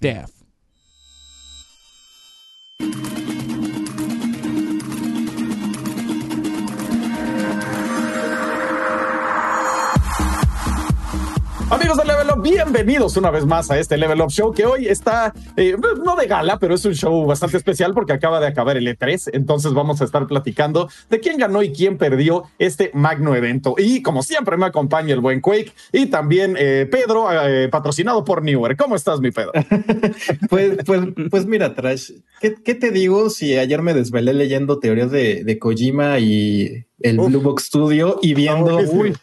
Staff. 0.00 0.39
Amigos 11.70 11.98
de 11.98 12.04
Level 12.04 12.26
Up, 12.36 12.42
bienvenidos 12.42 13.16
una 13.16 13.30
vez 13.30 13.46
más 13.46 13.70
a 13.70 13.78
este 13.78 13.96
Level 13.96 14.20
Up 14.22 14.30
Show 14.30 14.52
que 14.52 14.66
hoy 14.66 14.88
está, 14.88 15.32
eh, 15.56 15.76
no 16.04 16.16
de 16.16 16.26
gala, 16.26 16.58
pero 16.58 16.74
es 16.74 16.84
un 16.84 16.94
show 16.94 17.24
bastante 17.24 17.58
especial 17.58 17.94
porque 17.94 18.12
acaba 18.12 18.40
de 18.40 18.48
acabar 18.48 18.76
el 18.76 18.88
E3. 18.88 19.30
Entonces 19.34 19.72
vamos 19.72 20.00
a 20.00 20.04
estar 20.04 20.26
platicando 20.26 20.88
de 21.08 21.20
quién 21.20 21.38
ganó 21.38 21.62
y 21.62 21.70
quién 21.70 21.96
perdió 21.96 22.42
este 22.58 22.90
magno 22.92 23.36
evento. 23.36 23.76
Y 23.78 24.02
como 24.02 24.24
siempre 24.24 24.56
me 24.56 24.66
acompaña 24.66 25.14
el 25.14 25.20
buen 25.20 25.40
Quake 25.40 25.72
y 25.92 26.06
también 26.06 26.56
eh, 26.58 26.88
Pedro, 26.90 27.28
eh, 27.30 27.68
patrocinado 27.68 28.24
por 28.24 28.42
Newer. 28.42 28.76
¿Cómo 28.76 28.96
estás, 28.96 29.20
mi 29.20 29.30
Pedro? 29.30 29.52
pues, 30.50 30.76
pues, 30.84 31.00
pues 31.30 31.46
mira, 31.46 31.76
Trash, 31.76 32.10
¿qué, 32.40 32.50
te 32.50 32.90
digo 32.90 33.30
si 33.30 33.56
ayer 33.56 33.80
me 33.80 33.94
desvelé 33.94 34.34
leyendo 34.34 34.80
teorías 34.80 35.12
de, 35.12 35.44
de 35.44 35.58
Kojima 35.60 36.18
y 36.18 36.84
el 36.98 37.16
Blue 37.18 37.40
Box 37.40 37.66
Studio 37.66 38.18
y 38.20 38.34
viendo... 38.34 38.78
uy, 38.78 39.14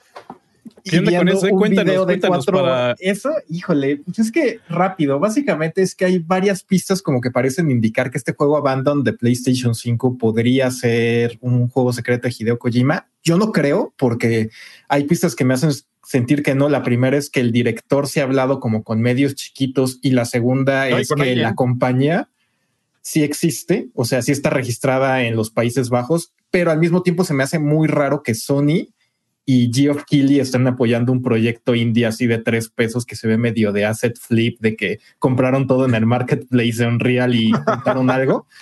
¿Qué 0.90 1.00
onda 1.00 1.18
con 1.18 1.30
eso? 1.30 1.50
Cuéntanos, 1.50 2.06
cuéntanos 2.06 2.46
para... 2.46 2.96
Eso, 3.00 3.32
híjole, 3.50 3.98
pues 3.98 4.20
es 4.20 4.32
que 4.32 4.60
rápido, 4.70 5.20
básicamente 5.20 5.82
es 5.82 5.96
que 5.96 6.06
hay 6.06 6.20
varias 6.20 6.64
pistas 6.64 7.02
como 7.02 7.22
que 7.22 7.32
parecen 7.32 7.72
indicar 7.72 8.12
que 8.12 8.18
este 8.18 8.34
juego 8.34 8.58
Abandon 8.58 9.04
de 9.04 9.14
PlayStation 9.14 9.76
5 9.76 10.18
podría 10.18 10.72
ser 10.72 11.38
un 11.42 11.70
juego 11.70 11.94
secreto 11.94 12.28
de 12.28 12.36
Hideo 12.38 12.60
Kojima. 12.60 13.08
Yo 13.24 13.38
no 13.38 13.52
creo 13.52 13.94
porque 13.98 14.50
hay 14.88 15.04
pistas 15.04 15.36
que 15.36 15.46
me 15.46 15.54
hacen 15.54 15.72
sentir 16.04 16.42
que 16.42 16.56
no. 16.56 16.70
La 16.70 16.84
primera 16.84 17.18
es 17.18 17.30
que 17.30 17.42
el 17.42 17.52
director 17.52 18.08
se 18.08 18.22
ha 18.22 18.24
hablado 18.24 18.60
como 18.60 18.84
con 18.84 19.02
medios 19.02 19.36
chiquitos 19.36 20.00
y 20.02 20.12
la 20.12 20.26
segunda 20.26 20.88
es 20.88 21.10
que 21.10 21.36
la 21.36 21.54
compañía 21.54 22.30
sí 23.02 23.24
existe, 23.24 23.90
o 23.94 24.04
sea, 24.04 24.22
sí 24.22 24.34
está 24.34 24.50
registrada 24.50 25.24
en 25.24 25.36
los 25.36 25.50
Países 25.50 25.90
Bajos, 25.90 26.34
pero 26.52 26.72
al 26.72 26.80
mismo 26.80 27.04
tiempo 27.04 27.24
se 27.24 27.34
me 27.34 27.44
hace 27.44 27.58
muy 27.58 27.88
raro 27.88 28.22
que 28.22 28.36
Sony 28.36 28.90
y 29.50 29.72
Geoff 29.74 30.04
Keighley 30.04 30.42
están 30.42 30.68
apoyando 30.68 31.14
un 31.14 31.24
proyecto 31.24 31.74
indie 31.74 32.06
así 32.06 32.28
de 32.28 32.38
tres 32.38 32.68
pesos 32.68 33.06
que 33.06 33.16
se 33.16 33.30
ve 33.30 33.38
medio 33.38 33.72
de 33.72 33.86
asset 33.86 34.20
flip, 34.20 34.60
de 34.60 34.76
que 34.76 35.00
compraron 35.20 35.68
todo 35.68 35.86
en 35.86 35.96
el 35.96 36.06
marketplace 36.06 36.74
de 36.80 36.88
Unreal 36.88 37.34
y 37.34 37.54
compraron 37.54 38.10
algo. 38.10 38.46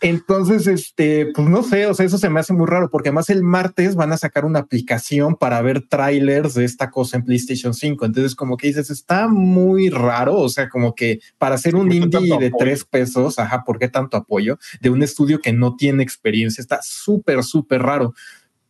Entonces, 0.00 0.66
este, 0.66 1.26
pues 1.26 1.48
no 1.48 1.62
sé, 1.62 1.86
o 1.86 1.94
sea, 1.94 2.06
eso 2.06 2.16
se 2.16 2.30
me 2.30 2.40
hace 2.40 2.54
muy 2.54 2.66
raro 2.66 2.90
porque 2.90 3.10
además 3.10 3.28
el 3.28 3.44
martes 3.44 3.94
van 3.94 4.10
a 4.10 4.16
sacar 4.16 4.46
una 4.46 4.60
aplicación 4.60 5.36
para 5.36 5.60
ver 5.60 5.86
trailers 5.86 6.54
de 6.54 6.64
esta 6.64 6.90
cosa 6.90 7.18
en 7.18 7.24
PlayStation 7.24 7.74
5. 7.74 8.06
Entonces, 8.06 8.34
como 8.34 8.56
que 8.56 8.68
dices, 8.68 8.88
está 8.88 9.28
muy 9.28 9.90
raro, 9.90 10.36
o 10.38 10.48
sea, 10.48 10.70
como 10.70 10.94
que 10.94 11.20
para 11.36 11.56
hacer 11.56 11.76
un 11.76 11.92
indie 11.92 12.38
de 12.38 12.50
tres 12.58 12.84
pesos, 12.84 13.38
ajá, 13.38 13.64
¿por 13.64 13.78
qué 13.78 13.88
tanto 13.88 14.16
apoyo? 14.16 14.58
De 14.80 14.88
un 14.88 15.02
estudio 15.02 15.40
que 15.40 15.52
no 15.52 15.76
tiene 15.76 16.02
experiencia, 16.02 16.62
está 16.62 16.80
súper, 16.82 17.44
súper 17.44 17.82
raro 17.82 18.14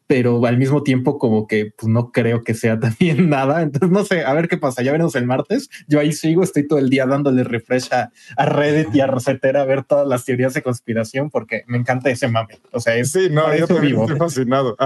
pero 0.06 0.45
al 0.47 0.58
mismo 0.58 0.83
tiempo 0.83 1.19
como 1.19 1.47
que 1.47 1.72
pues 1.77 1.91
no 1.91 2.11
creo 2.12 2.42
que 2.42 2.55
sea 2.55 2.78
también 2.81 3.31
nada. 3.31 3.62
Entonces 3.62 3.91
no 3.91 4.05
sé, 4.05 4.25
a 4.25 4.33
ver 4.33 4.48
qué 4.48 4.59
pasa. 4.59 4.83
Ya 4.83 4.92
veremos 4.92 5.14
el 5.14 5.27
martes. 5.27 5.69
Yo 5.89 6.00
ahí 6.00 6.12
sigo, 6.12 6.42
estoy 6.42 6.67
todo 6.67 6.78
el 6.78 6.91
día 6.91 7.06
dándole 7.06 7.44
refresh 7.44 7.89
a, 7.92 8.11
Reddit 8.44 8.94
y 8.94 9.00
a 9.00 9.06
Rosetera 9.06 9.62
a 9.62 9.64
ver 9.64 9.84
todas 9.84 10.06
las 10.06 10.25
teorías 10.25 10.55
de 10.55 10.62
conspiración 10.62 11.31
porque 11.31 11.64
me 11.67 11.78
encanta 11.78 12.11
ese 12.11 12.28
mame. 12.28 12.61
O 12.72 12.81
sea, 12.81 12.97
es 12.97 13.12
sí, 13.12 13.28
no, 13.31 13.55
yo 13.55 13.67
vivo. 13.81 14.03
estoy 14.03 14.19
fascinado. 14.19 14.77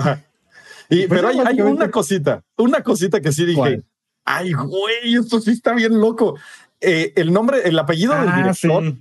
Y, 0.88 1.06
pues 1.06 1.20
pero 1.20 1.28
hay, 1.28 1.60
una 1.60 1.90
cosita, 1.90 2.44
una 2.56 2.82
cosita 2.82 3.20
que 3.20 3.32
sí 3.32 3.44
dije, 3.44 3.82
ay, 4.24 4.52
güey, 4.52 5.16
esto 5.18 5.40
sí 5.40 5.50
está 5.50 5.74
bien 5.74 6.00
loco. 6.00 6.38
Eh, 6.80 7.12
el 7.16 7.32
nombre, 7.32 7.60
el 7.64 7.78
apellido 7.78 8.14
del 8.14 8.28
ah, 8.28 8.36
director 8.36 8.94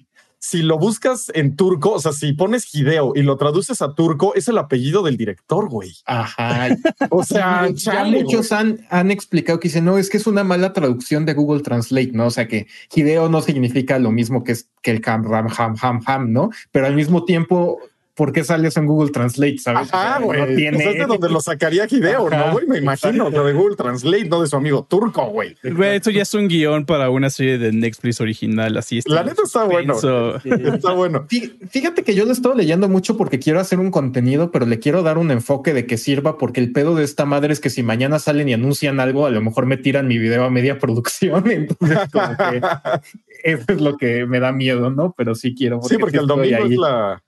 si 0.45 0.61
lo 0.61 0.77
buscas 0.77 1.31
en 1.33 1.55
turco, 1.55 1.93
o 1.93 1.99
sea, 1.99 2.11
si 2.11 2.31
pones 2.33 2.69
Hideo 2.71 3.13
y 3.15 3.23
lo 3.23 3.35
traduces 3.35 3.81
a 3.81 3.95
turco, 3.95 4.35
es 4.35 4.47
el 4.47 4.59
apellido 4.59 5.01
del 5.01 5.17
director, 5.17 5.67
güey. 5.69 5.91
Ajá. 6.05 6.67
o 7.09 7.23
sea, 7.23 7.67
ya 7.73 8.03
muchos 8.03 8.51
han, 8.51 8.85
han 8.91 9.09
explicado 9.09 9.59
que 9.59 9.69
dicen, 9.69 9.85
no, 9.85 9.97
es 9.97 10.07
que 10.07 10.17
es 10.17 10.27
una 10.27 10.43
mala 10.43 10.71
traducción 10.71 11.25
de 11.25 11.33
Google 11.33 11.63
Translate, 11.63 12.11
¿no? 12.13 12.27
O 12.27 12.29
sea, 12.29 12.47
que 12.47 12.67
Hideo 12.93 13.27
no 13.27 13.41
significa 13.41 13.97
lo 13.97 14.11
mismo 14.11 14.43
que, 14.43 14.51
es, 14.51 14.69
que 14.83 14.91
el 14.91 15.01
Ham, 15.03 15.23
Ram, 15.23 15.47
Ham, 15.57 15.75
Ham, 15.81 16.01
Ham, 16.05 16.31
¿no? 16.31 16.51
Pero 16.71 16.85
al 16.85 16.95
mismo 16.95 17.25
tiempo 17.25 17.79
¿por 18.15 18.31
qué 18.31 18.43
sale 18.43 18.69
eso 18.69 18.79
en 18.79 18.87
Google 18.87 19.11
Translate? 19.11 19.57
¿Sabes? 19.57 19.89
Ah, 19.91 20.19
güey. 20.21 20.39
No 20.39 20.47
tiene... 20.55 20.77
Pues 20.77 20.87
es 20.87 20.95
de 20.95 21.05
donde 21.05 21.29
lo 21.29 21.41
sacaría 21.41 21.85
Hideo, 21.89 22.29
¿no, 22.29 22.51
güey? 22.53 22.65
Me 22.65 22.77
imagino, 22.77 23.29
de 23.29 23.53
Google 23.53 23.75
Translate, 23.75 24.25
no 24.25 24.41
de 24.41 24.47
su 24.47 24.55
amigo 24.55 24.85
turco, 24.89 25.27
güey. 25.27 25.55
Güey, 25.63 25.97
esto 25.97 26.09
ya 26.09 26.23
es 26.23 26.33
un 26.33 26.47
guion 26.47 26.85
para 26.85 27.09
una 27.09 27.29
serie 27.29 27.57
de 27.57 27.71
Netflix 27.71 28.21
original, 28.21 28.77
así 28.77 29.01
La 29.05 29.23
neta 29.23 29.43
está 29.43 29.65
bueno. 29.65 29.95
Está 29.95 30.93
bueno. 30.93 31.27
Fíjate 31.69 32.03
que 32.03 32.15
yo 32.15 32.25
lo 32.25 32.31
estoy 32.31 32.57
leyendo 32.57 32.87
mucho 32.87 33.17
porque 33.17 33.39
quiero 33.39 33.59
hacer 33.59 33.79
un 33.79 33.91
contenido, 33.91 34.51
pero 34.51 34.65
le 34.65 34.79
quiero 34.79 35.03
dar 35.03 35.17
un 35.17 35.31
enfoque 35.31 35.73
de 35.73 35.85
que 35.85 35.97
sirva, 35.97 36.37
porque 36.37 36.61
el 36.61 36.71
pedo 36.71 36.95
de 36.95 37.03
esta 37.03 37.25
madre 37.25 37.53
es 37.53 37.59
que 37.59 37.69
si 37.69 37.83
mañana 37.83 38.19
salen 38.19 38.49
y 38.49 38.53
anuncian 38.53 38.99
algo, 38.99 39.25
a 39.25 39.29
lo 39.29 39.41
mejor 39.41 39.65
me 39.65 39.77
tiran 39.77 40.07
mi 40.07 40.17
video 40.17 40.45
a 40.45 40.49
media 40.49 40.79
producción. 40.79 41.49
Entonces, 41.51 41.99
como 42.11 42.37
que 42.37 42.61
eso 43.43 43.65
es 43.67 43.81
lo 43.81 43.97
que 43.97 44.25
me 44.25 44.39
da 44.39 44.51
miedo, 44.51 44.89
¿no? 44.89 45.13
Pero 45.17 45.35
sí 45.35 45.53
quiero. 45.53 45.81
Sí, 45.83 45.97
porque 45.97 46.17
el 46.17 46.27
domingo 46.27 46.65
es 46.65 46.77
la 46.77 47.21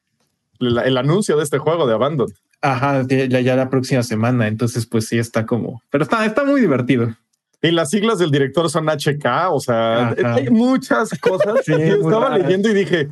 el 0.60 0.98
anuncio 0.98 1.38
de 1.38 1.44
este 1.44 1.58
juego 1.58 1.88
de 1.88 1.94
Abandon. 1.94 2.28
Ajá, 2.62 3.06
ya, 3.08 3.40
ya 3.40 3.56
la 3.56 3.70
próxima 3.70 4.04
semana. 4.04 4.48
Entonces, 4.48 4.86
pues 4.86 5.08
sí, 5.08 5.18
está 5.18 5.46
como, 5.46 5.82
pero 5.90 6.04
está, 6.04 6.26
está 6.26 6.44
muy 6.44 6.62
divertido. 6.62 7.16
Y 7.62 7.72
las 7.72 7.90
siglas 7.90 8.20
del 8.20 8.30
director 8.30 8.70
son 8.70 8.86
HK, 8.86 9.52
o 9.52 9.60
sea, 9.60 10.10
hay 10.10 10.50
muchas 10.50 11.10
cosas. 11.20 11.56
estaba 11.68 12.38
leyendo 12.38 12.70
y 12.70 12.74
dije, 12.74 13.10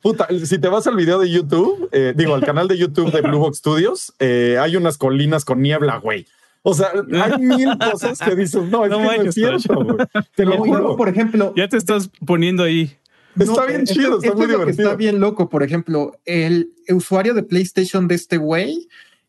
puta, 0.00 0.28
si 0.44 0.58
te 0.58 0.68
vas 0.68 0.86
al 0.86 0.94
video 0.94 1.18
de 1.18 1.30
YouTube, 1.30 1.88
eh, 1.90 2.12
digo, 2.16 2.34
al 2.34 2.44
canal 2.44 2.68
de 2.68 2.78
YouTube 2.78 3.10
de 3.10 3.22
Blue 3.22 3.38
Box 3.38 3.58
Studios, 3.58 4.12
eh, 4.20 4.56
hay 4.60 4.76
unas 4.76 4.98
colinas 4.98 5.44
con 5.44 5.60
niebla, 5.60 5.96
güey. 5.98 6.26
O 6.62 6.74
sea, 6.74 6.88
hay 7.22 7.38
mil 7.38 7.76
cosas 7.78 8.18
que 8.18 8.34
dices, 8.36 8.62
no, 8.64 8.84
es 8.84 8.90
no, 8.90 8.98
que 8.98 9.04
no 9.04 9.22
es 9.24 9.34
cierto, 9.34 9.96
Te 10.34 10.44
lo 10.44 10.58
juro. 10.58 10.96
Por 10.96 11.08
ejemplo, 11.08 11.52
ya 11.56 11.68
te 11.68 11.76
estás 11.76 12.10
poniendo 12.24 12.62
ahí. 12.62 12.97
Está 13.44 13.66
bien 13.66 13.84
chido, 13.84 14.20
está 14.20 14.34
muy 14.34 14.46
divertido. 14.46 14.88
está 14.88 14.96
bien 14.96 15.20
loco. 15.20 15.48
Por 15.48 15.62
ejemplo, 15.62 16.18
el 16.24 16.72
usuario 16.88 17.34
de 17.34 17.42
PlayStation 17.42 18.08
de 18.08 18.14
este 18.14 18.36
güey 18.36 18.88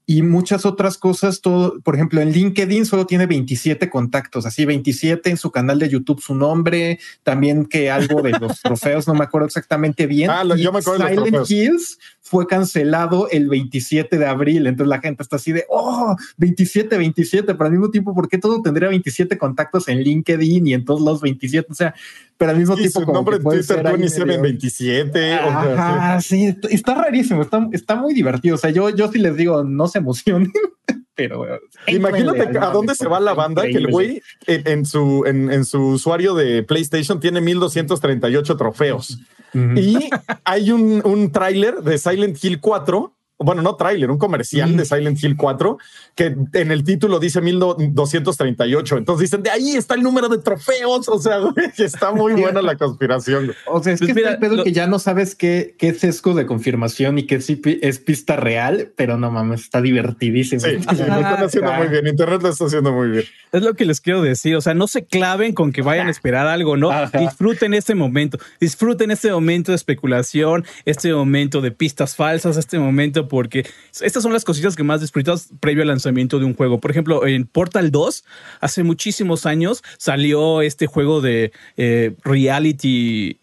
y 0.09 0.23
muchas 0.23 0.65
otras 0.65 0.97
cosas. 0.97 1.39
Todo, 1.39 1.79
por 1.81 1.93
ejemplo, 1.93 2.19
en 2.19 2.31
LinkedIn 2.31 2.87
solo 2.87 3.05
tiene 3.05 3.27
27 3.27 3.91
contactos, 3.91 4.47
así 4.47 4.65
27 4.65 5.29
en 5.29 5.37
su 5.37 5.51
canal 5.51 5.77
de 5.77 5.87
YouTube, 5.87 6.19
su 6.19 6.33
nombre, 6.33 6.97
también 7.21 7.67
que 7.67 7.91
algo 7.91 8.23
de 8.23 8.31
los 8.31 8.59
trofeos, 8.63 9.07
no 9.07 9.13
me 9.13 9.25
acuerdo 9.25 9.45
exactamente 9.45 10.07
bien. 10.07 10.31
Ah, 10.31 10.43
yo 10.57 10.71
me 10.73 10.79
acuerdo 10.79 11.07
Silent 11.07 11.47
Hills 11.47 11.99
fue 12.29 12.45
cancelado 12.45 13.27
el 13.31 13.49
27 13.49 14.19
de 14.19 14.25
abril. 14.27 14.67
Entonces 14.67 14.87
la 14.87 14.99
gente 14.99 15.23
está 15.23 15.37
así 15.37 15.51
de, 15.51 15.65
oh, 15.67 16.15
27, 16.37 16.95
27, 16.95 17.55
pero 17.55 17.65
al 17.65 17.71
mismo 17.71 17.89
tiempo, 17.89 18.13
¿por 18.13 18.29
qué 18.29 18.37
todo 18.37 18.61
tendría 18.61 18.89
27 18.89 19.35
contactos 19.39 19.87
en 19.87 20.01
LinkedIn 20.01 20.67
y 20.67 20.73
en 20.75 20.85
todos 20.85 21.01
los 21.01 21.21
27? 21.21 21.71
O 21.71 21.75
sea, 21.75 21.95
pero 22.37 22.51
al 22.51 22.57
mismo 22.57 22.75
tiempo. 22.75 23.01
Su 23.01 23.11
nombre 23.11 23.37
en 23.37 23.43
Twitter 23.43 24.41
27. 24.41 25.33
Ajá, 25.33 26.21
sí, 26.21 26.55
está 26.69 26.93
rarísimo, 26.93 27.41
está, 27.41 27.67
está 27.71 27.95
muy 27.95 28.13
divertido. 28.13 28.55
O 28.55 28.57
sea, 28.59 28.69
yo, 28.69 28.89
yo 28.91 29.11
sí 29.11 29.17
les 29.17 29.35
digo, 29.35 29.63
no 29.63 29.87
se 29.87 29.98
emocionen. 29.99 30.51
Pero, 31.15 31.45
Imagínate 31.87 32.57
a 32.59 32.69
dónde 32.71 32.95
se 32.95 33.05
va 33.07 33.19
la 33.19 33.33
banda 33.33 33.63
que 33.63 33.75
el 33.75 33.87
güey 33.87 34.21
en, 34.47 34.85
su, 34.85 35.25
en, 35.25 35.51
en, 35.51 35.65
su 35.65 35.87
usuario 35.87 36.33
de 36.33 36.63
PlayStation 36.63 37.19
tiene 37.19 37.41
1238 37.41 38.55
trofeos. 38.55 39.19
Y 39.53 40.09
hay 40.45 40.71
un, 40.71 41.01
un 41.03 41.31
tráiler 41.33 41.81
de 41.81 41.97
Silent 41.97 42.41
Hill 42.41 42.61
4 42.61 43.18
bueno, 43.39 43.61
no 43.61 43.75
tráiler, 43.75 44.11
un 44.11 44.17
comercial 44.17 44.75
de 44.75 44.83
Silent 44.83 45.23
Hill 45.23 45.37
4 45.37 45.77
que 46.13 46.35
en 46.53 46.71
el 46.71 46.83
título 46.83 47.19
dice 47.19 47.39
1238. 47.39 48.97
Entonces 48.97 49.29
dicen 49.29 49.43
de 49.43 49.49
ahí 49.49 49.77
está 49.77 49.95
el 49.95 50.03
número 50.03 50.27
de 50.27 50.39
trofeos. 50.39 51.07
O 51.07 51.19
sea, 51.19 51.39
está 51.77 52.11
muy 52.11 52.33
buena 52.33 52.61
la 52.61 52.75
conspiración. 52.75 53.53
O 53.65 53.81
sea, 53.81 53.93
es 53.93 53.99
pues 53.99 54.09
que 54.09 54.13
mira, 54.13 54.37
pedo 54.39 54.61
que 54.63 54.73
ya 54.73 54.87
no 54.87 54.99
sabes 54.99 55.35
qué, 55.35 55.73
qué 55.77 55.93
sesgo 55.93 56.33
de 56.33 56.45
confirmación 56.45 57.17
y 57.17 57.23
qué 57.23 57.39
es 57.81 57.99
pista 57.99 58.35
real, 58.35 58.91
pero 58.97 59.17
no 59.17 59.31
mames, 59.31 59.61
está 59.61 59.81
divertidísimo. 59.81 60.59
Sí, 60.59 60.73
lo 60.73 60.91
están 60.91 61.43
haciendo 61.43 61.71
muy 61.71 61.87
bien. 61.87 62.07
Internet 62.07 62.41
lo 62.41 62.49
está 62.49 62.65
haciendo 62.65 62.91
muy 62.91 63.07
bien. 63.07 63.23
Es 63.53 63.61
lo 63.63 63.73
que 63.73 63.85
les 63.85 64.01
quiero 64.01 64.21
decir. 64.21 64.57
O 64.57 64.61
sea, 64.61 64.73
no 64.73 64.87
se 64.87 65.05
claven 65.05 65.53
con 65.53 65.71
que 65.71 65.81
vayan 65.81 66.07
a 66.07 66.11
esperar 66.11 66.47
algo, 66.47 66.75
no 66.75 66.91
disfruten 67.17 67.73
este 67.73 67.95
momento, 67.95 68.37
disfruten 68.59 69.11
este 69.11 69.31
momento 69.31 69.71
de 69.71 69.77
especulación, 69.77 70.65
este 70.83 71.13
momento 71.13 71.61
de 71.61 71.71
pistas 71.71 72.17
falsas, 72.17 72.57
este 72.57 72.79
momento 72.79 73.28
porque 73.29 73.65
estas 74.01 74.23
son 74.23 74.33
las 74.33 74.43
cositas 74.43 74.75
que 74.75 74.83
más 74.83 74.99
disfrutas 74.99 75.49
previo 75.61 75.83
al 75.83 75.87
lanzamiento 75.87 76.39
de 76.39 76.45
un 76.45 76.53
juego. 76.53 76.81
Por 76.81 76.91
ejemplo, 76.91 77.25
en 77.25 77.45
Portal 77.45 77.91
2, 77.91 78.25
hace 78.59 78.83
muchísimos 78.83 79.45
años, 79.45 79.81
salió 79.97 80.61
este 80.61 80.87
juego 80.87 81.21
de 81.21 81.53
eh, 81.77 82.15
reality, 82.23 83.39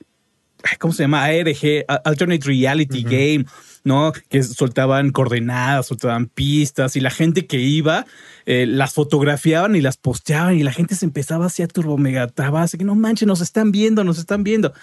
¿cómo 0.79 0.93
se 0.93 1.05
llama? 1.05 1.25
ARG, 1.25 1.87
Alternate 2.05 2.45
Reality 2.45 3.03
Game. 3.03 3.47
¿no? 3.87 4.13
Que 4.29 4.43
soltaban 4.43 5.13
coordenadas, 5.13 5.87
soltaban 5.87 6.27
pistas 6.27 6.97
y 6.97 7.01
la 7.01 7.11
gente 7.11 7.47
que 7.47 7.59
iba 7.59 8.05
eh, 8.45 8.67
las 8.67 8.93
fotografiaban 8.95 9.77
y 9.77 9.81
las 9.81 9.97
posteaban 9.97 10.57
y 10.57 10.65
la 10.65 10.73
gente 10.73 10.97
se 10.97 11.05
empezaba 11.05 11.47
así 11.47 11.63
a 11.63 11.69
turbo 11.69 11.97
mega 11.97 12.27
que 12.27 12.85
no 12.85 12.97
manches, 12.97 13.29
nos 13.29 13.41
están 13.41 13.71
viendo, 13.71 14.03
nos 14.03 14.19
están 14.19 14.43
viendo. 14.43 14.75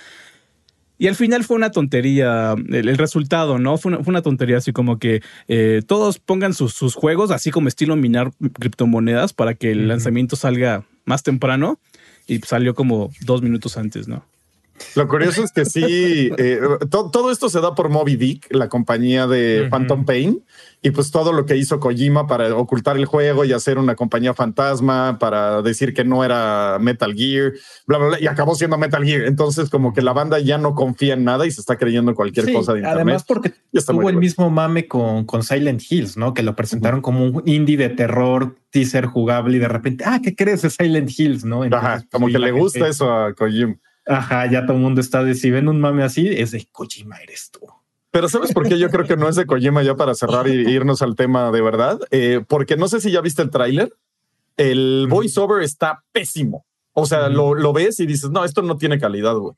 Y 0.98 1.08
al 1.08 1.16
final 1.16 1.44
fue 1.44 1.58
una 1.58 1.72
tontería 1.72 2.56
el, 2.70 2.98
resultado, 2.98 3.58
¿no? 3.58 3.78
Fue 3.78 3.98
una, 4.06 4.22
tontería 4.22 4.58
así 4.58 4.72
como 4.72 5.00
que 5.00 5.22
eh, 5.48 5.82
todos 5.86 6.20
pongan 6.20 6.54
sus, 6.54 6.96
juegos, 6.96 7.32
así 7.32 7.52
como 7.52 7.68
estilo 7.68 7.96
minar 7.96 8.32
criptomonedas 8.60 9.34
para 9.34 9.56
que 9.56 9.72
el 9.72 9.88
lanzamiento 9.88 10.36
salga 10.36 10.86
más 11.06 11.24
temprano 11.24 11.80
y 12.28 12.40
salió 12.40 12.76
como 12.76 13.12
dos 13.22 13.42
minutos 13.42 13.78
antes, 13.78 14.08
¿no? 14.08 14.24
Lo 14.96 15.08
curioso 15.08 15.44
es 15.44 15.52
que 15.52 15.66
sí, 15.66 16.32
eh, 16.38 16.60
todo 16.90 17.32
esto 17.32 17.50
se 17.50 17.62
da 17.62 17.76
por 17.76 17.90
Moby 17.90 18.16
Dick, 18.16 18.48
la 18.52 18.70
compañía 18.70 19.28
de 19.28 19.68
Phantom 19.70 20.06
Pain, 20.06 20.44
y 20.82 20.92
pues 20.92 21.12
todo 21.12 21.32
lo 21.32 21.46
que 21.46 21.56
hizo 21.56 21.80
Kojima 21.80 22.28
para 22.28 22.54
ocultar 22.56 22.98
el 22.98 23.06
juego 23.06 23.46
y 23.46 23.54
hacer 23.54 23.78
una 23.78 23.96
compañía 23.96 24.34
fantasma, 24.34 25.18
para 25.20 25.62
decir 25.62 25.94
que 25.94 26.04
no 26.04 26.24
era 26.24 26.78
Metal 26.80 27.14
Gear, 27.14 27.54
bla, 27.88 27.98
bla, 27.98 28.08
bla, 28.08 28.20
y 28.20 28.28
acabó 28.28 28.56
siendo 28.56 28.78
Metal 28.78 29.04
Gear. 29.04 29.24
Entonces, 29.24 29.70
como 29.70 29.94
que 29.94 30.02
la 30.02 30.14
banda 30.14 30.40
ya 30.40 30.58
no 30.58 30.76
confía 30.76 31.14
en 31.14 31.24
nada 31.24 31.46
y 31.46 31.52
se 31.52 31.62
está 31.62 31.78
creyendo 31.78 32.14
cualquier 32.16 32.52
cosa 32.52 32.74
de 32.74 32.80
internet. 32.80 32.96
Además, 32.96 33.24
porque 33.24 33.54
tuvo 33.86 34.10
el 34.10 34.18
mismo 34.18 34.50
mame 34.50 34.88
con, 34.88 35.26
con 35.26 35.44
Silent 35.44 35.82
Hills, 35.90 36.18
¿no? 36.18 36.34
Que 36.34 36.44
lo 36.44 36.56
presentaron 36.56 37.02
como 37.02 37.26
un 37.26 37.44
indie 37.46 37.78
de 37.78 37.90
terror, 37.90 38.56
teaser 38.70 39.06
jugable, 39.06 39.58
y 39.58 39.60
de 39.60 39.68
repente, 39.68 40.04
ah, 40.06 40.20
¿qué 40.22 40.36
crees 40.36 40.64
de 40.64 40.70
Silent 40.70 41.10
Hills? 41.18 41.46
No, 41.46 41.64
Ajá, 41.64 42.04
como 42.12 42.28
que 42.28 42.40
le 42.40 42.52
gusta 42.52 42.88
eso 42.88 43.12
a 43.12 43.34
Kojima. 43.34 43.78
Ajá, 44.06 44.50
ya 44.52 44.66
todo 44.66 44.78
el 44.78 44.84
mundo 44.84 45.02
está 45.02 45.24
de 45.24 45.36
si 45.36 45.50
ven 45.50 45.68
un 45.68 45.80
mame 45.80 46.04
así, 46.04 46.28
es 46.28 46.52
de 46.52 46.68
Kojima 46.72 47.18
eres 47.18 47.52
tú. 47.52 47.62
Pero 48.12 48.30
¿sabes 48.30 48.54
por 48.54 48.68
qué 48.68 48.78
yo 48.78 48.90
creo 48.90 49.08
que 49.08 49.18
no 49.18 49.28
es 49.28 49.36
de 49.36 49.46
Kojima 49.46 49.82
ya 49.82 49.96
para 49.96 50.14
cerrar 50.14 50.48
y 50.48 50.52
irnos 50.72 51.02
al 51.02 51.16
tema 51.16 51.52
de 51.52 51.62
verdad? 51.62 52.00
Eh, 52.12 52.44
porque 52.48 52.78
no 52.78 52.88
sé 52.88 53.02
si 53.02 53.12
ya 53.12 53.22
viste 53.22 53.42
el 53.42 53.50
tráiler. 53.50 53.94
El 54.56 55.08
voiceover 55.10 55.64
está 55.64 56.04
pésimo. 56.12 56.66
O 56.92 57.08
sea, 57.08 57.28
lo, 57.28 57.74
ves 57.74 58.00
y 58.00 58.06
dices, 58.06 58.30
no, 58.30 58.46
esto 58.46 58.62
no 58.62 58.78
tiene 58.78 59.00
calidad, 59.00 59.36
güey. 59.36 59.56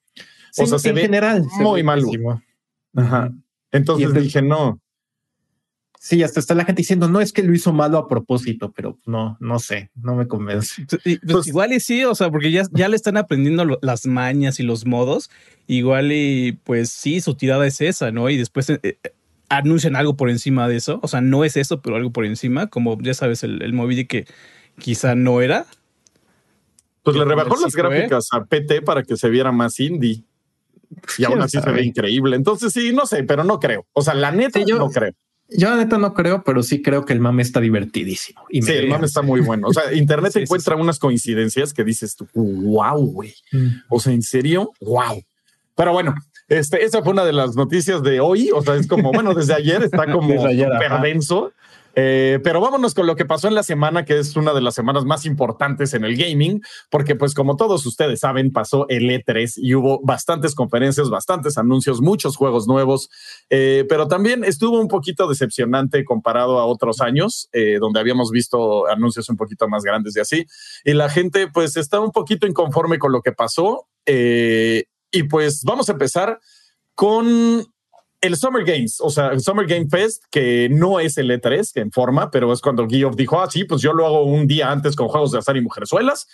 O 0.57 0.65
sea, 0.65 0.79
se 0.79 0.93
ve 0.93 1.01
general, 1.01 1.45
muy 1.59 1.83
mal. 1.83 2.01
Ajá. 2.95 3.29
Entonces 3.73 4.13
dije, 4.13 4.41
no, 4.41 4.79
Sí, 6.05 6.21
hasta 6.21 6.39
está 6.39 6.53
la 6.53 6.65
gente 6.65 6.83
diciendo, 6.83 7.07
no 7.09 7.19
es 7.19 7.33
que 7.33 7.41
lo 7.41 7.51
hizo 7.51 7.73
malo 7.73 7.97
a 7.97 8.07
propósito, 8.07 8.71
pero 8.71 8.95
no, 9.07 9.37
no 9.39 9.57
sé, 9.57 9.89
no 9.95 10.13
me 10.13 10.27
convence. 10.27 10.85
Pues, 10.87 11.19
pues, 11.27 11.47
igual 11.47 11.73
y 11.73 11.79
sí, 11.79 12.03
o 12.03 12.13
sea, 12.13 12.29
porque 12.29 12.51
ya, 12.51 12.61
ya 12.73 12.89
le 12.89 12.95
están 12.95 13.17
aprendiendo 13.17 13.79
las 13.81 14.05
mañas 14.05 14.59
y 14.59 14.63
los 14.63 14.85
modos. 14.85 15.31
Igual 15.65 16.11
y 16.11 16.59
pues 16.63 16.91
sí, 16.91 17.21
su 17.21 17.33
tirada 17.33 17.65
es 17.65 17.81
esa, 17.81 18.11
¿no? 18.11 18.29
Y 18.29 18.37
después 18.37 18.69
eh, 18.69 18.79
eh, 18.83 18.99
anuncian 19.49 19.95
algo 19.95 20.15
por 20.15 20.29
encima 20.29 20.67
de 20.67 20.75
eso. 20.75 20.99
O 21.01 21.07
sea, 21.07 21.21
no 21.21 21.43
es 21.43 21.57
eso, 21.57 21.81
pero 21.81 21.95
algo 21.95 22.11
por 22.11 22.25
encima, 22.25 22.67
como 22.67 23.01
ya 23.01 23.15
sabes, 23.15 23.43
el, 23.43 23.63
el 23.63 24.07
que 24.07 24.27
quizá 24.77 25.15
no 25.15 25.41
era. 25.41 25.65
Pues 27.01 27.17
le 27.17 27.25
rebajó 27.25 27.55
las 27.59 27.75
gráficas 27.75 28.27
a 28.31 28.45
PT 28.45 28.83
para 28.83 29.01
que 29.01 29.17
se 29.17 29.27
viera 29.29 29.51
más 29.51 29.79
indie. 29.79 30.23
Y 31.17 31.23
aún 31.23 31.41
así 31.41 31.59
se 31.59 31.71
ve 31.71 31.83
increíble. 31.83 32.35
Entonces 32.35 32.71
sí, 32.71 32.93
no 32.93 33.07
sé, 33.07 33.23
pero 33.23 33.43
no 33.43 33.59
creo. 33.59 33.87
O 33.93 34.03
sea, 34.03 34.13
la 34.13 34.31
neta 34.31 34.59
yo, 34.63 34.77
no 34.77 34.91
creo. 34.91 35.11
Yo 35.49 35.69
la 35.69 35.77
neta 35.77 35.97
no 35.97 36.13
creo, 36.13 36.43
pero 36.43 36.63
sí 36.63 36.81
creo 36.81 37.05
que 37.05 37.13
el 37.13 37.19
mame 37.19 37.43
está 37.43 37.59
divertidísimo. 37.59 38.41
Y 38.49 38.63
sí, 38.63 38.71
el 38.71 38.89
mame 38.89 39.05
está 39.05 39.21
muy 39.21 39.41
bueno. 39.41 39.67
O 39.67 39.73
sea, 39.73 39.93
Internet 39.93 40.35
encuentra 40.35 40.75
unas 40.75 40.97
coincidencias 40.97 41.73
que 41.73 41.83
dices 41.83 42.15
tú, 42.15 42.27
wow, 42.33 42.97
güey. 42.97 43.33
Mm. 43.51 43.67
O 43.89 43.99
sea, 43.99 44.13
en 44.13 44.23
serio, 44.23 44.71
wow. 44.81 45.23
Pero 45.75 45.91
bueno, 45.93 46.15
este, 46.47 46.83
esa 46.83 47.03
fue 47.03 47.13
una 47.13 47.25
de 47.25 47.33
las 47.33 47.55
noticias 47.55 48.01
de 48.01 48.19
hoy. 48.19 48.49
O 48.53 48.61
sea, 48.61 48.75
es 48.75 48.87
como, 48.87 49.11
bueno, 49.11 49.33
desde 49.33 49.53
ayer 49.53 49.83
está 49.83 50.11
como 50.11 50.43
perdenso. 50.79 51.51
Eh, 51.95 52.39
pero 52.43 52.59
vámonos 52.59 52.93
con 52.93 53.07
lo 53.07 53.15
que 53.15 53.25
pasó 53.25 53.47
en 53.47 53.55
la 53.55 53.63
semana, 53.63 54.03
que 54.05 54.19
es 54.19 54.35
una 54.35 54.53
de 54.53 54.61
las 54.61 54.75
semanas 54.75 55.05
más 55.05 55.25
importantes 55.25 55.93
en 55.93 56.03
el 56.03 56.17
gaming, 56.17 56.61
porque 56.89 57.15
pues 57.15 57.33
como 57.33 57.55
todos 57.55 57.85
ustedes 57.85 58.19
saben, 58.19 58.51
pasó 58.51 58.85
el 58.89 59.09
E3 59.09 59.53
y 59.57 59.75
hubo 59.75 60.01
bastantes 60.03 60.55
conferencias, 60.55 61.09
bastantes 61.09 61.57
anuncios, 61.57 62.01
muchos 62.01 62.35
juegos 62.35 62.67
nuevos, 62.67 63.09
eh, 63.49 63.85
pero 63.87 64.07
también 64.07 64.43
estuvo 64.43 64.79
un 64.79 64.89
poquito 64.89 65.27
decepcionante 65.27 66.03
comparado 66.03 66.59
a 66.59 66.65
otros 66.65 66.99
años, 66.99 67.49
eh, 67.53 67.77
donde 67.79 67.99
habíamos 67.99 68.29
visto 68.31 68.87
anuncios 68.87 69.29
un 69.29 69.37
poquito 69.37 69.67
más 69.69 69.83
grandes 69.83 70.17
y 70.17 70.19
así, 70.19 70.45
y 70.83 70.93
la 70.93 71.09
gente 71.09 71.47
pues 71.47 71.77
está 71.77 71.99
un 72.01 72.11
poquito 72.11 72.45
inconforme 72.45 72.99
con 72.99 73.11
lo 73.11 73.21
que 73.21 73.31
pasó. 73.31 73.87
y 74.07 75.23
pues 75.29 75.63
vamos 75.63 75.87
a 75.87 75.93
empezar 75.93 76.39
con 76.93 77.65
el 78.21 78.35
Summer 78.35 78.63
Games, 78.63 78.97
o 79.01 79.09
sea, 79.09 79.27
el 79.27 79.41
Summer 79.41 79.67
Game 79.67 79.87
Fest, 79.89 80.23
que 80.31 80.67
no 80.69 80.99
es 80.99 81.17
el 81.17 81.29
E3 81.29 81.71
que 81.73 81.81
en 81.81 81.91
forma, 81.91 82.31
pero 82.31 82.51
es 82.51 82.61
cuando 82.61 82.87
Geoff 82.87 83.15
dijo, 83.15 83.39
ah, 83.39 83.49
sí, 83.49 83.65
pues 83.65 83.81
yo 83.81 83.93
lo 83.93 84.05
hago 84.05 84.23
un 84.23 84.47
día 84.47 84.71
antes 84.71 84.95
con 84.95 85.07
juegos 85.07 85.31
de 85.31 85.39
azar 85.39 85.57
y 85.57 85.61
mujerzuelas. 85.61 86.27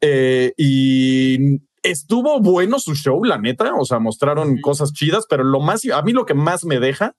Eh, 0.00 0.52
y 0.56 1.60
estuvo 1.82 2.40
bueno 2.40 2.78
su 2.78 2.94
show, 2.94 3.22
la 3.24 3.38
neta, 3.38 3.74
o 3.74 3.84
sea, 3.84 3.98
mostraron 3.98 4.60
cosas 4.60 4.92
chidas, 4.92 5.26
pero 5.28 5.44
lo 5.44 5.60
más, 5.60 5.84
a 5.86 6.02
mí 6.02 6.12
lo 6.12 6.26
que 6.26 6.34
más 6.34 6.64
me 6.64 6.80
deja 6.80 7.16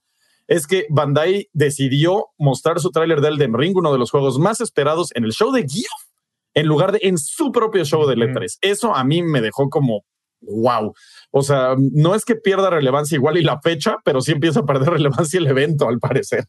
es 0.47 0.65
que 0.65 0.85
Bandai 0.89 1.49
decidió 1.53 2.27
mostrar 2.37 2.79
su 2.79 2.91
tráiler 2.91 3.21
de 3.21 3.29
Elden 3.29 3.53
Ring, 3.53 3.75
uno 3.75 3.91
de 3.91 3.99
los 3.99 4.11
juegos 4.11 4.39
más 4.39 4.61
esperados 4.61 5.09
en 5.15 5.25
el 5.25 5.31
show 5.31 5.51
de 5.51 5.61
Geoff, 5.67 6.07
en 6.53 6.67
lugar 6.67 6.91
de 6.91 6.99
en 7.03 7.17
su 7.17 7.51
propio 7.51 7.83
show 7.83 8.07
del 8.07 8.21
E3. 8.21 8.57
Eso 8.61 8.95
a 8.95 9.03
mí 9.03 9.21
me 9.21 9.41
dejó 9.41 9.69
como, 9.69 10.05
wow. 10.47 10.93
O 11.31 11.43
sea, 11.43 11.75
no 11.77 12.15
es 12.15 12.25
que 12.25 12.35
pierda 12.35 12.69
relevancia 12.69 13.15
igual 13.15 13.37
y 13.37 13.43
la 13.43 13.59
fecha, 13.61 13.97
pero 14.03 14.21
sí 14.21 14.31
empieza 14.31 14.61
a 14.61 14.65
perder 14.65 14.89
relevancia 14.93 15.39
el 15.39 15.47
evento, 15.47 15.87
al 15.87 15.99
parecer. 15.99 16.45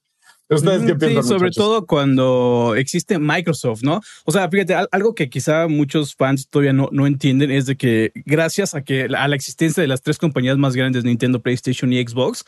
¿Ustedes 0.50 0.82
qué 0.84 0.94
piensan? 0.94 1.22
Sí, 1.22 1.28
sobre 1.28 1.50
todo 1.50 1.86
cuando 1.86 2.74
existe 2.74 3.18
Microsoft, 3.18 3.82
¿no? 3.82 4.00
O 4.24 4.32
sea, 4.32 4.48
fíjate, 4.48 4.74
algo 4.90 5.14
que 5.14 5.28
quizá 5.28 5.68
muchos 5.68 6.14
fans 6.14 6.48
todavía 6.48 6.72
no, 6.72 6.88
no 6.90 7.06
entienden 7.06 7.50
es 7.50 7.66
de 7.66 7.76
que 7.76 8.12
gracias 8.24 8.74
a 8.74 8.82
que 8.82 9.04
a 9.14 9.28
la 9.28 9.36
existencia 9.36 9.82
de 9.82 9.88
las 9.88 10.00
tres 10.00 10.16
compañías 10.16 10.56
más 10.56 10.74
grandes, 10.74 11.04
Nintendo, 11.04 11.42
PlayStation 11.42 11.92
y 11.92 12.02
Xbox, 12.02 12.44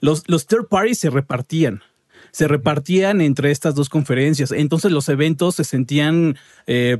los, 0.00 0.24
los 0.28 0.46
third 0.46 0.68
parties 0.68 0.98
se 0.98 1.10
repartían 1.10 1.82
se 2.30 2.46
repartían 2.46 3.20
entre 3.20 3.50
estas 3.50 3.74
dos 3.74 3.88
conferencias. 3.88 4.52
Entonces 4.52 4.92
los 4.92 5.08
eventos 5.08 5.54
se 5.56 5.64
sentían 5.64 6.36
eh, 6.66 6.98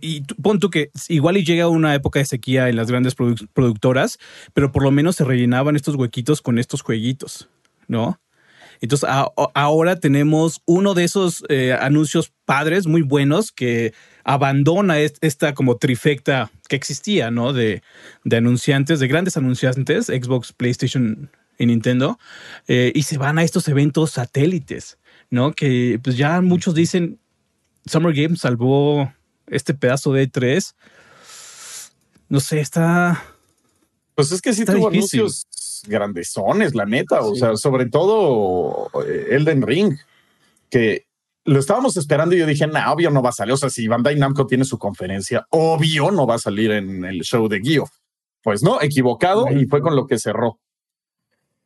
y, 0.00 0.22
pon 0.42 0.58
tú 0.58 0.70
que 0.70 0.90
igual 1.08 1.36
y 1.36 1.44
llega 1.44 1.68
una 1.68 1.94
época 1.94 2.18
de 2.18 2.26
sequía 2.26 2.68
en 2.68 2.76
las 2.76 2.90
grandes 2.90 3.14
productoras, 3.14 4.18
pero 4.54 4.72
por 4.72 4.82
lo 4.82 4.90
menos 4.90 5.16
se 5.16 5.24
rellenaban 5.24 5.76
estos 5.76 5.96
huequitos 5.96 6.42
con 6.42 6.58
estos 6.58 6.82
jueguitos, 6.82 7.48
¿no? 7.88 8.20
Entonces 8.80 9.08
ahora 9.54 9.96
tenemos 9.96 10.62
uno 10.64 10.94
de 10.94 11.04
esos 11.04 11.44
eh, 11.50 11.74
anuncios 11.78 12.32
padres 12.46 12.86
muy 12.86 13.02
buenos 13.02 13.52
que 13.52 13.92
abandona 14.24 14.98
esta 14.98 15.52
como 15.52 15.76
trifecta 15.76 16.50
que 16.68 16.76
existía, 16.76 17.30
¿no? 17.30 17.52
De, 17.52 17.82
anunciantes, 18.30 19.00
de 19.00 19.08
grandes 19.08 19.36
anunciantes, 19.36 20.06
Xbox, 20.06 20.52
PlayStation 20.52 21.30
y 21.58 21.66
Nintendo, 21.66 22.18
eh, 22.68 22.90
y 22.94 23.02
se 23.02 23.18
van 23.18 23.38
a 23.38 23.42
estos 23.42 23.68
eventos 23.68 24.12
satélites, 24.12 24.98
¿no? 25.28 25.52
Que 25.52 26.00
pues 26.02 26.16
ya 26.16 26.40
muchos 26.40 26.74
dicen, 26.74 27.18
Summer 27.84 28.14
Games 28.14 28.40
salvó 28.40 29.12
este 29.50 29.74
pedazo 29.74 30.12
de 30.12 30.30
E3, 30.30 30.74
no 32.28 32.40
sé, 32.40 32.60
está. 32.60 33.22
Pues 34.14 34.32
es 34.32 34.40
que 34.40 34.52
sí 34.52 34.64
tuvo 34.64 34.88
anuncios 34.88 35.46
grandesones, 35.86 36.74
la 36.74 36.86
neta. 36.86 37.20
O 37.20 37.34
sea, 37.34 37.56
sobre 37.56 37.86
todo 37.86 38.90
eh, 39.06 39.28
Elden 39.30 39.62
Ring, 39.62 39.98
que 40.70 41.06
lo 41.44 41.58
estábamos 41.58 41.96
esperando 41.96 42.34
y 42.34 42.38
yo 42.38 42.46
dije, 42.46 42.66
no, 42.66 42.92
obvio 42.92 43.10
no 43.10 43.22
va 43.22 43.30
a 43.30 43.32
salir. 43.32 43.54
O 43.54 43.56
sea, 43.56 43.70
si 43.70 43.88
Bandai 43.88 44.16
Namco 44.16 44.46
tiene 44.46 44.64
su 44.64 44.78
conferencia, 44.78 45.46
obvio 45.50 46.10
no 46.10 46.26
va 46.26 46.36
a 46.36 46.38
salir 46.38 46.70
en 46.70 47.04
el 47.04 47.22
show 47.22 47.48
de 47.48 47.60
Gio. 47.60 47.88
Pues 48.42 48.62
no, 48.62 48.80
equivocado 48.80 49.50
y 49.50 49.66
fue 49.66 49.80
con 49.80 49.96
lo 49.96 50.06
que 50.06 50.18
cerró. 50.18 50.58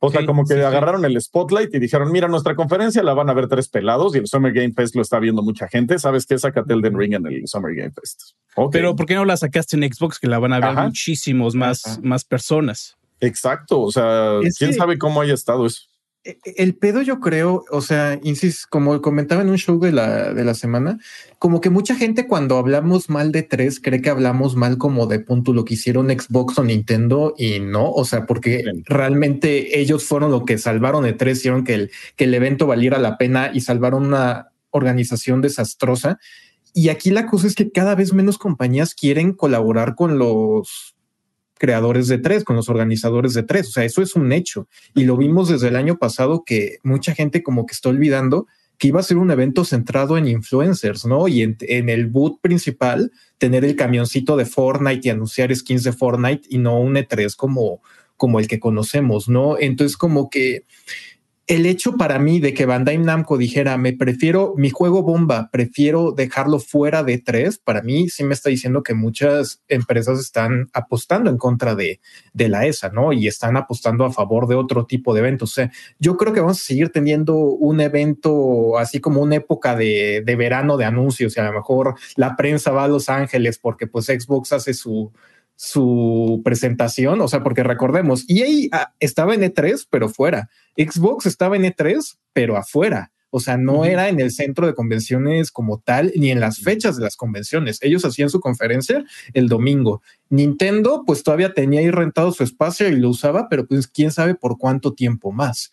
O 0.07 0.11
sea, 0.11 0.25
como 0.25 0.45
que 0.45 0.53
agarraron 0.63 1.05
el 1.05 1.19
spotlight 1.21 1.73
y 1.73 1.79
dijeron, 1.79 2.11
mira, 2.11 2.27
nuestra 2.27 2.55
conferencia 2.55 3.03
la 3.03 3.13
van 3.13 3.29
a 3.29 3.33
ver 3.33 3.47
tres 3.47 3.67
pelados 3.67 4.15
y 4.15 4.19
el 4.19 4.27
Summer 4.27 4.53
Game 4.53 4.73
Fest 4.73 4.95
lo 4.95 5.01
está 5.01 5.19
viendo 5.19 5.41
mucha 5.41 5.67
gente. 5.67 5.97
¿Sabes 5.99 6.25
qué? 6.25 6.37
Sácate 6.37 6.73
el 6.73 6.81
Den 6.81 6.97
Ring 6.97 7.13
en 7.13 7.25
el 7.27 7.47
Summer 7.47 7.73
Game 7.75 7.91
Fest. 7.91 8.21
Pero 8.71 8.95
¿por 8.95 9.05
qué 9.05 9.15
no 9.15 9.25
la 9.25 9.37
sacaste 9.37 9.75
en 9.75 9.91
Xbox 9.91 10.19
que 10.19 10.27
la 10.27 10.39
van 10.39 10.53
a 10.53 10.59
ver 10.59 10.75
muchísimos 10.85 11.55
más, 11.55 11.99
más 12.01 12.23
personas? 12.23 12.97
Exacto. 13.19 13.81
O 13.81 13.91
sea, 13.91 14.39
quién 14.57 14.73
sabe 14.73 14.97
cómo 14.97 15.21
haya 15.21 15.33
estado 15.33 15.65
eso. 15.65 15.81
E, 16.25 16.39
e, 16.43 16.55
el 16.57 16.75
pedo 16.75 17.03
yo 17.03 17.19
creo, 17.19 17.63
o 17.69 17.81
sea, 17.81 18.19
insisto, 18.23 18.67
como 18.71 18.99
comentaba 19.01 19.43
en 19.43 19.49
un 19.49 19.57
show 19.57 19.79
de 19.79 19.91
la, 19.91 20.33
de 20.33 20.43
la 20.43 20.55
semana, 20.55 20.97
como 21.37 21.61
que 21.61 21.69
mucha 21.69 21.95
gente 21.95 22.27
cuando 22.27 22.57
hablamos 22.57 23.09
mal 23.09 23.31
de 23.31 23.43
tres 23.43 23.79
cree 23.79 24.01
que 24.01 24.09
hablamos 24.09 24.55
mal 24.55 24.79
como 24.79 25.05
de 25.05 25.19
punto 25.19 25.53
lo 25.53 25.65
que 25.65 25.75
hicieron 25.75 26.09
Xbox 26.09 26.57
o 26.57 26.63
Nintendo 26.63 27.35
y 27.37 27.59
no, 27.59 27.91
o 27.91 28.03
sea, 28.05 28.25
porque 28.25 28.63
realmente 28.85 29.79
ellos 29.79 30.03
fueron 30.05 30.31
lo 30.31 30.45
que 30.45 30.57
salvaron 30.57 31.03
de 31.03 31.13
tres, 31.13 31.37
hicieron 31.37 31.63
que 31.63 31.75
el, 31.75 31.91
que 32.15 32.23
el 32.23 32.33
evento 32.33 32.65
valiera 32.65 32.97
la 32.97 33.17
pena 33.17 33.51
y 33.53 33.61
salvaron 33.61 34.07
una 34.07 34.49
organización 34.71 35.41
desastrosa. 35.41 36.17
Y 36.73 36.89
aquí 36.89 37.11
la 37.11 37.27
cosa 37.27 37.47
es 37.47 37.55
que 37.55 37.71
cada 37.71 37.95
vez 37.95 38.13
menos 38.13 38.37
compañías 38.37 38.95
quieren 38.95 39.31
colaborar 39.31 39.95
con 39.95 40.17
los 40.17 40.94
creadores 41.57 42.07
de 42.07 42.17
tres, 42.17 42.43
con 42.43 42.55
los 42.55 42.69
organizadores 42.69 43.33
de 43.33 43.43
tres. 43.43 43.69
O 43.69 43.71
sea, 43.71 43.85
eso 43.85 44.01
es 44.01 44.15
un 44.15 44.31
hecho. 44.31 44.67
Y 44.93 45.05
lo 45.05 45.17
vimos 45.17 45.49
desde 45.49 45.69
el 45.69 45.75
año 45.75 45.97
pasado 45.97 46.43
que 46.45 46.77
mucha 46.83 47.13
gente 47.13 47.43
como 47.43 47.65
que 47.65 47.73
está 47.73 47.89
olvidando 47.89 48.47
que 48.77 48.89
iba 48.89 48.99
a 48.99 49.03
ser 49.03 49.17
un 49.17 49.31
evento 49.31 49.63
centrado 49.63 50.17
en 50.17 50.27
influencers, 50.27 51.05
¿no? 51.05 51.27
Y 51.27 51.43
en, 51.43 51.89
el 51.89 52.07
boot 52.07 52.41
principal, 52.41 53.11
tener 53.37 53.63
el 53.63 53.75
camioncito 53.75 54.35
de 54.35 54.45
Fortnite 54.45 55.07
y 55.07 55.11
anunciar 55.11 55.55
skins 55.55 55.83
de 55.83 55.93
Fortnite 55.93 56.47
y 56.49 56.57
no 56.57 56.79
un 56.79 56.95
E3 56.95 57.35
como, 57.35 57.81
como 58.17 58.39
el 58.39 58.47
que 58.47 58.59
conocemos, 58.59 59.29
¿no? 59.29 59.57
Entonces 59.57 59.97
como 59.97 60.29
que 60.29 60.65
el 61.47 61.67
hecho 61.67 61.93
para 61.95 62.17
mí 62.17 62.39
de 62.39 62.55
que 62.55 62.65
Bandai 62.65 62.97
Namco 62.97 63.37
dijera, 63.37 63.77
me 63.77 63.93
prefiero 63.93 64.55
mi 64.57 64.71
juego 64.71 65.03
bomba, 65.03 65.49
prefiero 65.51 66.11
dejarlo 66.11 66.59
fuera 66.59 67.03
de 67.03 67.19
tres, 67.19 67.59
para 67.59 67.83
mí 67.83 68.09
sí 68.09 68.23
me 68.23 68.33
está 68.33 68.49
diciendo 68.49 68.81
que 68.81 68.95
muchas 68.95 69.61
empresas 69.67 70.19
están 70.19 70.69
apostando 70.73 71.29
en 71.29 71.37
contra 71.37 71.75
de, 71.75 71.99
de 72.33 72.49
la 72.49 72.65
ESA, 72.65 72.89
¿no? 72.89 73.13
Y 73.13 73.27
están 73.27 73.57
apostando 73.57 74.05
a 74.05 74.11
favor 74.11 74.47
de 74.47 74.55
otro 74.55 74.87
tipo 74.87 75.13
de 75.13 75.19
eventos. 75.19 75.51
O 75.51 75.53
sea, 75.53 75.71
yo 75.99 76.17
creo 76.17 76.33
que 76.33 76.39
vamos 76.39 76.59
a 76.59 76.63
seguir 76.63 76.89
teniendo 76.89 77.35
un 77.35 77.79
evento 77.79 78.79
así 78.79 78.99
como 78.99 79.21
una 79.21 79.35
época 79.35 79.75
de, 79.75 80.23
de 80.25 80.35
verano 80.35 80.77
de 80.77 80.85
anuncios 80.85 81.37
y 81.37 81.39
a 81.39 81.45
lo 81.45 81.53
mejor 81.53 81.95
la 82.15 82.35
prensa 82.35 82.71
va 82.71 82.85
a 82.85 82.87
Los 82.87 83.07
Ángeles 83.07 83.59
porque 83.59 83.85
pues 83.85 84.05
Xbox 84.05 84.51
hace 84.51 84.73
su 84.73 85.11
su 85.55 86.41
presentación, 86.43 87.21
o 87.21 87.27
sea, 87.27 87.43
porque 87.43 87.63
recordemos, 87.63 88.25
EA 88.27 88.67
ah, 88.71 88.93
estaba 88.99 89.33
en 89.33 89.41
E3, 89.41 89.87
pero 89.89 90.09
fuera. 90.09 90.49
Xbox 90.77 91.25
estaba 91.25 91.55
en 91.55 91.63
E3, 91.63 92.17
pero 92.33 92.57
afuera. 92.57 93.11
O 93.29 93.41
sea, 93.41 93.57
no 93.57 93.83
era 93.83 94.07
en 94.07 94.21
el 94.21 94.31
centro 94.31 94.65
de 94.65 94.73
convenciones 94.73 95.51
como 95.51 95.79
tal, 95.79 96.13
ni 96.15 96.31
en 96.31 96.39
las 96.39 96.59
fechas 96.59 96.95
de 96.95 97.03
las 97.03 97.17
convenciones. 97.17 97.79
Ellos 97.81 98.05
hacían 98.05 98.29
su 98.29 98.39
conferencia 98.39 99.03
el 99.33 99.49
domingo. 99.49 100.01
Nintendo, 100.29 101.03
pues 101.05 101.21
todavía 101.21 101.53
tenía 101.53 101.81
ahí 101.81 101.91
rentado 101.91 102.31
su 102.31 102.43
espacio 102.43 102.87
y 102.87 102.95
lo 102.95 103.09
usaba, 103.09 103.49
pero 103.49 103.67
pues 103.67 103.87
quién 103.87 104.11
sabe 104.11 104.35
por 104.35 104.57
cuánto 104.57 104.93
tiempo 104.93 105.33
más. 105.33 105.71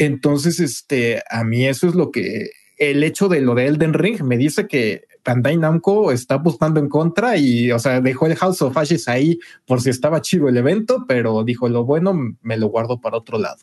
Entonces, 0.00 0.58
este, 0.58 1.22
a 1.30 1.44
mí 1.44 1.64
eso 1.66 1.86
es 1.86 1.94
lo 1.94 2.10
que 2.10 2.50
el 2.76 3.04
hecho 3.04 3.28
de 3.28 3.40
lo 3.40 3.54
de 3.54 3.66
Elden 3.66 3.94
Ring 3.94 4.22
me 4.22 4.36
dice 4.36 4.66
que 4.66 5.04
Bandai 5.26 5.56
Namco 5.56 6.12
está 6.12 6.36
apostando 6.36 6.78
en 6.78 6.88
contra 6.88 7.36
y, 7.36 7.72
o 7.72 7.78
sea, 7.78 8.00
dejó 8.00 8.26
el 8.26 8.36
House 8.36 8.62
of 8.62 8.76
Ashes 8.76 9.08
ahí 9.08 9.38
por 9.66 9.80
si 9.80 9.90
estaba 9.90 10.22
chido 10.22 10.48
el 10.48 10.56
evento, 10.56 11.04
pero 11.08 11.42
dijo 11.42 11.68
lo 11.68 11.84
bueno 11.84 12.14
me 12.42 12.56
lo 12.56 12.68
guardo 12.68 13.00
para 13.00 13.16
otro 13.16 13.38
lado 13.38 13.58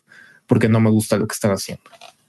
porque 0.47 0.69
no 0.69 0.79
me 0.79 0.89
gusta 0.89 1.17
lo 1.17 1.27
que 1.27 1.33
están 1.33 1.51
haciendo. 1.51 1.83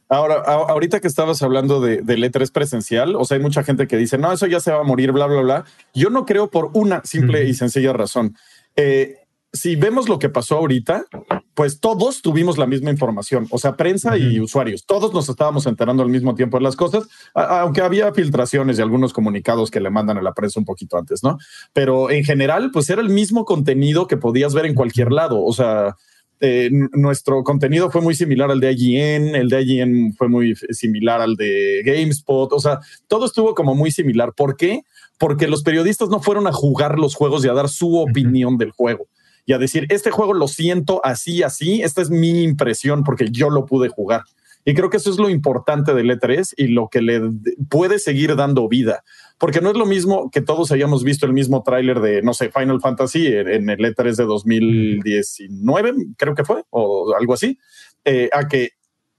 Ahora, 0.09 0.37
ahorita 0.37 1.01
que 1.01 1.09
estabas 1.09 1.43
hablando 1.43 1.81
de, 1.81 2.03
de 2.03 2.17
E3 2.17 2.53
presencial, 2.53 3.17
o 3.17 3.25
sea, 3.25 3.37
hay 3.37 3.43
mucha 3.43 3.65
gente 3.65 3.87
que 3.87 3.97
dice, 3.97 4.19
no, 4.19 4.33
eso 4.33 4.47
ya 4.47 4.61
se 4.61 4.71
va 4.71 4.81
a 4.81 4.85
morir, 4.85 5.13
bla, 5.13 5.27
bla, 5.27 5.41
bla. 5.41 5.65
Yo 5.95 6.11
no 6.11 6.25
creo 6.25 6.51
por 6.51 6.71
una 6.75 7.03
simple 7.05 7.45
y 7.45 7.55
sencilla 7.55 7.93
razón. 7.93 8.37
Eh, 8.77 9.24
si 9.55 9.77
vemos 9.77 10.09
lo 10.09 10.19
que 10.19 10.29
pasó 10.29 10.57
ahorita, 10.57 11.07
pues 11.55 11.79
todos 11.79 12.23
tuvimos 12.23 12.59
la 12.59 12.67
misma 12.67 12.91
información, 12.91 13.47
o 13.51 13.59
sea, 13.59 13.77
prensa 13.77 14.19
y 14.19 14.41
usuarios, 14.41 14.85
todos 14.85 15.15
nos 15.15 15.29
estábamos 15.29 15.67
enterando 15.67 16.03
al 16.03 16.09
mismo 16.09 16.35
tiempo 16.35 16.59
de 16.59 16.65
las 16.65 16.75
cosas, 16.75 17.05
aunque 17.35 17.81
había 17.81 18.13
filtraciones 18.13 18.79
y 18.79 18.83
algunos 18.83 19.13
comunicados 19.13 19.71
que 19.71 19.79
le 19.79 19.91
mandan 19.91 20.19
a 20.19 20.23
la 20.23 20.35
prensa 20.35 20.59
un 20.59 20.67
poquito 20.67 20.99
antes, 20.99 21.23
¿no? 21.23 21.39
Pero 21.73 22.11
en 22.11 22.25
general, 22.25 22.71
pues 22.73 22.91
era 22.91 23.01
el 23.01 23.09
mismo 23.09 23.45
contenido 23.45 24.09
que 24.09 24.17
podías 24.17 24.55
ver 24.55 24.67
en 24.67 24.75
cualquier 24.75 25.13
lado, 25.13 25.43
o 25.45 25.53
sea, 25.53 25.95
eh, 26.41 26.69
nuestro 26.93 27.45
contenido 27.45 27.93
fue 27.93 28.01
muy 28.01 28.17
similar 28.17 28.51
al 28.51 28.59
de 28.59 28.73
IGN, 28.73 29.37
el 29.37 29.49
de 29.49 29.63
IGN 29.63 30.15
fue 30.15 30.29
muy 30.29 30.57
similar 30.57 31.21
al 31.21 31.37
de 31.37 31.83
GameSpot, 31.87 32.53
o 32.53 32.59
sea, 32.59 32.81
todo 33.07 33.27
estuvo 33.27 33.55
como 33.55 33.77
muy 33.77 33.93
similar. 33.93 34.33
¿Por 34.37 34.57
qué? 34.57 34.83
Porque 35.17 35.47
los 35.47 35.63
periodistas 35.63 36.09
no 36.09 36.21
fueron 36.21 36.49
a 36.49 36.53
jugar 36.53 36.99
los 36.99 37.15
juegos 37.15 37.45
y 37.45 37.49
a 37.49 37.55
dar 37.55 37.69
su 37.69 37.97
opinión 37.97 38.59
del 38.59 38.73
juego 38.73 39.07
y 39.47 39.53
a 39.53 39.59
decir, 39.59 39.87
este 39.91 40.11
juego 40.11 40.35
lo 40.35 40.49
siento 40.49 41.01
así, 41.05 41.43
así, 41.43 41.83
esta 41.83 42.03
es 42.03 42.11
mi 42.11 42.43
impresión 42.43 43.05
porque 43.05 43.31
yo 43.31 43.51
lo 43.51 43.67
pude 43.67 43.89
jugar. 43.89 44.23
Y 44.65 44.73
creo 44.75 44.89
que 44.89 44.97
eso 44.97 45.11
es 45.11 45.19
lo 45.19 45.29
importante 45.29 45.93
del 45.93 46.11
E3 46.11 46.55
y 46.57 46.69
lo 46.69 46.89
que 46.89 47.03
le 47.03 47.21
puede 47.69 47.99
seguir 47.99 48.35
dando 48.35 48.67
vida, 48.67 49.05
porque 49.39 49.61
no 49.61 49.71
es 49.71 49.77
lo 49.77 49.85
mismo 49.85 50.31
que 50.31 50.41
todos 50.41 50.73
hayamos 50.73 51.05
visto 51.05 51.27
el 51.27 51.35
mismo 51.35 51.63
tráiler 51.63 52.01
de, 52.01 52.23
no 52.23 52.33
sé, 52.33 52.51
Final 52.51 52.81
Fantasy 52.81 53.27
en 53.27 53.69
el 53.69 53.79
E3 53.79 54.17
de 54.17 54.25
2019, 54.25 55.95
creo 56.17 56.35
que 56.35 56.45
fue, 56.45 56.63
o 56.71 57.15
algo 57.15 57.35
así, 57.35 57.59
eh, 58.07 58.31
a 58.33 58.49
que 58.49 58.71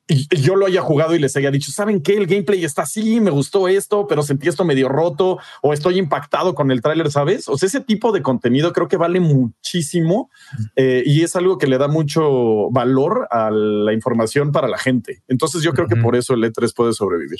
yo 0.08 0.56
lo 0.56 0.68
haya 0.68 0.82
jugado 0.82 1.16
y 1.16 1.20
les 1.20 1.36
haya 1.36 1.50
dicho, 1.50 1.72
¿saben 1.72 2.02
qué? 2.02 2.16
El 2.16 2.28
gameplay 2.28 2.64
está 2.64 2.84
así, 2.84 3.20
me 3.20 3.32
gustó 3.32 3.68
esto, 3.68 4.06
pero 4.08 4.22
sentí 4.22 4.48
esto 4.48 4.64
medio 4.64 4.88
roto 4.88 5.40
o 5.62 5.74
estoy 5.74 5.98
impactado 5.98 6.54
con 6.54 6.70
el 6.70 6.82
tráiler, 6.82 7.12
¿sabes? 7.12 7.48
O 7.48 7.58
sea, 7.58 7.68
ese 7.68 7.82
tipo 7.82 8.12
de 8.12 8.22
contenido 8.22 8.72
creo 8.72 8.88
que 8.88 8.98
vale 8.98 9.20
muchísimo 9.20 10.30
eh, 10.76 11.02
y 11.06 11.24
es 11.24 11.36
algo 11.36 11.58
que 11.58 11.68
le 11.68 11.78
da 11.78 11.88
mucho 11.88 12.70
valor 12.72 13.28
a 13.32 13.50
la 13.50 13.94
información 13.94 14.52
para 14.52 14.68
la 14.68 14.78
gente. 14.78 15.24
Entonces 15.28 15.64
yo 15.64 15.74
creo 15.74 15.88
que 15.88 15.96
por 15.96 16.16
eso 16.16 16.34
el 16.34 16.44
E3 16.44 16.74
puede 16.76 16.94
sobrevivir. 16.94 17.40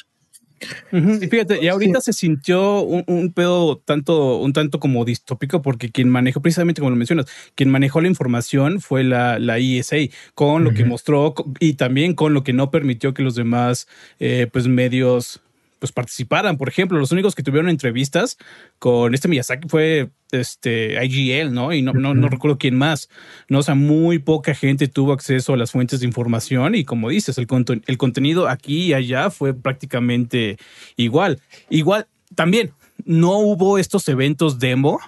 Y 0.92 1.28
fíjate, 1.28 1.64
y 1.64 1.68
ahorita 1.68 2.02
se 2.02 2.14
sintió 2.14 2.82
un, 2.82 3.32
pedo 3.34 3.78
tanto, 3.78 4.38
un 4.38 4.54
tanto 4.54 4.80
como 4.80 5.06
distópico, 5.06 5.62
porque 5.62 5.92
quien 5.92 6.10
manejó, 6.10 6.42
precisamente 6.42 6.82
como 6.82 6.92
lo 6.92 6.96
mencionas, 6.96 7.28
quien 7.56 7.70
manejó 7.70 8.02
la 8.02 8.08
información 8.08 8.82
fue 8.82 9.04
la, 9.04 9.40
la 9.40 9.58
ESA, 9.58 9.98
con 10.34 10.64
lo 10.64 10.74
que 10.74 10.86
mostró 10.86 11.34
y 11.60 11.74
también 11.74 12.14
con 12.14 12.34
lo 12.34 12.44
que 12.44 12.54
no 12.54 12.72
permitió 12.72 13.14
que 13.14 13.24
los 13.24 13.36
demás 13.36 13.88
eh, 14.20 14.48
pues 14.52 14.68
medios 14.68 15.42
pues 15.86 15.92
participaran. 15.92 16.58
Por 16.58 16.68
ejemplo, 16.68 16.98
los 16.98 17.12
únicos 17.12 17.36
que 17.36 17.44
tuvieron 17.44 17.70
entrevistas 17.70 18.38
con 18.80 19.14
este 19.14 19.28
Miyazaki 19.28 19.70
fue 19.70 20.10
este 20.32 20.98
IGL, 21.06 21.54
¿no? 21.54 21.74
Y 21.74 21.84
no, 21.84 21.94
no, 21.94 22.16
no, 22.16 22.28
recuerdo 22.28 22.58
quién 22.58 22.76
más. 22.76 23.08
No, 23.48 23.60
o 23.60 23.64
sea, 23.64 23.76
muy 23.76 24.18
poca 24.18 24.56
gente 24.56 24.88
tuvo 24.88 25.14
acceso 25.14 25.54
a 25.54 25.58
las 25.58 25.72
fuentes 25.72 26.00
de 26.00 26.08
información 26.08 26.74
y 26.74 26.86
como 26.86 27.10
dices, 27.10 27.38
el, 27.38 27.48
el 27.86 27.98
contenido 28.00 28.48
aquí 28.48 28.88
y 28.88 28.94
allá 28.94 29.30
fue 29.30 29.54
prácticamente 29.54 30.58
igual. 30.96 31.40
Igual, 31.70 32.08
también, 32.34 32.72
no 33.04 33.38
hubo 33.38 33.78
estos 33.78 34.08
eventos 34.08 34.58
demo. 34.58 35.00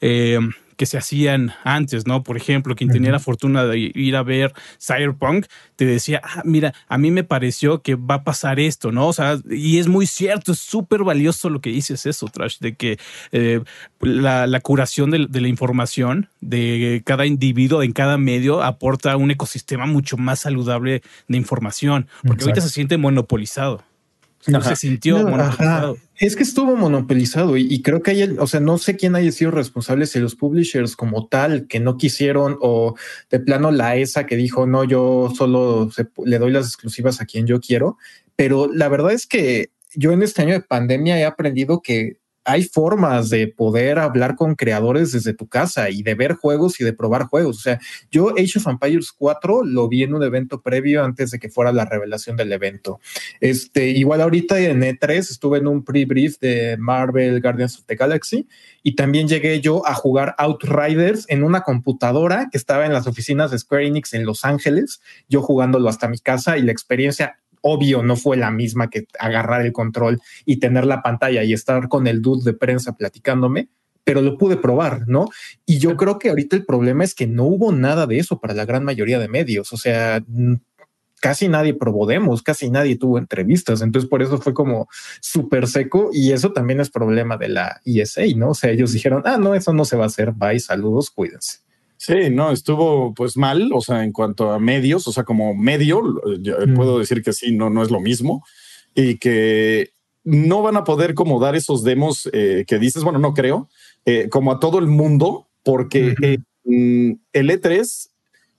Eh, 0.00 0.40
que 0.78 0.86
se 0.86 0.96
hacían 0.96 1.52
antes, 1.64 2.06
¿no? 2.06 2.22
Por 2.22 2.36
ejemplo, 2.36 2.76
quien 2.76 2.88
tenía 2.88 3.10
la 3.10 3.18
fortuna 3.18 3.64
de 3.64 3.90
ir 3.92 4.16
a 4.16 4.22
ver 4.22 4.54
Cyberpunk, 4.80 5.46
te 5.74 5.84
decía, 5.84 6.22
ah, 6.22 6.42
mira, 6.44 6.72
a 6.86 6.98
mí 6.98 7.10
me 7.10 7.24
pareció 7.24 7.82
que 7.82 7.96
va 7.96 8.14
a 8.14 8.24
pasar 8.24 8.60
esto, 8.60 8.92
¿no? 8.92 9.08
O 9.08 9.12
sea, 9.12 9.38
y 9.50 9.78
es 9.78 9.88
muy 9.88 10.06
cierto, 10.06 10.52
es 10.52 10.60
súper 10.60 11.02
valioso 11.02 11.50
lo 11.50 11.60
que 11.60 11.70
dices 11.70 12.06
eso, 12.06 12.28
Trash, 12.28 12.60
de 12.60 12.76
que 12.76 12.98
eh, 13.32 13.60
la, 14.00 14.60
curación 14.60 15.10
de, 15.10 15.18
la 15.28 15.48
información 15.48 16.28
de 16.40 17.02
cada 17.04 17.26
individuo 17.26 17.82
en 17.82 17.92
cada 17.92 18.16
medio 18.16 18.62
aporta 18.62 19.16
un 19.16 19.32
ecosistema 19.32 19.84
mucho 19.84 20.16
más 20.16 20.38
saludable 20.40 21.02
de 21.26 21.36
información, 21.36 22.06
porque 22.22 22.44
ahorita 22.44 22.60
se 22.60 22.70
siente 22.70 22.96
monopolizado. 22.98 23.82
No 24.46 24.62
se 24.62 24.76
sintió 24.76 25.18
monopolizado. 25.18 25.96
Es 26.16 26.36
que 26.36 26.42
estuvo 26.42 26.76
monopolizado 26.76 27.56
y, 27.56 27.82
creo 27.82 28.02
que 28.02 28.12
hay, 28.12 28.22
o 28.22 28.46
sea, 28.46 28.60
no 28.60 28.78
sé 28.78 28.96
quién 28.96 29.14
haya 29.14 29.30
sido 29.32 29.50
responsable, 29.50 30.06
si 30.06 30.18
los 30.18 30.34
publishers 30.34 30.96
como 30.96 31.26
tal 31.26 31.66
que 31.66 31.80
no 31.80 31.96
quisieron 31.96 32.56
o 32.60 32.94
de 33.30 33.40
plano 33.40 33.70
la 33.70 33.96
ESA 33.96 34.26
que 34.26 34.36
dijo, 34.36 34.66
no, 34.66 34.84
yo 34.84 35.32
solo 35.36 35.90
le 36.24 36.38
doy 36.38 36.52
las 36.52 36.66
exclusivas 36.66 37.20
a 37.20 37.26
quien 37.26 37.46
yo 37.46 37.60
quiero. 37.60 37.98
Pero 38.36 38.70
la 38.72 38.88
verdad 38.88 39.12
es 39.12 39.26
que 39.26 39.70
yo 39.94 40.12
en 40.12 40.22
este 40.22 40.42
año 40.42 40.54
de 40.54 40.60
pandemia 40.60 41.18
he 41.18 41.24
aprendido 41.24 41.82
que 41.82 42.18
hay 42.48 42.62
formas 42.62 43.28
de 43.28 43.46
poder 43.46 43.98
hablar 43.98 44.34
con 44.34 44.54
creadores 44.54 45.12
desde 45.12 45.34
tu 45.34 45.48
casa 45.48 45.90
y 45.90 46.02
de 46.02 46.14
ver 46.14 46.32
juegos 46.32 46.80
y 46.80 46.84
de 46.84 46.94
probar 46.94 47.24
juegos. 47.24 47.58
O 47.58 47.60
sea, 47.60 47.78
yo 48.10 48.30
Age 48.30 48.58
of 48.58 48.66
Empires 48.66 49.12
4 49.12 49.64
lo 49.64 49.86
vi 49.86 50.02
en 50.02 50.14
un 50.14 50.22
evento 50.22 50.62
previo 50.62 51.04
antes 51.04 51.30
de 51.30 51.38
que 51.38 51.50
fuera 51.50 51.72
la 51.72 51.84
revelación 51.84 52.38
del 52.38 52.50
evento. 52.50 53.00
Este, 53.42 53.88
igual 53.88 54.22
ahorita 54.22 54.58
en 54.58 54.80
E3 54.80 55.18
estuve 55.18 55.58
en 55.58 55.66
un 55.66 55.84
pre-brief 55.84 56.38
de 56.38 56.78
Marvel 56.78 57.42
Guardians 57.42 57.80
of 57.80 57.84
the 57.84 57.96
Galaxy 57.96 58.48
y 58.82 58.96
también 58.96 59.28
llegué 59.28 59.60
yo 59.60 59.86
a 59.86 59.92
jugar 59.92 60.34
Outriders 60.38 61.26
en 61.28 61.44
una 61.44 61.60
computadora 61.60 62.48
que 62.50 62.56
estaba 62.56 62.86
en 62.86 62.94
las 62.94 63.06
oficinas 63.06 63.50
de 63.50 63.58
Square 63.58 63.86
Enix 63.86 64.14
en 64.14 64.24
Los 64.24 64.46
Ángeles, 64.46 65.02
yo 65.28 65.42
jugándolo 65.42 65.90
hasta 65.90 66.08
mi 66.08 66.18
casa 66.18 66.56
y 66.56 66.62
la 66.62 66.72
experiencia 66.72 67.40
obvio 67.62 68.02
no 68.02 68.16
fue 68.16 68.36
la 68.36 68.50
misma 68.50 68.90
que 68.90 69.06
agarrar 69.18 69.64
el 69.64 69.72
control 69.72 70.20
y 70.44 70.58
tener 70.58 70.86
la 70.86 71.02
pantalla 71.02 71.44
y 71.44 71.52
estar 71.52 71.88
con 71.88 72.06
el 72.06 72.22
dude 72.22 72.44
de 72.44 72.56
prensa 72.56 72.96
platicándome, 72.96 73.68
pero 74.04 74.22
lo 74.22 74.38
pude 74.38 74.56
probar, 74.56 75.06
¿no? 75.06 75.28
Y 75.66 75.78
yo 75.78 75.96
creo 75.96 76.18
que 76.18 76.30
ahorita 76.30 76.56
el 76.56 76.64
problema 76.64 77.04
es 77.04 77.14
que 77.14 77.26
no 77.26 77.44
hubo 77.44 77.72
nada 77.72 78.06
de 78.06 78.18
eso 78.18 78.40
para 78.40 78.54
la 78.54 78.64
gran 78.64 78.84
mayoría 78.84 79.18
de 79.18 79.28
medios, 79.28 79.72
o 79.72 79.76
sea, 79.76 80.22
casi 81.20 81.48
nadie 81.48 81.74
probó 81.74 82.06
demos, 82.06 82.42
casi 82.42 82.70
nadie 82.70 82.96
tuvo 82.96 83.18
entrevistas, 83.18 83.82
entonces 83.82 84.08
por 84.08 84.22
eso 84.22 84.38
fue 84.38 84.54
como 84.54 84.88
súper 85.20 85.66
seco 85.66 86.10
y 86.12 86.32
eso 86.32 86.52
también 86.52 86.80
es 86.80 86.90
problema 86.90 87.36
de 87.36 87.48
la 87.48 87.80
ESA, 87.84 88.22
¿no? 88.36 88.50
O 88.50 88.54
sea, 88.54 88.70
ellos 88.70 88.92
dijeron, 88.92 89.22
ah, 89.26 89.36
no, 89.38 89.54
eso 89.54 89.72
no 89.72 89.84
se 89.84 89.96
va 89.96 90.04
a 90.04 90.08
hacer, 90.08 90.32
bye, 90.32 90.58
saludos, 90.60 91.10
cuídense. 91.10 91.58
Sí, 91.98 92.30
no, 92.30 92.52
estuvo 92.52 93.12
pues 93.12 93.36
mal, 93.36 93.72
o 93.74 93.80
sea, 93.80 94.04
en 94.04 94.12
cuanto 94.12 94.52
a 94.52 94.60
medios, 94.60 95.08
o 95.08 95.12
sea, 95.12 95.24
como 95.24 95.54
medio, 95.54 96.00
puedo 96.76 97.00
decir 97.00 97.22
que 97.22 97.32
sí, 97.32 97.50
no, 97.50 97.70
no 97.70 97.82
es 97.82 97.90
lo 97.90 97.98
mismo 98.00 98.44
y 98.94 99.18
que 99.18 99.90
no 100.22 100.62
van 100.62 100.76
a 100.76 100.84
poder 100.84 101.14
como 101.14 101.40
dar 101.40 101.56
esos 101.56 101.82
demos 101.82 102.28
eh, 102.32 102.64
que 102.68 102.78
dices, 102.78 103.02
bueno, 103.02 103.18
no 103.18 103.34
creo, 103.34 103.68
eh, 104.04 104.28
como 104.30 104.52
a 104.52 104.60
todo 104.60 104.78
el 104.78 104.86
mundo, 104.86 105.48
porque 105.64 106.14
mm, 106.64 107.12
el 107.32 107.50
E3 107.50 108.08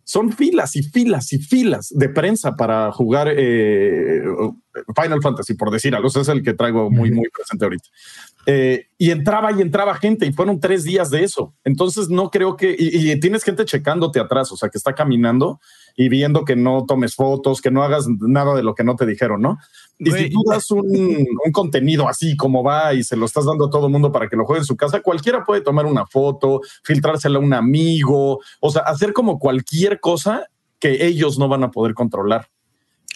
son 0.04 0.34
filas 0.34 0.76
y 0.76 0.84
filas 0.84 1.32
y 1.32 1.40
filas 1.40 1.94
de 1.96 2.10
prensa 2.10 2.56
para 2.56 2.92
jugar 2.92 3.32
eh, 3.32 4.22
Final 5.00 5.22
Fantasy, 5.22 5.54
por 5.54 5.72
decir 5.72 5.96
algo. 5.96 6.08
Ese 6.08 6.22
es 6.22 6.30
el 6.30 6.44
que 6.44 6.54
traigo 6.54 6.90
muy, 6.90 7.12
muy 7.12 7.30
presente 7.30 7.66
ahorita. 7.66 7.88
Eh, 8.46 8.88
y 8.98 9.12
entraba 9.12 9.52
y 9.52 9.62
entraba 9.62 9.96
gente 9.96 10.26
y 10.26 10.32
fueron 10.32 10.60
tres 10.60 10.84
días 10.84 11.10
de 11.10 11.24
eso. 11.24 11.54
Entonces 11.64 12.10
no 12.10 12.30
creo 12.30 12.56
que, 12.56 12.76
y, 12.78 13.12
y, 13.12 13.20
tienes 13.20 13.44
gente 13.44 13.66
checándote 13.66 14.20
atrás, 14.20 14.52
o 14.52 14.58
sea, 14.58 14.70
que 14.70 14.78
está 14.78 14.94
caminando 14.96 15.60
y 15.96 16.10
viendo 16.10 16.46
que 16.46 16.56
no 16.56 16.86
tomes 16.86 17.16
fotos, 17.16 17.62
que 17.62 17.72
no 17.72 17.84
hagas 17.84 18.08
nada 18.08 18.56
de 18.56 18.64
lo 18.64 18.74
que 18.74 18.84
no 18.84 18.96
te 18.96 19.06
dijeron, 19.06 19.42
¿no? 19.42 19.58
Y 19.98 20.12
si 20.12 20.30
tú 20.30 20.42
das 20.50 20.72
un, 20.72 20.88
un, 21.46 21.52
contenido 21.52 22.08
así 22.08 22.38
como 22.38 22.64
va 22.64 22.94
y 22.94 23.04
se 23.04 23.18
lo 23.18 23.26
estás 23.26 23.46
dando 23.46 23.66
a 23.66 23.70
todo 23.70 23.88
el 23.88 23.92
mundo 23.92 24.12
para 24.12 24.30
que 24.30 24.38
lo 24.38 24.46
juegue 24.46 24.62
en 24.62 24.66
su 24.66 24.78
casa, 24.78 25.02
cualquiera 25.02 25.44
puede 25.44 25.60
tomar 25.60 25.86
una 25.86 26.06
foto, 26.06 26.62
filtrársela 26.84 27.38
a 27.38 27.42
un 27.42 27.54
amigo, 27.54 28.40
o 28.62 28.72
sea, 28.72 28.84
hacer 28.84 29.12
como 29.12 29.40
cualquier 29.40 30.00
cosa 30.00 30.48
que 30.80 31.06
ellos 31.06 31.38
no 31.38 31.50
van 31.50 31.64
a 31.64 31.72
poder 31.72 31.94
controlar. 31.94 32.48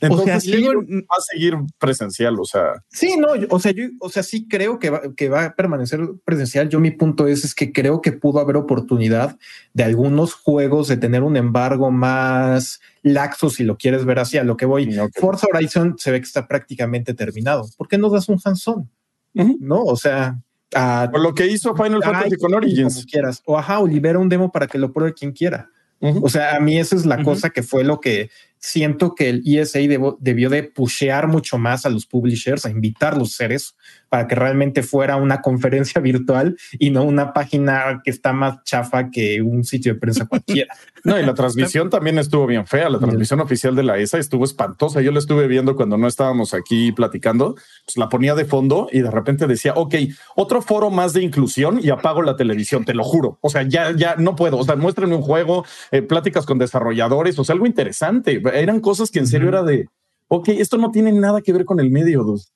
Entonces, 0.03 0.35
o 0.35 0.39
sea, 0.39 0.39
sí, 0.39 0.63
va 0.63 1.15
a 1.17 1.21
seguir 1.21 1.55
presencial, 1.79 2.39
o 2.39 2.45
sea. 2.45 2.83
Sí, 2.89 3.15
no, 3.17 3.29
o 3.49 3.59
sea, 3.59 3.71
yo, 3.71 3.85
o 3.99 4.09
sea, 4.09 4.21
sí 4.21 4.47
creo 4.47 4.79
que 4.79 4.89
va, 4.89 5.01
que 5.15 5.29
va 5.29 5.45
a 5.45 5.55
permanecer 5.55 6.01
presencial. 6.25 6.69
Yo 6.69 6.79
mi 6.79 6.91
punto 6.91 7.27
es, 7.27 7.45
es 7.45 7.55
que 7.55 7.71
creo 7.71 8.01
que 8.01 8.11
pudo 8.11 8.39
haber 8.39 8.57
oportunidad 8.57 9.37
de 9.73 9.83
algunos 9.83 10.33
juegos 10.33 10.87
de 10.87 10.97
tener 10.97 11.23
un 11.23 11.37
embargo 11.37 11.89
más 11.91 12.81
laxo, 13.01 13.49
si 13.49 13.63
lo 13.63 13.77
quieres 13.77 14.05
ver 14.05 14.19
así, 14.19 14.37
a 14.37 14.43
lo 14.43 14.57
que 14.57 14.65
voy. 14.65 14.87
Okay. 14.87 15.21
Forza 15.21 15.47
Horizon 15.53 15.95
se 15.97 16.11
ve 16.11 16.19
que 16.19 16.25
está 16.25 16.47
prácticamente 16.47 17.13
terminado. 17.13 17.69
¿Por 17.77 17.87
qué 17.87 17.97
no 17.97 18.09
das 18.09 18.29
un 18.29 18.39
hands-on? 18.43 18.89
Uh 19.35 19.43
-huh. 19.43 19.57
No, 19.59 19.83
o 19.83 19.95
sea, 19.95 20.39
a, 20.73 21.09
lo 21.13 21.33
que 21.33 21.47
hizo 21.47 21.75
Final 21.75 22.03
Fantasy 22.03 22.37
con 22.37 22.53
Origins. 22.53 22.95
Como 22.95 23.05
quieras. 23.05 23.41
O 23.45 23.57
ajá, 23.57 23.79
o 23.79 23.87
libera 23.87 24.19
un 24.19 24.29
demo 24.29 24.51
para 24.51 24.67
que 24.67 24.77
lo 24.77 24.91
pruebe 24.91 25.13
quien 25.13 25.31
quiera. 25.31 25.69
Uh 25.99 26.09
-huh. 26.09 26.19
O 26.23 26.29
sea, 26.29 26.55
a 26.55 26.59
mí 26.59 26.77
esa 26.77 26.95
es 26.95 27.05
la 27.05 27.15
uh 27.15 27.19
-huh. 27.19 27.25
cosa 27.25 27.49
que 27.49 27.63
fue 27.63 27.83
lo 27.83 27.99
que 27.99 28.29
siento 28.63 29.13
que 29.13 29.27
el 29.27 29.43
ESA 29.45 29.79
debió, 29.79 30.17
debió 30.21 30.49
de 30.49 30.63
pushear 30.63 31.27
mucho 31.27 31.57
más 31.57 31.85
a 31.85 31.89
los 31.89 32.05
publishers, 32.05 32.65
a 32.65 32.69
invitarlos 32.69 33.31
a 33.31 33.33
hacer 33.33 33.51
eso, 33.51 33.73
para 34.07 34.25
que 34.25 34.35
realmente 34.35 34.83
fuera 34.83 35.17
una 35.17 35.41
conferencia 35.41 35.99
virtual 36.01 36.55
y 36.79 36.89
no 36.89 37.03
una 37.03 37.33
página 37.33 38.01
que 38.05 38.11
está 38.11 38.31
más 38.31 38.63
chafa 38.63 39.11
que 39.11 39.41
un 39.41 39.65
sitio 39.65 39.93
de 39.93 39.99
prensa 39.99 40.25
cualquiera. 40.25 40.73
No, 41.05 41.19
y 41.19 41.25
la 41.25 41.33
transmisión 41.33 41.89
también 41.89 42.17
estuvo 42.17 42.47
bien 42.47 42.65
fea. 42.65 42.89
La 42.89 42.97
transmisión 42.97 43.41
oficial 43.41 43.75
de 43.75 43.83
la 43.83 43.97
ESA 43.97 44.19
estuvo 44.19 44.45
espantosa. 44.45 45.01
Yo 45.01 45.11
la 45.11 45.19
estuve 45.19 45.47
viendo 45.47 45.75
cuando 45.75 45.97
no 45.97 46.07
estábamos 46.07 46.53
aquí 46.53 46.93
platicando. 46.93 47.55
Pues 47.85 47.97
la 47.97 48.07
ponía 48.07 48.35
de 48.35 48.45
fondo 48.45 48.87
y 48.89 49.01
de 49.01 49.11
repente 49.11 49.45
decía, 49.45 49.73
ok, 49.75 49.95
otro 50.37 50.61
foro 50.61 50.91
más 50.91 51.11
de 51.11 51.21
inclusión 51.21 51.81
y 51.83 51.89
apago 51.89 52.21
la 52.21 52.37
televisión, 52.37 52.85
te 52.85 52.93
lo 52.93 53.03
juro. 53.03 53.37
O 53.41 53.49
sea, 53.49 53.63
ya, 53.63 53.91
ya 53.93 54.15
no 54.15 54.37
puedo. 54.37 54.57
O 54.57 54.63
sea, 54.63 54.77
muéstrenme 54.77 55.15
un 55.15 55.23
juego, 55.23 55.65
eh, 55.91 56.01
pláticas 56.01 56.45
con 56.45 56.57
desarrolladores, 56.57 57.37
o 57.37 57.43
sea, 57.43 57.51
algo 57.51 57.65
interesante. 57.65 58.41
Eran 58.53 58.79
cosas 58.79 59.11
que 59.11 59.19
en 59.19 59.27
serio 59.27 59.49
era 59.49 59.63
de, 59.63 59.87
ok, 60.27 60.49
esto 60.49 60.77
no 60.77 60.91
tiene 60.91 61.11
nada 61.11 61.41
que 61.41 61.53
ver 61.53 61.65
con 61.65 61.79
el 61.79 61.89
medio. 61.89 62.23
Dos. 62.23 62.51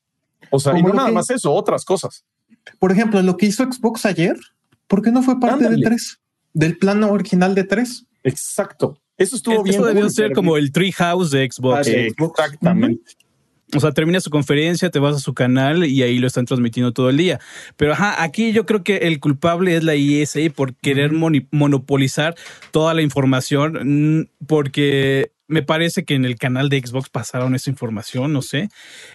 O 0.52 0.60
sea, 0.60 0.78
y 0.78 0.84
no 0.84 0.94
nada 0.94 1.10
que, 1.10 1.14
más 1.14 1.30
eso, 1.30 1.52
otras 1.52 1.84
cosas. 1.86 2.26
Por 2.80 2.92
ejemplo, 2.92 3.22
lo 3.22 3.38
que 3.38 3.48
hizo 3.48 3.64
Xbox 3.64 4.06
ayer, 4.06 4.36
¿por 4.88 5.02
qué 5.02 5.12
no 5.12 5.24
fue 5.24 5.40
parte 5.40 5.66
Ándale. 5.66 5.78
de 5.78 5.84
3? 5.84 6.20
Del 6.54 6.78
plano 6.78 7.12
original 7.12 7.56
de 7.56 7.64
3. 7.64 8.06
Exacto. 8.24 8.98
Eso 9.18 9.36
estuvo 9.36 9.64
bien. 9.64 9.76
Eso 9.76 9.86
debió 9.86 10.10
ser 10.10 10.34
como 10.34 10.58
el 10.58 10.72
Treehouse 10.72 11.32
de 11.32 11.50
Xbox. 11.50 11.88
Exactamente. 11.88 13.02
Uh 13.02 13.24
-huh. 13.24 13.28
O 13.76 13.82
sea, 13.82 13.92
termina 13.92 14.22
su 14.22 14.30
conferencia, 14.30 14.90
te 14.90 15.00
vas 15.00 15.16
a 15.18 15.20
su 15.20 15.34
canal 15.34 15.84
y 15.86 16.02
ahí 16.02 16.20
lo 16.20 16.28
están 16.28 16.46
transmitiendo 16.46 16.94
todo 16.94 17.10
el 17.10 17.18
día. 17.18 17.42
Pero 17.76 17.92
ajá, 17.94 18.24
aquí 18.24 18.54
yo 18.54 18.66
creo 18.66 18.82
que 18.82 18.98
el 18.98 19.20
culpable 19.20 19.76
es 19.76 19.84
la 19.84 19.94
ESA 19.94 20.40
por 20.56 20.74
querer 20.76 21.12
monopolizar 21.12 22.36
toda 22.72 22.94
la 22.94 23.02
información, 23.02 24.30
porque 24.48 25.32
me 25.48 25.64
parece 25.64 26.04
que 26.04 26.14
en 26.14 26.26
el 26.26 26.36
canal 26.36 26.70
de 26.70 26.80
Xbox 26.80 27.10
pasaron 27.10 27.56
esa 27.56 27.70
información, 27.70 28.34
no 28.34 28.42
sé. 28.42 28.70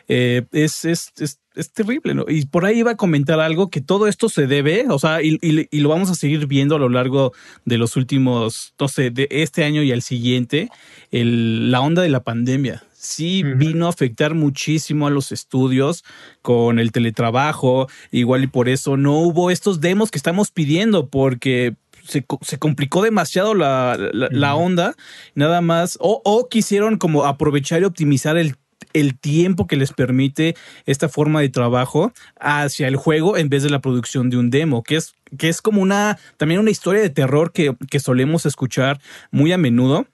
Eh, 0.08 0.44
es, 0.52 0.84
es, 0.84 1.12
es, 1.18 1.40
es, 1.54 1.72
terrible, 1.72 2.14
¿no? 2.14 2.24
Y 2.28 2.46
por 2.46 2.64
ahí 2.64 2.78
iba 2.78 2.92
a 2.92 2.96
comentar 2.96 3.38
algo 3.40 3.70
que 3.70 3.80
todo 3.80 4.08
esto 4.08 4.28
se 4.28 4.46
debe, 4.46 4.86
o 4.88 4.98
sea, 4.98 5.22
y, 5.22 5.38
y, 5.42 5.68
y, 5.70 5.80
lo 5.80 5.90
vamos 5.90 6.10
a 6.10 6.14
seguir 6.14 6.46
viendo 6.46 6.76
a 6.76 6.78
lo 6.78 6.88
largo 6.88 7.32
de 7.64 7.78
los 7.78 7.96
últimos, 7.96 8.74
no 8.80 8.88
sé, 8.88 9.10
de 9.10 9.28
este 9.30 9.64
año 9.64 9.82
y 9.82 9.92
al 9.92 10.02
siguiente, 10.02 10.70
el, 11.10 11.70
la 11.70 11.80
onda 11.80 12.02
de 12.02 12.08
la 12.08 12.22
pandemia. 12.24 12.82
Sí 12.94 13.42
uh 13.42 13.48
-huh. 13.48 13.58
vino 13.58 13.86
a 13.86 13.90
afectar 13.90 14.32
muchísimo 14.34 15.08
a 15.08 15.10
los 15.10 15.32
estudios 15.32 16.04
con 16.40 16.78
el 16.78 16.92
teletrabajo, 16.92 17.88
igual 18.12 18.44
y 18.44 18.46
por 18.46 18.68
eso 18.68 18.96
no 18.96 19.18
hubo 19.18 19.50
estos 19.50 19.80
demos 19.80 20.10
que 20.10 20.18
estamos 20.18 20.52
pidiendo, 20.52 21.08
porque 21.08 21.74
se, 22.04 22.24
se, 22.42 22.58
complicó 22.58 23.02
demasiado 23.02 23.54
la, 23.54 23.96
la, 24.12 24.28
la 24.30 24.54
onda, 24.54 24.94
nada 25.34 25.60
más, 25.60 25.98
o, 26.00 26.20
o, 26.24 26.48
quisieron 26.48 26.98
como 26.98 27.24
aprovechar 27.24 27.82
y 27.82 27.84
optimizar 27.84 28.36
el, 28.36 28.56
el 28.92 29.18
tiempo 29.18 29.66
que 29.66 29.76
les 29.76 29.92
permite 29.92 30.56
esta 30.86 31.08
forma 31.08 31.40
de 31.40 31.48
trabajo 31.48 32.12
hacia 32.38 32.88
el 32.88 32.96
juego 32.96 33.36
en 33.36 33.48
vez 33.48 33.62
de 33.62 33.70
la 33.70 33.80
producción 33.80 34.30
de 34.30 34.36
un 34.36 34.50
demo, 34.50 34.82
que 34.82 34.96
es, 34.96 35.14
que 35.38 35.48
es 35.48 35.62
como 35.62 35.82
una, 35.82 36.18
también 36.36 36.60
una 36.60 36.70
historia 36.70 37.02
de 37.02 37.10
terror 37.10 37.52
que, 37.52 37.74
que 37.90 38.00
solemos 38.00 38.46
escuchar 38.46 39.00
muy 39.30 39.52
a 39.52 39.58
menudo 39.58 40.06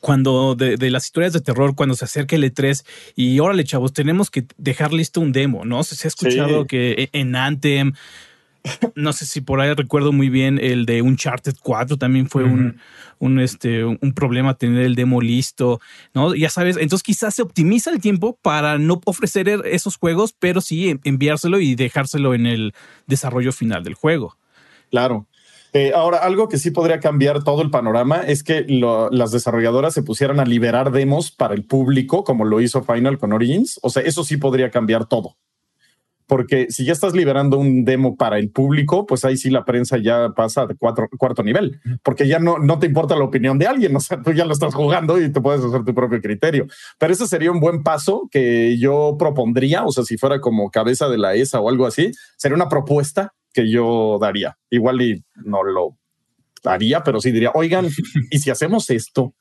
cuando 0.00 0.56
de, 0.56 0.76
de, 0.76 0.90
las 0.90 1.04
historias 1.04 1.32
de 1.32 1.40
terror, 1.40 1.76
cuando 1.76 1.94
se 1.94 2.04
acerca 2.04 2.34
el 2.34 2.42
E3 2.42 2.84
y 3.14 3.38
órale, 3.38 3.62
chavos, 3.62 3.92
tenemos 3.92 4.30
que 4.30 4.44
dejar 4.58 4.92
listo 4.92 5.20
un 5.20 5.30
demo, 5.30 5.64
¿no? 5.64 5.84
Se, 5.84 5.94
se 5.94 6.08
ha 6.08 6.10
escuchado 6.10 6.62
sí. 6.62 6.66
que 6.66 7.08
en 7.12 7.36
Anthem, 7.36 7.92
no 8.94 9.12
sé 9.12 9.26
si 9.26 9.40
por 9.40 9.60
ahí 9.60 9.72
recuerdo 9.74 10.12
muy 10.12 10.28
bien 10.28 10.58
el 10.62 10.86
de 10.86 11.02
Uncharted 11.02 11.54
4 11.62 11.96
también 11.96 12.28
fue 12.28 12.44
uh 12.44 12.46
-huh. 12.46 12.52
un, 12.52 12.80
un, 13.18 13.40
este, 13.40 13.84
un 13.84 14.12
problema 14.14 14.54
tener 14.54 14.82
el 14.82 14.94
demo 14.94 15.20
listo, 15.20 15.80
¿no? 16.14 16.34
Ya 16.34 16.50
sabes, 16.50 16.76
entonces 16.76 17.02
quizás 17.02 17.34
se 17.34 17.42
optimiza 17.42 17.90
el 17.90 18.00
tiempo 18.00 18.38
para 18.42 18.78
no 18.78 19.00
ofrecer 19.04 19.48
esos 19.48 19.96
juegos, 19.96 20.34
pero 20.38 20.60
sí 20.60 20.98
enviárselo 21.04 21.60
y 21.60 21.74
dejárselo 21.74 22.34
en 22.34 22.46
el 22.46 22.74
desarrollo 23.06 23.52
final 23.52 23.84
del 23.84 23.94
juego. 23.94 24.36
Claro. 24.90 25.26
Eh, 25.74 25.92
ahora, 25.94 26.18
algo 26.18 26.50
que 26.50 26.58
sí 26.58 26.70
podría 26.70 27.00
cambiar 27.00 27.44
todo 27.44 27.62
el 27.62 27.70
panorama 27.70 28.20
es 28.20 28.42
que 28.42 28.66
lo, 28.68 29.08
las 29.10 29.32
desarrolladoras 29.32 29.94
se 29.94 30.02
pusieran 30.02 30.38
a 30.38 30.44
liberar 30.44 30.92
demos 30.92 31.30
para 31.30 31.54
el 31.54 31.64
público, 31.64 32.24
como 32.24 32.44
lo 32.44 32.60
hizo 32.60 32.82
Final 32.82 33.16
con 33.18 33.32
Origins. 33.32 33.80
O 33.82 33.88
sea, 33.88 34.02
eso 34.02 34.22
sí 34.22 34.36
podría 34.36 34.70
cambiar 34.70 35.06
todo 35.06 35.36
porque 36.32 36.68
si 36.70 36.86
ya 36.86 36.94
estás 36.94 37.12
liberando 37.12 37.58
un 37.58 37.84
demo 37.84 38.16
para 38.16 38.38
el 38.38 38.50
público, 38.50 39.04
pues 39.04 39.22
ahí 39.26 39.36
sí 39.36 39.50
la 39.50 39.66
prensa 39.66 39.98
ya 39.98 40.30
pasa 40.34 40.64
de 40.64 40.74
cuatro, 40.74 41.06
cuarto 41.18 41.42
nivel, 41.42 41.78
porque 42.02 42.26
ya 42.26 42.38
no, 42.38 42.56
no 42.56 42.78
te 42.78 42.86
importa 42.86 43.14
la 43.16 43.24
opinión 43.24 43.58
de 43.58 43.66
alguien, 43.66 43.94
o 43.96 44.00
sea, 44.00 44.22
tú 44.22 44.32
ya 44.32 44.46
lo 44.46 44.54
estás 44.54 44.74
jugando 44.74 45.20
y 45.20 45.30
te 45.30 45.42
puedes 45.42 45.62
hacer 45.62 45.84
tu 45.84 45.94
propio 45.94 46.22
criterio. 46.22 46.68
Pero 46.98 47.12
ese 47.12 47.26
sería 47.26 47.52
un 47.52 47.60
buen 47.60 47.82
paso 47.82 48.30
que 48.30 48.78
yo 48.78 49.16
propondría, 49.18 49.84
o 49.84 49.92
sea, 49.92 50.04
si 50.04 50.16
fuera 50.16 50.40
como 50.40 50.70
cabeza 50.70 51.10
de 51.10 51.18
la 51.18 51.34
ESA 51.34 51.60
o 51.60 51.68
algo 51.68 51.84
así, 51.84 52.12
sería 52.38 52.56
una 52.56 52.70
propuesta 52.70 53.34
que 53.52 53.70
yo 53.70 54.16
daría. 54.18 54.56
Igual 54.70 55.02
y 55.02 55.22
no 55.34 55.62
lo 55.62 55.98
haría, 56.64 57.02
pero 57.04 57.20
sí 57.20 57.30
diría, 57.30 57.50
oigan, 57.52 57.88
¿y 58.30 58.38
si 58.38 58.48
hacemos 58.48 58.88
esto? 58.88 59.34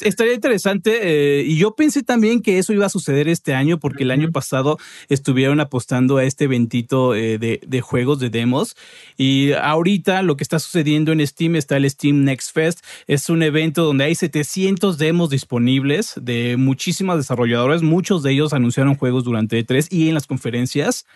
Estaría 0.00 0.34
interesante 0.34 1.00
eh, 1.02 1.42
y 1.42 1.56
yo 1.56 1.74
pensé 1.74 2.04
también 2.04 2.40
que 2.40 2.58
eso 2.58 2.72
iba 2.72 2.86
a 2.86 2.90
suceder 2.90 3.26
este 3.26 3.52
año 3.52 3.80
porque 3.80 4.04
el 4.04 4.12
año 4.12 4.30
pasado 4.30 4.78
estuvieron 5.08 5.58
apostando 5.58 6.18
a 6.18 6.24
este 6.24 6.44
eventito 6.44 7.16
eh, 7.16 7.38
de, 7.38 7.60
de, 7.66 7.80
juegos 7.80 8.20
de 8.20 8.30
demos 8.30 8.76
y 9.16 9.52
ahorita 9.52 10.22
lo 10.22 10.36
que 10.36 10.44
está 10.44 10.60
sucediendo 10.60 11.10
en 11.10 11.26
Steam 11.26 11.56
está 11.56 11.76
el 11.78 11.90
Steam 11.90 12.22
Next 12.22 12.54
Fest. 12.54 12.84
Es 13.08 13.28
un 13.28 13.42
evento 13.42 13.82
donde 13.82 14.04
hay 14.04 14.14
700 14.14 14.98
demos 14.98 15.30
disponibles 15.30 16.14
de 16.20 16.56
muchísimas 16.56 17.16
desarrolladoras. 17.16 17.82
Muchos 17.82 18.22
de 18.22 18.32
ellos 18.32 18.52
anunciaron 18.52 18.94
juegos 18.94 19.24
durante 19.24 19.58
E3 19.66 19.88
y 19.90 20.08
en 20.08 20.14
las 20.14 20.28
conferencias. 20.28 21.06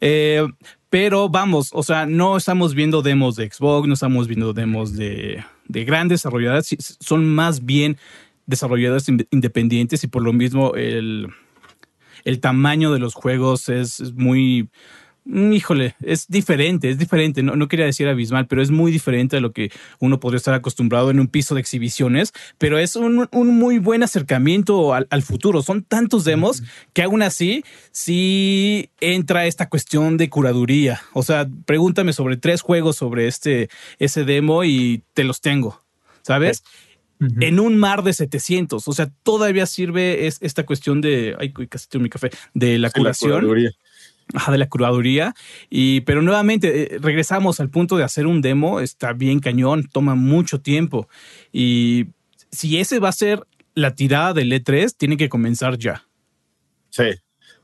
Eh, 0.00 0.46
pero 0.88 1.28
vamos, 1.28 1.70
o 1.72 1.82
sea, 1.82 2.06
no 2.06 2.36
estamos 2.36 2.74
viendo 2.74 3.02
demos 3.02 3.36
de 3.36 3.48
Xbox, 3.50 3.86
no 3.86 3.94
estamos 3.94 4.26
viendo 4.26 4.52
demos 4.52 4.96
de, 4.96 5.44
de 5.70 5.84
grandes 5.84 6.20
desarrolladoras, 6.20 6.76
son 7.00 7.26
más 7.26 7.64
bien 7.64 7.96
desarrolladoras 8.46 9.08
independientes 9.08 10.02
y 10.04 10.08
por 10.08 10.22
lo 10.22 10.32
mismo 10.32 10.74
el, 10.74 11.28
el 12.24 12.40
tamaño 12.40 12.92
de 12.92 12.98
los 12.98 13.14
juegos 13.14 13.68
es, 13.68 14.12
muy 14.14 14.68
híjole, 15.26 15.94
es 16.02 16.26
diferente, 16.28 16.90
es 16.90 16.98
diferente. 16.98 17.42
No, 17.42 17.56
no, 17.56 17.68
quería 17.68 17.86
decir 17.86 18.08
abismal, 18.08 18.46
pero 18.46 18.62
es 18.62 18.70
muy 18.70 18.90
diferente 18.90 19.36
a 19.36 19.40
lo 19.40 19.52
que 19.52 19.70
uno 19.98 20.20
podría 20.20 20.38
estar 20.38 20.54
acostumbrado 20.54 21.10
en 21.10 21.20
un 21.20 21.28
piso 21.28 21.54
de 21.54 21.60
exhibiciones, 21.60 22.32
pero 22.58 22.78
es 22.78 22.96
un, 22.96 23.28
un 23.30 23.58
muy 23.58 23.78
buen 23.78 24.02
acercamiento 24.02 24.94
al, 24.94 25.06
al, 25.10 25.22
futuro. 25.22 25.62
Son 25.62 25.82
tantos 25.82 26.24
demos 26.24 26.62
que 26.92 27.02
aún 27.02 27.22
así 27.22 27.64
sí 27.92 28.90
entra 29.00 29.46
esta 29.46 29.68
cuestión 29.68 30.16
de 30.16 30.28
curaduría. 30.28 31.02
O 31.12 31.22
sea, 31.22 31.48
pregúntame 31.66 32.12
sobre 32.12 32.36
tres 32.36 32.62
juegos 32.62 32.96
sobre 32.96 33.26
este, 33.26 33.68
ese 33.98 34.24
demo 34.24 34.64
y 34.64 35.02
te 35.14 35.24
los 35.24 35.40
tengo, 35.40 35.82
¿sabes? 36.22 36.62
Uh 37.20 37.24
-huh. 37.24 37.44
en 37.44 37.60
un 37.60 37.78
mar 37.78 38.02
de 38.02 38.14
700. 38.14 38.88
O 38.88 38.92
sea, 38.92 39.10
todavía 39.22 39.66
sirve 39.66 40.26
es, 40.26 40.38
esta 40.40 40.64
cuestión 40.64 41.00
de, 41.00 41.36
ay, 41.38 41.52
casi 41.52 41.88
tengo 41.88 42.02
mi 42.02 42.08
café, 42.08 42.30
de 42.54 42.78
la 42.78 42.88
sí, 42.88 42.94
curación. 42.98 43.46
La 43.46 43.70
de 44.50 44.58
la 44.58 44.68
curaduría. 44.68 45.34
Y, 45.68 46.00
pero 46.02 46.22
nuevamente, 46.22 46.94
eh, 46.94 46.98
regresamos 47.00 47.60
al 47.60 47.70
punto 47.70 47.96
de 47.96 48.04
hacer 48.04 48.26
un 48.26 48.40
demo. 48.40 48.80
Está 48.80 49.12
bien 49.12 49.40
cañón, 49.40 49.88
toma 49.90 50.14
mucho 50.14 50.60
tiempo. 50.60 51.08
Y 51.52 52.06
si 52.50 52.78
ese 52.78 52.98
va 52.98 53.08
a 53.08 53.12
ser 53.12 53.42
la 53.74 53.94
tirada 53.94 54.34
del 54.34 54.52
E3, 54.52 54.94
tiene 54.96 55.16
que 55.16 55.28
comenzar 55.28 55.78
ya. 55.78 56.04
Sí. 56.90 57.04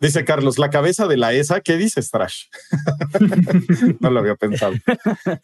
Dice 0.01 0.25
Carlos, 0.25 0.59
la 0.59 0.69
cabeza 0.69 1.07
de 1.07 1.17
la 1.17 1.33
ESA, 1.33 1.61
¿qué 1.61 1.77
dices, 1.77 2.11
Trash? 2.11 2.45
no 4.01 4.11
lo 4.11 4.21
había 4.21 4.35
pensado. 4.35 4.75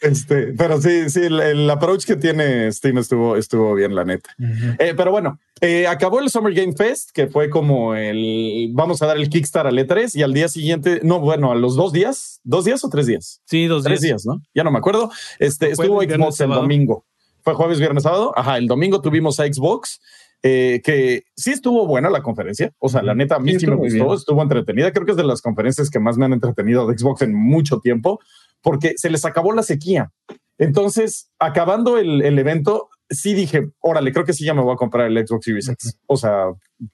Este, 0.00 0.52
pero 0.58 0.80
sí, 0.80 1.08
sí, 1.08 1.20
el, 1.20 1.70
approach 1.70 2.04
que 2.04 2.16
tiene 2.16 2.70
Steam 2.70 2.98
estuvo, 2.98 3.36
estuvo 3.36 3.74
bien, 3.74 3.94
la 3.94 4.04
neta. 4.04 4.30
Eh, 4.78 4.92
pero 4.94 5.10
bueno, 5.10 5.40
eh, 5.60 5.86
acabó 5.86 6.20
el 6.20 6.28
Summer 6.28 6.52
Game 6.52 6.74
Fest, 6.74 7.10
que 7.12 7.28
fue 7.28 7.48
como 7.48 7.94
el 7.94 8.68
vamos 8.72 9.00
a 9.00 9.06
dar 9.06 9.16
el 9.16 9.30
Kickstarter 9.30 9.68
al 9.68 9.78
E3 9.78 10.14
y 10.16 10.22
al 10.22 10.34
día 10.34 10.48
siguiente, 10.48 11.00
no, 11.02 11.20
bueno, 11.20 11.52
a 11.52 11.54
los 11.54 11.74
dos 11.74 11.92
días, 11.92 12.40
dos 12.44 12.66
días 12.66 12.84
o 12.84 12.90
tres 12.90 13.06
días. 13.06 13.40
Sí, 13.46 13.66
dos 13.66 13.84
tres 13.84 14.02
días. 14.02 14.26
¿no? 14.26 14.42
Ya 14.54 14.64
no 14.64 14.70
me 14.70 14.78
acuerdo. 14.78 15.10
Este 15.38 15.70
estuvo 15.70 16.02
Xbox 16.02 16.40
el 16.40 16.50
domingo. 16.50 17.06
Fue 17.42 17.54
jueves, 17.54 17.80
viernes, 17.80 18.04
sábado. 18.04 18.32
Ajá, 18.36 18.58
el 18.58 18.68
domingo 18.68 19.00
tuvimos 19.00 19.40
a 19.40 19.46
Xbox 19.46 20.00
eh, 20.44 20.80
que 20.82 21.22
sí 21.36 21.52
estuvo 21.52 21.86
buena 21.86 22.10
la 22.10 22.22
conferencia. 22.22 22.72
O 22.78 22.88
sea, 22.88 23.02
la 23.02 23.14
neta, 23.14 23.36
a 23.36 23.38
mí 23.38 23.58
sí, 23.58 23.66
me 23.66 23.76
gustó, 23.76 24.14
estuvo 24.14 24.42
entretenida. 24.42 24.92
Creo 24.92 25.06
que 25.06 25.12
es 25.12 25.16
de 25.16 25.24
las 25.24 25.40
conferencias 25.40 25.88
que 25.88 26.00
más 26.00 26.18
me 26.18 26.24
han 26.24 26.32
entretenido 26.32 26.86
de 26.86 26.98
Xbox 26.98 27.22
en 27.22 27.32
mucho 27.32 27.78
tiempo, 27.78 28.18
porque 28.60 28.94
se 28.96 29.08
les 29.08 29.24
acabó 29.24 29.52
la 29.52 29.62
sequía. 29.62 30.10
Entonces, 30.58 31.30
acabando 31.38 31.96
el, 31.96 32.38
evento, 32.38 32.88
sí 33.08 33.34
dije, 33.34 33.68
órale, 33.80 34.12
creo 34.12 34.24
que 34.24 34.32
sí 34.32 34.44
ya 34.44 34.54
me 34.54 34.62
voy 34.62 34.74
a 34.74 34.76
comprar 34.76 35.06
el 35.06 35.26
Xbox 35.26 35.44
Series 35.44 35.68
X. 35.68 35.98
O 36.06 36.16
sea, 36.16 36.46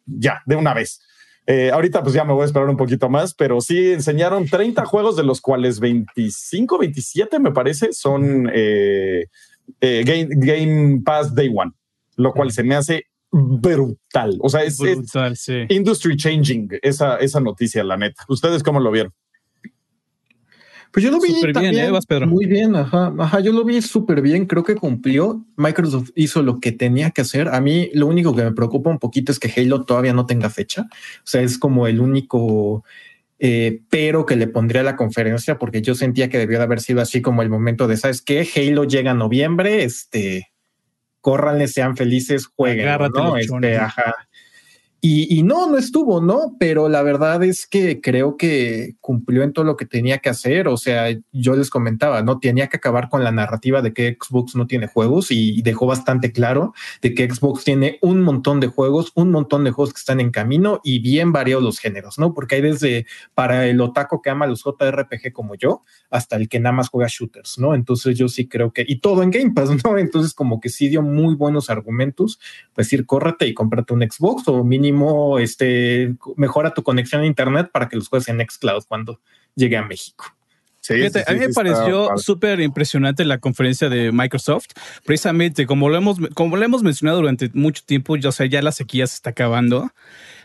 ya, 0.04 0.42
de 0.44 0.56
una 0.56 0.74
vez. 0.74 1.00
Eh, 1.46 1.70
ahorita 1.70 2.02
pues 2.02 2.14
ya 2.14 2.24
me 2.24 2.34
voy 2.34 2.42
a 2.42 2.46
esperar 2.46 2.68
un 2.68 2.76
poquito 2.76 3.08
más, 3.08 3.32
pero 3.32 3.62
sí 3.62 3.92
enseñaron 3.92 4.46
30 4.46 4.84
juegos 4.84 5.16
de 5.16 5.22
los 5.24 5.40
cuales 5.40 5.80
25, 5.80 6.76
27 6.76 7.38
me 7.38 7.52
parece 7.52 7.94
son 7.94 8.50
eh, 8.52 9.24
Game, 9.80 10.28
Game 10.32 11.00
Pass 11.02 11.34
Day 11.34 11.50
One, 11.54 11.72
lo 12.16 12.34
cual 12.34 12.52
se 12.52 12.62
me 12.62 12.74
hace 12.74 13.06
brutal. 13.30 14.38
O 14.40 14.48
sea, 14.48 14.62
es, 14.62 14.78
industry 15.68 16.16
changing 16.16 16.68
esa, 16.82 17.16
esa 17.16 17.40
noticia, 17.40 17.84
la 17.84 17.96
neta. 17.96 18.24
¿Ustedes 18.28 18.62
cómo 18.62 18.80
lo 18.80 18.90
vieron? 18.90 19.12
Pues 20.90 21.04
yo 21.04 21.10
lo 21.10 21.20
vi 21.20 21.34
también 21.52 21.76
¿eh? 21.76 22.26
muy 22.26 22.46
bien, 22.46 22.74
ajá, 22.74 23.12
ajá, 23.18 23.40
yo 23.40 23.52
lo 23.52 23.62
vi 23.62 23.82
súper 23.82 24.22
bien, 24.22 24.46
creo 24.46 24.64
que 24.64 24.74
cumplió. 24.74 25.44
Microsoft 25.56 26.10
hizo 26.14 26.42
lo 26.42 26.60
que 26.60 26.72
tenía 26.72 27.10
que 27.10 27.20
hacer. 27.20 27.48
A 27.48 27.60
mí 27.60 27.90
lo 27.92 28.06
único 28.06 28.34
que 28.34 28.42
me 28.42 28.52
preocupa 28.52 28.88
un 28.88 28.98
poquito 28.98 29.30
es 29.30 29.38
que 29.38 29.52
Halo 29.54 29.84
todavía 29.84 30.14
no 30.14 30.24
tenga 30.24 30.48
fecha. 30.48 30.88
O 30.90 31.26
sea, 31.26 31.42
es 31.42 31.58
como 31.58 31.86
el 31.86 32.00
único 32.00 32.84
eh, 33.38 33.82
pero 33.88 34.26
que 34.26 34.34
le 34.34 34.48
pondría 34.48 34.80
a 34.80 34.84
la 34.84 34.96
conferencia 34.96 35.58
porque 35.58 35.80
yo 35.82 35.94
sentía 35.94 36.28
que 36.28 36.38
debió 36.38 36.58
de 36.58 36.64
haber 36.64 36.80
sido 36.80 37.00
así 37.00 37.22
como 37.22 37.42
el 37.42 37.50
momento 37.50 37.86
de, 37.86 37.96
¿sabes 37.96 38.20
qué? 38.20 38.48
Halo 38.56 38.84
llega 38.84 39.12
en 39.12 39.18
noviembre, 39.18 39.84
este, 39.84 40.47
córranle, 41.28 41.68
sean 41.68 41.94
felices, 41.94 42.46
jueguen. 42.46 42.86
¿no? 43.10 43.36
Este, 43.36 43.76
ajá. 43.76 44.14
Y, 45.00 45.44
no, 45.44 45.70
no 45.70 45.78
estuvo, 45.78 46.20
¿no? 46.20 46.56
Pero 46.58 46.88
la 46.88 47.02
verdad 47.02 47.44
es 47.44 47.68
que 47.68 48.00
creo 48.00 48.37
que 48.37 48.96
cumplió 49.00 49.44
en 49.44 49.52
todo 49.52 49.64
lo 49.64 49.76
que 49.76 49.87
tenía 49.87 50.18
que 50.18 50.28
hacer. 50.28 50.66
O 50.66 50.76
sea, 50.76 51.06
yo 51.32 51.54
les 51.54 51.70
comentaba, 51.70 52.22
¿no? 52.22 52.40
Tenía 52.40 52.66
que 52.66 52.78
acabar 52.78 53.08
con 53.08 53.22
la 53.22 53.30
narrativa 53.30 53.80
de 53.80 53.92
que 53.92 54.16
Xbox 54.20 54.56
no 54.56 54.66
tiene 54.66 54.88
juegos 54.88 55.30
y 55.30 55.62
dejó 55.62 55.87
bastante 55.87 56.32
claro 56.32 56.74
de 57.00 57.14
que 57.14 57.30
Xbox 57.30 57.64
tiene 57.64 57.98
un 58.02 58.22
montón 58.22 58.58
de 58.58 58.66
juegos, 58.66 59.12
un 59.14 59.30
montón 59.30 59.62
de 59.62 59.70
juegos 59.70 59.94
que 59.94 60.00
están 60.00 60.18
en 60.18 60.30
camino 60.30 60.80
y 60.82 60.98
bien 60.98 61.32
variados 61.32 61.62
los 61.62 61.78
géneros, 61.78 62.18
¿no? 62.18 62.34
Porque 62.34 62.56
hay 62.56 62.62
desde 62.62 63.06
para 63.34 63.66
el 63.66 63.80
otaco 63.80 64.20
que 64.20 64.30
ama 64.30 64.46
los 64.46 64.64
JRPG 64.64 65.32
como 65.32 65.54
yo, 65.54 65.82
hasta 66.11 66.37
el 66.37 66.48
que 66.48 66.58
nada 66.58 66.74
más 66.74 66.88
juega 66.88 67.08
shooters, 67.08 67.58
¿no? 67.58 67.74
Entonces 67.74 68.18
yo 68.18 68.28
sí 68.28 68.48
creo 68.48 68.72
que, 68.72 68.84
y 68.87 69.00
todo 69.00 69.22
en 69.22 69.30
Game 69.30 69.52
Pass, 69.52 69.70
¿no? 69.84 69.96
Entonces 69.96 70.34
como 70.34 70.61
que 70.61 70.68
sí 70.68 70.88
dio 70.88 71.02
muy 71.02 71.37
buenos 71.37 71.70
argumentos, 71.70 72.40
pues 72.74 72.92
ir, 72.92 73.06
córrete 73.06 73.46
y 73.46 73.54
cómprate 73.54 73.94
un 73.94 74.02
Xbox 74.02 74.48
o 74.48 74.64
mínimo 74.92 75.38
este, 75.38 76.14
mejora 76.37 76.74
tu 76.74 76.83
conexión 76.83 77.22
a 77.22 77.27
Internet 77.27 77.70
para 77.72 77.88
que 77.88 77.96
los 77.96 78.09
juegues 78.09 78.29
en 78.29 78.38
Nextcloud 78.38 78.85
cuando 78.88 79.20
llegue 79.55 79.77
a 79.77 79.83
México. 79.83 80.24
a 80.90 81.33
mí 81.33 81.38
me 81.38 81.48
pareció 81.51 82.16
súper 82.16 82.61
impresionante 82.61 83.24
la 83.24 83.38
conferencia 83.38 83.88
de 83.88 84.12
Microsoft, 84.12 84.68
precisamente 85.05 85.66
como 85.66 85.88
lo 85.88 85.96
hemos, 85.96 86.18
como 86.35 86.57
lo 86.57 86.64
hemos 86.64 86.83
mencionado 86.83 87.18
durante 87.18 87.51
mucho 87.53 87.83
tiempo, 87.85 88.16
ya, 88.16 88.31
o 88.31 88.44
ya 88.44 88.62
la 88.62 88.72
sequía 88.72 89.07
se 89.07 89.16
está 89.16 89.31
acabando. 89.31 89.90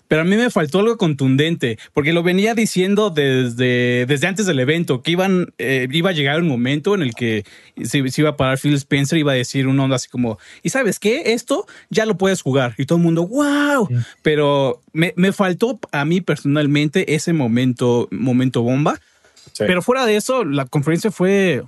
Pero 0.07 0.21
a 0.21 0.25
mí 0.25 0.35
me 0.35 0.49
faltó 0.49 0.79
algo 0.79 0.97
contundente, 0.97 1.79
porque 1.93 2.13
lo 2.13 2.23
venía 2.23 2.53
diciendo 2.53 3.09
desde, 3.09 4.05
desde 4.05 4.27
antes 4.27 4.45
del 4.45 4.59
evento, 4.59 5.01
que 5.01 5.11
iban, 5.11 5.53
eh, 5.57 5.87
iba 5.91 6.11
a 6.11 6.13
llegar 6.13 6.41
un 6.41 6.47
momento 6.47 6.93
en 6.93 7.01
el 7.01 7.13
que 7.15 7.45
se, 7.83 8.03
iba 8.17 8.29
a 8.29 8.37
parar 8.37 8.59
Phil 8.59 8.75
Spencer 8.75 9.17
y 9.17 9.21
iba 9.21 9.31
a 9.31 9.35
decir 9.35 9.67
un 9.67 9.79
onda 9.79 9.95
así 9.95 10.09
como, 10.09 10.37
¿y 10.61 10.69
sabes 10.69 10.99
qué? 10.99 11.33
Esto 11.33 11.65
ya 11.89 12.05
lo 12.05 12.17
puedes 12.17 12.41
jugar. 12.41 12.75
Y 12.77 12.85
todo 12.85 12.97
el 12.97 13.03
mundo, 13.03 13.25
wow. 13.25 13.89
Pero 14.21 14.81
me, 14.91 15.13
faltó 15.31 15.79
a 15.91 16.05
mí 16.05 16.21
personalmente 16.21 17.15
ese 17.15 17.33
momento, 17.33 18.07
momento 18.11 18.61
bomba. 18.61 18.99
Pero 19.57 19.81
fuera 19.81 20.05
de 20.05 20.15
eso, 20.15 20.45
la 20.45 20.65
conferencia 20.65 21.11
fue, 21.11 21.63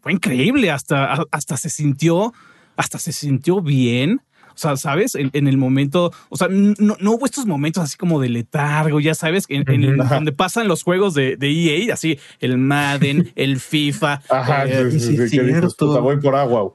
fue 0.00 0.12
increíble. 0.12 0.70
Hasta, 0.70 1.24
hasta 1.30 1.56
se 1.56 1.70
sintió, 1.70 2.32
hasta 2.76 2.98
se 2.98 3.12
sintió 3.12 3.60
bien. 3.60 4.20
O 4.54 4.58
sea, 4.58 4.76
¿sabes? 4.76 5.14
En, 5.14 5.46
el 5.46 5.56
momento, 5.56 6.12
o 6.28 6.36
sea, 6.36 6.48
no, 6.50 6.96
hubo 7.12 7.26
estos 7.26 7.46
momentos 7.46 7.82
así 7.82 7.96
como 7.96 8.20
de 8.20 8.28
letargo, 8.28 9.00
ya 9.00 9.14
sabes, 9.14 9.44
en, 9.48 9.64
donde 9.96 10.32
pasan 10.32 10.68
los 10.68 10.82
juegos 10.82 11.14
de, 11.14 11.36
de, 11.36 11.50
EA, 11.50 11.94
así, 11.94 12.18
el 12.40 12.58
Madden, 12.58 13.32
el 13.36 13.60
FIFA. 13.60 14.22
Ajá, 14.28 14.64
eh, 14.66 14.90
sí, 14.90 15.28
sí, 15.28 15.40
voy 15.78 16.20
por 16.20 16.34
agua. 16.34 16.74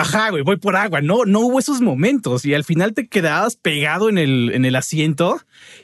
Ajá, 0.00 0.30
güey, 0.30 0.42
voy 0.42 0.56
por 0.56 0.76
agua. 0.76 1.02
No, 1.02 1.26
no 1.26 1.40
hubo 1.40 1.58
esos 1.58 1.82
momentos 1.82 2.46
y 2.46 2.54
al 2.54 2.64
final 2.64 2.94
te 2.94 3.06
quedabas 3.06 3.56
pegado 3.56 4.08
en 4.08 4.16
el, 4.16 4.50
en 4.54 4.64
el 4.64 4.74
asiento 4.74 5.38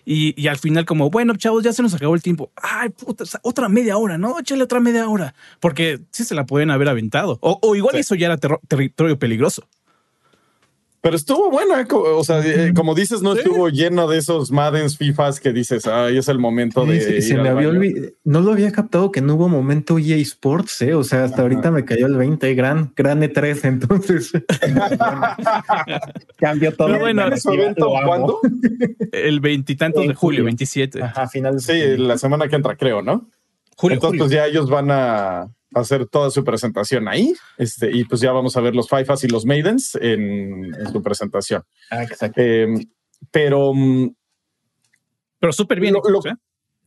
y, 0.07 0.49
al 0.49 0.57
final 0.57 0.87
como, 0.87 1.11
bueno, 1.11 1.37
chavos, 1.37 1.63
ya 1.63 1.75
se 1.75 1.83
nos 1.83 1.93
acabó 1.93 2.15
el 2.15 2.23
tiempo. 2.23 2.51
Ay, 2.57 2.89
puta, 2.89 3.25
otra 3.43 3.69
media 3.69 3.99
hora, 3.99 4.17
¿no? 4.17 4.39
Échale 4.39 4.63
otra 4.63 4.81
media 4.81 5.07
hora. 5.07 5.35
Porque 5.61 6.01
sí 6.13 6.25
se 6.25 6.35
la 6.35 6.47
pueden 6.47 6.71
haber 6.71 6.89
aventado. 6.89 7.39
O, 7.43 7.77
igual 7.77 7.97
eso 7.97 8.15
ya 8.15 8.29
era 8.29 8.39
territorio 8.39 9.19
peligroso. 9.19 9.69
Pero 11.07 11.19
estuvo 11.19 11.53
buena, 11.53 11.87
o 11.89 12.25
sea, 12.25 12.45
eh, 12.45 12.73
como 12.75 12.97
dices, 12.97 13.23
no 13.23 13.35
estuvo 13.35 13.69
lleno 13.69 14.09
de 14.09 14.19
esos 14.19 14.51
Maddens, 14.51 14.99
FIFAs 14.99 15.39
que 15.39 15.53
dices, 15.53 15.87
ay, 15.87 16.19
es 16.19 16.27
el 16.27 16.41
momento 16.41 16.85
de. 16.85 17.23
Se, 17.23 17.37
me 17.37 17.49
había 17.49 17.71
no 18.25 18.41
lo 18.41 18.51
había 18.51 18.73
captado 18.73 19.13
que 19.13 19.21
no 19.21 19.37
hubo 19.37 19.49
momento 19.49 20.01
EA 20.01 20.17
Sports, 20.17 20.83
¿eh? 20.83 20.95
O 20.95 21.05
sea, 21.05 21.23
hasta 21.23 21.43
ahorita 21.43 21.71
me 21.71 21.85
cayó 21.85 22.07
el 22.07 22.17
20, 22.17 22.53
gran, 22.57 22.93
gran 22.97 23.23
E3, 23.23 23.61
entonces. 23.69 24.33
Cambió 26.39 26.75
todo. 26.75 26.89
Pero 26.89 26.99
bueno, 26.99 27.23
evento 27.53 27.89
cuándo? 28.05 28.41
El 29.13 29.39
veintitantos 29.39 30.09
de 30.09 30.15
julio, 30.15 30.43
27. 30.43 31.05
Ajá, 31.05 31.29
final. 31.29 31.61
Sí, 31.61 31.97
la 31.99 32.19
semana 32.19 32.49
que 32.49 32.57
entra, 32.57 32.75
creo, 32.75 33.01
¿no? 33.01 33.31
Julio, 33.77 33.95
entonces, 33.95 34.19
pues, 34.19 34.33
ya 34.33 34.45
ellos 34.45 34.69
van 34.69 34.91
a 34.91 35.55
hacer 35.77 36.07
toda 36.07 36.31
su 36.31 36.43
presentación 36.43 37.07
ahí. 37.09 37.35
Este, 37.59 37.91
y 37.95 38.05
pues 38.05 38.21
ya 38.21 38.33
vamos 38.33 38.57
a 38.57 38.61
ver 38.61 38.75
los 38.75 38.89
FIFAs 38.89 39.25
y 39.25 39.29
los 39.29 39.45
Maidens 39.45 39.97
en, 40.01 40.73
su 40.91 41.03
presentación. 41.03 41.63
Ah, 41.91 42.03
exacto. 42.03 42.41
Em, 42.41 42.85
pero. 43.31 43.73
Mm, 43.75 44.15
pero 45.39 45.53
súper 45.53 45.81
bien. 45.81 45.95
¿eh? 45.95 46.35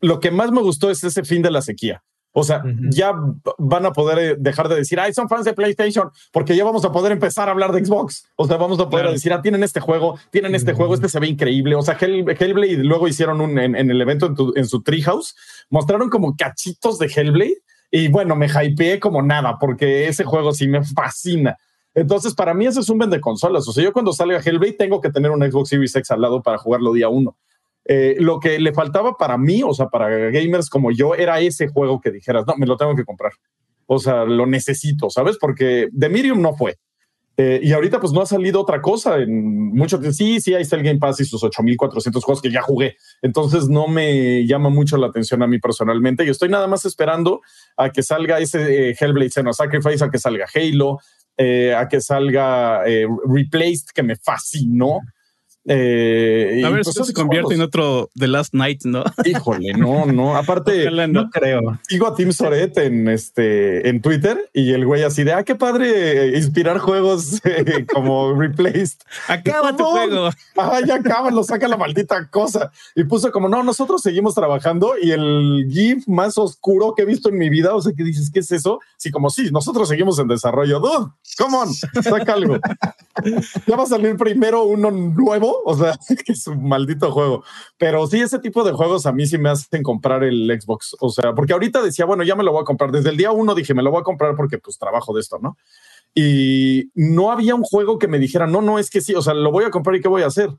Lo, 0.02 0.20
que 0.20 0.32
más 0.32 0.52
me 0.52 0.62
gustó 0.62 0.90
es 0.90 1.04
ese 1.04 1.24
fin 1.24 1.42
de 1.42 1.52
la 1.52 1.62
sequía. 1.62 2.04
O 2.32 2.44
sea, 2.44 2.64
ya 2.92 3.12
van 3.58 3.88
a 3.88 3.92
poder 3.92 4.20
eh, 4.20 4.36
dejar 4.38 4.70
de 4.70 4.76
decir, 4.76 5.00
ay, 5.00 5.14
son 5.14 5.28
fans 5.28 5.46
de 5.46 5.54
PlayStation, 5.54 6.12
porque 6.32 6.56
ya 6.56 6.64
vamos 6.64 6.86
a 6.86 6.92
poder 6.92 7.12
empezar 7.12 7.48
a 7.48 7.52
hablar 7.52 7.72
de 7.72 7.84
Xbox. 7.84 8.28
O 8.36 8.46
sea, 8.46 8.58
vamos 8.58 8.80
a 8.80 8.88
poder 8.88 9.10
decir, 9.10 9.34
ah, 9.34 9.42
tienen 9.42 9.64
este 9.64 9.80
juego, 9.80 10.18
tienen 10.30 10.54
este 10.54 10.74
juego, 10.74 10.94
este 10.94 11.10
se 11.10 11.20
ve 11.20 11.28
increíble. 11.28 11.76
O 11.76 11.82
sea, 11.82 11.98
Hellblade 12.00 12.84
luego 12.84 13.08
hicieron 13.08 13.42
un 13.42 13.58
en, 13.58 13.76
el 13.76 14.02
evento 14.02 14.28
en, 14.28 14.36
en 14.56 14.68
su 14.68 14.84
Treehouse, 14.84 15.36
mostraron 15.70 16.10
como 16.10 16.36
cachitos 16.36 17.00
de 17.00 17.08
Hellblade 17.08 17.64
y 17.92 18.08
bueno, 18.08 18.36
me 18.36 18.48
hypeé 18.48 19.00
como 19.00 19.22
nada, 19.22 19.58
porque 19.60 20.08
ese 20.08 20.24
juego 20.24 20.54
sí 20.54 20.68
me 20.68 20.84
fascina. 20.84 21.58
Entonces, 21.94 22.34
para 22.34 22.54
mí 22.54 22.66
ese 22.66 22.82
es 22.82 22.90
un 22.90 23.00
vende 23.00 23.20
consolas. 23.20 23.68
O 23.68 23.74
sea, 23.74 23.84
yo 23.84 23.94
cuando 23.94 24.14
salga 24.14 24.40
Hellblade 24.40 24.74
tengo 24.74 25.02
que 25.02 25.10
tener 25.10 25.32
un 25.32 25.42
Xbox 25.42 25.70
Series 25.70 25.96
X 25.96 26.12
al 26.12 26.22
lado 26.22 26.42
para 26.42 26.58
jugarlo 26.58 26.94
día 26.94 27.10
uno. 27.10 27.38
Eh, 27.86 28.18
lo 28.20 28.40
que 28.40 28.60
le 28.60 28.72
faltaba 28.74 29.18
para 29.18 29.38
mí, 29.38 29.64
o 29.64 29.74
sea, 29.74 29.88
para 29.88 30.10
gamers 30.30 30.70
como 30.70 30.92
yo, 30.92 31.16
era 31.16 31.40
ese 31.40 31.68
juego 31.68 32.00
que 32.00 32.12
dijeras, 32.12 32.46
no, 32.46 32.56
me 32.58 32.68
lo 32.68 32.78
tengo 32.78 32.96
que 32.96 33.06
comprar. 33.06 33.32
O 33.88 33.98
sea, 33.98 34.26
lo 34.26 34.46
necesito, 34.46 35.10
¿sabes? 35.10 35.38
Porque 35.40 35.90
The 35.98 36.10
Medium 36.10 36.42
no 36.42 36.54
fue. 36.56 36.78
Eh, 37.42 37.62
y 37.64 37.72
ahorita 37.72 38.02
pues 38.02 38.12
no 38.12 38.22
ha 38.22 38.26
salido 38.26 38.60
otra 38.60 38.82
cosa 38.82 39.16
en 39.16 39.74
mucho 39.74 39.98
tiempo. 39.98 40.14
Sí, 40.14 40.42
sí, 40.42 40.54
ahí 40.54 40.62
está 40.62 40.76
el 40.76 40.84
Game 40.84 41.00
Pass 41.00 41.22
y 41.22 41.26
sus 41.26 41.42
8400 41.42 42.22
juegos 42.22 42.42
que 42.42 42.52
ya 42.52 42.62
jugué. 42.62 42.98
Entonces 43.22 43.70
no 43.70 43.88
me 43.88 44.46
llama 44.46 44.70
mucho 44.70 44.98
la 44.98 45.08
atención 45.08 45.42
a 45.42 45.48
mí 45.48 45.58
personalmente. 45.58 46.26
Y 46.26 46.30
estoy 46.30 46.50
nada 46.50 46.68
más 46.68 46.84
esperando 46.84 47.40
a 47.78 47.92
que 47.92 48.04
salga 48.04 48.40
ese 48.40 48.90
eh, 48.90 48.98
Hellblade 49.00 49.30
Senua 49.30 49.54
Sacrifice, 49.54 50.04
a 50.04 50.10
que 50.10 50.18
salga 50.18 50.48
Halo, 50.54 51.00
eh, 51.38 51.74
a 51.74 51.88
que 51.88 52.02
salga 52.02 52.84
Replaced, 52.84 53.92
que 53.96 54.04
me 54.04 54.18
fascinó. 54.18 55.00
Eh, 55.72 56.64
a 56.66 56.70
ver 56.72 56.84
si 56.84 56.94
pues 56.94 57.08
se 57.10 57.14
convierte 57.14 57.54
en 57.54 57.62
otro 57.62 58.10
The 58.18 58.28
Last 58.28 58.56
Night, 58.56 58.86
¿no? 58.86 59.04
Híjole, 59.24 59.74
no, 59.74 60.08
no. 60.08 60.36
Aparte, 60.36 60.90
no, 61.08 61.30
creo. 61.30 61.80
Sigo 61.88 62.08
a 62.08 62.16
Tim 62.16 62.32
Soret 62.32 62.76
en 62.80 63.08
este 63.08 63.88
en 63.88 64.02
Twitter 64.02 64.50
y 64.52 64.72
el 64.72 64.88
güey 64.88 65.04
así 65.04 65.24
de 65.24 65.34
ah, 65.34 65.44
qué 65.44 65.54
padre 65.54 66.36
inspirar 66.36 66.80
juegos 66.80 67.40
eh, 67.44 67.86
como 67.86 68.34
replaced. 68.34 68.98
Acaba 69.28 69.78
tu 69.78 69.84
juego. 69.84 70.32
Ah, 70.58 70.80
ya 70.84 70.96
acaba, 70.96 71.30
lo 71.30 71.44
saca 71.44 71.68
la 71.68 71.78
maldita 71.78 72.28
cosa. 72.30 72.72
Y 72.96 73.04
puso 73.04 73.32
como 73.32 73.48
no, 73.48 73.62
nosotros 73.62 74.02
seguimos 74.02 74.34
trabajando 74.34 74.94
y 75.00 75.12
el 75.12 75.68
GIF 75.70 76.08
más 76.08 76.40
oscuro 76.40 76.96
que 76.96 77.04
he 77.04 77.06
visto 77.06 77.30
en 77.30 77.38
mi 77.38 77.50
vida. 77.50 77.76
O 77.76 77.82
sea, 77.82 77.94
que 77.96 78.04
dices, 78.04 78.32
¿qué 78.34 78.40
es 78.40 78.52
eso? 78.52 78.80
Sí, 78.98 79.12
como 79.12 79.30
sí, 79.30 79.52
nosotros 79.52 79.88
seguimos 79.88 80.18
en 80.18 80.30
desarrollo. 80.30 80.80
Dude, 80.80 81.12
come 81.38 81.58
on, 81.58 81.72
saca 82.02 82.34
algo. 82.34 82.58
ya 83.68 83.76
va 83.76 83.84
a 83.84 83.86
salir 83.86 84.18
primero 84.18 84.64
uno 84.64 84.90
nuevo 84.90 85.59
o 85.66 85.76
sea, 85.76 85.98
que 86.26 86.32
es 86.32 86.48
un 86.48 86.68
maldito 86.68 87.12
juego. 87.12 87.44
Pero 87.78 88.06
sí, 88.08 88.20
ese 88.20 88.40
tipo 88.40 88.64
de 88.64 88.72
juegos 88.72 89.06
a 89.06 89.12
mí 89.12 89.26
sí 89.26 89.38
me 89.38 89.50
hacen 89.50 89.84
comprar 89.84 90.24
el 90.24 90.48
Xbox. 90.60 90.96
O 91.00 91.10
sea, 91.10 91.34
porque 91.34 91.54
ahorita 91.54 91.82
decía, 91.82 92.06
bueno, 92.06 92.24
ya 92.24 92.36
me 92.36 92.44
lo 92.44 92.52
voy 92.52 92.62
a 92.62 92.66
comprar. 92.66 92.92
Desde 92.92 93.10
el 93.10 93.18
día 93.18 93.32
uno 93.32 93.56
dije, 93.56 93.74
me 93.74 93.84
lo 93.84 93.92
voy 93.92 94.02
a 94.02 94.04
comprar 94.04 94.36
porque 94.36 94.58
pues 94.58 94.78
trabajo 94.78 95.14
de 95.14 95.22
esto, 95.22 95.40
¿no? 95.42 95.58
Y 96.16 96.90
no 96.96 97.32
había 97.32 97.56
un 97.56 97.64
juego 97.64 98.00
que 98.00 98.08
me 98.08 98.20
dijera, 98.20 98.48
no, 98.48 98.62
no, 98.62 98.80
es 98.80 98.90
que 98.90 99.02
sí, 99.02 99.14
o 99.14 99.22
sea, 99.22 99.34
lo 99.34 99.52
voy 99.52 99.66
a 99.66 99.70
comprar 99.70 99.96
y 99.96 100.02
¿qué 100.02 100.08
voy 100.08 100.24
a 100.24 100.28
hacer? 100.28 100.50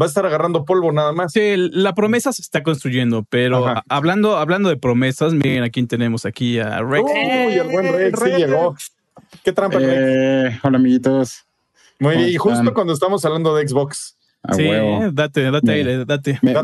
va 0.00 0.06
a 0.06 0.08
estar 0.08 0.24
agarrando 0.24 0.64
polvo 0.64 0.92
nada 0.92 1.12
más. 1.12 1.32
Sí, 1.32 1.54
la 1.56 1.94
promesa 1.94 2.32
se 2.32 2.42
está 2.42 2.62
construyendo, 2.62 3.24
pero 3.28 3.66
hablando, 3.88 4.36
hablando 4.36 4.68
de 4.68 4.76
promesas, 4.76 5.34
miren 5.34 5.64
a 5.64 5.70
quién 5.70 5.88
tenemos 5.88 6.24
aquí 6.24 6.58
a 6.60 6.82
Rex. 6.82 7.04
Uy, 7.04 7.54
el 7.54 7.68
buen 7.68 7.92
Rex, 7.92 8.20
sí 8.20 8.30
llegó. 8.30 8.76
Qué 9.42 9.52
trampa, 9.52 9.78
eh, 9.80 10.58
Hola, 10.62 10.78
amiguitos. 10.78 11.44
Muy 11.98 12.16
bien, 12.16 12.28
y 12.28 12.36
justo 12.36 12.72
cuando 12.74 12.92
estamos 12.92 13.24
hablando 13.24 13.56
de 13.56 13.66
Xbox 13.66 14.17
sí, 14.54 14.68
date, 15.12 15.50
date 15.50 15.72
aire, 15.72 16.04
date. 16.04 16.38
Me, 16.42 16.54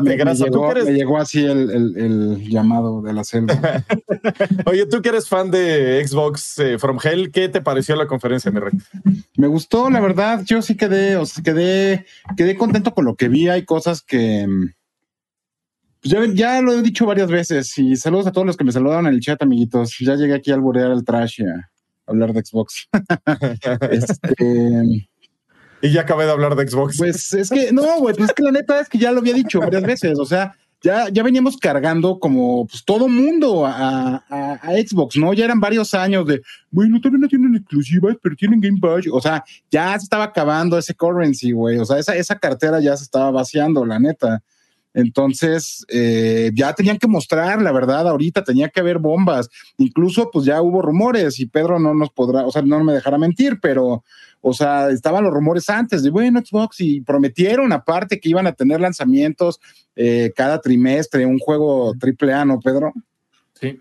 llegó, 0.91 1.17
así 1.17 1.45
el, 1.45 2.43
llamado 2.49 3.01
de 3.01 3.13
la 3.13 3.23
selva. 3.23 3.55
Oye, 4.65 4.85
tú 4.85 5.01
que 5.01 5.09
eres 5.09 5.27
fan 5.27 5.51
de 5.51 6.05
Xbox 6.05 6.59
eh, 6.59 6.79
From 6.79 6.97
Hell, 7.03 7.31
¿qué 7.31 7.49
te 7.49 7.61
pareció 7.61 7.95
la 7.95 8.07
conferencia, 8.07 8.51
mi 8.51 8.59
rey? 8.59 8.73
Me 9.37 9.47
gustó, 9.47 9.89
la 9.89 9.99
verdad. 9.99 10.41
Yo 10.45 10.61
sí 10.61 10.75
quedé, 10.75 11.17
o 11.17 11.25
sea, 11.25 11.43
quedé, 11.43 12.05
quedé 12.35 12.55
contento 12.55 12.93
con 12.93 13.05
lo 13.05 13.15
que 13.15 13.29
vi. 13.29 13.49
Hay 13.49 13.63
cosas 13.65 14.01
que. 14.01 14.47
Pues 16.01 16.11
ya, 16.11 16.25
ya, 16.33 16.61
lo 16.61 16.73
he 16.73 16.81
dicho 16.81 17.05
varias 17.05 17.29
veces. 17.29 17.77
Y 17.77 17.95
saludos 17.95 18.27
a 18.27 18.31
todos 18.31 18.47
los 18.47 18.57
que 18.57 18.63
me 18.63 18.71
saludaron 18.71 19.07
en 19.07 19.13
el 19.13 19.21
chat, 19.21 19.41
amiguitos. 19.41 19.97
Ya 19.99 20.15
llegué 20.15 20.35
aquí 20.35 20.51
a 20.51 20.55
alborear 20.55 20.91
el 20.91 21.03
trash 21.03 21.41
y 21.41 21.45
a 21.45 21.69
hablar 22.07 22.33
de 22.33 22.43
Xbox. 22.43 22.87
este. 23.91 25.07
Y 25.85 25.91
ya 25.91 26.01
acabé 26.01 26.25
de 26.25 26.31
hablar 26.31 26.55
de 26.55 26.67
Xbox. 26.67 26.97
Pues 26.97 27.33
es 27.33 27.49
que, 27.49 27.71
no, 27.71 27.99
güey, 27.99 28.15
pues 28.15 28.29
es 28.29 28.35
que 28.35 28.43
la 28.43 28.51
neta 28.51 28.79
es 28.79 28.89
que 28.89 28.97
ya 28.97 29.11
lo 29.11 29.19
había 29.19 29.33
dicho 29.33 29.59
varias 29.59 29.83
veces. 29.83 30.17
O 30.17 30.25
sea, 30.25 30.55
ya, 30.81 31.09
ya 31.09 31.21
veníamos 31.21 31.57
cargando 31.57 32.19
como 32.19 32.65
pues, 32.65 32.83
todo 32.83 33.07
mundo 33.07 33.65
a, 33.67 34.23
Xbox, 34.63 35.17
¿no? 35.17 35.33
Ya 35.33 35.45
eran 35.45 35.59
varios 35.59 35.93
años 35.93 36.25
de, 36.25 36.41
bueno, 36.71 36.99
todavía 36.99 37.19
no 37.19 37.27
tienen 37.27 37.55
exclusivas, 37.55 38.15
pero 38.21 38.35
tienen 38.35 38.59
Game 38.59 38.79
Pass. 38.79 39.05
O 39.11 39.21
sea, 39.21 39.43
ya 39.69 39.97
se 39.99 40.05
estaba 40.05 40.25
acabando 40.25 40.77
ese 40.77 40.95
currency, 40.95 41.51
güey. 41.51 41.77
O 41.77 41.85
sea, 41.85 41.99
esa, 41.99 42.15
esa 42.15 42.39
cartera 42.39 42.79
ya 42.79 42.97
se 42.97 43.03
estaba 43.03 43.29
vaciando, 43.29 43.85
la 43.85 43.99
neta. 43.99 44.41
Entonces, 44.95 45.85
eh, 45.89 46.51
ya 46.55 46.73
tenían 46.73 46.97
que 46.97 47.07
mostrar, 47.07 47.61
la 47.61 47.73
verdad, 47.73 48.07
ahorita 48.07 48.43
tenía 48.43 48.69
que 48.69 48.79
haber 48.79 48.97
bombas. 48.97 49.49
Incluso, 49.77 50.31
pues 50.31 50.45
ya 50.45 50.61
hubo 50.61 50.81
rumores 50.81 51.39
y 51.39 51.45
Pedro 51.45 51.79
no 51.79 51.93
nos 51.93 52.09
podrá, 52.11 52.45
o 52.45 52.51
sea, 52.51 52.61
no 52.61 52.81
me 52.83 52.93
dejará 52.93 53.17
mentir, 53.17 53.59
pero 53.61 54.03
o 54.47 54.53
sea, 54.53 54.91
estaban 54.91 55.23
los 55.23 55.33
rumores 55.33 55.67
antes 55.71 56.03
de, 56.03 56.11
bueno, 56.11 56.39
Xbox 56.39 56.79
y 56.79 57.01
prometieron 57.01 57.71
aparte 57.71 58.19
que 58.19 58.29
iban 58.29 58.45
a 58.45 58.51
tener 58.51 58.79
lanzamientos 58.79 59.59
eh, 59.95 60.31
cada 60.35 60.61
trimestre, 60.61 61.25
un 61.25 61.39
juego 61.39 61.95
triple 61.99 62.31
A, 62.31 62.45
¿no, 62.45 62.59
Pedro? 62.59 62.93
Sí, 63.59 63.79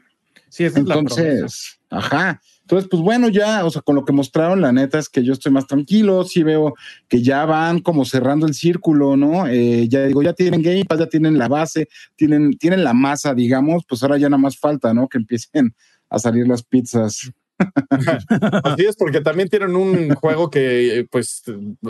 sí, 0.48 0.64
es 0.64 0.74
Entonces, 0.74 1.78
ajá. 1.90 2.40
Entonces, 2.62 2.88
pues 2.88 3.02
bueno, 3.02 3.28
ya, 3.28 3.62
o 3.66 3.70
sea, 3.70 3.82
con 3.82 3.94
lo 3.94 4.06
que 4.06 4.14
mostraron, 4.14 4.62
la 4.62 4.72
neta 4.72 4.98
es 4.98 5.10
que 5.10 5.22
yo 5.22 5.34
estoy 5.34 5.52
más 5.52 5.66
tranquilo, 5.66 6.24
sí 6.24 6.42
veo 6.42 6.72
que 7.08 7.22
ya 7.22 7.44
van 7.44 7.80
como 7.80 8.06
cerrando 8.06 8.46
el 8.46 8.54
círculo, 8.54 9.18
¿no? 9.18 9.46
Eh, 9.46 9.86
ya 9.86 10.06
digo, 10.06 10.22
ya 10.22 10.32
tienen 10.32 10.62
Game 10.62 10.86
Pass, 10.86 10.98
ya 10.98 11.08
tienen 11.10 11.36
la 11.36 11.48
base, 11.48 11.88
tienen, 12.16 12.56
tienen 12.56 12.84
la 12.84 12.94
masa, 12.94 13.34
digamos, 13.34 13.84
pues 13.86 14.02
ahora 14.02 14.16
ya 14.16 14.30
nada 14.30 14.40
más 14.40 14.58
falta, 14.58 14.94
¿no? 14.94 15.08
Que 15.08 15.18
empiecen 15.18 15.74
a 16.08 16.18
salir 16.18 16.48
las 16.48 16.62
pizzas. 16.62 17.30
Así 18.64 18.86
es, 18.86 18.96
porque 18.96 19.20
también 19.20 19.48
tienen 19.48 19.76
un 19.76 20.14
juego 20.14 20.50
que, 20.50 21.06
pues, 21.10 21.42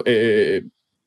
eh, 0.04 0.62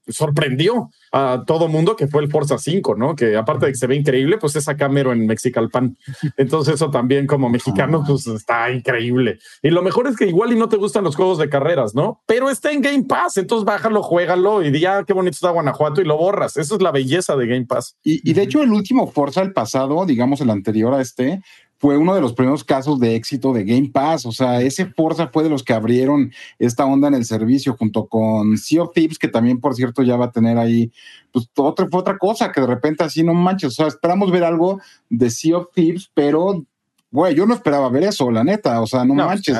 sorprendió 0.07 0.89
a 1.11 1.43
todo 1.45 1.67
mundo 1.67 1.95
que 1.95 2.07
fue 2.07 2.21
el 2.21 2.31
Forza 2.31 2.57
5, 2.57 2.95
¿no? 2.95 3.15
Que 3.15 3.35
aparte 3.35 3.65
de 3.65 3.71
que 3.71 3.77
se 3.77 3.87
ve 3.87 3.95
increíble, 3.95 4.37
pues 4.37 4.55
es 4.55 4.67
acá 4.67 4.89
mero 4.89 5.11
en 5.11 5.25
Mexicalpan. 5.25 5.97
Entonces 6.37 6.75
eso 6.75 6.89
también 6.89 7.27
como 7.27 7.49
mexicano, 7.49 8.03
pues 8.05 8.27
está 8.27 8.71
increíble. 8.71 9.39
Y 9.61 9.69
lo 9.69 9.81
mejor 9.81 10.07
es 10.07 10.15
que 10.15 10.25
igual 10.25 10.53
y 10.53 10.55
no 10.55 10.69
te 10.69 10.77
gustan 10.77 11.03
los 11.03 11.15
juegos 11.15 11.37
de 11.37 11.49
carreras, 11.49 11.93
¿no? 11.95 12.21
Pero 12.25 12.49
está 12.49 12.71
en 12.71 12.81
Game 12.81 13.03
Pass, 13.03 13.37
entonces 13.37 13.65
bájalo, 13.65 14.03
juégalo 14.03 14.63
y 14.63 14.71
di, 14.71 14.85
ah, 14.85 15.03
qué 15.05 15.13
bonito 15.13 15.35
está 15.35 15.49
Guanajuato 15.49 16.01
y 16.01 16.05
lo 16.05 16.17
borras. 16.17 16.57
Esa 16.57 16.75
es 16.75 16.81
la 16.81 16.91
belleza 16.91 17.35
de 17.35 17.47
Game 17.47 17.65
Pass. 17.65 17.97
Y 18.03 18.33
de 18.33 18.43
hecho 18.43 18.61
el 18.61 18.71
último 18.71 19.11
Forza, 19.11 19.41
el 19.41 19.53
pasado, 19.53 20.05
digamos 20.05 20.41
el 20.41 20.49
anterior 20.49 20.93
a 20.93 21.01
este, 21.01 21.41
fue 21.79 21.97
uno 21.97 22.15
de 22.15 22.21
los 22.21 22.33
primeros 22.33 22.63
casos 22.63 22.99
de 22.99 23.15
éxito 23.15 23.53
de 23.53 23.63
Game 23.63 23.89
Pass. 23.91 24.25
O 24.25 24.31
sea, 24.31 24.61
ese 24.61 24.87
Forza 24.87 25.27
fue 25.27 25.43
de 25.43 25.49
los 25.49 25.63
que 25.63 25.73
abrieron 25.73 26.31
esta 26.59 26.85
onda 26.85 27.07
en 27.07 27.13
el 27.13 27.25
servicio, 27.25 27.75
junto 27.77 28.07
con 28.07 28.57
Sea 28.57 28.83
of 28.83 28.93
Thieves, 28.93 29.19
que 29.19 29.27
también, 29.27 29.59
por 29.59 29.75
cierto, 29.75 30.01
ya 30.01 30.17
va 30.17 30.25
a 30.25 30.31
tener 30.31 30.57
ahí, 30.57 30.91
pues 31.31 31.49
otra, 31.55 31.87
fue 31.87 31.99
otra 31.99 32.17
cosa, 32.17 32.51
que 32.51 32.61
de 32.61 32.67
repente 32.67 33.03
así 33.03 33.23
no 33.23 33.33
manches. 33.33 33.69
O 33.69 33.75
sea, 33.75 33.87
esperamos 33.87 34.31
ver 34.31 34.43
algo 34.43 34.79
de 35.09 35.29
Sea 35.29 35.57
of 35.57 35.67
Thieves, 35.73 36.09
pero 36.13 36.65
güey, 37.09 37.35
yo 37.35 37.45
no 37.45 37.53
esperaba 37.53 37.89
ver 37.89 38.03
eso, 38.03 38.29
la 38.31 38.43
neta, 38.43 38.81
o 38.81 38.87
sea, 38.87 39.05
no, 39.05 39.15
manches. 39.15 39.57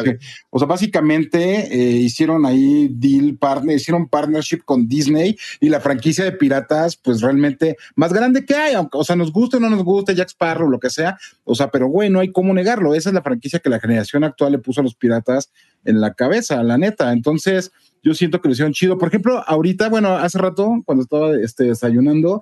o 0.49 0.59
sea, 0.59 0.67
básicamente 0.67 1.73
eh, 1.73 1.97
hicieron 1.97 2.45
ahí 2.45 2.89
deal 2.91 3.37
partner, 3.37 3.77
hicieron 3.77 4.07
partnership 4.07 4.59
con 4.65 4.87
Disney 4.87 5.37
y 5.59 5.69
la 5.69 5.79
franquicia 5.79 6.25
de 6.25 6.33
piratas, 6.33 6.97
pues 6.97 7.21
realmente 7.21 7.77
más 7.95 8.11
grande 8.11 8.45
que 8.45 8.55
hay, 8.55 8.75
o 8.91 9.03
sea, 9.03 9.15
nos 9.15 9.31
guste 9.31 9.57
o 9.57 9.59
no 9.59 9.69
nos 9.69 9.83
guste, 9.83 10.15
Jack 10.15 10.29
Sparrow, 10.29 10.69
lo 10.69 10.79
que 10.79 10.89
sea, 10.89 11.17
o 11.43 11.55
sea, 11.55 11.69
pero 11.69 11.87
güey, 11.87 12.09
no 12.09 12.19
hay 12.19 12.31
cómo 12.31 12.53
negarlo. 12.53 12.93
Esa 12.93 13.09
es 13.09 13.15
la 13.15 13.21
franquicia 13.21 13.59
que 13.59 13.69
la 13.69 13.79
generación 13.79 14.23
actual 14.23 14.51
le 14.51 14.59
puso 14.59 14.81
a 14.81 14.83
los 14.83 14.95
piratas 14.95 15.51
en 15.85 16.01
la 16.01 16.13
cabeza, 16.13 16.61
la 16.63 16.77
neta. 16.77 17.11
Entonces, 17.13 17.71
yo 18.03 18.13
siento 18.13 18.41
que 18.41 18.47
lo 18.47 18.53
hicieron 18.53 18.73
chido. 18.73 18.97
Por 18.97 19.09
ejemplo, 19.09 19.43
ahorita, 19.45 19.89
bueno, 19.89 20.15
hace 20.15 20.37
rato, 20.37 20.81
cuando 20.85 21.03
estaba 21.03 21.35
este, 21.35 21.65
desayunando, 21.65 22.41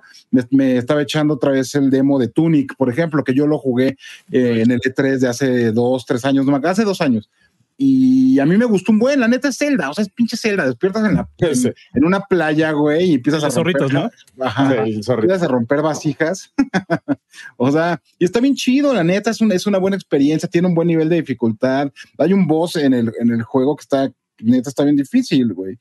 me, 0.50 0.76
estaba 0.76 1.02
echando 1.02 1.34
otra 1.34 1.52
vez 1.52 1.74
el 1.74 1.90
demo 1.90 2.18
de 2.18 2.28
Tunic, 2.28 2.76
por 2.76 2.90
ejemplo, 2.90 3.24
que 3.24 3.34
yo 3.34 3.46
lo 3.46 3.58
jugué 3.58 3.96
eh, 4.30 4.62
en 4.62 4.70
el 4.70 4.80
E3 4.80 5.18
de 5.18 5.28
hace 5.28 5.72
dos, 5.72 6.06
tres 6.06 6.24
años, 6.24 6.46
no, 6.46 6.56
hace 6.64 6.84
dos 6.84 7.00
años. 7.00 7.30
Y 7.78 8.38
a 8.38 8.46
mí 8.46 8.56
me 8.56 8.64
gustó 8.64 8.90
un 8.90 8.98
buen, 8.98 9.20
la 9.20 9.28
neta 9.28 9.48
es 9.48 9.58
Zelda, 9.58 9.90
o 9.90 9.94
sea, 9.94 10.02
es 10.02 10.08
pinche 10.08 10.38
Zelda, 10.38 10.64
despiertas 10.64 11.04
en, 11.04 11.14
la, 11.14 11.28
en, 11.94 12.04
una 12.04 12.20
playa, 12.20 12.70
güey, 12.72 13.10
y 13.10 13.14
empiezas 13.14 13.44
a 13.44 13.62
romper, 13.62 13.92
¿no? 13.92 14.10
Ajá, 14.40 14.86
empiezas 14.86 15.42
a 15.42 15.48
romper 15.48 15.82
vasijas. 15.82 16.54
o 17.58 17.70
sea, 17.70 18.00
y 18.18 18.24
está 18.24 18.40
bien 18.40 18.54
chido, 18.54 18.94
la 18.94 19.04
neta, 19.04 19.30
es, 19.30 19.42
es 19.42 19.66
una 19.66 19.76
buena 19.76 19.96
experiencia, 19.96 20.48
tiene 20.48 20.68
un 20.68 20.74
buen 20.74 20.88
nivel 20.88 21.10
de 21.10 21.16
dificultad. 21.16 21.92
Hay 22.16 22.32
un 22.32 22.46
boss 22.46 22.76
en 22.76 22.94
el, 22.94 23.12
en 23.20 23.30
el 23.30 23.42
juego 23.42 23.76
que 23.76 23.82
está 23.82 24.10
neta 24.42 24.70
está 24.70 24.84
bien 24.84 24.96
difícil, 24.96 25.52
güey. 25.52 25.78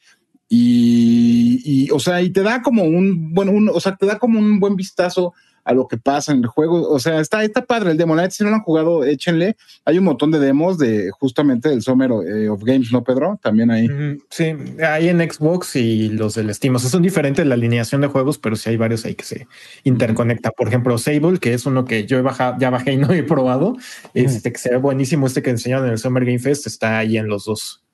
Y, 0.48 1.62
y, 1.66 1.92
o 1.92 2.00
sea, 2.00 2.22
y 2.22 2.30
te 2.30 2.44
da 2.44 2.62
como 2.62 2.84
un, 2.84 3.34
bueno, 3.34 3.52
un, 3.52 3.70
o 3.70 3.80
sea, 3.80 3.96
te 3.96 4.06
da 4.06 4.20
como 4.20 4.40
un 4.40 4.60
buen 4.60 4.76
vistazo 4.76 5.34
a 5.66 5.74
lo 5.74 5.88
que 5.88 5.98
pasa 5.98 6.32
en 6.32 6.40
el 6.40 6.46
juego. 6.46 6.88
O 6.88 7.00
sea, 7.00 7.20
está, 7.20 7.44
está 7.44 7.66
padre 7.66 7.92
el 7.92 7.98
demo. 7.98 8.16
si 8.30 8.44
no 8.44 8.52
lo 8.52 8.58
han 8.58 8.62
jugado, 8.62 9.04
échenle. 9.04 9.58
Hay 9.84 9.98
un 9.98 10.06
montón 10.06 10.30
de 10.30 10.40
demos 10.40 10.78
de 10.78 11.10
justamente 11.12 11.70
del 11.70 11.82
Summer 11.82 12.12
eh, 12.12 12.48
of 12.50 12.64
Games, 12.64 12.92
¿no, 12.92 13.04
Pedro? 13.04 13.40
También 13.42 13.72
ahí. 13.72 13.88
Sí, 14.30 14.54
hay 14.80 15.10
en 15.10 15.20
Xbox 15.20 15.76
y 15.76 16.10
los 16.10 16.36
del 16.36 16.54
Steam. 16.54 16.76
O 16.76 16.80
sea, 16.80 16.92
son 16.92 17.02
diferentes 17.02 17.46
la 17.46 17.56
alineación 17.56 18.02
de 18.02 18.08
juegos, 18.08 18.38
pero 18.38 18.56
sí 18.56 18.70
hay 18.70 18.78
varios 18.78 19.04
ahí 19.06 19.16
que 19.16 19.26
se 19.26 19.48
interconectan. 19.84 20.54
Por 20.56 20.68
ejemplo, 20.68 21.00
Sable, 21.00 21.40
que 21.40 21.56
es 21.56 21.66
uno 21.66 21.84
que 21.84 22.06
yo 22.06 22.20
he 22.20 22.22
bajado, 22.22 22.58
ya 22.60 22.70
bajé 22.70 22.94
y 22.94 22.98
no 22.98 23.12
he 23.12 23.24
probado. 23.24 23.76
Este 24.14 24.54
que 24.54 24.60
se 24.60 24.70
ve 24.70 24.78
buenísimo. 24.78 25.26
Este 25.26 25.42
que 25.42 25.50
enseñaron 25.50 25.88
en 25.88 25.94
el 25.94 25.98
Summer 25.98 26.24
Game 26.24 26.40
Fest 26.40 26.68
está 26.68 27.00
ahí 27.00 27.18
en 27.18 27.28
los 27.28 27.46
dos 27.46 27.85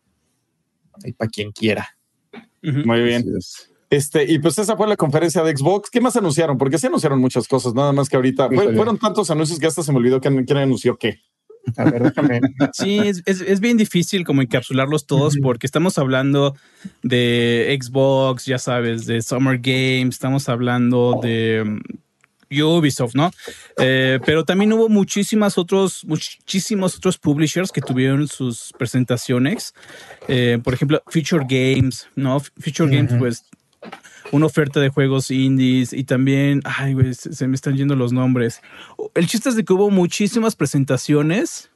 ahí 1.06 1.14
para 1.14 1.30
quien 1.30 1.52
quiera. 1.52 1.88
Muy 2.62 3.02
bien. 3.02 3.26
Este, 3.90 4.24
y 4.32 4.40
pues 4.40 4.58
esa 4.58 4.78
fue 4.78 4.88
la 4.88 4.96
conferencia 4.96 5.44
de 5.44 5.56
Xbox. 5.56 5.90
¿Qué 5.90 6.00
más 6.00 6.16
anunciaron? 6.16 6.58
Porque 6.58 6.78
sí 6.78 6.88
anunciaron 6.88 7.20
muchas 7.20 7.48
cosas, 7.48 7.74
nada 7.74 7.92
más 7.92 8.08
que 8.08 8.16
ahorita 8.16 8.48
fueron 8.50 8.98
tantos 8.98 9.30
anuncios 9.30 9.60
que 9.60 9.68
hasta 9.68 9.84
se 9.84 9.92
me 9.92 9.98
olvidó 9.98 10.22
quién, 10.22 10.46
anunció 10.58 10.98
qué. 10.98 11.20
A 11.76 11.84
ver, 11.84 12.04
déjame. 12.04 12.40
Sí, 12.74 13.00
es, 13.00 13.22
es, 13.26 13.60
bien 13.60 13.78
difícil 13.78 14.26
como 14.26 14.42
encapsularlos 14.42 15.06
todos 15.06 15.38
porque 15.44 15.68
estamos 15.68 15.98
hablando 15.98 16.56
de 17.04 17.78
Xbox, 17.80 18.46
ya 18.46 18.58
sabes, 18.58 19.06
de 19.06 19.22
Summer 19.22 19.60
Games, 19.62 20.16
estamos 20.16 20.48
hablando 20.50 21.20
de 21.22 21.82
Ubisoft, 22.60 23.16
¿no? 23.16 23.32
Eh, 23.78 24.20
pero 24.26 24.44
también 24.44 24.74
hubo 24.74 24.90
muchísimas 24.90 25.58
otros, 25.58 26.04
muchísimos 26.06 26.98
otros 26.98 27.18
publishers 27.18 27.72
que 27.72 27.82
tuvieron 27.82 28.28
sus 28.28 28.74
presentaciones. 28.78 29.74
Eh, 30.28 30.60
por 30.64 30.74
ejemplo, 30.74 31.02
Future 31.08 31.46
Games, 31.48 32.08
¿no? 32.16 32.40
Future 32.40 32.96
Games, 32.96 33.14
pues 33.18 33.46
una 34.32 34.46
oferta 34.46 34.80
de 34.80 34.90
juegos 34.90 35.32
indies 35.32 35.94
y 35.94 36.04
también, 36.04 36.62
ay, 36.64 36.94
güey, 36.94 37.14
se, 37.14 37.48
me 37.48 37.56
están 37.56 37.76
yendo 37.76 37.96
los 37.96 38.14
nombres. 38.14 38.62
El 39.16 39.28
chiste 39.28 39.50
es 39.50 39.56
de 39.56 39.64
que 39.64 39.74
hubo 39.74 39.90
muchísimas 39.90 40.56
presentaciones 40.56 41.70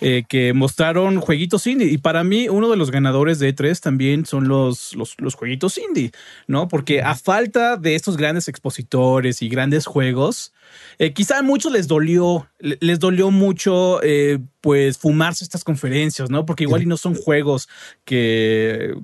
eh, 0.00 0.24
que 0.28 0.52
mostraron 0.52 1.20
jueguitos 1.20 1.66
indie. 1.66 1.88
Y 1.88 1.98
para 1.98 2.22
mí, 2.22 2.48
uno 2.48 2.70
de 2.70 2.76
los 2.76 2.90
ganadores 2.90 3.38
de 3.38 3.54
E3 3.54 3.80
también 3.80 4.26
son 4.26 4.46
los, 4.48 4.94
los, 4.94 5.34
jueguitos 5.34 5.78
indie, 5.78 6.12
¿no? 6.46 6.68
Porque 6.68 7.02
a 7.02 7.14
falta 7.14 7.76
de 7.76 7.94
estos 7.94 8.16
grandes 8.16 8.48
expositores 8.48 9.40
y 9.42 9.48
grandes 9.48 9.86
juegos, 9.86 10.52
eh, 10.98 11.12
quizá 11.12 11.38
a 11.38 11.42
muchos 11.42 11.72
les 11.72 11.88
dolió, 11.88 12.48
les 12.58 12.98
dolió 12.98 13.30
mucho, 13.30 14.02
eh, 14.02 14.38
pues, 14.60 14.98
fumarse 14.98 15.44
estas 15.44 15.64
conferencias, 15.64 16.30
¿no? 16.30 16.44
Porque 16.44 16.64
igual 16.64 16.82
y 16.82 16.86
no 16.86 16.96
son 16.96 17.14
juegos 17.14 17.68
que, 18.04 18.94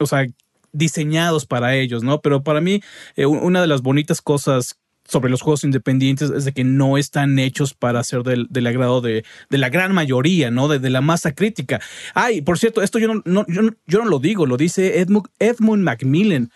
o 0.00 0.06
sea, 0.06 0.26
diseñados 0.72 1.46
para 1.46 1.76
ellos, 1.76 2.02
¿no? 2.02 2.20
Pero 2.20 2.42
para 2.42 2.60
mí, 2.60 2.82
una 3.16 3.60
de 3.60 3.66
las 3.66 3.82
bonitas 3.82 4.20
cosas 4.20 4.81
sobre 5.12 5.30
los 5.30 5.42
juegos 5.42 5.62
independientes 5.62 6.30
es 6.30 6.46
de 6.46 6.52
que 6.52 6.64
no 6.64 6.96
están 6.96 7.38
hechos 7.38 7.74
para 7.74 8.02
ser 8.02 8.22
del, 8.22 8.66
agrado 8.66 9.02
de, 9.02 9.24
la 9.50 9.68
gran 9.68 9.92
mayoría, 9.92 10.50
¿no? 10.50 10.68
De, 10.68 10.90
la 10.90 11.02
masa 11.02 11.34
crítica. 11.34 11.80
Ay, 12.14 12.40
por 12.40 12.58
cierto, 12.58 12.82
esto 12.82 12.98
yo 12.98 13.08
no, 13.24 13.46
yo, 13.46 13.98
no 13.98 14.04
lo 14.06 14.18
digo, 14.18 14.46
lo 14.46 14.56
dice 14.56 15.00
Edmund, 15.00 15.26
Edmund 15.38 15.82
Macmillan, 15.82 16.50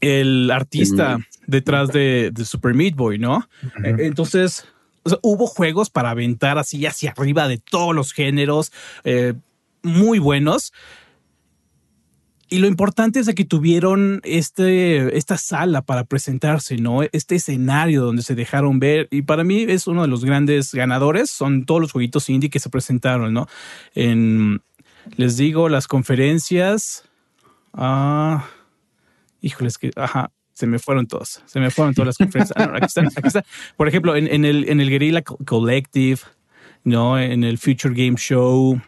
el 0.00 0.50
artista 0.50 1.18
detrás 1.46 1.88
de, 1.88 2.32
Super 2.44 2.74
Meat 2.74 2.96
Boy, 2.96 3.18
¿no? 3.18 3.48
E, 3.84 4.06
entonces, 4.06 4.66
hubo 5.22 5.46
juegos 5.46 5.90
para 5.90 6.10
aventar 6.10 6.58
así 6.58 6.84
hacia 6.86 7.12
arriba 7.12 7.46
de 7.46 7.58
todos 7.58 7.94
los 7.94 8.12
géneros, 8.12 8.72
eh, 9.04 9.34
muy 9.82 10.18
buenos. 10.18 10.72
Y 12.52 12.58
lo 12.58 12.66
importante 12.66 13.20
es 13.20 13.32
que 13.32 13.44
tuvieron 13.44 14.20
este, 14.24 15.16
esta 15.16 15.38
sala 15.38 15.82
para 15.82 16.02
presentarse, 16.02 16.78
¿no? 16.78 17.02
Este 17.12 17.36
escenario 17.36 18.04
donde 18.04 18.22
se 18.22 18.34
dejaron 18.34 18.80
ver. 18.80 19.06
Y 19.12 19.22
para 19.22 19.44
mí 19.44 19.64
es 19.68 19.86
uno 19.86 20.02
de 20.02 20.08
los 20.08 20.24
grandes 20.24 20.74
ganadores. 20.74 21.30
Son 21.30 21.64
todos 21.64 21.80
los 21.80 21.92
jueguitos 21.92 22.28
indie 22.28 22.50
que 22.50 22.58
se 22.58 22.68
presentaron, 22.68 23.32
¿no? 23.32 23.46
En, 23.94 24.62
les 25.16 25.36
digo, 25.36 25.68
las 25.68 25.86
conferencias. 25.86 27.04
Ah, 27.72 28.44
híjoles, 29.40 29.78
que, 29.78 29.92
ajá, 29.94 30.32
se 30.52 30.66
me 30.66 30.80
fueron 30.80 31.06
todos. 31.06 31.42
Se 31.46 31.60
me 31.60 31.70
fueron 31.70 31.94
todas 31.94 32.08
las 32.08 32.18
conferencias. 32.18 32.56
Ah, 32.58 32.78
están, 32.82 33.06
aquí 33.06 33.28
están. 33.28 33.44
Por 33.76 33.86
ejemplo, 33.86 34.16
en, 34.16 34.26
en, 34.26 34.44
el, 34.44 34.68
en 34.68 34.80
el 34.80 34.90
Guerrilla 34.90 35.22
Collective, 35.22 36.18
¿no? 36.82 37.16
En 37.16 37.44
el 37.44 37.58
Future 37.58 37.94
Game 37.94 38.16
Show 38.18 38.80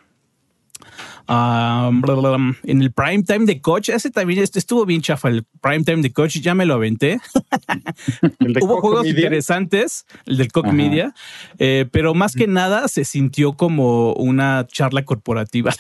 en 1.29 2.83
el 2.83 2.93
prime 2.93 3.23
time 3.23 3.47
de 3.47 3.61
coach, 3.61 3.89
ese 3.89 4.11
también 4.11 4.43
estuvo 4.43 4.85
bien 4.85 5.01
chafa. 5.01 5.29
El 5.29 5.45
prime 5.61 5.85
time 5.85 6.03
de 6.03 6.13
coach 6.13 6.39
ya 6.39 6.55
me 6.55 6.67
lo 6.67 6.75
aventé. 6.75 7.21
Hubo 8.61 8.81
juegos 8.81 9.07
interesantes, 9.07 10.07
el 10.27 10.37
del 10.37 10.53
Cock 10.53 10.73
Media, 10.73 11.15
eh, 11.59 11.87
pero 11.91 12.15
más 12.15 12.35
que 12.35 12.47
nada 12.47 12.89
se 12.89 13.05
sintió 13.05 13.55
como 13.55 14.13
una 14.15 14.67
charla 14.67 15.05
corporativa. 15.05 15.73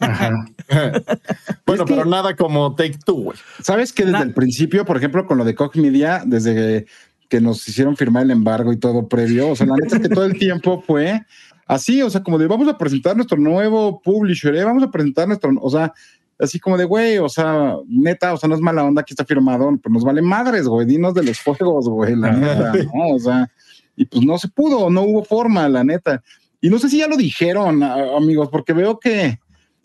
bueno, 1.66 1.84
pero 1.86 2.04
nada 2.04 2.36
como 2.36 2.74
Take 2.74 2.98
Two, 3.04 3.32
Sabes 3.62 3.92
que 3.92 4.04
desde 4.04 4.22
el 4.22 4.34
principio, 4.34 4.84
por 4.84 4.96
ejemplo, 4.96 5.26
con 5.26 5.38
lo 5.38 5.44
de 5.44 5.54
Cock 5.54 5.76
Media, 5.76 6.22
desde 6.24 6.86
que 7.28 7.40
nos 7.40 7.66
hicieron 7.68 7.96
firmar 7.96 8.22
el 8.24 8.30
embargo 8.30 8.72
y 8.72 8.76
todo 8.76 9.08
previo, 9.08 9.50
o 9.50 9.56
sea, 9.56 9.66
la 9.66 9.74
neta 9.76 9.96
es 9.96 10.02
que 10.02 10.08
todo 10.08 10.24
el 10.24 10.38
tiempo 10.38 10.82
fue 10.86 11.22
así, 11.66 12.02
o 12.02 12.10
sea, 12.10 12.22
como 12.22 12.38
de 12.38 12.46
vamos 12.46 12.68
a 12.68 12.78
presentar 12.78 13.16
nuestro 13.16 13.38
nuevo 13.38 14.00
publisher, 14.00 14.54
¿eh? 14.54 14.64
vamos 14.64 14.82
a 14.82 14.90
presentar 14.90 15.28
nuestro, 15.28 15.52
o 15.60 15.70
sea, 15.70 15.92
así 16.38 16.58
como 16.58 16.76
de, 16.76 16.84
güey, 16.84 17.18
o 17.18 17.28
sea, 17.28 17.76
neta, 17.86 18.32
o 18.32 18.36
sea, 18.36 18.48
no 18.48 18.54
es 18.54 18.60
mala 18.60 18.84
onda, 18.84 19.02
aquí 19.02 19.12
está 19.12 19.24
firmado, 19.24 19.78
pero 19.82 19.92
nos 19.92 20.04
vale 20.04 20.22
madres, 20.22 20.66
güey, 20.66 20.86
dinos 20.86 21.14
de 21.14 21.24
los 21.24 21.40
juegos, 21.40 21.88
güey, 21.88 22.16
la 22.16 22.32
neta, 22.32 22.72
¿no? 22.72 23.08
O 23.14 23.18
sea, 23.18 23.50
y 23.96 24.04
pues 24.04 24.24
no 24.24 24.38
se 24.38 24.48
pudo, 24.48 24.90
no 24.90 25.02
hubo 25.02 25.24
forma, 25.24 25.68
la 25.68 25.82
neta. 25.82 26.22
Y 26.60 26.68
no 26.70 26.78
sé 26.78 26.88
si 26.88 26.98
ya 26.98 27.08
lo 27.08 27.16
dijeron, 27.16 27.82
amigos, 27.82 28.48
porque 28.50 28.72
veo 28.72 28.98
que, 28.98 29.38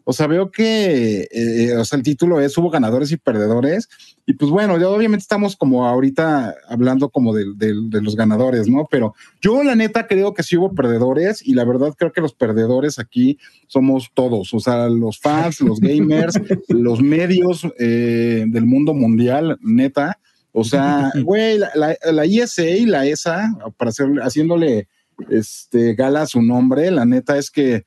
o 0.03 0.13
sea, 0.13 0.27
veo 0.27 0.51
que 0.51 1.27
eh, 1.31 1.75
o 1.77 1.85
sea, 1.85 1.97
el 1.97 2.03
título 2.03 2.39
es 2.39 2.57
Hubo 2.57 2.69
ganadores 2.69 3.11
y 3.11 3.17
perdedores. 3.17 3.89
Y 4.25 4.33
pues 4.33 4.51
bueno, 4.51 4.77
ya 4.79 4.89
obviamente 4.89 5.23
estamos 5.23 5.55
como 5.55 5.87
ahorita 5.87 6.55
hablando 6.67 7.09
como 7.09 7.33
de, 7.33 7.45
los 8.01 8.15
ganadores, 8.15 8.67
¿no? 8.67 8.87
Pero 8.89 9.13
yo 9.41 9.63
la 9.63 9.75
neta 9.75 10.07
creo 10.07 10.33
que 10.33 10.43
sí 10.43 10.57
hubo 10.57 10.73
perdedores 10.73 11.45
y 11.45 11.53
la 11.53 11.65
verdad 11.65 11.93
creo 11.97 12.11
que 12.11 12.21
los 12.21 12.33
perdedores 12.33 12.99
aquí 12.99 13.37
somos 13.67 14.11
todos, 14.13 14.53
o 14.53 14.59
sea, 14.59 14.89
los 14.89 15.19
fans, 15.19 15.61
los 15.61 15.79
gamers, 15.79 16.39
los 16.69 17.01
medios 17.01 17.67
eh, 17.79 18.45
del 18.47 18.65
mundo 18.65 18.93
mundial, 18.93 19.57
neta. 19.61 20.19
O 20.51 20.63
sea, 20.63 21.11
güey, 21.23 21.57
la, 21.57 21.71
la, 21.75 21.95
la, 22.11 22.25
ISA 22.25 22.63
y 22.63 22.85
la 22.85 23.05
ESA, 23.05 23.55
para 23.77 23.89
hacer, 23.89 24.07
haciéndole 24.21 24.87
este, 25.29 25.93
gala 25.93 26.23
a 26.23 26.27
su 26.27 26.41
nombre, 26.41 26.91
la 26.91 27.05
neta 27.05 27.37
es 27.37 27.51
que 27.51 27.85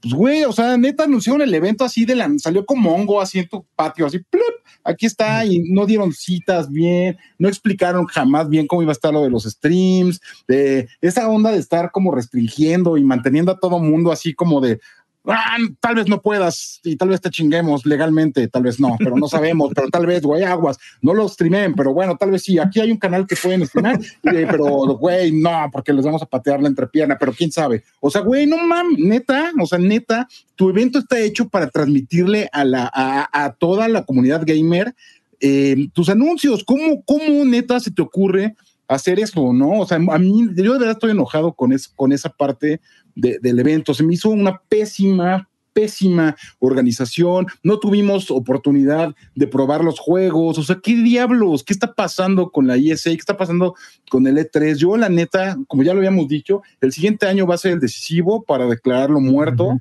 pues 0.00 0.14
güey, 0.14 0.44
o 0.44 0.52
sea, 0.52 0.76
neta 0.76 1.04
anunciaron 1.04 1.42
el 1.42 1.52
evento 1.52 1.84
así 1.84 2.04
de 2.04 2.14
la, 2.14 2.30
salió 2.38 2.64
como 2.64 2.94
hongo 2.94 3.20
así 3.20 3.40
en 3.40 3.48
tu 3.48 3.64
patio, 3.74 4.06
así, 4.06 4.20
¡plup! 4.20 4.42
aquí 4.84 5.06
está, 5.06 5.44
y 5.44 5.58
no 5.70 5.86
dieron 5.86 6.12
citas 6.12 6.70
bien, 6.70 7.18
no 7.38 7.48
explicaron 7.48 8.06
jamás 8.06 8.48
bien 8.48 8.66
cómo 8.66 8.82
iba 8.82 8.92
a 8.92 8.92
estar 8.92 9.12
lo 9.12 9.22
de 9.22 9.30
los 9.30 9.44
streams, 9.44 10.20
de 10.46 10.88
esa 11.00 11.28
onda 11.28 11.50
de 11.50 11.58
estar 11.58 11.90
como 11.90 12.12
restringiendo 12.12 12.96
y 12.96 13.02
manteniendo 13.02 13.52
a 13.52 13.58
todo 13.58 13.80
mundo 13.80 14.12
así 14.12 14.34
como 14.34 14.60
de, 14.60 14.80
ah, 15.28 15.56
tal 15.80 15.96
vez 15.96 16.08
no 16.08 16.20
puedas 16.20 16.80
y 16.84 16.96
tal 16.96 17.08
vez 17.10 17.20
te 17.20 17.30
chinguemos 17.30 17.86
legalmente, 17.86 18.48
tal 18.48 18.62
vez 18.62 18.80
no, 18.80 18.96
pero 18.98 19.16
no 19.16 19.28
sabemos, 19.28 19.72
pero 19.74 19.88
tal 19.88 20.06
vez, 20.06 20.22
güey, 20.22 20.42
aguas, 20.42 20.78
no 21.02 21.14
lo 21.14 21.28
streamen, 21.28 21.74
pero 21.74 21.92
bueno, 21.92 22.16
tal 22.16 22.30
vez 22.30 22.42
sí, 22.42 22.58
aquí 22.58 22.80
hay 22.80 22.90
un 22.90 22.98
canal 22.98 23.26
que 23.26 23.36
pueden 23.36 23.66
streamar, 23.66 24.00
pero 24.22 24.64
güey, 24.96 25.32
no, 25.32 25.68
porque 25.72 25.92
les 25.92 26.04
vamos 26.04 26.22
a 26.22 26.26
patear 26.26 26.60
la 26.60 26.68
entrepierna, 26.68 27.16
pero 27.18 27.32
quién 27.32 27.52
sabe. 27.52 27.84
O 28.00 28.10
sea, 28.10 28.22
güey, 28.22 28.46
no 28.46 28.58
mames, 28.58 28.98
neta, 28.98 29.52
o 29.60 29.66
sea, 29.66 29.78
neta, 29.78 30.28
tu 30.56 30.70
evento 30.70 30.98
está 30.98 31.18
hecho 31.20 31.48
para 31.48 31.68
transmitirle 31.68 32.48
a, 32.52 32.64
la, 32.64 32.90
a, 32.92 33.54
toda 33.58 33.88
la 33.88 34.04
comunidad 34.04 34.42
gamer 34.44 34.94
eh, 35.40 35.88
tus 35.92 36.08
anuncios. 36.08 36.64
¿Cómo, 36.64 37.02
¿Cómo 37.04 37.44
neta 37.44 37.78
se 37.78 37.90
te 37.90 38.02
ocurre 38.02 38.56
hacer 38.88 39.20
eso, 39.20 39.52
no? 39.52 39.80
O 39.80 39.86
sea, 39.86 39.98
a 39.98 40.18
mí, 40.18 40.48
yo 40.56 40.72
de 40.72 40.78
verdad 40.78 40.92
estoy 40.92 41.12
enojado 41.12 41.52
con, 41.52 41.72
es, 41.72 41.88
con 41.88 42.10
esa 42.12 42.30
parte 42.30 42.80
del 43.18 43.58
evento. 43.58 43.94
Se 43.94 44.04
me 44.04 44.14
hizo 44.14 44.30
una 44.30 44.60
pésima, 44.68 45.48
pésima 45.72 46.36
organización, 46.58 47.46
no 47.62 47.78
tuvimos 47.78 48.30
oportunidad 48.30 49.14
de 49.34 49.46
probar 49.46 49.84
los 49.84 49.98
juegos, 49.98 50.58
o 50.58 50.62
sea, 50.62 50.78
¿qué 50.82 50.96
diablos? 50.96 51.64
¿Qué 51.64 51.72
está 51.72 51.92
pasando 51.94 52.50
con 52.50 52.66
la 52.66 52.76
ISA? 52.76 53.10
¿Qué 53.10 53.16
está 53.16 53.36
pasando 53.36 53.74
con 54.10 54.26
el 54.26 54.38
E3? 54.38 54.76
Yo, 54.76 54.96
la 54.96 55.08
neta, 55.08 55.56
como 55.66 55.82
ya 55.82 55.92
lo 55.92 55.98
habíamos 55.98 56.28
dicho, 56.28 56.62
el 56.80 56.92
siguiente 56.92 57.26
año 57.26 57.46
va 57.46 57.56
a 57.56 57.58
ser 57.58 57.72
el 57.72 57.80
decisivo 57.80 58.42
para 58.42 58.66
declararlo 58.66 59.20
muerto. 59.20 59.80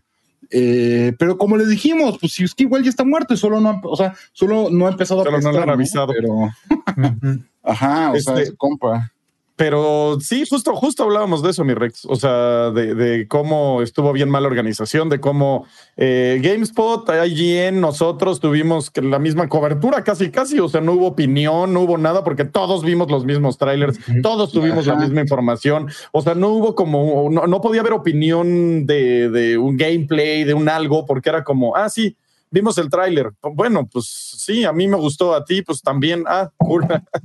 Eh, 0.50 1.14
pero 1.20 1.38
como 1.38 1.58
le 1.58 1.66
dijimos, 1.66 2.18
pues 2.20 2.34
si 2.34 2.44
es 2.44 2.56
que 2.56 2.64
igual 2.64 2.84
ya 2.84 2.90
está 2.90 3.04
muerto 3.04 3.34
y 3.34 3.38
solo 3.38 3.60
no, 3.60 3.82
o 3.84 3.98
sea, 3.98 4.16
solo 4.32 4.70
no 4.70 4.88
ha 4.88 4.92
empezado 4.92 5.22
a 5.22 5.40
no 5.42 5.52
lo 5.52 5.62
han 5.62 5.70
avisado. 5.70 6.14
Pero, 6.14 6.50
ajá, 7.64 8.12
o 8.12 8.20
sea, 8.20 8.40
este, 8.40 8.56
compa. 8.56 9.12
Pero 9.58 10.20
sí, 10.22 10.44
justo, 10.48 10.76
justo 10.76 11.04
hablábamos 11.04 11.42
de 11.42 11.50
eso, 11.50 11.64
mi 11.64 11.74
Rex. 11.74 12.06
O 12.06 12.16
sea, 12.16 12.70
de, 12.70 13.26
cómo 13.28 13.82
estuvo 13.82 14.14
bien 14.14 14.30
mala 14.30 14.46
organización, 14.46 15.10
de 15.10 15.20
cómo 15.20 15.66
eh, 15.98 16.40
GameSpot, 16.44 17.10
IGN, 17.10 17.82
nosotros 17.82 18.40
tuvimos 18.40 18.92
la 19.02 19.18
misma 19.18 19.50
cobertura, 19.50 20.04
casi, 20.04 20.30
casi. 20.30 20.60
O 20.60 20.70
sea, 20.70 20.80
no 20.80 20.94
hubo 20.94 21.08
opinión, 21.08 21.74
no 21.74 21.82
hubo 21.82 21.98
nada, 21.98 22.24
porque 22.24 22.46
todos 22.46 22.84
vimos 22.84 23.10
los 23.10 23.26
mismos 23.26 23.58
trailers, 23.58 23.98
todos 24.22 24.52
tuvimos 24.52 24.86
la 24.86 24.96
misma 24.96 25.22
información. 25.22 25.90
O 26.12 26.22
sea, 26.22 26.36
no 26.36 26.50
hubo 26.50 26.76
como, 26.76 27.28
no, 27.32 27.62
podía 27.62 27.82
haber 27.82 27.94
opinión 27.94 28.86
de, 28.86 29.32
de 29.32 29.58
un 29.58 29.76
gameplay, 29.76 30.44
de 30.44 30.54
un 30.54 30.70
algo, 30.70 31.08
porque 31.08 31.30
era 31.30 31.44
como, 31.44 31.76
ah, 31.76 31.90
sí, 31.90 32.16
vimos 32.52 32.78
el 32.78 32.90
tráiler. 32.90 33.32
Bueno, 33.54 33.88
pues 33.88 34.06
sí, 34.38 34.64
a 34.64 34.74
mí 34.74 34.88
me 34.88 34.98
gustó, 34.98 35.34
a 35.34 35.44
ti, 35.44 35.62
pues 35.62 35.82
también. 35.82 36.24
Ah, 36.28 36.52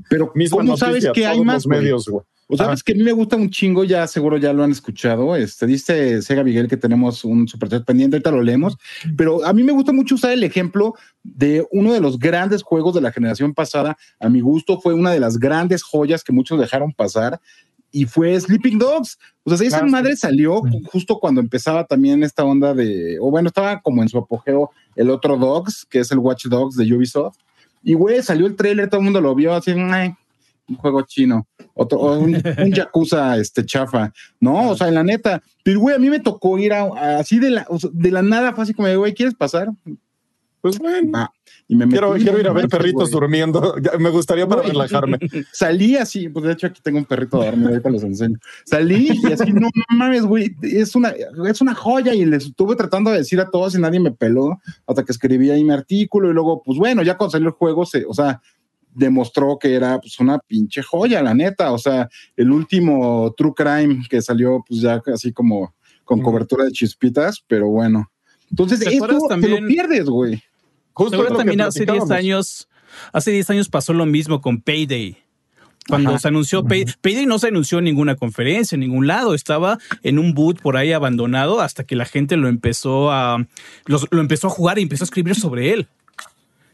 Pero 0.08 0.32
¿cómo 0.50 0.76
sabes 0.76 1.08
que 1.12 1.26
hay 1.26 1.40
más 1.42 1.66
medios, 1.66 2.08
güey? 2.08 2.24
O 2.48 2.56
sabes 2.56 2.82
que 2.82 2.92
a 2.92 2.94
mí 2.94 3.02
me 3.02 3.12
gusta 3.12 3.36
un 3.36 3.48
chingo, 3.48 3.82
ya 3.82 4.06
seguro 4.06 4.36
ya 4.36 4.52
lo 4.52 4.62
han 4.62 4.72
escuchado. 4.72 5.34
Este 5.36 5.64
dice 5.64 6.20
Sega 6.20 6.44
Miguel 6.44 6.68
que 6.68 6.76
tenemos 6.76 7.24
un 7.24 7.48
super 7.48 7.82
pendiente, 7.82 8.16
ahorita 8.16 8.30
lo 8.30 8.42
leemos. 8.42 8.76
Pero 9.16 9.42
a 9.46 9.54
mí 9.54 9.62
me 9.62 9.72
gusta 9.72 9.92
mucho 9.92 10.16
usar 10.16 10.32
el 10.32 10.44
ejemplo 10.44 10.94
de 11.22 11.66
uno 11.70 11.94
de 11.94 12.00
los 12.00 12.18
grandes 12.18 12.62
juegos 12.62 12.94
de 12.94 13.00
la 13.00 13.10
generación 13.10 13.54
pasada. 13.54 13.96
A 14.20 14.28
mi 14.28 14.40
gusto 14.40 14.78
fue 14.80 14.92
una 14.92 15.12
de 15.12 15.20
las 15.20 15.38
grandes 15.38 15.82
joyas 15.82 16.22
que 16.22 16.32
muchos 16.34 16.60
dejaron 16.60 16.92
pasar 16.92 17.40
y 17.92 18.06
fue 18.06 18.40
Sleeping 18.40 18.78
Dogs. 18.78 19.18
O 19.44 19.56
sea, 19.56 19.66
esa 19.66 19.84
madre 19.84 20.16
salió 20.16 20.62
justo 20.90 21.18
cuando 21.18 21.40
empezaba 21.40 21.84
también 21.84 22.22
esta 22.22 22.44
onda 22.44 22.74
de, 22.74 23.18
o 23.20 23.30
bueno, 23.30 23.48
estaba 23.48 23.80
como 23.80 24.02
en 24.02 24.08
su 24.08 24.18
apogeo 24.18 24.70
el 24.96 25.10
otro 25.10 25.36
Dogs, 25.36 25.86
que 25.88 26.00
es 26.00 26.10
el 26.10 26.18
Watch 26.18 26.46
Dogs 26.46 26.76
de 26.76 26.92
Ubisoft. 26.92 27.36
Y 27.84 27.94
güey, 27.94 28.22
salió 28.22 28.46
el 28.46 28.56
trailer, 28.56 28.88
todo 28.88 29.00
el 29.00 29.04
mundo 29.04 29.20
lo 29.20 29.34
vio 29.34 29.54
así, 29.54 29.72
un 29.72 30.76
juego 30.76 31.02
chino, 31.02 31.46
otro, 31.74 31.98
un, 31.98 32.34
un 32.34 32.72
Yakuza 32.72 33.36
este, 33.36 33.66
chafa, 33.66 34.12
¿no? 34.40 34.70
O 34.70 34.76
sea, 34.76 34.88
en 34.88 34.94
la 34.94 35.02
neta, 35.02 35.42
pero 35.62 35.80
güey, 35.80 35.96
a 35.96 35.98
mí 35.98 36.08
me 36.08 36.20
tocó 36.20 36.56
ir 36.58 36.72
a, 36.72 37.18
así 37.18 37.38
de 37.40 37.50
la, 37.50 37.66
de 37.92 38.10
la 38.10 38.22
nada, 38.22 38.52
fue 38.54 38.64
así 38.64 38.72
como, 38.72 38.88
güey, 38.96 39.12
¿quieres 39.12 39.34
pasar? 39.34 39.68
Pues 40.60 40.78
bueno. 40.78 41.32
Y 41.72 41.74
me 41.74 41.88
quiero, 41.88 42.12
quiero 42.12 42.38
ir 42.38 42.46
a 42.46 42.52
ver 42.52 42.68
perritos 42.68 43.10
durmiendo. 43.10 43.76
me 43.98 44.10
gustaría 44.10 44.46
para 44.46 44.60
relajarme. 44.60 45.18
Salí 45.52 45.96
así, 45.96 46.28
pues 46.28 46.44
de 46.44 46.52
hecho 46.52 46.66
aquí 46.66 46.82
tengo 46.82 46.98
un 46.98 47.06
perrito 47.06 47.38
dormido, 47.38 47.70
ahorita 47.70 47.88
los 47.88 48.02
enseño. 48.02 48.36
Salí 48.66 49.08
y 49.10 49.32
así, 49.32 49.50
no 49.54 49.70
mames, 49.88 50.26
güey, 50.26 50.54
es 50.60 50.94
una, 50.94 51.14
es 51.48 51.62
una 51.62 51.74
joya 51.74 52.12
y 52.12 52.26
les 52.26 52.44
estuve 52.44 52.76
tratando 52.76 53.10
de 53.10 53.16
decir 53.16 53.40
a 53.40 53.48
todos 53.48 53.74
y 53.74 53.78
nadie 53.78 54.00
me 54.00 54.10
peló 54.10 54.60
hasta 54.86 55.02
que 55.02 55.12
escribí 55.12 55.48
ahí 55.48 55.64
mi 55.64 55.72
artículo 55.72 56.28
y 56.28 56.34
luego, 56.34 56.62
pues 56.62 56.76
bueno, 56.76 57.02
ya 57.02 57.16
cuando 57.16 57.30
salió 57.30 57.48
el 57.48 57.54
juego, 57.54 57.86
se, 57.86 58.04
o 58.04 58.12
sea, 58.12 58.42
demostró 58.94 59.58
que 59.58 59.74
era 59.74 59.98
pues 59.98 60.20
una 60.20 60.40
pinche 60.40 60.82
joya, 60.82 61.22
la 61.22 61.32
neta. 61.32 61.72
O 61.72 61.78
sea, 61.78 62.06
el 62.36 62.50
último 62.50 63.32
True 63.34 63.54
Crime 63.56 64.02
que 64.10 64.20
salió, 64.20 64.62
pues 64.68 64.82
ya 64.82 65.00
así 65.06 65.32
como 65.32 65.74
con 66.04 66.20
cobertura 66.20 66.66
de 66.66 66.72
chispitas, 66.72 67.42
pero 67.48 67.68
bueno. 67.68 68.10
Entonces, 68.50 68.82
esto 68.82 69.18
también, 69.30 69.54
te 69.54 69.60
lo 69.62 69.66
pierdes, 69.66 70.04
güey. 70.04 70.42
Justo 70.92 71.24
también 71.36 71.60
hace 71.60 71.86
10 71.86 72.10
años, 72.10 72.68
hace 73.12 73.30
10 73.30 73.50
años 73.50 73.68
pasó 73.68 73.92
lo 73.92 74.06
mismo 74.06 74.40
con 74.40 74.60
Payday. 74.60 75.16
Cuando 75.88 76.16
se 76.18 76.28
anunció 76.28 76.64
Payday, 76.64 77.26
no 77.26 77.38
se 77.40 77.48
anunció 77.48 77.78
en 77.78 77.84
ninguna 77.84 78.14
conferencia, 78.14 78.76
en 78.76 78.80
ningún 78.80 79.08
lado. 79.08 79.34
Estaba 79.34 79.78
en 80.02 80.18
un 80.18 80.32
boot 80.32 80.60
por 80.60 80.76
ahí 80.76 80.92
abandonado 80.92 81.60
hasta 81.60 81.84
que 81.84 81.96
la 81.96 82.04
gente 82.04 82.36
lo 82.36 82.48
empezó 82.48 83.10
a 83.10 83.44
lo 83.86 84.20
empezó 84.20 84.46
a 84.46 84.50
jugar 84.50 84.78
y 84.78 84.82
empezó 84.82 85.02
a 85.02 85.06
escribir 85.06 85.34
sobre 85.34 85.72
él. 85.72 85.88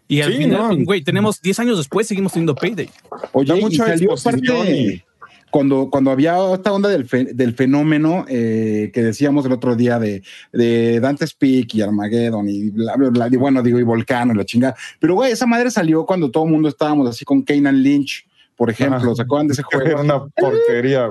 Y 0.09 0.23
al 0.23 0.35
final, 0.35 0.85
güey, 0.85 1.03
tenemos 1.03 1.41
10 1.43 1.59
años 1.61 1.79
después, 1.79 2.07
seguimos 2.07 2.33
teniendo 2.33 2.55
Payday. 2.55 2.91
Oye, 3.33 3.59
y 3.71 3.77
salió 3.77 4.15
parte 4.17 5.05
cuando, 5.51 5.91
cuando 5.91 6.11
había 6.11 6.37
esta 6.55 6.73
onda 6.73 6.89
del, 6.89 7.07
del 7.07 7.55
fenómeno 7.55 8.25
eh, 8.29 8.91
que 8.93 9.03
decíamos 9.03 9.47
el 9.47 9.53
otro 9.53 9.77
día 9.77 9.99
de, 9.99 10.23
de 10.53 11.01
Dante's 11.01 11.35
Peak 11.35 11.75
y 11.75 11.83
Armageddon 11.83 12.49
y 12.49 12.71
bla, 12.71 12.97
bla, 12.97 13.11
bla, 13.11 13.29
y 13.31 13.37
bueno, 13.37 13.63
digo, 13.63 13.79
y 13.79 13.83
Volcano 13.83 14.33
y 14.33 14.37
la 14.37 14.45
chingada. 14.45 14.77
Pero, 14.99 15.15
güey, 15.15 15.33
esa 15.33 15.47
madre 15.47 15.71
salió 15.71 16.05
cuando 16.07 16.31
todo 16.31 16.45
el 16.45 16.51
mundo 16.51 16.69
estábamos 16.69 17.09
así 17.09 17.25
con 17.25 17.43
Kanan 17.43 17.83
Lynch 17.83 18.29
por 18.59 18.71
ejemplo, 18.71 19.15
¿se 19.15 19.23
acuerdan 19.23 19.47
de 19.47 19.53
ese 19.53 19.63
juego? 19.71 19.87
Era 19.87 20.01
una 20.01 20.27
porquería. 20.27 21.09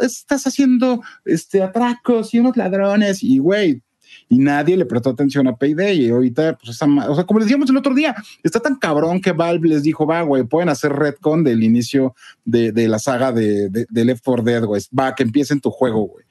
estás 0.00 0.44
haciendo 0.48 1.02
este, 1.24 1.62
atracos 1.62 2.34
y 2.34 2.40
unos 2.40 2.56
ladrones 2.56 3.22
y, 3.22 3.38
güey, 3.38 3.80
y 4.28 4.38
nadie 4.38 4.76
le 4.76 4.86
prestó 4.86 5.10
atención 5.10 5.46
a 5.46 5.56
Payday. 5.56 6.06
Y 6.06 6.10
ahorita, 6.10 6.56
pues, 6.56 6.70
esa, 6.70 6.86
o 6.86 7.14
sea, 7.14 7.24
como 7.24 7.40
decíamos 7.40 7.70
el 7.70 7.76
otro 7.76 7.94
día, 7.94 8.14
está 8.42 8.60
tan 8.60 8.76
cabrón 8.76 9.20
que 9.20 9.32
Valve 9.32 9.68
les 9.68 9.82
dijo, 9.82 10.06
va, 10.06 10.22
güey, 10.22 10.44
pueden 10.44 10.68
hacer 10.68 10.92
Redcon 10.92 11.44
del 11.44 11.62
inicio 11.62 12.14
de, 12.44 12.72
de 12.72 12.88
la 12.88 12.98
saga 12.98 13.32
de, 13.32 13.68
de, 13.68 14.04
Left 14.04 14.24
4 14.24 14.44
Dead, 14.44 14.64
güey. 14.64 14.82
Va, 14.98 15.14
que 15.14 15.22
empiece 15.22 15.54
en 15.54 15.60
tu 15.60 15.70
juego, 15.70 16.06
güey. 16.06 16.24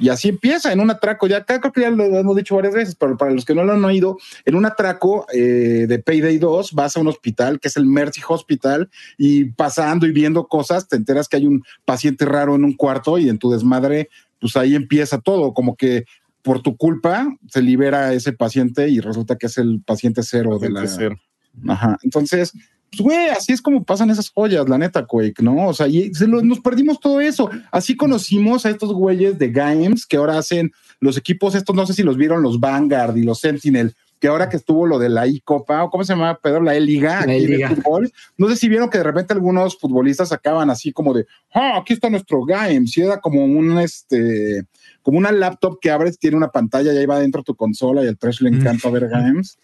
Y 0.00 0.08
así 0.10 0.28
empieza 0.28 0.72
en 0.72 0.80
un 0.80 0.90
atraco. 0.90 1.26
Ya 1.26 1.44
creo 1.44 1.72
que 1.72 1.80
ya 1.80 1.90
lo 1.90 2.04
hemos 2.04 2.36
dicho 2.36 2.54
varias 2.54 2.74
veces, 2.74 2.94
pero 2.94 3.16
para 3.16 3.32
los 3.32 3.44
que 3.44 3.54
no 3.54 3.64
lo 3.64 3.72
han 3.72 3.84
oído, 3.84 4.16
en 4.44 4.54
un 4.54 4.64
atraco 4.64 5.26
eh, 5.32 5.86
de 5.88 5.98
Payday 5.98 6.38
2 6.38 6.72
vas 6.72 6.96
a 6.96 7.00
un 7.00 7.08
hospital 7.08 7.58
que 7.60 7.68
es 7.68 7.76
el 7.76 7.86
Mercy 7.86 8.20
Hospital 8.26 8.90
y 9.16 9.46
pasando 9.46 10.06
y 10.06 10.12
viendo 10.12 10.46
cosas, 10.46 10.88
te 10.88 10.96
enteras 10.96 11.28
que 11.28 11.36
hay 11.36 11.46
un 11.46 11.64
paciente 11.84 12.24
raro 12.24 12.54
en 12.54 12.64
un 12.64 12.74
cuarto 12.74 13.18
y 13.18 13.28
en 13.28 13.38
tu 13.38 13.50
desmadre, 13.50 14.08
pues 14.40 14.56
ahí 14.56 14.74
empieza 14.74 15.20
todo. 15.20 15.52
Como 15.52 15.76
que 15.76 16.04
por 16.48 16.62
tu 16.62 16.78
culpa 16.78 17.28
se 17.46 17.60
libera 17.60 18.14
ese 18.14 18.32
paciente 18.32 18.88
y 18.88 19.00
resulta 19.00 19.36
que 19.36 19.48
es 19.48 19.58
el 19.58 19.82
paciente 19.84 20.22
cero 20.22 20.58
de 20.58 20.70
la. 20.70 20.86
Cero. 20.86 21.20
Ajá. 21.68 21.98
Entonces, 22.02 22.54
pues, 22.90 23.02
güey, 23.02 23.28
así 23.28 23.52
es 23.52 23.60
como 23.60 23.84
pasan 23.84 24.08
esas 24.08 24.30
joyas, 24.30 24.66
la 24.66 24.78
neta, 24.78 25.04
Quake, 25.04 25.42
¿no? 25.42 25.68
O 25.68 25.74
sea, 25.74 25.88
y 25.88 26.10
nos 26.26 26.60
perdimos 26.60 27.00
todo 27.00 27.20
eso. 27.20 27.50
Así 27.70 27.98
conocimos 27.98 28.64
a 28.64 28.70
estos 28.70 28.94
güeyes 28.94 29.38
de 29.38 29.50
Games 29.50 30.06
que 30.06 30.16
ahora 30.16 30.38
hacen 30.38 30.72
los 31.00 31.18
equipos 31.18 31.54
estos, 31.54 31.76
no 31.76 31.86
sé 31.86 31.92
si 31.92 32.02
los 32.02 32.16
vieron, 32.16 32.42
los 32.42 32.58
Vanguard 32.58 33.14
y 33.18 33.24
los 33.24 33.40
Sentinel, 33.40 33.94
que 34.18 34.28
ahora 34.28 34.48
que 34.48 34.56
estuvo 34.56 34.86
lo 34.86 34.98
de 34.98 35.10
la 35.10 35.26
I-Copa, 35.26 35.84
o 35.84 35.90
cómo 35.90 36.02
se 36.02 36.14
llama, 36.14 36.38
Pedro, 36.42 36.62
la 36.62 36.76
E-Liga, 36.76 37.20
aquí 37.20 37.44
de 37.44 37.68
fútbol, 37.68 38.10
no 38.38 38.48
sé 38.48 38.56
si 38.56 38.70
vieron 38.70 38.88
que 38.88 38.96
de 38.96 39.04
repente 39.04 39.34
algunos 39.34 39.78
futbolistas 39.78 40.32
acaban 40.32 40.70
así 40.70 40.92
como 40.92 41.12
de, 41.12 41.26
ah, 41.52 41.76
aquí 41.78 41.92
está 41.92 42.08
nuestro 42.08 42.42
Games, 42.46 42.96
y 42.96 43.02
era 43.02 43.20
como 43.20 43.44
un, 43.44 43.78
este, 43.78 44.64
como 45.08 45.16
una 45.16 45.32
laptop 45.32 45.78
que 45.80 45.90
abres, 45.90 46.18
tiene 46.18 46.36
una 46.36 46.50
pantalla 46.50 46.92
y 46.92 46.98
ahí 46.98 47.06
va 47.06 47.18
dentro 47.18 47.42
tu 47.42 47.54
consola 47.54 48.04
y 48.04 48.08
al 48.08 48.18
trash 48.18 48.42
le 48.42 48.50
encanta 48.50 48.90
ver 48.90 49.08
games 49.08 49.58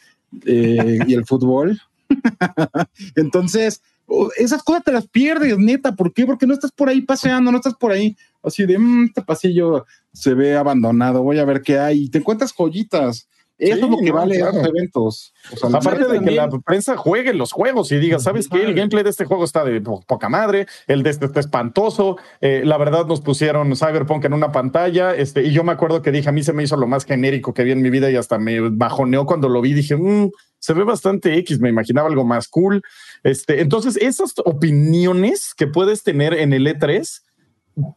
eh, 0.46 1.00
y 1.06 1.12
el 1.12 1.26
fútbol. 1.26 1.78
Entonces, 3.14 3.82
esas 4.38 4.62
cosas 4.62 4.84
te 4.84 4.92
las 4.92 5.06
pierdes, 5.06 5.58
neta. 5.58 5.94
¿Por 5.94 6.14
qué? 6.14 6.24
Porque 6.24 6.46
no 6.46 6.54
estás 6.54 6.72
por 6.72 6.88
ahí 6.88 7.02
paseando, 7.02 7.52
no 7.52 7.58
estás 7.58 7.74
por 7.74 7.92
ahí 7.92 8.16
así 8.42 8.64
de, 8.64 8.78
mm, 8.78 9.04
este 9.04 9.20
pasillo 9.20 9.84
se 10.14 10.32
ve 10.32 10.56
abandonado, 10.56 11.22
voy 11.22 11.38
a 11.38 11.44
ver 11.44 11.60
qué 11.60 11.78
hay. 11.78 12.04
Y 12.04 12.08
te 12.08 12.20
encuentras 12.20 12.50
joyitas. 12.50 13.28
Eso 13.70 13.84
es 13.84 13.90
lo 13.90 13.98
que 13.98 14.12
vale 14.12 14.36
esos 14.36 14.54
eventos. 14.54 15.34
Aparte 15.72 16.06
de 16.06 16.20
que 16.20 16.30
la 16.30 16.48
prensa 16.48 16.96
juegue 16.96 17.34
los 17.34 17.52
juegos 17.52 17.92
y 17.92 17.98
diga, 17.98 18.18
¿sabes 18.18 18.48
qué? 18.48 18.62
El 18.62 18.74
gameplay 18.74 19.04
de 19.04 19.10
este 19.10 19.24
juego 19.24 19.44
está 19.44 19.64
de 19.64 19.80
poca 19.80 20.28
madre, 20.28 20.66
el 20.86 21.02
de 21.02 21.10
este 21.10 21.26
está 21.26 21.40
espantoso. 21.40 22.16
Eh, 22.40 22.62
la 22.64 22.78
verdad, 22.78 23.06
nos 23.06 23.20
pusieron 23.20 23.74
Cyberpunk 23.76 24.24
en 24.24 24.34
una 24.34 24.52
pantalla. 24.52 25.14
Este, 25.14 25.42
y 25.42 25.52
yo 25.52 25.64
me 25.64 25.72
acuerdo 25.72 26.02
que 26.02 26.10
dije, 26.10 26.28
a 26.28 26.32
mí 26.32 26.42
se 26.42 26.52
me 26.52 26.62
hizo 26.62 26.76
lo 26.76 26.86
más 26.86 27.04
genérico 27.04 27.54
que 27.54 27.64
vi 27.64 27.72
en 27.72 27.82
mi 27.82 27.90
vida 27.90 28.10
y 28.10 28.16
hasta 28.16 28.38
me 28.38 28.60
bajoneó 28.60 29.26
cuando 29.26 29.48
lo 29.48 29.60
vi. 29.60 29.74
Dije, 29.74 29.96
mm, 29.96 30.30
se 30.58 30.72
ve 30.72 30.84
bastante 30.84 31.36
X, 31.38 31.60
me 31.60 31.68
imaginaba 31.68 32.08
algo 32.08 32.24
más 32.24 32.48
cool. 32.48 32.82
Este, 33.22 33.60
entonces, 33.60 33.96
esas 33.96 34.34
opiniones 34.44 35.54
que 35.56 35.66
puedes 35.66 36.02
tener 36.02 36.34
en 36.34 36.52
el 36.52 36.66
E3 36.66 37.22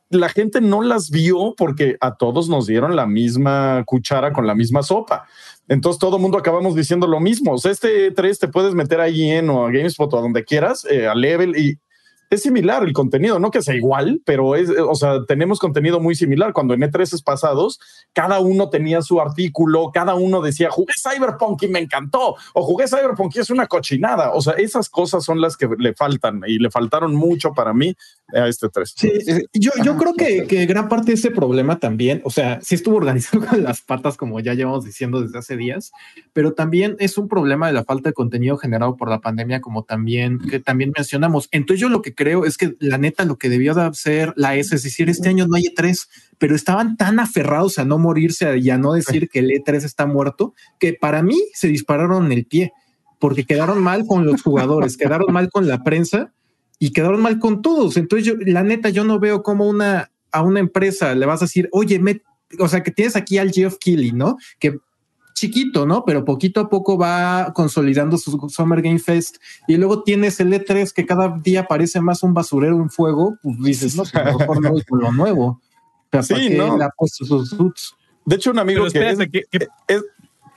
la 0.09 0.29
gente 0.29 0.61
no 0.61 0.81
las 0.81 1.09
vio 1.09 1.53
porque 1.55 1.97
a 1.99 2.15
todos 2.15 2.49
nos 2.49 2.67
dieron 2.67 2.95
la 2.95 3.05
misma 3.05 3.83
cuchara 3.85 4.33
con 4.33 4.47
la 4.47 4.55
misma 4.55 4.83
sopa. 4.83 5.27
Entonces 5.67 5.99
todo 5.99 6.19
mundo 6.19 6.37
acabamos 6.37 6.75
diciendo 6.75 7.07
lo 7.07 7.19
mismo. 7.19 7.53
O 7.53 7.57
sea, 7.57 7.71
este 7.71 8.11
3 8.11 8.39
te 8.39 8.47
puedes 8.47 8.73
meter 8.73 9.01
ahí 9.01 9.29
en 9.29 9.49
o 9.49 9.65
a 9.65 9.71
GameSpot 9.71 10.11
o 10.13 10.17
a 10.17 10.21
donde 10.21 10.45
quieras, 10.45 10.85
eh, 10.89 11.07
a 11.07 11.15
Level 11.15 11.57
y 11.57 11.79
es 12.29 12.41
similar 12.41 12.83
el 12.83 12.93
contenido, 12.93 13.39
no 13.39 13.51
que 13.51 13.61
sea 13.61 13.75
igual, 13.75 14.21
pero 14.25 14.55
es, 14.55 14.69
o 14.69 14.95
sea, 14.95 15.23
tenemos 15.25 15.59
contenido 15.59 15.99
muy 15.99 16.15
similar. 16.15 16.53
Cuando 16.53 16.73
en 16.73 16.81
E3 16.81 17.23
pasados, 17.23 17.79
cada 18.13 18.39
uno 18.39 18.69
tenía 18.69 19.01
su 19.01 19.21
artículo, 19.21 19.91
cada 19.93 20.15
uno 20.15 20.41
decía, 20.41 20.69
jugué 20.69 20.93
Cyberpunk 21.01 21.63
y 21.63 21.67
me 21.67 21.79
encantó, 21.79 22.35
o 22.53 22.63
jugué 22.63 22.87
Cyberpunk 22.87 23.35
y 23.35 23.39
es 23.39 23.49
una 23.49 23.67
cochinada. 23.67 24.31
O 24.33 24.41
sea, 24.41 24.53
esas 24.53 24.89
cosas 24.89 25.23
son 25.23 25.39
las 25.39 25.55
que 25.55 25.69
le 25.77 25.93
faltan 25.93 26.41
y 26.45 26.59
le 26.59 26.69
faltaron 26.69 27.15
mucho 27.15 27.53
para 27.53 27.73
mí 27.73 27.95
a 28.33 28.47
este 28.47 28.67
3. 28.69 28.93
Sí, 28.95 29.11
yo, 29.53 29.71
yo 29.83 29.95
creo 29.95 30.13
que, 30.13 30.45
que, 30.47 30.65
gran 30.65 30.89
parte 30.89 31.07
de 31.07 31.13
ese 31.13 31.31
problema 31.31 31.79
también, 31.79 32.21
o 32.25 32.29
sea, 32.29 32.59
sí 32.61 32.75
estuvo 32.75 32.97
organizado 32.97 33.45
con 33.47 33.63
las 33.63 33.81
patas, 33.81 34.17
como 34.17 34.39
ya 34.39 34.53
llevamos 34.53 34.83
diciendo 34.83 35.21
desde 35.21 35.39
hace 35.39 35.55
días, 35.55 35.91
pero 36.33 36.53
también 36.53 36.97
es 36.99 37.17
un 37.17 37.27
problema 37.27 37.67
de 37.67 37.73
la 37.73 37.85
falta 37.85 38.09
de 38.09 38.13
contenido 38.13 38.57
generado 38.57 38.97
por 38.97 39.09
la 39.09 39.21
pandemia, 39.21 39.61
como 39.61 39.83
también 39.83 40.39
que 40.39 40.59
también 40.59 40.91
mencionamos. 40.95 41.47
Entonces 41.51 41.79
yo 41.79 41.89
lo 41.89 42.01
que 42.01 42.16
creo 42.17 42.43
es 42.43 42.57
que 42.57 42.75
la 42.79 42.97
neta 42.97 43.23
lo 43.23 43.37
que 43.37 43.47
debió 43.47 43.73
de 43.73 43.83
hacer 43.83 44.33
la 44.35 44.55
S 44.55 44.75
es 44.75 44.83
decir, 44.83 45.09
este 45.09 45.29
año 45.29 45.47
no 45.47 45.55
hay 45.55 45.63
E3, 45.65 46.07
pero 46.37 46.55
estaban 46.55 46.97
tan 46.97 47.21
aferrados 47.21 47.79
a 47.79 47.85
no 47.85 47.97
morirse 47.97 48.57
y 48.57 48.69
a 48.69 48.77
no 48.77 48.93
decir 48.93 49.29
que 49.29 49.39
el 49.39 49.51
E3 49.51 49.85
está 49.85 50.05
muerto, 50.05 50.53
que 50.79 50.93
para 50.93 51.23
mí 51.23 51.41
se 51.53 51.69
dispararon 51.69 52.25
en 52.25 52.31
el 52.33 52.45
pie, 52.45 52.73
porque 53.19 53.45
quedaron 53.45 53.81
mal 53.81 54.05
con 54.05 54.25
los 54.25 54.41
jugadores, 54.41 54.97
quedaron 54.97 55.31
mal 55.31 55.49
con 55.49 55.67
la 55.67 55.83
prensa 55.83 56.33
y 56.79 56.91
quedaron 56.91 57.21
mal 57.21 57.39
con 57.39 57.61
todos. 57.61 57.95
Entonces, 57.95 58.27
yo, 58.27 58.33
la 58.45 58.63
neta, 58.63 58.89
yo 58.89 59.05
no 59.05 59.19
veo 59.19 59.43
cómo 59.43 59.67
una, 59.67 60.11
a 60.31 60.41
una 60.41 60.59
empresa 60.59 61.15
le 61.15 61.25
vas 61.25 61.41
a 61.41 61.45
decir, 61.45 61.69
oye, 61.71 61.99
me, 61.99 62.21
o 62.59 62.67
sea, 62.67 62.83
que 62.83 62.91
tienes 62.91 63.15
aquí 63.15 63.37
al 63.37 63.51
Geoff 63.51 63.77
Keighley, 63.79 64.11
¿no? 64.11 64.37
Que 64.59 64.77
chiquito, 65.37 65.85
¿no? 65.85 66.03
Pero 66.03 66.25
poquito 66.25 66.59
a 66.59 66.69
poco 66.69 66.97
va 66.97 67.53
consolidando 67.53 68.17
su 68.17 68.49
Summer 68.49 68.81
Game 68.81 68.99
Fest 68.99 69.37
y 69.67 69.77
luego 69.77 70.03
tienes 70.03 70.39
el 70.39 70.51
E3 70.51 70.91
que 70.91 71.05
cada 71.05 71.37
día 71.37 71.67
parece 71.67 72.01
más 72.01 72.23
un 72.23 72.33
basurero, 72.33 72.75
un 72.75 72.89
fuego, 72.89 73.37
pues 73.43 73.55
dices, 73.59 73.95
no, 73.95 74.03
pues 74.03 74.25
mejor 74.25 74.61
no 74.61 74.71
con 74.87 74.99
lo 74.99 75.11
nuevo. 75.11 75.61
Pero 76.09 76.23
sí, 76.23 76.49
¿no? 76.51 76.77
Le 76.77 76.85
ha 76.85 76.89
puesto 76.89 77.25
sus 77.25 77.49
suits. 77.49 77.93
De 78.25 78.35
hecho, 78.35 78.51
un 78.51 78.59
amigo 78.59 78.85
que, 78.89 79.09
es, 79.09 79.19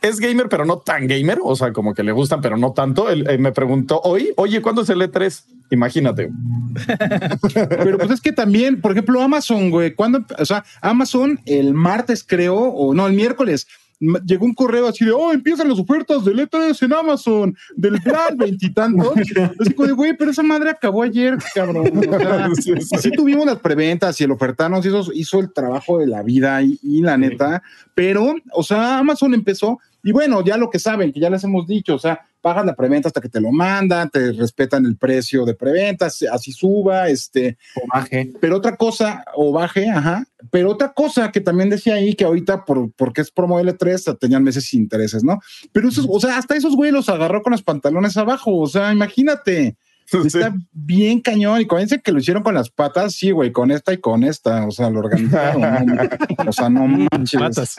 es, 0.03 0.19
gamer, 0.19 0.49
pero 0.49 0.65
no 0.65 0.79
tan 0.79 1.07
gamer, 1.07 1.39
o 1.43 1.55
sea, 1.55 1.73
como 1.73 1.93
que 1.93 2.03
le 2.03 2.13
gustan, 2.13 2.41
pero 2.41 2.57
no 2.57 2.73
tanto. 2.73 3.11
Él, 3.11 3.39
me 3.39 3.53
preguntó 3.53 4.01
hoy, 4.03 4.33
oye, 4.37 4.63
¿cuándo 4.63 4.83
es 4.83 4.89
el 4.89 5.03
E3? 5.03 5.45
Imagínate. 5.71 6.31
pero 7.69 7.99
pues 7.99 8.11
es 8.13 8.21
que 8.21 8.33
también, 8.33 8.81
por 8.81 8.93
ejemplo, 8.93 9.21
Amazon, 9.21 9.71
güey, 9.71 9.95
cuando, 9.95 10.25
o 10.39 10.45
sea, 10.45 10.65
Amazon 10.81 11.39
el 11.45 11.75
martes 11.75 12.25
creo, 12.27 12.57
o 12.57 12.95
no, 12.95 13.07
el 13.07 13.13
miércoles 13.13 13.67
llegó 14.01 14.47
un 14.47 14.55
correo 14.55 14.89
así 14.89 15.05
de, 15.05 15.13
oh, 15.13 15.33
empiezan 15.33 15.69
las 15.69 15.79
ofertas 15.79 16.25
del 16.25 16.39
E3 16.39 16.83
en 16.83 16.93
Amazon, 16.93 17.57
del 17.77 18.01
plan 18.01 18.37
veintitantos. 18.37 19.13
así 19.61 19.75
como 19.75 19.89
de, 19.89 19.93
güey, 19.93 20.17
pero 20.17 20.31
esa 20.31 20.43
madre 20.43 20.71
acabó 20.71 21.03
ayer, 21.03 21.37
cabrón. 21.55 21.91
así 22.93 23.11
tuvimos 23.11 23.47
las 23.47 23.59
preventas 23.59 24.21
y 24.21 24.25
el 24.25 24.31
ofertarnos 24.31 24.85
hizo, 24.87 25.13
hizo 25.13 25.41
el 25.41 25.53
trabajo 25.53 25.99
de 25.99 26.07
la 26.07 26.23
vida 26.23 26.63
y, 26.63 26.79
la 27.03 27.17
neta, 27.17 27.63
pero, 27.95 28.35
o 28.53 28.63
sea, 28.63 28.99
Amazon 28.99 29.35
empezó 29.35 29.79
Y 30.03 30.13
bueno, 30.13 30.45
ya 30.45 30.57
lo 30.57 30.71
que 30.71 30.79
saben, 30.79 31.13
que 31.13 31.21
ya 31.21 31.31
les 31.31 31.45
hemos 31.45 31.67
dicho, 31.67 31.95
o 31.95 31.99
sea, 31.99 32.21
pagan 32.41 32.67
la 32.67 32.75
preventa 32.75 33.09
hasta 33.09 33.21
que 33.21 33.29
te 33.29 33.41
lo 33.41 33.53
mandan, 33.53 34.11
te 34.11 34.33
respetan 34.33 34.87
el 34.87 34.97
precio 34.97 35.45
de 35.45 35.55
preventa, 35.55 36.07
así 36.07 36.53
suba, 36.53 37.09
este. 37.09 37.59
O 37.77 37.87
baje. 37.93 38.33
Pero 38.41 38.57
otra 38.57 38.77
cosa, 38.77 39.25
o 39.35 39.53
baje, 39.53 39.89
ajá. 39.89 40.25
Pero 40.51 40.71
otra 40.71 40.93
cosa 40.93 41.31
que 41.31 41.41
también 41.41 41.71
decía 41.71 41.95
ahí, 41.95 42.15
que 42.15 42.25
ahorita, 42.25 42.65
por, 42.65 42.91
porque 42.93 43.21
es 43.21 43.31
promo 43.31 43.61
L3, 43.61 44.19
tenían 44.19 44.43
meses 44.43 44.65
sin 44.65 44.81
intereses, 44.81 45.23
¿no? 45.23 45.41
Pero 45.73 45.89
esos, 45.89 46.07
o 46.09 46.21
sea, 46.21 46.39
hasta 46.39 46.57
esos 46.57 46.77
güeyes 46.77 46.95
los 46.95 47.09
agarró 47.09 47.43
con 47.43 47.53
los 47.53 47.63
pantalones 47.63 48.17
abajo, 48.17 48.57
o 48.57 48.67
sea, 48.67 48.93
imagínate. 48.93 49.77
Está 50.13 50.55
bien 50.73 51.21
cañón. 51.21 51.61
Y 51.61 51.67
cuando 51.67 51.97
que 52.03 52.13
lo 52.13 52.19
hicieron 52.19 52.43
con 52.43 52.55
las 52.55 52.71
patas, 52.71 53.15
sí, 53.15 53.31
güey, 53.31 53.53
con 53.53 53.71
esta 53.71 53.93
y 53.93 53.99
con 53.99 54.25
esta. 54.25 54.67
O 54.67 54.71
sea, 54.71 54.91
lo 54.91 55.01
organizaron. 55.01 55.63
o 56.47 56.53
sea, 56.53 56.69
no 56.69 56.87
manches. 56.87 57.41
Patas. 57.41 57.77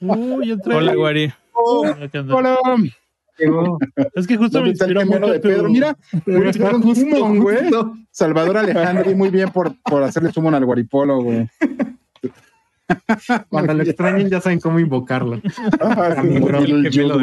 Uy, 0.00 0.58
Hola, 0.66 0.94
Guari. 0.94 1.32
Hola. 1.52 1.98
Es 4.14 4.26
que 4.26 4.36
justo 4.36 4.62
me 4.62 4.68
inspiró 4.70 5.04
mucho 5.06 5.26
de 5.26 5.40
Pedro. 5.40 5.68
Mira, 5.68 5.96
güey. 7.40 7.70
Salvador 8.10 8.58
Alejandro, 8.58 9.16
muy 9.16 9.30
bien 9.30 9.50
por, 9.50 9.74
por 9.82 10.02
hacerle 10.02 10.32
sumo 10.32 10.50
al 10.50 10.64
guaripolo, 10.64 11.22
güey. 11.22 11.48
Cuando 13.48 13.74
lo 13.74 13.82
extrañen 13.82 14.28
ya 14.28 14.40
saben 14.40 14.60
cómo 14.60 14.78
invocarlo. 14.78 15.40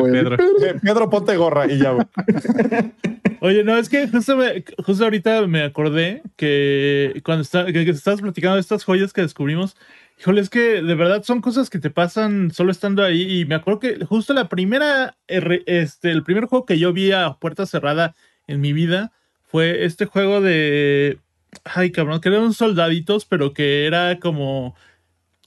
Pedro. 0.03 0.37
Pedro, 0.81 1.09
ponte 1.09 1.35
gorra 1.37 1.71
y 1.71 1.77
ya. 1.79 1.95
Oye, 3.41 3.63
no, 3.63 3.77
es 3.77 3.87
que 3.89 4.07
justo, 4.07 4.37
justo 4.83 5.03
ahorita 5.03 5.47
me 5.47 5.63
acordé 5.63 6.23
que 6.35 7.21
cuando 7.23 7.43
está, 7.43 7.65
que, 7.65 7.85
que 7.85 7.91
estabas 7.91 8.21
platicando 8.21 8.55
de 8.55 8.61
estas 8.61 8.83
joyas 8.83 9.13
que 9.13 9.21
descubrimos, 9.21 9.75
Híjole, 10.19 10.41
es 10.41 10.49
que 10.49 10.81
de 10.81 10.95
verdad 10.95 11.23
son 11.23 11.39
cosas 11.39 11.69
que 11.69 11.79
te 11.79 11.89
pasan 11.89 12.51
solo 12.51 12.71
estando 12.71 13.03
ahí. 13.03 13.39
Y 13.39 13.45
me 13.45 13.55
acuerdo 13.55 13.79
que 13.79 14.05
justo 14.05 14.33
la 14.33 14.49
primera, 14.49 15.15
este, 15.27 16.11
el 16.11 16.23
primer 16.23 16.45
juego 16.45 16.65
que 16.65 16.77
yo 16.77 16.91
vi 16.91 17.13
a 17.13 17.37
puerta 17.39 17.65
cerrada 17.65 18.15
en 18.45 18.59
mi 18.59 18.73
vida 18.73 19.13
fue 19.45 19.85
este 19.85 20.05
juego 20.05 20.41
de. 20.41 21.19
Ay, 21.63 21.91
cabrón, 21.91 22.19
que 22.19 22.29
eran 22.29 22.53
soldaditos, 22.53 23.23
pero 23.23 23.53
que 23.53 23.85
era 23.85 24.19
como. 24.19 24.75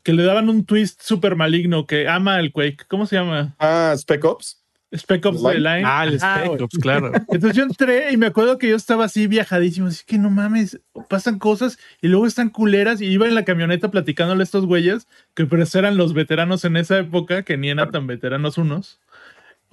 Que 0.03 0.13
le 0.13 0.23
daban 0.23 0.49
un 0.49 0.65
twist 0.65 1.01
súper 1.03 1.37
maligno 1.37 1.87
que 1.87 2.09
ama 2.09 2.41
el 2.41 2.53
Quake. 2.53 2.85
¿Cómo 2.89 3.07
se 3.07 3.17
llama? 3.17 3.55
Ah, 3.59 3.95
Spec 3.97 4.25
Ops. 4.25 4.59
Spec 4.95 5.25
Ops 5.25 5.43
The 5.43 5.55
Line. 5.55 5.83
Ah, 5.85 6.05
el 6.05 6.19
Spec 6.19 6.61
Ops, 6.61 6.79
claro. 6.79 7.13
Entonces 7.29 7.57
yo 7.57 7.63
entré 7.63 8.13
y 8.13 8.17
me 8.17 8.27
acuerdo 8.27 8.59
que 8.59 8.69
yo 8.69 8.77
estaba 8.77 9.05
así 9.05 9.27
viajadísimo, 9.27 9.87
así 9.87 10.05
que 10.07 10.19
no 10.19 10.29
mames, 10.29 10.81
pasan 11.09 11.39
cosas 11.39 11.79
y 12.03 12.09
luego 12.09 12.27
están 12.27 12.51
culeras 12.51 13.01
y 13.01 13.07
iba 13.07 13.27
en 13.27 13.35
la 13.35 13.45
camioneta 13.45 13.91
platicándole 13.91 14.43
a 14.43 14.45
estos 14.45 14.67
güeyes 14.67 15.09
que 15.35 15.47
pues 15.47 15.75
eran 15.75 15.97
los 15.97 16.13
veteranos 16.13 16.65
en 16.65 16.77
esa 16.77 16.99
época, 16.99 17.43
que 17.43 17.57
ni 17.57 17.71
eran 17.71 17.91
tan 17.91 18.07
veteranos 18.07 18.59
unos. 18.59 19.01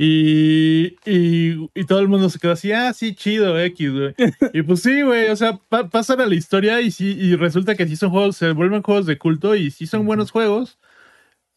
Y, 0.01 0.95
y, 1.05 1.69
y, 1.75 1.83
todo 1.85 1.99
el 1.99 2.07
mundo 2.07 2.29
se 2.29 2.39
quedó 2.39 2.53
así, 2.53 2.71
ah, 2.71 2.93
sí, 2.93 3.15
chido, 3.15 3.59
X, 3.59 3.91
güey. 3.91 4.15
Y 4.53 4.61
pues 4.61 4.81
sí, 4.81 5.01
güey, 5.01 5.27
o 5.29 5.35
sea, 5.35 5.59
pasan 5.91 6.21
a 6.21 6.25
la 6.25 6.35
historia 6.35 6.79
y 6.79 6.89
sí, 6.89 7.17
y 7.19 7.35
resulta 7.35 7.75
que 7.75 7.85
sí 7.85 7.97
son 7.97 8.11
juegos, 8.11 8.37
se 8.37 8.51
vuelven 8.53 8.81
juegos 8.81 9.05
de 9.05 9.17
culto 9.17 9.55
y 9.55 9.71
sí 9.71 9.87
son 9.87 10.05
buenos 10.05 10.31
juegos 10.31 10.79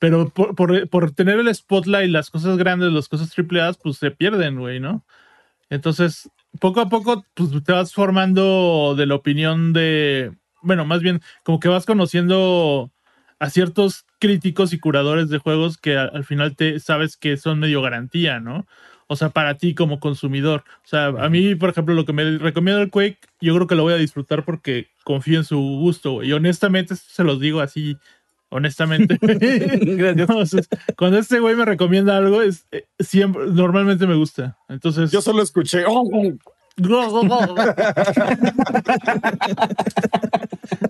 pero 0.03 0.31
por, 0.31 0.57
por, 0.89 1.13
tener 1.13 1.39
el 1.39 1.55
spotlight, 1.55 2.11
las 2.11 2.29
cosas 2.29 2.57
grandes, 2.59 2.93
las 2.93 3.09
cosas 3.09 3.31
tripleadas, 3.31 3.79
pues 3.79 3.99
se 3.99 4.11
pierden, 4.11 4.59
güey, 4.59 4.81
¿no? 4.81 5.05
Entonces, 5.71 6.31
poco 6.61 6.81
a 6.81 6.89
poco, 6.89 7.25
pues 7.35 7.51
te 7.65 7.73
vas 7.73 7.95
formando 7.95 8.95
de 8.97 9.07
la 9.07 9.15
opinión 9.17 9.73
de, 9.73 10.33
bueno, 10.63 10.85
más 10.85 11.03
bien, 11.03 11.23
como 11.45 11.61
que 11.61 11.69
vas 11.69 11.87
conociendo 11.87 12.92
a 13.43 13.51
ciertos 13.51 14.07
críticos 14.21 14.73
y 14.73 14.79
curadores 14.79 15.29
de 15.29 15.39
juegos 15.39 15.77
que 15.77 15.97
al, 15.97 16.25
final 16.25 16.55
te 16.55 16.79
sabes 16.79 17.17
que 17.17 17.37
son 17.37 17.59
medio 17.59 17.83
garantía, 17.83 18.39
¿no? 18.39 18.69
O 19.09 19.17
sea, 19.17 19.31
para 19.31 19.59
ti 19.59 19.75
como 19.75 19.99
consumidor. 19.99 20.63
O 20.85 20.87
sea, 20.89 21.07
a 21.07 21.29
mí, 21.29 21.57
por 21.57 21.71
ejemplo, 21.71 21.93
lo 21.93 22.05
que 22.05 22.13
me 22.13 22.39
recomienda 22.39 22.81
el 22.81 22.91
Quake, 22.91 23.19
yo 23.41 23.53
creo 23.57 23.67
que 23.67 23.75
lo 23.75 23.83
voy 23.83 23.95
a 23.95 23.97
disfrutar 23.97 24.45
porque 24.45 24.91
confío 25.03 25.39
en 25.39 25.45
su 25.45 25.59
gusto, 25.59 26.13
güey. 26.13 26.29
Y 26.29 26.33
honestamente, 26.35 26.95
se 26.95 27.25
los 27.25 27.41
digo 27.41 27.61
así 27.61 27.97
honestamente. 28.51 29.19
Gracias. 29.21 30.69
cuando 30.97 31.19
este 31.19 31.41
güey 31.41 31.57
me 31.57 31.65
recomienda 31.65 32.17
algo, 32.17 32.43
es 32.43 32.69
eh, 32.71 32.87
siempre, 33.01 33.47
normalmente 33.47 34.07
me 34.07 34.15
gusta. 34.15 34.57
Entonces. 34.69 35.11
Yo 35.11 35.21
solo 35.21 35.43
escuché. 35.43 35.85
Oh, 35.85 36.09
oh". 36.13 36.33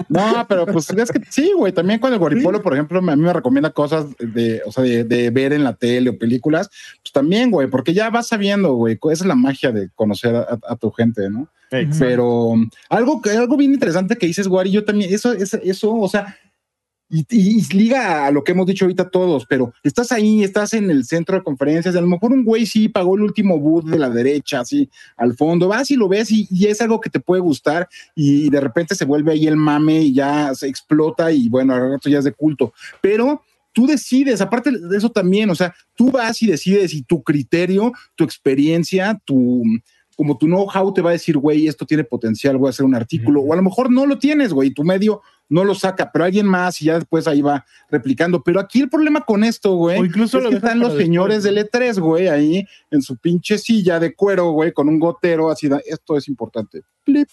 No, 0.08 0.46
pero 0.48 0.66
pues 0.66 0.90
es 0.90 1.10
que 1.10 1.20
sí, 1.28 1.52
güey. 1.56 1.72
También 1.72 1.98
cuando 1.98 2.14
el 2.14 2.20
Guaripolo, 2.20 2.62
por 2.62 2.74
ejemplo, 2.74 2.98
a 2.98 3.02
mí 3.02 3.16
me 3.16 3.32
recomienda 3.32 3.70
cosas 3.70 4.06
de, 4.18 4.62
o 4.64 4.72
sea, 4.72 4.84
de, 4.84 5.30
ver 5.30 5.52
en 5.52 5.64
la 5.64 5.74
tele 5.74 6.10
o 6.10 6.18
películas, 6.18 6.70
pues 7.02 7.12
también, 7.12 7.50
güey, 7.50 7.68
porque 7.68 7.94
ya 7.94 8.10
vas 8.10 8.28
sabiendo, 8.28 8.74
güey. 8.74 8.98
Esa 9.10 9.24
es 9.24 9.26
la 9.26 9.34
magia 9.34 9.72
de 9.72 9.90
conocer 9.94 10.36
a, 10.36 10.76
tu 10.76 10.90
gente, 10.92 11.28
¿no? 11.30 11.48
Pero 11.98 12.54
algo, 12.90 13.22
algo 13.24 13.56
bien 13.56 13.72
interesante 13.72 14.16
que 14.16 14.26
dices, 14.26 14.46
Guari, 14.46 14.70
yo 14.70 14.84
también, 14.84 15.12
eso, 15.12 15.32
eso, 15.32 15.58
eso, 15.62 15.94
o 15.94 16.08
sea, 16.08 16.36
y, 17.12 17.62
liga 17.74 18.26
a 18.26 18.30
lo 18.30 18.42
que 18.42 18.52
hemos 18.52 18.66
dicho 18.66 18.86
ahorita 18.86 19.10
todos, 19.10 19.44
pero 19.46 19.74
estás 19.82 20.12
ahí, 20.12 20.42
estás 20.42 20.72
en 20.72 20.90
el 20.90 21.04
centro 21.04 21.36
de 21.36 21.42
conferencias, 21.42 21.94
a 21.94 22.00
lo 22.00 22.06
mejor 22.06 22.32
un 22.32 22.42
güey 22.42 22.64
sí 22.64 22.88
pagó 22.88 23.16
el 23.16 23.22
último 23.22 23.58
boot 23.58 23.84
de 23.84 23.98
la 23.98 24.08
derecha, 24.08 24.60
así 24.60 24.88
al 25.18 25.34
fondo, 25.34 25.68
vas 25.68 25.90
y 25.90 25.96
lo 25.96 26.08
ves 26.08 26.30
y, 26.30 26.48
es 26.66 26.80
algo 26.80 27.00
que 27.00 27.10
te 27.10 27.20
puede 27.20 27.42
gustar 27.42 27.86
y, 28.14 28.48
de 28.48 28.60
repente 28.60 28.94
se 28.94 29.04
vuelve 29.04 29.32
ahí 29.32 29.46
el 29.46 29.56
mame 29.56 30.00
y 30.00 30.14
ya 30.14 30.54
se 30.54 30.68
explota 30.68 31.30
y 31.30 31.50
bueno, 31.50 31.74
ahora 31.74 31.98
ya 32.02 32.18
es 32.18 32.24
de 32.24 32.32
culto, 32.32 32.72
pero 33.02 33.42
tú 33.72 33.86
decides, 33.86 34.40
aparte 34.40 34.70
de 34.70 34.96
eso 34.96 35.10
también, 35.10 35.50
o 35.50 35.54
sea, 35.54 35.74
tú 35.94 36.10
vas 36.10 36.40
y 36.40 36.46
decides 36.46 36.94
y 36.94 37.02
tu 37.02 37.22
criterio, 37.22 37.92
tu 38.14 38.24
experiencia, 38.24 39.20
tu 39.24 39.62
como 40.16 40.36
tu 40.36 40.46
know-how 40.46 40.92
te 40.92 41.02
va 41.02 41.10
a 41.10 41.14
decir, 41.14 41.36
güey, 41.38 41.66
esto 41.66 41.86
tiene 41.86 42.04
potencial, 42.04 42.58
voy 42.58 42.68
a 42.68 42.70
hacer 42.70 42.84
un 42.84 42.94
artículo, 42.94 43.40
o 43.40 43.52
a 43.52 43.56
lo 43.56 43.62
mejor 43.62 43.90
no 43.90 44.06
lo 44.06 44.18
tienes, 44.18 44.52
güey, 44.52 44.70
tu 44.70 44.84
medio 44.84 45.22
no 45.52 45.64
lo 45.64 45.74
saca, 45.74 46.10
pero 46.10 46.24
alguien 46.24 46.46
más 46.46 46.80
y 46.80 46.86
ya 46.86 46.94
después 46.94 47.26
ahí 47.28 47.42
va 47.42 47.64
replicando. 47.90 48.42
Pero 48.42 48.58
aquí 48.58 48.80
el 48.80 48.88
problema 48.88 49.20
con 49.20 49.44
esto, 49.44 49.74
güey, 49.74 49.98
incluso 49.98 50.38
es 50.38 50.48
que 50.48 50.56
están 50.56 50.80
los 50.80 50.96
señores 50.96 51.42
del 51.42 51.58
E3, 51.58 52.00
güey, 52.00 52.28
ahí 52.28 52.66
en 52.90 53.02
su 53.02 53.18
pinche 53.18 53.58
silla 53.58 54.00
de 54.00 54.14
cuero, 54.14 54.52
güey, 54.52 54.72
con 54.72 54.88
un 54.88 54.98
gotero 54.98 55.50
así, 55.50 55.68
esto 55.84 56.16
es 56.16 56.26
importante. 56.26 56.80
Flip, 57.04 57.28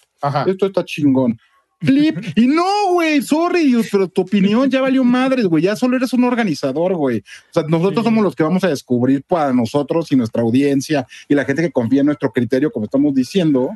esto 0.48 0.66
está 0.66 0.84
chingón. 0.84 1.40
Flip, 1.82 2.18
y 2.36 2.46
no, 2.48 2.92
güey, 2.92 3.22
sorry, 3.22 3.74
pero 3.90 4.10
tu 4.10 4.24
opinión 4.24 4.70
ya 4.70 4.82
valió 4.82 5.02
madres, 5.06 5.46
güey, 5.46 5.64
ya 5.64 5.78
solo 5.78 5.96
eres 5.96 6.12
un 6.12 6.26
organizador, 6.26 6.96
güey. 6.96 7.20
O 7.20 7.54
sea, 7.54 7.64
nosotros 7.70 8.04
somos 8.04 8.22
los 8.22 8.36
que 8.36 8.44
vamos 8.44 8.66
a 8.66 8.68
descubrir 8.68 9.24
para 9.24 9.54
nosotros 9.54 10.12
y 10.12 10.18
nuestra 10.18 10.42
audiencia 10.42 11.08
y 11.30 11.36
la 11.36 11.46
gente 11.46 11.62
que 11.62 11.72
confía 11.72 12.02
en 12.02 12.08
nuestro 12.08 12.34
criterio, 12.34 12.70
como 12.70 12.84
estamos 12.84 13.14
diciendo, 13.14 13.70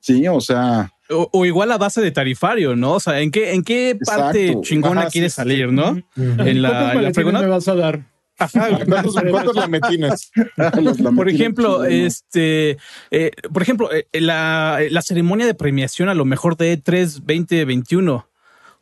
sí, 0.00 0.28
o 0.28 0.42
sea, 0.42 0.92
o, 1.10 1.46
igual 1.46 1.72
a 1.72 1.78
base 1.78 2.00
de 2.00 2.10
tarifario, 2.10 2.76
¿no? 2.76 2.94
O 2.94 3.00
sea, 3.00 3.20
¿en 3.20 3.30
qué, 3.30 3.52
en 3.52 3.62
qué 3.62 3.98
parte 4.04 4.56
chingona 4.62 5.08
quiere 5.08 5.30
salir, 5.30 5.72
no? 5.72 5.96
En 6.16 6.62
la, 6.62 6.92
en 6.92 7.02
la 7.02 7.40
me 7.40 7.46
vas 7.46 7.68
a 7.68 7.74
dar? 7.74 8.04
por 11.16 11.28
ejemplo, 11.28 11.84
este, 11.84 12.76
eh, 13.10 13.30
por 13.52 13.62
ejemplo, 13.62 13.90
eh, 13.92 14.06
la, 14.12 14.80
la, 14.90 15.02
ceremonia 15.02 15.46
de 15.46 15.54
premiación 15.54 16.08
a 16.08 16.14
lo 16.14 16.24
mejor 16.24 16.56
de 16.56 16.78
E3 16.78 17.20
2021. 17.20 18.28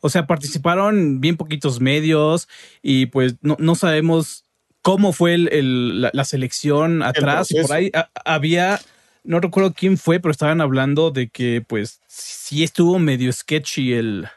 O 0.01 0.09
sea, 0.09 0.27
participaron 0.27 1.21
bien 1.21 1.37
poquitos 1.37 1.79
medios 1.79 2.47
y 2.81 3.07
pues 3.07 3.35
no, 3.41 3.55
no 3.59 3.75
sabemos 3.75 4.43
cómo 4.81 5.13
fue 5.13 5.33
el, 5.33 6.01
la, 6.01 6.25
selección 6.25 7.01
atrás. 7.01 7.49
Y 7.49 7.61
por 7.61 7.73
ahí 7.73 7.91
había 8.23 8.79
no 9.25 9.39
recuerdo 9.39 9.73
quién 9.73 9.97
fue, 9.97 10.19
pero 10.19 10.31
estaban 10.31 10.61
hablando 10.61 11.11
de 11.11 11.29
que 11.29 11.63
pues 11.65 11.99
sí 12.07 12.63
estuvo 12.63 12.99
medio 12.99 13.31
sketchy 13.31 13.93
el, 13.93 14.27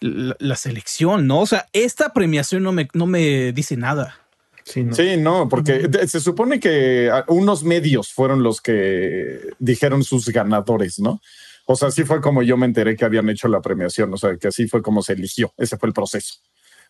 la, 0.00 0.56
selección, 0.56 1.26
¿no? 1.26 1.40
O 1.40 1.46
sea, 1.46 1.66
esta 1.72 2.12
premiación 2.12 2.62
no 2.62 2.72
me, 2.72 2.88
no 2.94 3.06
me 3.06 3.52
dice 3.52 3.76
nada. 3.76 4.16
Sí 4.64 4.84
no. 5.18 5.48
porque 5.48 5.88
se 6.06 6.20
supone 6.20 6.60
que 6.60 7.10
unos 7.28 7.64
medios 7.64 8.12
fueron 8.12 8.42
los 8.42 8.60
que 8.60 9.40
dijeron 9.58 10.04
sus 10.04 10.28
ganadores, 10.28 10.98
¿no? 10.98 11.20
O 11.66 11.76
sea, 11.76 11.88
así 11.88 12.04
fue 12.04 12.20
como 12.20 12.42
yo 12.42 12.56
me 12.56 12.66
enteré 12.66 12.96
que 12.96 13.04
habían 13.04 13.28
hecho 13.28 13.48
la 13.48 13.60
premiación, 13.60 14.12
o 14.12 14.16
sea, 14.16 14.36
que 14.36 14.48
así 14.48 14.68
fue 14.68 14.82
como 14.82 15.02
se 15.02 15.14
eligió, 15.14 15.52
ese 15.56 15.76
fue 15.76 15.88
el 15.88 15.92
proceso. 15.92 16.34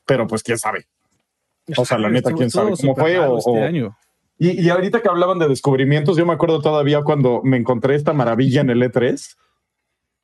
Pero 0.04 0.26
pues 0.26 0.42
quién 0.42 0.58
sabe. 0.58 0.86
O 1.76 1.84
sea, 1.84 1.98
la 1.98 2.08
neta, 2.08 2.32
quién 2.32 2.50
sabe 2.50 2.72
cómo 2.78 2.96
fue 2.96 3.18
o, 3.18 3.38
este 3.38 3.62
año. 3.62 3.96
Y, 4.43 4.70
ahorita 4.70 5.03
que 5.03 5.09
hablaban 5.11 5.38
de 5.38 5.49
descubrimientos, 5.49 6.16
yo 6.16 6.24
me 6.24 6.32
acuerdo 6.32 6.62
todavía 6.62 7.03
cuando 7.03 7.43
me 7.45 7.59
encontré 7.59 7.95
esta 7.95 8.14
maravilla 8.14 8.62
en 8.62 8.70
el 8.70 8.82
E3, 8.82 9.36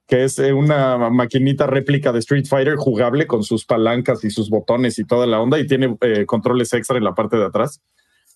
que 0.06 0.24
es 0.24 0.38
eh, 0.38 0.54
una 0.54 0.96
maquinita 1.10 1.66
réplica 1.66 2.12
de 2.12 2.20
Street 2.20 2.46
Fighter 2.48 2.76
jugable 2.76 3.26
con 3.26 3.42
sus 3.42 3.66
palancas 3.66 4.24
y 4.24 4.30
sus 4.30 4.48
botones 4.48 4.98
y 4.98 5.04
toda 5.04 5.26
la 5.26 5.38
onda 5.38 5.58
y 5.58 5.66
tiene 5.66 5.98
eh, 6.00 6.24
controles 6.24 6.72
extra 6.72 6.96
en 6.96 7.04
la 7.04 7.14
parte 7.14 7.36
de 7.36 7.44
atrás. 7.44 7.82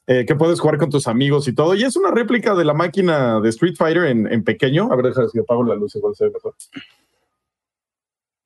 Eh, 0.07 0.26
que 0.26 0.35
puedes 0.35 0.61
jugar 0.61 0.76
con 0.76 0.91
tus 0.91 1.07
amigos 1.07 1.49
y 1.49 1.55
todo. 1.55 1.74
Y 1.74 1.83
es 1.85 1.97
una 1.97 2.11
réplica 2.11 2.55
de 2.55 2.66
la 2.66 2.74
máquina 2.74 3.41
de 3.41 3.49
Street 3.49 3.76
Fighter 3.78 4.05
en, 4.05 4.45
pequeño. 4.45 4.93
A 4.93 4.97
ver, 4.97 5.07
déjame 5.07 5.28
si 5.28 5.39
apago 5.39 5.64
la 5.64 5.76
luz, 5.76 5.97
igual 5.97 6.14
se 6.14 6.24
ve 6.24 6.33
mejor. 6.33 6.55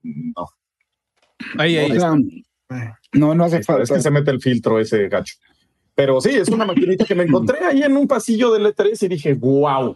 No. 0.04 0.46
Ahí, 1.58 1.78
ahí. 1.78 1.98
No, 3.12 3.34
no 3.34 3.44
hace 3.44 3.60
falta. 3.64 3.82
Es 3.82 3.90
que 3.90 4.00
se 4.00 4.10
mete 4.12 4.30
el 4.30 4.40
filtro 4.40 4.78
ese 4.78 5.08
gacho. 5.08 5.34
Pero 5.94 6.20
sí, 6.20 6.30
es 6.30 6.48
una 6.48 6.64
maquinita 6.64 7.04
que 7.04 7.14
me 7.14 7.22
encontré 7.28 7.64
ahí 7.64 7.82
en 7.82 7.96
un 7.96 8.06
pasillo 8.06 8.52
del 8.52 8.66
E3 8.66 9.02
y 9.02 9.08
dije, 9.08 9.34
wow, 9.34 9.94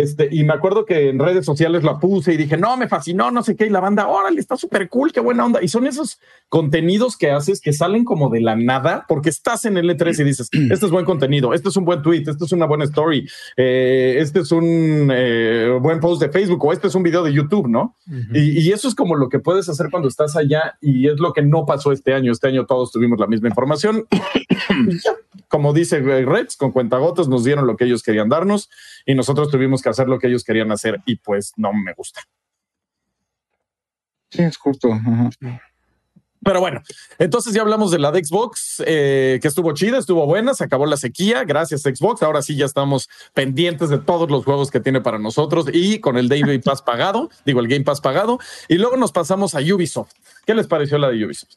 este, 0.00 0.28
y 0.30 0.44
me 0.44 0.54
acuerdo 0.54 0.84
que 0.84 1.10
en 1.10 1.18
redes 1.18 1.44
sociales 1.44 1.84
la 1.84 1.98
puse 1.98 2.32
y 2.32 2.36
dije, 2.36 2.56
no, 2.56 2.76
me 2.76 2.88
fascinó, 2.88 3.30
no 3.30 3.42
sé 3.42 3.56
qué, 3.56 3.66
y 3.66 3.70
la 3.70 3.80
banda, 3.80 4.08
órale, 4.08 4.40
está 4.40 4.56
súper 4.56 4.88
cool, 4.88 5.12
qué 5.12 5.20
buena 5.20 5.44
onda. 5.44 5.62
Y 5.62 5.68
son 5.68 5.86
esos 5.86 6.18
contenidos 6.48 7.16
que 7.16 7.30
haces 7.30 7.60
que 7.60 7.72
salen 7.72 8.04
como 8.04 8.30
de 8.30 8.40
la 8.40 8.56
nada, 8.56 9.04
porque 9.08 9.28
estás 9.28 9.64
en 9.64 9.76
el 9.76 9.90
E3 9.90 10.20
y 10.20 10.24
dices, 10.24 10.48
este 10.70 10.86
es 10.86 10.90
buen 10.90 11.04
contenido, 11.04 11.52
este 11.54 11.68
es 11.68 11.76
un 11.76 11.84
buen 11.84 12.02
tweet, 12.02 12.24
este 12.26 12.44
es 12.44 12.52
una 12.52 12.66
buena 12.66 12.84
story, 12.84 13.28
eh, 13.56 14.16
este 14.18 14.40
es 14.40 14.52
un 14.52 15.10
eh, 15.12 15.78
buen 15.80 16.00
post 16.00 16.22
de 16.22 16.30
Facebook 16.30 16.64
o 16.64 16.72
este 16.72 16.88
es 16.88 16.94
un 16.94 17.02
video 17.02 17.22
de 17.22 17.32
YouTube, 17.32 17.68
¿no? 17.68 17.94
y, 18.32 18.60
y, 18.60 18.72
eso 18.72 18.88
es 18.88 18.94
como 18.94 19.16
lo 19.16 19.28
que 19.28 19.38
puedes 19.38 19.68
hacer 19.68 19.88
cuando 19.90 20.08
estás 20.08 20.36
allá 20.36 20.78
y 20.80 21.08
es 21.08 21.18
lo 21.20 21.32
que 21.32 21.42
no 21.42 21.66
pasó 21.66 21.92
este 21.92 22.14
año. 22.14 22.32
Este 22.32 22.48
año 22.48 22.66
todos 22.66 22.90
tuvimos 22.90 23.18
la 23.18 23.26
misma 23.26 23.48
información. 23.48 24.06
como 25.48 25.72
dice 25.72 26.00
Reds, 26.00 26.56
con 26.56 26.70
cuentagotas 26.70 27.28
nos 27.28 27.44
dieron 27.44 27.66
lo 27.66 27.76
que 27.76 27.84
ellos 27.84 28.02
querían 28.02 28.28
darnos 28.28 28.70
y 29.06 29.14
nosotros 29.14 29.50
tuvimos 29.50 29.82
que 29.82 29.88
hacer 29.88 30.08
lo 30.08 30.18
que 30.18 30.28
ellos 30.28 30.44
querían 30.44 30.72
hacer 30.72 31.00
y 31.06 31.16
pues 31.16 31.52
no 31.56 31.72
me 31.72 31.92
gusta. 31.94 32.20
Sí, 34.30 34.42
es 34.42 34.56
justo. 34.56 34.90
Pero 36.42 36.60
bueno, 36.60 36.80
entonces 37.18 37.52
ya 37.52 37.60
hablamos 37.60 37.90
de 37.90 37.98
la 37.98 38.10
de 38.12 38.24
Xbox, 38.24 38.82
eh, 38.86 39.38
que 39.42 39.48
estuvo 39.48 39.74
chida, 39.74 39.98
estuvo 39.98 40.24
buena, 40.24 40.54
se 40.54 40.64
acabó 40.64 40.86
la 40.86 40.96
sequía, 40.96 41.44
gracias 41.44 41.82
Xbox. 41.82 42.22
Ahora 42.22 42.40
sí 42.40 42.56
ya 42.56 42.64
estamos 42.64 43.10
pendientes 43.34 43.90
de 43.90 43.98
todos 43.98 44.30
los 44.30 44.46
juegos 44.46 44.70
que 44.70 44.80
tiene 44.80 45.02
para 45.02 45.18
nosotros 45.18 45.66
y 45.70 45.98
con 46.00 46.16
el 46.16 46.28
Game 46.28 46.60
Pass 46.60 46.80
pagado, 46.80 47.28
digo 47.44 47.60
el 47.60 47.68
Game 47.68 47.84
Pass 47.84 48.00
pagado. 48.00 48.38
Y 48.68 48.76
luego 48.76 48.96
nos 48.96 49.12
pasamos 49.12 49.54
a 49.54 49.58
Ubisoft. 49.58 50.12
¿Qué 50.46 50.54
les 50.54 50.66
pareció 50.66 50.98
la 50.98 51.10
de 51.10 51.24
Ubisoft? 51.24 51.56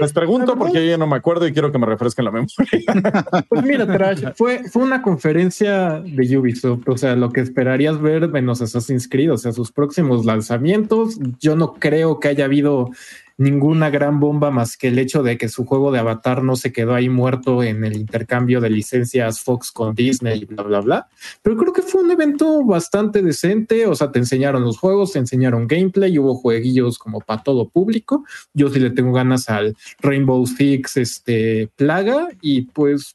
les 0.00 0.12
pregunto 0.12 0.56
porque 0.56 0.84
yo 0.84 0.90
ya 0.90 0.98
no 0.98 1.06
me 1.06 1.16
acuerdo 1.16 1.46
y 1.46 1.52
quiero 1.52 1.70
que 1.70 1.78
me 1.78 1.86
refresquen 1.86 2.24
la 2.24 2.30
memoria. 2.30 2.56
pues 3.48 3.62
mira, 3.62 3.86
Trash, 3.86 4.24
fue, 4.34 4.68
fue 4.68 4.82
una 4.82 5.02
conferencia 5.02 6.00
de 6.00 6.38
Ubisoft, 6.38 6.88
o 6.88 6.96
sea, 6.96 7.14
lo 7.14 7.30
que 7.30 7.40
esperarías 7.40 8.00
ver 8.00 8.30
en 8.34 8.46
los 8.46 8.62
Assassin's 8.62 9.08
Creed, 9.08 9.32
o 9.32 9.38
sea, 9.38 9.52
sus 9.52 9.72
próximos 9.72 10.24
lanzamientos. 10.24 11.18
Yo 11.40 11.56
no 11.56 11.74
creo 11.74 12.20
que 12.20 12.28
haya 12.28 12.46
habido 12.46 12.90
ninguna 13.38 13.90
gran 13.90 14.18
bomba 14.18 14.50
más 14.50 14.76
que 14.76 14.88
el 14.88 14.98
hecho 14.98 15.22
de 15.22 15.36
que 15.36 15.48
su 15.48 15.66
juego 15.66 15.92
de 15.92 15.98
Avatar 15.98 16.42
no 16.42 16.56
se 16.56 16.72
quedó 16.72 16.94
ahí 16.94 17.08
muerto 17.08 17.62
en 17.62 17.84
el 17.84 17.96
intercambio 17.96 18.60
de 18.60 18.70
licencias 18.70 19.40
Fox 19.40 19.70
con 19.70 19.94
Disney 19.94 20.44
bla, 20.46 20.62
bla, 20.62 20.80
bla. 20.80 21.08
Pero 21.42 21.56
creo 21.56 21.72
que 21.72 21.82
fue 21.82 22.02
un 22.02 22.10
evento 22.10 22.64
bastante 22.64 23.22
decente. 23.22 23.86
O 23.86 23.94
sea, 23.94 24.10
te 24.10 24.18
enseñaron 24.18 24.64
los 24.64 24.78
juegos, 24.78 25.12
te 25.12 25.18
enseñaron 25.18 25.66
gameplay, 25.66 26.18
hubo 26.18 26.34
jueguillos 26.34 26.98
como 26.98 27.20
para 27.20 27.42
todo 27.42 27.68
público. 27.68 28.24
Yo 28.54 28.68
sí 28.70 28.80
le 28.80 28.90
tengo 28.90 29.12
ganas 29.12 29.48
al 29.48 29.76
Rainbow 30.00 30.46
Six, 30.46 30.96
este 30.96 31.68
Plaga 31.76 32.28
y 32.40 32.62
pues 32.62 33.14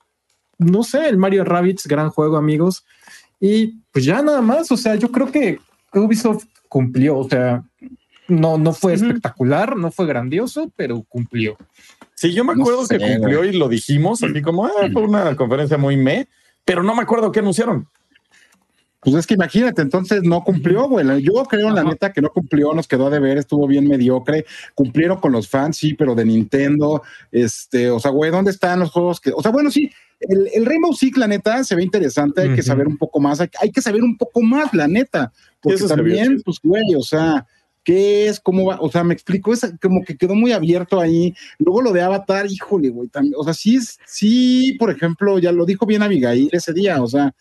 no 0.62 0.84
sé, 0.84 1.10
el 1.10 1.18
Mario 1.18 1.44
Rabbits, 1.44 1.88
gran 1.88 2.12
juego, 2.12 2.38
amigos. 2.38 2.86
Y 3.40 3.80
pues 3.92 4.06
ya 4.06 4.22
nada 4.22 4.42
más. 4.42 4.72
O 4.72 4.78
sea, 4.78 4.96
yo 4.96 5.12
creo 5.12 5.32
que 5.32 5.60
Ubisoft 5.94 6.46
cumplió. 6.70 7.18
O 7.18 7.28
sea, 7.28 7.64
no, 8.28 8.58
no 8.58 8.74
fue 8.74 8.94
espectacular, 8.94 9.76
no 9.76 9.92
fue 9.92 10.06
grandioso, 10.06 10.72
pero 10.76 11.04
cumplió. 11.08 11.58
Sí, 12.16 12.34
yo 12.34 12.44
me 12.44 12.54
acuerdo 12.54 12.88
que 12.88 13.00
cumplió 13.00 13.44
y 13.44 13.54
lo 13.54 13.68
dijimos, 13.68 14.24
así 14.24 14.42
como 14.42 14.66
ah, 14.66 14.90
fue 14.94 15.02
una 15.04 15.36
conferencia 15.36 15.78
muy 15.78 15.98
me, 15.98 16.28
pero 16.66 16.84
no 16.84 16.96
me 16.96 17.02
acuerdo 17.02 17.32
qué 17.32 17.40
anunciaron. 17.40 17.88
Pues 19.02 19.16
es 19.16 19.26
que 19.26 19.34
imagínate, 19.34 19.82
entonces 19.82 20.22
no 20.22 20.44
cumplió, 20.44 20.88
güey. 20.88 21.24
Yo 21.24 21.44
creo 21.46 21.70
en 21.70 21.76
la 21.76 21.84
neta 21.84 22.14
que 22.14 22.22
no 22.22 22.30
cumplió, 22.30 22.72
nos 22.74 22.88
quedó 22.88 23.08
a 23.08 23.10
deber, 23.10 23.40
estuvo 23.40 23.66
bien 23.66 23.88
mediocre. 23.88 24.46
Cumplieron 24.76 25.20
con 25.20 25.32
los 25.32 25.50
fans, 25.50 25.78
sí, 25.78 25.96
pero 25.96 26.14
de 26.14 26.24
Nintendo. 26.24 27.02
Este, 27.32 27.90
o 27.90 28.00
sea, 28.00 28.12
güey, 28.12 28.30
¿dónde 28.30 28.52
están 28.52 28.80
los 28.80 28.92
juegos 28.92 29.20
que, 29.20 29.32
o 29.32 29.42
sea, 29.42 29.50
bueno, 29.50 29.72
sí, 29.72 29.90
el, 30.20 30.48
el 30.54 30.68
Rainbow 30.68 30.94
Six, 30.94 31.18
la 31.18 31.28
neta, 31.28 31.64
se 31.64 31.76
ve 31.76 31.84
interesante, 31.84 32.42
hay 32.42 32.54
que 32.54 32.62
saber 32.62 32.88
un 32.88 32.98
poco 32.98 33.20
más, 33.20 33.42
hay, 33.42 33.50
hay, 33.60 33.72
que 33.72 33.82
saber 33.82 34.04
un 34.04 34.18
poco 34.18 34.42
más, 34.44 34.72
la 34.72 34.88
neta, 34.88 35.34
porque 35.60 35.84
también, 35.86 36.40
pues, 36.46 36.60
güey, 36.62 36.94
o 36.96 37.02
sea, 37.02 37.48
qué 37.84 38.28
es, 38.28 38.40
cómo 38.40 38.66
va, 38.66 38.78
o 38.80 38.90
sea, 38.92 39.04
me 39.04 39.14
explico, 39.14 39.54
es 39.54 39.74
como 39.82 40.04
que 40.04 40.18
quedó 40.18 40.36
muy 40.36 40.52
abierto 40.52 41.00
ahí. 41.00 41.34
Luego 41.60 41.82
lo 41.82 41.92
de 41.92 42.02
Avatar, 42.02 42.46
híjole, 42.50 42.90
güey, 42.90 43.10
también, 43.10 43.36
o 43.38 43.44
sea, 43.44 43.54
sí 43.54 43.80
sí, 44.06 44.76
por 44.80 44.92
ejemplo, 44.92 45.40
ya 45.40 45.52
lo 45.52 45.66
dijo 45.66 45.86
bien 45.86 46.04
Abigail 46.04 46.50
ese 46.52 46.74
día, 46.74 47.02
o 47.02 47.08
sea, 47.08 47.34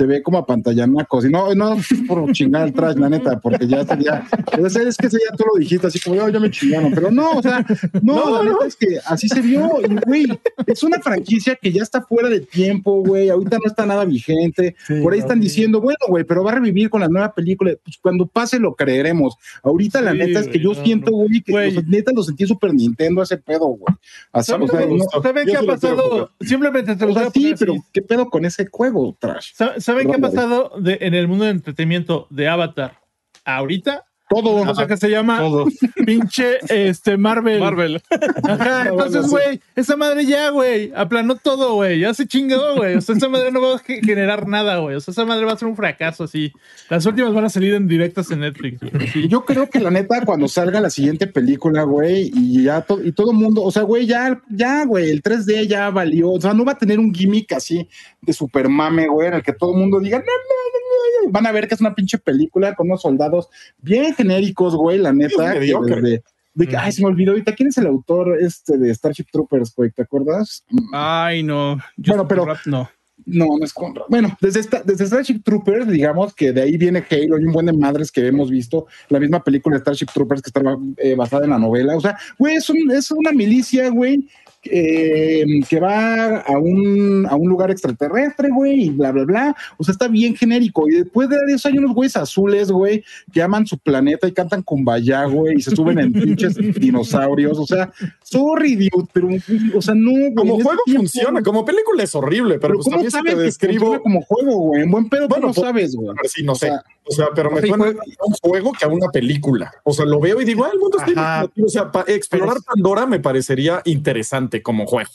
se 0.00 0.06
ve 0.06 0.22
como 0.22 0.38
a 0.38 0.46
pantallanaco. 0.46 1.22
Y 1.26 1.30
no, 1.30 1.54
no 1.54 1.76
por 2.08 2.32
chingar 2.32 2.68
el 2.68 2.72
trash, 2.72 2.96
la 2.96 3.10
neta, 3.10 3.38
porque 3.38 3.66
ya 3.66 3.84
sería, 3.84 4.24
es 4.56 4.96
que 4.96 5.08
ese 5.08 5.18
ya 5.18 5.36
tú 5.36 5.44
lo 5.52 5.60
dijiste, 5.60 5.88
así 5.88 6.00
como 6.00 6.16
yo 6.16 6.30
ya 6.30 6.40
me 6.40 6.50
chingaron, 6.50 6.90
pero 6.94 7.10
no, 7.10 7.32
o 7.32 7.42
sea, 7.42 7.66
no, 8.00 8.42
la 8.42 8.50
neta 8.50 8.66
es 8.66 8.76
que 8.76 8.98
así 9.04 9.28
se 9.28 9.42
vio, 9.42 9.68
y 9.86 9.94
güey, 10.06 10.40
es 10.66 10.82
una 10.82 11.00
franquicia 11.00 11.54
que 11.54 11.70
ya 11.70 11.82
está 11.82 12.00
fuera 12.00 12.30
de 12.30 12.40
tiempo, 12.40 13.02
güey, 13.04 13.28
ahorita 13.28 13.58
no 13.58 13.66
está 13.66 13.84
nada 13.84 14.06
vigente, 14.06 14.74
sí, 14.86 15.02
por 15.02 15.12
ahí 15.12 15.18
están 15.18 15.38
diciendo, 15.38 15.82
bueno, 15.82 15.98
güey, 16.08 16.24
pero 16.24 16.42
va 16.44 16.52
a 16.52 16.54
revivir 16.54 16.88
con 16.88 17.02
la 17.02 17.08
nueva 17.08 17.34
película, 17.34 17.72
pues 17.84 17.98
cuando 18.00 18.26
pase 18.26 18.58
lo 18.58 18.74
creeremos. 18.74 19.36
Ahorita 19.62 19.98
sí, 19.98 20.04
la 20.06 20.14
neta 20.14 20.40
es 20.40 20.48
que 20.48 20.60
yo 20.60 20.72
no, 20.72 20.82
siento, 20.82 21.12
güey, 21.12 21.42
que 21.42 21.82
neta 21.86 22.12
lo 22.14 22.22
sentí 22.22 22.46
Super 22.46 22.72
Nintendo 22.72 23.22
ese 23.22 23.36
pedo, 23.36 23.66
güey. 23.66 23.94
Así, 24.32 24.52
o 24.52 24.66
sea, 24.66 24.86
no, 24.86 25.22
¿Saben 25.22 25.46
qué 25.46 25.56
ha 25.58 25.62
pasado? 25.62 26.30
Simplemente 26.40 26.96
te 26.96 27.04
lo 27.04 27.12
o 27.12 27.14
sea, 27.14 27.30
sí, 27.30 27.54
pero 27.58 27.74
¿qué 27.92 28.00
pedo 28.00 28.30
con 28.30 28.46
ese 28.46 28.66
juego, 28.66 29.14
trash? 29.18 29.52
¿Saben 29.54 29.89
qué 29.96 30.14
ha 30.14 30.18
pasado 30.18 30.72
de, 30.78 30.98
en 31.00 31.14
el 31.14 31.28
mundo 31.28 31.44
del 31.44 31.56
entretenimiento 31.56 32.26
de 32.30 32.48
Avatar 32.48 33.00
ahorita? 33.44 34.09
Todo. 34.30 34.70
O 34.70 34.74
sea, 34.76 34.86
que 34.86 34.96
se 34.96 35.10
llama 35.10 35.38
todo. 35.38 35.66
pinche 36.06 36.58
este, 36.68 37.16
Marvel. 37.16 37.58
Marvel. 37.58 38.00
Ajá, 38.44 38.88
entonces, 38.88 39.26
güey, 39.28 39.60
esa 39.74 39.96
madre 39.96 40.24
ya, 40.24 40.50
güey, 40.50 40.92
aplanó 40.94 41.34
todo, 41.34 41.74
güey, 41.74 41.98
ya 41.98 42.14
se 42.14 42.28
chingó, 42.28 42.76
güey. 42.76 42.94
O 42.94 43.00
sea, 43.00 43.16
esa 43.16 43.28
madre 43.28 43.50
no 43.50 43.60
va 43.60 43.74
a 43.74 43.78
generar 43.80 44.46
nada, 44.46 44.78
güey. 44.78 44.94
O 44.94 45.00
sea, 45.00 45.10
esa 45.10 45.24
madre 45.24 45.44
va 45.46 45.52
a 45.52 45.56
ser 45.56 45.66
un 45.66 45.74
fracaso, 45.74 46.22
así. 46.22 46.52
Las 46.88 47.04
últimas 47.06 47.34
van 47.34 47.46
a 47.46 47.48
salir 47.48 47.74
en 47.74 47.88
directas 47.88 48.30
en 48.30 48.40
Netflix. 48.40 48.78
Sí. 49.12 49.26
Yo 49.26 49.44
creo 49.44 49.68
que 49.68 49.80
la 49.80 49.90
neta, 49.90 50.24
cuando 50.24 50.46
salga 50.46 50.80
la 50.80 50.90
siguiente 50.90 51.26
película, 51.26 51.82
güey, 51.82 52.30
y 52.32 52.62
ya 52.62 52.82
to 52.82 53.02
y 53.02 53.10
todo 53.10 53.32
el 53.32 53.36
mundo, 53.36 53.64
o 53.64 53.72
sea, 53.72 53.82
güey, 53.82 54.06
ya, 54.06 54.40
ya, 54.48 54.84
güey, 54.84 55.10
el 55.10 55.24
3D 55.24 55.66
ya 55.66 55.90
valió. 55.90 56.30
O 56.30 56.40
sea, 56.40 56.54
no 56.54 56.64
va 56.64 56.72
a 56.72 56.78
tener 56.78 57.00
un 57.00 57.12
gimmick 57.12 57.52
así 57.52 57.88
de 58.20 58.32
super 58.32 58.68
mame, 58.68 59.08
güey, 59.08 59.26
en 59.26 59.34
el 59.34 59.42
que 59.42 59.54
todo 59.54 59.72
el 59.72 59.80
mundo 59.80 59.98
diga, 59.98 60.18
no, 60.18 60.24
no, 60.24 60.30
no, 60.72 60.79
van 61.28 61.46
a 61.46 61.52
ver 61.52 61.68
que 61.68 61.74
es 61.74 61.80
una 61.80 61.94
pinche 61.94 62.18
película 62.18 62.74
con 62.74 62.88
unos 62.88 63.02
soldados 63.02 63.48
bien 63.78 64.14
genéricos, 64.14 64.74
güey, 64.74 64.98
la 64.98 65.12
neta. 65.12 65.54
Que 65.58 66.22
de 66.52 66.66
que, 66.66 66.76
ay, 66.76 66.90
se 66.92 67.00
me 67.00 67.08
olvidó 67.08 67.30
ahorita, 67.30 67.54
¿quién 67.54 67.68
es 67.68 67.78
el 67.78 67.86
autor 67.86 68.36
este 68.40 68.76
de 68.76 68.92
Starship 68.92 69.26
Troopers, 69.32 69.74
güey? 69.74 69.90
¿Te 69.92 70.02
acuerdas? 70.02 70.64
Ay, 70.92 71.42
no. 71.42 71.76
Yo 71.96 72.14
bueno, 72.14 72.26
pero 72.26 72.46
no. 72.66 72.90
No, 73.26 73.46
no 73.58 73.64
es 73.64 73.72
Conrad. 73.72 74.04
Bueno, 74.08 74.36
desde, 74.40 74.60
esta, 74.60 74.82
desde 74.82 75.06
Starship 75.06 75.42
Troopers, 75.44 75.86
digamos 75.86 76.34
que 76.34 76.52
de 76.52 76.62
ahí 76.62 76.76
viene 76.76 77.04
Halo 77.08 77.38
y 77.38 77.44
un 77.44 77.52
buen 77.52 77.66
de 77.66 77.72
madres 77.72 78.10
que 78.10 78.26
hemos 78.26 78.50
visto. 78.50 78.86
La 79.08 79.20
misma 79.20 79.44
película 79.44 79.76
de 79.76 79.80
Starship 79.80 80.08
Troopers 80.12 80.42
que 80.42 80.48
está 80.48 80.62
eh, 80.96 81.14
basada 81.14 81.44
en 81.44 81.50
la 81.50 81.58
novela. 81.58 81.96
O 81.96 82.00
sea, 82.00 82.18
güey, 82.38 82.56
es, 82.56 82.68
un, 82.70 82.90
es 82.90 83.10
una 83.10 83.32
milicia, 83.32 83.88
güey, 83.90 84.28
eh, 84.64 85.44
que 85.68 85.80
va 85.80 86.40
a 86.40 86.58
un, 86.58 87.26
a 87.28 87.34
un 87.34 87.48
lugar 87.48 87.70
extraterrestre, 87.70 88.50
güey, 88.50 88.84
y 88.84 88.90
bla, 88.90 89.10
bla, 89.12 89.24
bla. 89.24 89.56
O 89.78 89.84
sea, 89.84 89.92
está 89.92 90.08
bien 90.08 90.36
genérico. 90.36 90.88
Y 90.88 90.96
después 90.96 91.28
de 91.28 91.36
eso 91.48 91.68
hay 91.68 91.78
unos 91.78 91.94
güeyes 91.94 92.16
azules, 92.16 92.70
güey, 92.70 93.02
que 93.32 93.42
aman 93.42 93.66
su 93.66 93.78
planeta 93.78 94.28
y 94.28 94.32
cantan 94.32 94.62
con 94.62 94.80
Kumbaya, 94.80 95.24
güey, 95.24 95.56
y 95.56 95.62
se 95.62 95.74
suben 95.74 95.98
en 95.98 96.12
pinches 96.12 96.56
dinosaurios. 96.56 97.58
O 97.58 97.66
sea, 97.66 97.90
sorry, 98.22 98.76
dude, 98.76 99.08
pero, 99.12 99.28
o 99.74 99.82
sea, 99.82 99.94
no. 99.94 100.10
Güey, 100.10 100.34
como 100.34 100.54
juego 100.54 100.82
tiempo, 100.84 101.02
funciona, 101.02 101.42
como 101.42 101.64
película 101.64 102.02
es 102.02 102.14
horrible, 102.14 102.58
pero, 102.58 102.74
pero 102.74 102.74
pues 102.74 102.88
también 102.88 103.10
sabes 103.10 103.34
te 103.34 103.40
describo. 103.40 104.00
como 104.00 104.20
juego, 104.22 104.56
güey. 104.58 104.82
En 104.82 104.90
buen 104.90 105.08
pedo, 105.08 105.28
bueno, 105.28 105.48
no 105.48 105.54
sabes, 105.54 105.94
güey. 105.94 106.14
Sí, 106.24 106.42
no 106.42 106.52
o 106.52 106.56
sé. 106.56 106.66
Sea, 106.66 106.84
o 107.04 107.12
sea, 107.12 107.28
pero 107.34 107.50
me 107.50 107.60
suena 107.60 107.86
a 107.86 108.26
un 108.26 108.34
juego 108.42 108.72
que 108.72 108.84
a 108.84 108.88
una 108.88 109.08
película. 109.08 109.72
O 109.84 109.92
sea, 109.92 110.04
lo 110.04 110.20
veo 110.20 110.40
y 110.40 110.44
digo, 110.44 110.64
ah, 110.64 110.70
el 110.72 110.78
mundo 110.78 110.98
está 110.98 111.50
O 111.64 111.68
sea, 111.68 111.90
explorar 112.06 112.58
Pandora 112.64 113.06
me 113.06 113.20
parecería 113.20 113.82
interesante 113.84 114.49
como 114.62 114.86
juego. 114.86 115.10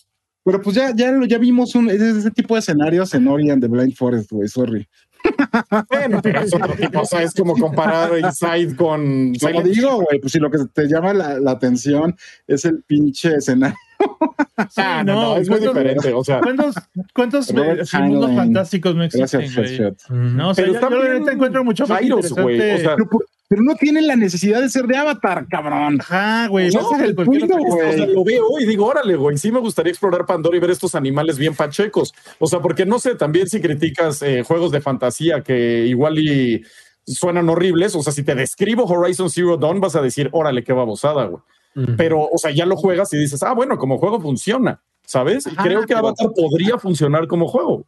Pero 0.45 0.61
pues 0.61 0.75
ya, 0.75 0.93
ya, 0.95 1.11
ya 1.27 1.37
vimos 1.39 1.73
un, 1.73 1.89
ese, 1.89 2.29
tipo 2.31 2.53
de 2.53 2.59
escenarios 2.59 3.13
en 3.15 3.27
Ori 3.27 3.49
and 3.49 3.63
the 3.63 3.67
Blind 3.67 3.95
Forest, 3.95 4.31
güey, 4.31 4.47
sorry. 4.47 4.87
bueno, 5.89 6.21
pero 6.21 6.41
es 6.41 6.53
otro 6.53 6.75
tipo, 6.75 7.01
o 7.01 7.05
sea, 7.05 7.23
es 7.23 7.33
como 7.33 7.57
comparar 7.57 8.11
Inside 8.19 8.75
con. 8.75 9.33
Como 9.33 9.61
digo, 9.63 10.03
güey, 10.03 10.19
pues 10.19 10.33
si 10.33 10.39
lo 10.39 10.51
que 10.51 10.59
te 10.71 10.87
llama 10.87 11.15
la, 11.15 11.39
la 11.39 11.51
atención 11.51 12.15
es 12.45 12.63
el 12.65 12.83
pinche 12.83 13.35
escenario. 13.35 13.75
Sí, 14.69 14.81
ah, 14.81 15.03
no, 15.03 15.13
no, 15.13 15.37
es 15.37 15.49
muy 15.49 15.59
diferente. 15.59 16.13
O 16.13 16.23
sea, 16.23 16.39
¿cuántos, 16.41 16.75
cuántos 17.13 17.53
mundos 17.53 18.35
fantásticos 18.35 18.95
no 18.95 19.03
existen? 19.03 19.41
Gracias, 19.53 20.09
no, 20.09 20.49
o 20.49 20.53
sea, 20.53 20.65
pero 20.65 20.79
yo, 20.79 20.81
yo 20.81 21.01
realmente 21.01 21.31
encuentro 21.33 21.63
mucho 21.63 21.85
más 21.87 22.01
Virus, 22.01 22.31
güey. 22.31 22.55
O 22.55 22.77
sea, 22.77 22.95
pero, 22.95 23.09
pero, 23.47 23.61
no 23.63 23.75
tienen 23.75 24.07
la 24.07 24.15
necesidad 24.15 24.61
de 24.61 24.69
ser 24.69 24.87
de 24.87 24.97
Avatar, 24.97 25.47
cabrón. 25.49 25.99
Ajá, 25.99 26.47
güey. 26.47 26.69
No, 26.71 26.95
es 26.95 27.01
el 27.01 27.15
punto, 27.15 27.57
güey. 27.57 27.89
O 27.89 27.93
sea, 27.93 28.07
lo 28.07 28.23
veo 28.23 28.45
y 28.59 28.65
digo, 28.65 28.85
órale, 28.85 29.15
güey, 29.15 29.37
sí 29.37 29.51
me 29.51 29.59
gustaría 29.59 29.91
explorar 29.91 30.25
Pandora 30.25 30.55
y 30.55 30.59
ver 30.59 30.71
estos 30.71 30.95
animales 30.95 31.37
bien 31.37 31.53
pachecos. 31.53 32.13
O 32.39 32.47
sea, 32.47 32.59
porque 32.61 32.85
no 32.85 32.99
sé, 32.99 33.15
también 33.15 33.47
si 33.47 33.59
criticas 33.59 34.21
eh, 34.21 34.43
juegos 34.43 34.71
de 34.71 34.81
fantasía 34.81 35.41
que 35.41 35.85
igual 35.85 36.17
y 36.17 36.63
suenan 37.05 37.49
horribles, 37.49 37.95
o 37.95 38.01
sea, 38.01 38.11
si 38.11 38.23
te 38.23 38.35
describo 38.35 38.85
Horizon 38.85 39.29
Zero 39.29 39.57
Dawn, 39.57 39.79
vas 39.79 39.95
a 39.95 40.01
decir, 40.01 40.29
órale, 40.31 40.63
qué 40.63 40.73
babosada, 40.73 41.25
güey. 41.25 41.41
Pero, 41.97 42.21
o 42.21 42.37
sea, 42.37 42.51
ya 42.51 42.65
lo 42.65 42.77
juegas 42.77 43.11
y 43.13 43.17
dices, 43.17 43.43
ah, 43.43 43.53
bueno, 43.53 43.77
como 43.77 43.97
juego 43.97 44.21
funciona. 44.21 44.81
¿sabes? 45.05 45.47
Y 45.47 45.55
creo 45.55 45.85
que 45.85 45.93
Avatar 45.93 46.29
podría 46.35 46.77
funcionar 46.77 47.27
como 47.27 47.47
juego. 47.47 47.85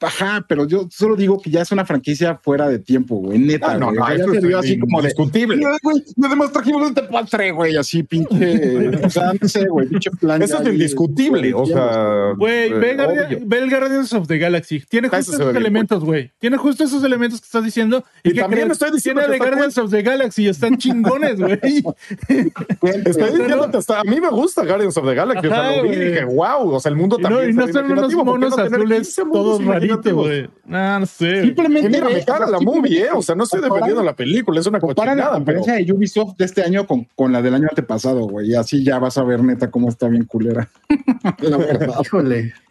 Ajá, 0.00 0.44
pero 0.48 0.64
yo 0.66 0.86
solo 0.92 1.16
digo 1.16 1.40
que 1.40 1.50
ya 1.50 1.62
es 1.62 1.72
una 1.72 1.84
franquicia 1.84 2.36
fuera 2.36 2.68
de 2.68 2.78
tiempo, 2.78 3.16
güey. 3.16 3.38
Neta, 3.38 3.72
Ah, 3.72 3.78
no, 3.78 3.86
güey. 3.86 3.98
no, 3.98 4.08
ya 4.08 4.14
eso 4.14 4.30
se 4.30 4.38
es 4.38 4.44
vio 4.44 4.58
así 4.58 4.78
como 4.78 4.98
de. 5.02 5.08
indiscutible. 5.08 5.56
"Mira, 5.56 5.76
güey, 5.82 6.04
además 6.24 6.52
trajimos 6.52 6.88
este 6.88 7.02
postre, 7.02 7.50
güey, 7.50 7.76
así 7.76 8.02
pinche. 8.04 8.90
o 9.04 9.10
sea, 9.10 9.32
no 9.40 9.48
sé, 9.48 9.66
güey, 9.66 9.88
pinche 9.88 10.10
plan. 10.12 10.40
Eso 10.40 10.60
es 10.60 10.66
ahí, 10.66 10.72
indiscutible. 10.74 11.52
O 11.54 11.66
sea, 11.66 12.32
Güey, 12.36 12.72
ve, 12.74 12.90
eh, 12.92 13.38
el 13.50 13.70
Guardians 13.70 14.12
of 14.12 14.28
the 14.28 14.38
Galaxy. 14.38 14.80
Tiene 14.88 15.08
justo 15.08 15.32
esos 15.34 15.56
elementos, 15.56 16.04
güey. 16.04 16.30
Tiene 16.38 16.56
justo 16.58 16.84
esos 16.84 17.02
elementos 17.02 17.40
que 17.40 17.46
estás 17.46 17.64
diciendo. 17.64 18.04
Y 18.22 18.32
que 18.34 18.40
también 18.40 18.62
crees? 18.66 18.72
estoy 18.74 18.90
diciendo 18.92 19.22
Tiene 19.22 19.32
de 19.34 19.38
Guardians 19.38 19.78
of 19.78 19.90
the 19.90 20.02
Galaxy. 20.02 20.46
Están 20.48 20.76
chingones, 20.78 21.40
güey. 21.40 21.58
Estoy 22.28 23.30
diciendo 23.32 23.68
que 23.70 23.76
hasta 23.76 24.00
a 24.00 24.04
mí 24.04 24.20
me 24.20 24.28
gusta 24.30 24.64
Guardians 24.64 24.96
of 24.96 25.06
the 25.06 25.14
Galaxy. 25.14 25.46
o 25.46 25.50
sea, 25.50 25.76
lo 25.76 25.82
vi 25.82 25.88
y 25.90 25.96
dije, 25.98 26.24
wow, 26.24 26.72
o 26.74 26.80
sea, 26.80 26.90
el 26.90 26.96
mundo 26.96 27.16
Y 27.18 27.22
no, 27.22 27.28
también. 27.28 27.50
y 27.50 27.52
no 27.54 27.62
son 27.68 27.76
unos 27.90 28.12
imaginativo, 28.12 28.24
¿por 28.24 28.34
qué 28.34 28.40
monos 28.46 28.56
no 28.58 28.64
azules 28.64 28.98
15 29.08 29.24
mundos 29.24 29.42
todos 29.42 29.60
imaginativos? 29.88 30.26
güey. 30.26 30.48
No, 30.64 31.00
no 31.00 31.06
sé. 31.06 31.42
Simplemente. 31.42 31.88
Mira, 31.88 32.08
me 32.08 32.24
caga 32.24 32.48
la 32.48 32.60
movie, 32.60 33.04
¿eh? 33.04 33.08
O 33.14 33.22
sea, 33.22 33.34
no 33.34 33.44
estoy 33.44 33.60
defendiendo 33.60 34.02
la 34.02 34.14
película, 34.14 34.60
es 34.60 34.66
una 34.66 34.80
Comparan 34.80 35.16
la 35.16 35.24
cochinada, 35.24 35.44
pero... 35.44 35.58
conferencia 35.58 35.86
de 35.86 35.98
Ubisoft 35.98 36.36
de 36.36 36.44
este 36.44 36.62
año 36.62 36.86
con, 36.86 37.06
con 37.14 37.32
la 37.32 37.42
del 37.42 37.54
año 37.54 37.68
antepasado, 37.68 38.20
güey. 38.28 38.50
Y 38.50 38.54
así 38.54 38.84
ya 38.84 38.98
vas 38.98 39.18
a 39.18 39.24
ver, 39.24 39.42
neta, 39.42 39.70
cómo 39.70 39.88
está 39.88 40.08
bien 40.08 40.24
culera. 40.24 40.68
la 41.40 41.56
verdad. 41.56 41.94
Híjole. 42.02 42.54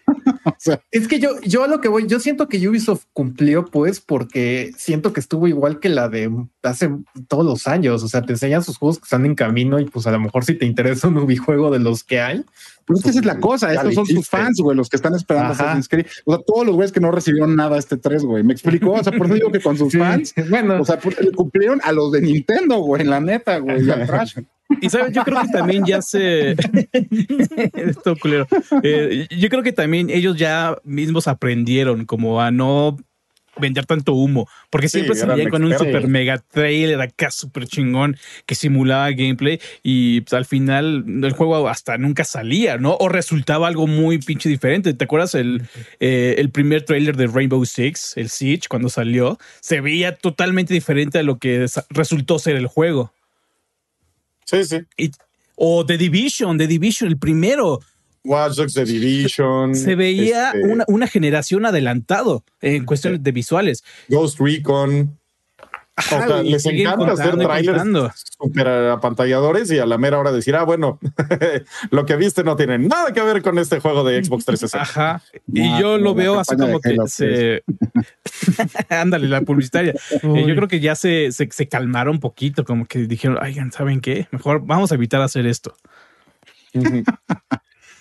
O 0.45 0.55
sea, 0.57 0.82
Es 0.91 1.07
que 1.07 1.20
yo, 1.20 1.32
yo 1.41 1.63
a 1.63 1.68
lo 1.68 1.82
que 1.82 1.89
voy, 1.89 2.07
yo 2.07 2.20
siento 2.20 2.47
que 2.47 2.65
Ubisoft 2.68 3.05
cumplió, 3.13 3.65
pues, 3.65 3.99
porque 3.99 4.72
siento 4.78 5.13
que 5.13 5.20
estuvo 5.20 5.47
igual 5.47 5.80
que 5.80 5.89
la 5.89 6.09
de 6.09 6.32
hace 6.63 6.89
todos 7.28 7.45
los 7.45 7.68
años. 7.68 8.03
O 8.03 8.07
sea, 8.07 8.22
te 8.22 8.34
enseñan 8.34 8.63
sus 8.63 8.78
juegos 8.78 8.99
que 8.99 9.03
están 9.03 9.26
en 9.26 9.36
camino 9.36 9.80
y 9.80 9.86
pues 9.86 10.07
a 10.07 10.11
lo 10.11 10.20
mejor 10.20 10.45
si 10.45 10.55
te 10.55 10.65
interesa 10.65 11.07
un 11.07 11.18
Ubijuego 11.18 11.72
de 11.72 11.80
los 11.80 12.03
que 12.03 12.22
hay. 12.22 12.45
Pero 12.88 12.98
es 13.00 13.04
que 13.04 13.10
esa 13.10 13.20
es 13.20 13.26
la 13.26 13.40
cosa, 13.40 13.74
estos 13.74 13.94
son 13.94 14.06
sus 14.06 14.30
fans, 14.30 14.62
güey, 14.62 14.78
los 14.78 14.88
que 14.88 14.96
están 14.96 15.14
esperando 15.14 15.52
Ajá. 15.52 15.64
Assassin's 15.64 15.90
Creed. 15.90 16.06
O 16.24 16.34
sea, 16.34 16.44
todos 16.48 16.66
los 16.66 16.76
güeyes 16.76 16.94
que 16.94 17.02
no 17.02 17.12
recibieron 17.12 17.54
nada 17.54 17.78
este 17.78 17.98
3, 17.98 18.24
güey. 18.24 18.44
¿Me 18.44 18.54
explicó? 18.54 18.94
O 18.94 19.04
sea, 19.04 19.12
por 19.12 19.26
eso 19.26 19.36
digo 19.36 19.52
que 19.52 19.60
con 19.60 19.78
sus 19.78 19.94
fans, 19.98 20.34
Bueno, 20.50 20.82
o 20.82 20.86
sea, 20.86 20.98
cumplieron 21.36 21.82
a 21.84 21.92
los 21.92 22.14
de 22.14 22.22
Nintendo, 22.22 22.78
güey, 22.78 23.04
la 23.04 23.20
neta, 23.20 23.58
güey, 23.58 23.86
y 23.86 23.90
al 23.90 24.08
Trash. 24.08 24.38
Y 24.82 24.90
sabes, 24.90 25.14
yo 25.14 25.24
creo 25.24 25.42
que 25.42 25.48
también 25.50 25.86
ya 25.86 26.02
se. 26.02 26.52
Esto 27.74 28.16
culero. 28.18 28.48
Eh, 28.84 29.28
yo 29.38 29.50
creo 29.50 29.64
que 29.64 29.72
también 29.72 30.10
ellos 30.10 30.38
ya 30.38 30.78
mismos 30.84 31.28
aprendieron 31.28 32.06
como 32.06 32.42
a 32.42 32.52
no 32.52 32.98
vender 33.60 33.86
tanto 33.86 34.14
humo, 34.14 34.47
porque 34.70 34.88
Sí, 34.89 34.99
siempre 34.99 35.16
se 35.16 35.24
eran 35.24 35.36
veían 35.38 35.51
con 35.51 35.64
un 35.64 35.72
super 35.78 36.08
mega 36.08 36.38
trailer 36.38 37.01
acá 37.01 37.32
súper 37.32 37.68
chingón 37.68 38.18
que 38.45 38.55
simulaba 38.55 39.10
gameplay 39.12 39.60
y 39.84 40.22
pues, 40.22 40.34
al 40.34 40.45
final 40.45 41.03
el 41.24 41.32
juego 41.34 41.68
hasta 41.70 41.97
nunca 41.97 42.24
salía, 42.24 42.78
¿no? 42.78 42.95
O 42.99 43.10
resultaba 43.10 43.68
algo 43.68 43.88
muy 43.88 44.18
pinche 44.20 44.49
diferente. 44.49 44.93
¿Te 44.93 45.05
acuerdas 45.05 45.36
el, 45.36 45.64
eh, 45.99 46.36
el 46.38 46.49
primer 46.51 46.84
trailer 46.84 47.16
de 47.18 47.28
Rainbow 47.28 47.66
Six, 47.66 48.18
el 48.18 48.30
Siege, 48.30 48.68
cuando 48.70 48.89
salió? 48.89 49.38
Se 49.62 49.82
veía 49.82 50.16
totalmente 50.16 50.74
diferente 50.74 51.20
a 51.20 51.24
lo 51.24 51.38
que 51.38 51.66
resultó 51.89 52.39
ser 52.39 52.55
el 52.55 52.68
juego. 52.68 53.14
Sí, 54.45 54.64
sí. 54.64 54.78
Y- 54.97 55.12
o 55.55 55.86
The 55.86 55.97
Division, 55.97 56.58
The 56.58 56.68
Division, 56.68 57.10
el 57.10 57.18
primero. 57.18 57.80
Watch 58.28 58.56
Dogs 58.56 58.74
The 58.74 58.86
Division. 58.86 59.76
Se 59.76 59.96
veía 59.96 60.52
este, 60.52 60.68
una, 60.68 60.86
una 60.88 61.08
generación 61.08 61.66
adelantado 61.66 62.44
en 62.62 62.86
cuestiones 62.86 63.24
de 63.24 63.32
visuales. 63.32 63.84
Ghost 64.10 64.40
Recon. 64.40 65.18
O 65.98 66.02
sea, 66.04 66.44
les 66.44 66.64
encanta 66.68 67.12
hacer 67.12 67.36
trailers 67.38 68.28
super 68.40 68.68
apantalladores 68.68 69.72
y 69.72 69.80
a 69.80 69.86
la 69.88 69.98
mera 69.98 70.20
hora 70.20 70.32
decir, 70.32 70.56
ah, 70.56 70.64
bueno, 70.64 71.00
lo 71.90 72.06
que 72.06 72.16
viste 72.16 72.44
no 72.44 72.56
tiene 72.56 72.78
nada 72.78 73.12
que 73.12 73.22
ver 73.24 73.42
con 73.42 73.58
este 73.58 73.80
juego 73.80 74.04
de 74.04 74.24
Xbox 74.24 74.46
360. 74.46 74.82
Ajá. 74.82 75.24
Y 75.52 75.62
Ah, 75.62 75.80
yo 75.82 75.98
lo 75.98 76.14
veo 76.14 76.40
así 76.40 76.56
como 76.56 76.80
que 76.80 76.96
se. 77.08 77.64
Ándale, 78.90 79.28
la 79.28 79.42
publicitaria. 79.42 79.94
Eh, 80.12 80.46
yo 80.48 80.56
creo 80.56 80.68
que 80.68 80.80
ya 80.80 80.94
se, 80.94 81.32
se, 81.32 81.50
se 81.52 81.68
calmaron 81.68 82.16
un 82.16 82.20
poquito, 82.20 82.64
como 82.64 82.86
que 82.86 83.00
dijeron, 83.00 83.40
oigan, 83.42 83.72
¿saben 83.72 84.00
qué? 84.00 84.28
Mejor 84.32 84.64
vamos 84.64 84.92
a 84.92 84.96
evitar 84.96 85.22
hacer 85.22 85.48
esto. 85.48 85.74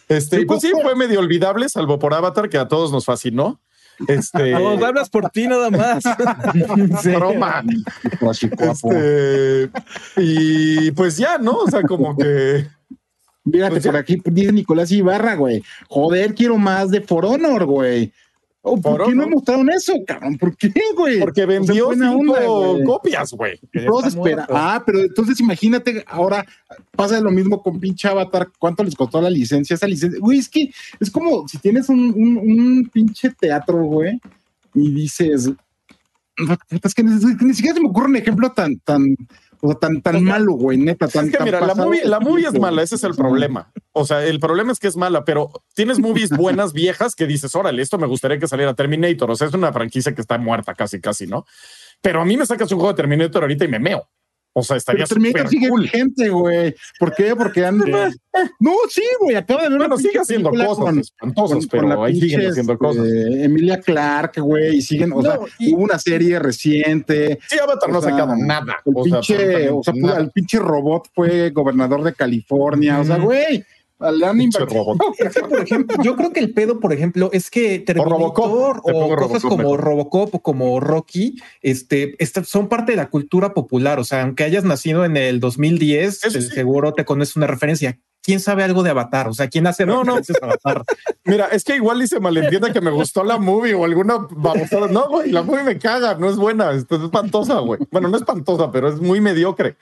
Este, 0.09 0.41
y 0.41 0.45
pues 0.45 0.61
sí, 0.61 0.73
fue 0.81 0.95
medio 0.95 1.21
olvidable, 1.21 1.69
salvo 1.69 1.99
por 1.99 2.15
Avatar, 2.15 2.49
que 2.49 2.59
a 2.59 2.69
todos 2.69 2.93
nos 2.93 3.05
fascinó. 3.05 3.61
Este, 4.07 4.53
Vamos, 4.55 4.83
hablas 4.83 5.09
por 5.11 5.31
ti 5.31 5.47
nada 5.49 5.71
más. 5.71 6.05
broma. 7.05 7.65
Este, 8.21 9.71
y 10.17 10.91
pues 10.93 11.17
ya, 11.17 11.39
¿no? 11.39 11.59
O 11.59 11.71
sea, 11.71 11.83
como 11.83 12.17
que 12.17 12.67
Fíjate, 13.51 13.71
pues 13.71 13.87
por 13.87 13.97
aquí 13.97 14.21
dice 14.25 14.53
Nicolás 14.53 14.91
Ibarra, 14.91 15.37
güey. 15.37 15.63
Joder, 15.89 16.35
quiero 16.35 16.59
más 16.59 16.91
de 16.91 17.01
For 17.01 17.25
Honor, 17.25 17.65
güey. 17.65 18.13
Oh, 18.69 18.81
¿Por 18.81 19.05
qué 19.07 19.15
no 19.15 19.29
mostraron 19.29 19.71
eso, 19.71 19.93
cabrón? 20.05 20.37
¿Por 20.39 20.57
qué, 20.57 20.73
güey? 20.97 21.21
porque 21.21 21.45
O 21.45 21.47
sea, 21.47 21.59
vendió 21.59 21.93
cinco 21.93 22.33
onda, 22.33 22.45
güey. 22.47 22.85
copias, 22.85 23.31
güey. 23.31 23.61
Todos 23.87 24.07
esperan. 24.07 24.47
Ah, 24.51 24.83
pero 24.85 24.99
entonces 25.03 25.39
imagínate, 25.39 26.05
ahora 26.09 26.45
pasa 26.91 27.21
lo 27.21 27.31
mismo 27.31 27.63
con 27.63 27.79
pinche 27.79 28.09
Avatar. 28.09 28.49
¿Cuánto 28.59 28.83
les 28.83 28.97
costó 28.97 29.21
la 29.21 29.31
licencia? 29.31 29.75
Esa 29.75 29.87
licencia, 29.87 30.19
güey, 30.21 30.39
es 30.41 30.49
que 30.49 30.73
es 30.99 31.11
como 31.13 31.47
si 31.47 31.59
tienes 31.59 31.89
un, 31.89 32.13
un, 32.17 32.39
un 32.39 32.91
pinche 32.93 33.31
teatro, 33.31 33.85
güey, 33.85 34.21
y 34.75 34.91
dices, 34.91 35.53
es 36.83 36.95
que 36.95 37.05
ni, 37.05 37.13
ni 37.13 37.55
siquiera 37.55 37.77
se 37.77 37.81
me 37.81 37.89
ocurre 37.89 38.09
un 38.09 38.17
ejemplo 38.17 38.51
tan, 38.51 38.79
tan, 38.81 39.15
o 39.61 39.69
sea, 39.69 39.79
tan, 39.79 40.03
tan 40.03 40.23
malo, 40.25 40.53
güey, 40.53 40.79
neta. 40.79 41.09
Tan, 41.09 41.27
Es 41.27 41.31
que 41.31 41.39
tan 41.39 41.45
mira, 41.45 41.61
la 41.61 41.75
movie, 41.75 42.05
la 42.05 42.21
movie 42.21 42.47
es 42.47 42.59
mala, 42.59 42.83
ese 42.83 42.97
es 42.97 43.05
el 43.05 43.15
problema. 43.15 43.73
O 43.93 44.05
sea, 44.05 44.25
el 44.25 44.41
problema 44.41 44.73
es 44.73 44.79
que 44.79 44.89
es 44.89 44.97
mala, 44.97 45.25
pero 45.25 45.51
tienes 45.75 45.99
movies 45.99 46.31
buenas, 46.31 46.73
viejas, 46.73 47.15
que 47.15 47.27
dices, 47.27 47.55
órale, 47.55 47.83
esto 47.83 47.99
me 47.99 48.07
gustaría 48.07 48.39
que 48.39 48.49
saliera 48.49 48.75
Terminator. 48.75 49.31
O 49.31 49.37
sea, 49.37 49.49
es 49.49 49.55
una 49.55 49.73
franquicia 49.73 50.15
que 50.15 50.21
está 50.21 50.39
muerta 50.39 50.75
casi, 50.75 51.01
casi, 51.01 51.27
¿no? 51.27 51.45
Pero 52.01 52.21
a 52.21 52.25
mí 52.25 52.37
me 52.37 52.47
sacas 52.47 52.71
un 52.73 52.79
juego 52.79 52.93
de 52.93 52.97
Terminator 52.97 53.43
ahorita 53.43 53.65
y 53.65 53.69
me 53.69 53.79
meo. 53.79 54.09
O 54.59 54.63
sea, 54.63 54.79
estaría 54.79 55.05
Pero 55.05 55.21
Terminator 55.21 55.49
sigue 55.51 55.69
cool. 55.69 55.83
vigente, 55.83 56.31
güey. 56.31 56.75
¿Por 56.99 57.15
qué? 57.15 57.37
Porque 57.37 57.63
han... 57.67 57.77
No, 58.59 58.73
sí, 58.89 59.03
güey. 59.21 59.37
Acaba 59.37 59.65
de 59.65 59.69
ver 59.69 59.79
Bueno, 59.79 59.95
una 59.97 60.03
sigue 60.03 60.19
haciendo 60.19 60.49
cosas 60.51 60.77
con- 60.79 60.99
espantosas, 60.99 61.59
con- 61.59 61.69
pero 61.69 61.95
con 61.97 62.07
ahí 62.07 62.19
siguen 62.19 62.47
haciendo 62.51 62.79
cosas. 62.79 63.07
este, 63.07 63.45
Emilia 63.45 63.81
Clark, 63.83 64.39
güey, 64.41 64.77
y 64.77 64.83
siguen, 64.83 65.13
o 65.13 65.17
No, 65.17 65.23
sea, 65.23 65.39
y- 65.59 65.75
hubo 65.75 65.83
una 65.83 65.99
serie 65.99 66.39
reciente. 66.39 67.39
Sí, 67.49 67.59
Avatar 67.59 67.91
no 67.91 67.97
o 67.97 67.99
ha 67.99 68.03
sea, 68.03 68.11
sacado 68.13 68.35
nada. 68.37 68.77
El 68.87 68.93
O 68.97 69.05
sea, 69.05 69.13
pinche, 69.21 69.35
o 69.37 69.39
sea, 69.43 69.69
absolutamente 69.69 70.07
nada. 70.07 70.21
el 70.21 70.31
pinche 70.31 70.59
robot 70.59 71.09
fue 71.15 71.51
gobernador 71.51 72.03
de 72.03 72.15
California. 72.15 72.99
O 73.01 73.05
sea, 73.05 73.19
güey, 73.19 73.63
le 73.99 74.27
han 74.27 74.37
Pinche 74.39 74.59
invertido. 74.59 74.85
robot. 74.85 74.99
Es 75.19 75.35
que, 75.35 75.41
por 75.43 75.61
ejemplo, 75.61 76.03
yo 76.03 76.17
creo 76.17 76.33
que 76.33 76.41
el 76.41 76.53
pedo, 76.53 76.81
por 76.81 76.93
ejemplo, 76.93 77.31
es 77.33 77.51
que 77.51 77.79
Terminator 77.79 78.81
o, 78.83 78.93
pongo 78.93 79.17
cosas 79.17 79.43
Robocop 79.43 79.43
como 79.43 79.57
mejor. 79.59 79.81
Robocop 79.81 80.35
o 80.35 80.43
como 80.43 80.81
Rocky, 80.81 81.41
este, 81.63 82.15
esta- 82.23 82.45
son 82.45 82.69
parte 82.69 82.93
de 82.93 82.97
la 82.97 83.09
cultura 83.11 83.55
popular. 83.55 83.99
O 83.99 84.05
sea, 84.05 84.23
aunque 84.23 84.45
hayas 84.45 84.65
nacido 84.65 85.05
en 85.05 85.17
el 85.17 85.41
2010, 85.41 86.25
Eso 86.25 86.39
eh, 86.39 86.43
sí. 86.43 86.49
seguro 86.51 86.93
te 86.95 87.05
conoces 87.05 87.37
una 87.37 87.47
referencia. 87.47 87.99
¿Quién 88.23 88.41
sabe 88.41 88.65
algo 88.65 88.83
de 88.83 88.91
Avatar? 88.91 89.29
O 89.29 89.33
sea, 89.35 89.49
¿quién 89.49 89.69
hace 89.69 89.87
No, 89.87 90.03
no. 90.03 90.17
referencias 90.17 90.39
a 90.43 90.47
Avatar? 90.47 90.85
Mira, 91.25 91.47
es 91.53 91.63
que 91.63 91.77
igual 91.77 92.03
y 92.03 92.09
se 92.09 92.19
malentiende 92.19 92.73
que 92.73 92.81
me 92.81 92.91
gustó 92.91 93.23
la 93.23 93.39
movie 93.39 93.73
o 93.75 93.85
alguna 93.85 94.27
babosada. 94.31 94.89
No, 94.89 95.09
güey, 95.09 95.31
la 95.31 95.43
movie 95.45 95.63
me 95.63 95.79
caga, 95.79 96.15
no 96.17 96.29
es 96.29 96.35
buena, 96.37 96.73
es 96.73 96.87
es 96.91 97.01
espantosa, 97.03 97.61
güey. 97.61 97.79
Bueno, 97.93 98.09
no 98.09 98.17
es 98.17 98.23
espantosa, 98.23 98.71
pero 98.73 98.89
es 98.89 99.01
muy 99.01 99.21
mediocre. 99.21 99.77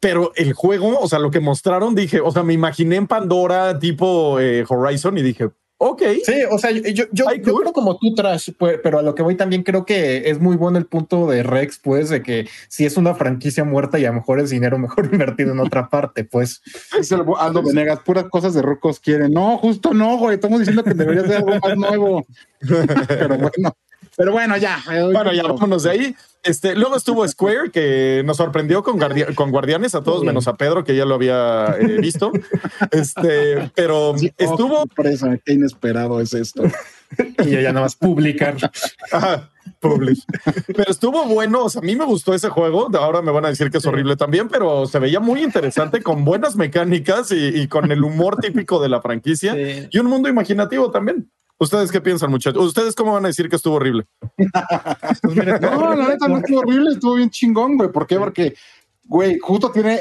Pero 0.00 0.32
el 0.36 0.52
juego, 0.52 0.98
o 0.98 1.08
sea, 1.08 1.18
lo 1.18 1.30
que 1.30 1.40
mostraron, 1.40 1.94
dije, 1.94 2.20
o 2.20 2.30
sea, 2.30 2.42
me 2.42 2.52
imaginé 2.52 2.96
en 2.96 3.06
Pandora 3.06 3.78
tipo 3.78 4.38
eh, 4.40 4.64
Horizon 4.68 5.16
y 5.18 5.22
dije, 5.22 5.50
ok, 5.78 6.02
Sí, 6.24 6.34
o 6.50 6.58
sea, 6.58 6.70
yo, 6.70 6.82
yo, 6.92 7.04
yo, 7.12 7.54
creo 7.54 7.72
como 7.72 7.98
tú, 7.98 8.14
Trash, 8.14 8.50
pues, 8.58 8.78
pero 8.82 8.98
a 8.98 9.02
lo 9.02 9.14
que 9.14 9.22
voy 9.22 9.36
también 9.36 9.62
creo 9.62 9.84
que 9.84 10.30
es 10.30 10.40
muy 10.40 10.56
bueno 10.56 10.78
el 10.78 10.86
punto 10.86 11.26
de 11.26 11.42
Rex, 11.42 11.78
pues, 11.82 12.08
de 12.08 12.22
que 12.22 12.48
si 12.68 12.84
es 12.84 12.96
una 12.96 13.14
franquicia 13.14 13.64
muerta 13.64 13.98
y 13.98 14.04
a 14.04 14.08
lo 14.08 14.14
mejor 14.14 14.40
es 14.40 14.50
dinero 14.50 14.78
mejor 14.78 15.08
invertido 15.12 15.52
en 15.52 15.60
otra 15.60 15.88
parte, 15.88 16.24
pues. 16.24 16.62
Es 16.98 17.12
el 17.12 17.22
Aldo 17.38 17.62
Venegas, 17.62 18.00
puras 18.04 18.24
cosas 18.30 18.54
de 18.54 18.62
rucos 18.62 19.00
quieren. 19.00 19.32
No, 19.32 19.58
justo 19.58 19.92
no, 19.92 20.16
güey. 20.18 20.34
Estamos 20.34 20.60
diciendo 20.60 20.82
que 20.84 20.94
debería 20.94 21.22
ser 21.22 21.36
algo 21.36 21.58
más 21.58 21.76
nuevo. 21.76 22.26
Pero 23.08 23.38
bueno, 23.38 23.76
pero 24.16 24.32
bueno, 24.32 24.56
ya. 24.56 24.82
Bueno, 25.12 25.32
ya 25.32 25.42
vámonos 25.44 25.82
de 25.84 25.90
ahí. 25.90 26.16
Este, 26.42 26.74
luego 26.76 26.96
estuvo 26.96 27.26
Square, 27.26 27.70
que 27.72 28.22
nos 28.24 28.36
sorprendió 28.36 28.82
con, 28.84 28.98
Guardia- 28.98 29.34
con 29.34 29.50
Guardianes, 29.50 29.94
a 29.96 30.02
todos 30.04 30.20
Sí. 30.20 30.26
menos 30.26 30.46
a 30.46 30.54
Pedro, 30.54 30.84
que 30.84 30.94
ya 30.94 31.04
lo 31.04 31.16
había 31.16 31.74
eh, 31.80 31.96
visto. 32.00 32.30
Este, 32.92 33.70
pero 33.74 34.14
Sí, 34.16 34.30
oh, 34.38 34.42
estuvo. 34.44 34.76
sorpresa, 34.78 35.36
qué 35.44 35.52
inesperado 35.54 36.20
es 36.20 36.32
esto. 36.34 36.62
Y 37.38 37.50
ya 37.50 37.72
nada 37.72 37.82
más 37.82 37.94
publicar. 37.94 38.56
Ajá, 39.12 39.48
publish. 39.78 40.24
Pero 40.66 40.90
estuvo 40.90 41.24
bueno. 41.26 41.62
O 41.64 41.68
sea, 41.70 41.80
a 41.80 41.84
mí 41.84 41.94
me 41.94 42.04
gustó 42.04 42.34
ese 42.34 42.48
juego. 42.48 42.88
Ahora 42.98 43.22
me 43.22 43.30
van 43.30 43.44
a 43.44 43.48
decir 43.48 43.70
que 43.70 43.78
es 43.78 43.86
horrible 43.86 44.16
también, 44.16 44.48
pero 44.48 44.86
se 44.86 44.98
veía 44.98 45.20
muy 45.20 45.40
interesante 45.44 46.02
con 46.02 46.24
buenas 46.24 46.56
mecánicas 46.56 47.30
y, 47.30 47.60
y 47.60 47.68
con 47.68 47.92
el 47.92 48.02
humor 48.02 48.38
típico 48.38 48.80
de 48.82 48.88
la 48.88 49.00
franquicia 49.00 49.54
Sí. 49.54 49.86
y 49.88 49.98
un 50.00 50.06
mundo 50.06 50.28
imaginativo 50.28 50.90
también. 50.90 51.30
¿Ustedes 51.58 51.90
qué 51.90 52.00
piensan, 52.00 52.30
muchachos? 52.30 52.64
¿Ustedes 52.64 52.94
cómo 52.94 53.14
van 53.14 53.24
a 53.24 53.28
decir 53.28 53.48
que 53.48 53.56
estuvo 53.56 53.76
horrible? 53.76 54.06
Pues 54.36 55.36
mira, 55.36 55.58
No, 55.60 55.94
la 55.94 56.08
neta 56.08 56.28
no 56.28 56.38
estuvo 56.38 56.60
horrible, 56.60 56.90
estuvo 56.90 57.14
bien 57.14 57.30
chingón, 57.30 57.76
güey. 57.76 57.90
¿Por 57.90 58.06
qué? 58.06 58.18
Porque 58.18 58.54
güey, 59.08 59.38
justo 59.38 59.70
tiene, 59.70 60.00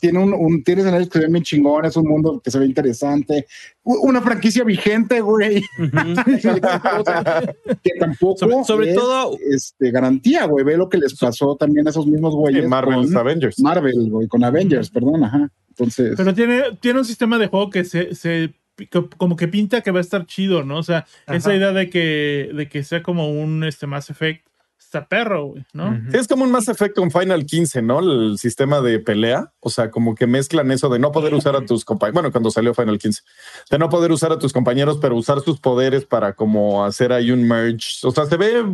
tiene 0.00 0.18
un, 0.18 0.34
un 0.34 0.64
tiene 0.64 0.82
escenarios 0.82 1.08
que 1.08 1.18
se 1.18 1.24
ven 1.24 1.32
bien 1.32 1.44
chingones, 1.44 1.96
un 1.96 2.08
mundo 2.08 2.40
que 2.42 2.50
se 2.50 2.58
ve 2.58 2.66
interesante, 2.66 3.46
una 3.82 4.20
franquicia 4.20 4.64
vigente, 4.64 5.20
güey. 5.20 5.62
que 7.82 7.90
tampoco 7.98 8.64
sobre, 8.64 8.94
todo 8.94 9.36
este, 9.50 9.90
garantía, 9.90 10.46
güey. 10.46 10.64
Ve 10.64 10.76
lo 10.76 10.88
que 10.88 10.98
les 10.98 11.18
pasó 11.18 11.56
también 11.56 11.86
a 11.86 11.90
esos 11.90 12.06
mismos 12.06 12.34
güeyes. 12.34 12.68
Marvel 12.68 13.16
Avengers. 13.16 13.60
Marvel, 13.60 14.10
güey, 14.10 14.28
con 14.28 14.44
Avengers, 14.44 14.90
perdón, 14.90 15.24
ajá. 15.24 15.50
Entonces. 15.68 16.14
Pero 16.16 16.34
tiene, 16.34 16.62
tiene 16.80 16.98
un 16.98 17.04
sistema 17.04 17.38
de 17.38 17.46
juego 17.46 17.70
que 17.70 17.84
se, 17.84 18.14
se 18.14 18.52
como 18.88 19.36
que 19.36 19.48
pinta 19.48 19.80
que 19.80 19.90
va 19.90 19.98
a 19.98 20.02
estar 20.02 20.26
chido, 20.26 20.64
¿no? 20.64 20.78
O 20.78 20.82
sea, 20.82 21.06
esa 21.26 21.54
idea 21.54 21.72
de 21.72 21.90
que, 21.90 22.50
de 22.54 22.68
que 22.68 22.82
sea 22.84 23.02
como 23.02 23.30
un 23.30 23.64
este, 23.64 23.86
Mass 23.86 24.10
Effect 24.10 24.46
está 24.78 25.06
perro, 25.06 25.46
güey, 25.46 25.64
¿no? 25.72 25.96
es 26.12 26.26
como 26.26 26.42
un 26.42 26.50
Mass 26.50 26.66
Effect 26.66 26.96
con 26.96 27.12
Final 27.12 27.46
15, 27.46 27.80
¿no? 27.80 28.00
El 28.00 28.38
sistema 28.38 28.80
de 28.80 28.98
pelea. 28.98 29.52
O 29.60 29.70
sea, 29.70 29.88
como 29.88 30.16
que 30.16 30.26
mezclan 30.26 30.72
eso 30.72 30.88
de 30.88 30.98
no 30.98 31.12
poder 31.12 31.32
usar 31.32 31.54
a 31.54 31.64
tus 31.64 31.84
compañeros. 31.84 32.14
Bueno, 32.14 32.32
cuando 32.32 32.50
salió 32.50 32.74
Final 32.74 32.98
15, 32.98 33.22
de 33.70 33.78
no 33.78 33.88
poder 33.88 34.10
usar 34.10 34.32
a 34.32 34.38
tus 34.40 34.52
compañeros, 34.52 34.98
pero 35.00 35.16
usar 35.16 35.40
sus 35.42 35.60
poderes 35.60 36.06
para 36.06 36.32
como 36.32 36.84
hacer 36.84 37.12
ahí 37.12 37.30
un 37.30 37.46
merge. 37.46 37.78
O 38.02 38.10
sea, 38.10 38.26
se 38.26 38.36
ve 38.36 38.64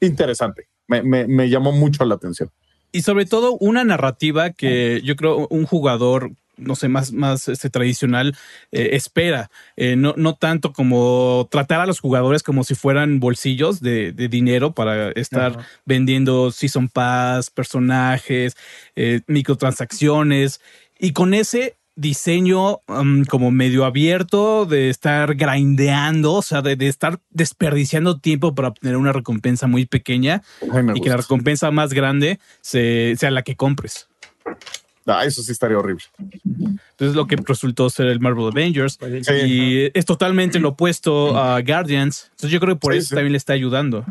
interesante. 0.00 0.68
Me, 0.86 1.02
me, 1.02 1.26
me 1.26 1.50
llamó 1.50 1.72
mucho 1.72 2.04
la 2.04 2.14
atención. 2.14 2.50
Y 2.92 3.02
sobre 3.02 3.26
todo 3.26 3.56
una 3.58 3.82
narrativa 3.82 4.50
que 4.50 5.00
yo 5.02 5.16
creo 5.16 5.48
un 5.48 5.66
jugador 5.66 6.30
no 6.56 6.74
sé, 6.74 6.88
más, 6.88 7.12
más 7.12 7.48
este, 7.48 7.70
tradicional, 7.70 8.36
eh, 8.72 8.90
espera. 8.92 9.50
Eh, 9.76 9.96
no, 9.96 10.14
no 10.16 10.34
tanto 10.34 10.72
como 10.72 11.48
tratar 11.50 11.80
a 11.80 11.86
los 11.86 12.00
jugadores 12.00 12.42
como 12.42 12.64
si 12.64 12.74
fueran 12.74 13.20
bolsillos 13.20 13.80
de, 13.80 14.12
dinero 14.12 14.72
para 14.72 15.10
estar 15.12 15.58
vendiendo 15.84 16.50
Season 16.50 16.88
Pass, 16.88 17.50
personajes, 17.50 18.56
eh, 18.96 19.20
microtransacciones. 19.26 20.60
Y 20.98 21.12
con 21.12 21.34
ese 21.34 21.76
diseño 21.96 22.80
um, 22.88 23.24
como 23.24 23.50
medio 23.50 23.84
abierto 23.84 24.66
de 24.66 24.90
estar 24.90 25.34
grindeando, 25.36 26.34
o 26.34 26.42
sea, 26.42 26.62
de, 26.62 26.76
estar 26.88 27.20
desperdiciando 27.30 28.18
tiempo 28.18 28.54
para 28.54 28.68
obtener 28.68 28.96
una 28.96 29.12
recompensa 29.12 29.66
muy 29.66 29.86
pequeña 29.86 30.42
y 30.94 31.00
que 31.00 31.08
la 31.08 31.18
recompensa 31.18 31.70
más 31.70 31.92
grande 31.92 32.40
sea 32.62 33.30
la 33.30 33.42
que 33.42 33.56
compres. 33.56 34.08
Ah, 35.06 35.24
eso 35.24 35.42
sí 35.42 35.52
estaría 35.52 35.78
horrible. 35.78 36.04
Entonces 36.44 37.14
lo 37.14 37.26
que 37.26 37.36
resultó 37.36 37.90
ser 37.90 38.06
el 38.06 38.20
Marvel 38.20 38.46
Avengers 38.46 38.98
y 39.46 39.90
es 39.96 40.04
totalmente 40.04 40.58
lo 40.58 40.70
opuesto 40.70 41.36
a 41.36 41.60
Guardians. 41.60 42.28
Entonces 42.30 42.50
yo 42.50 42.60
creo 42.60 42.74
que 42.74 42.80
por 42.80 42.94
eso 42.94 43.14
también 43.14 43.32
le 43.32 43.38
está 43.38 43.52
ayudando. 43.52 44.04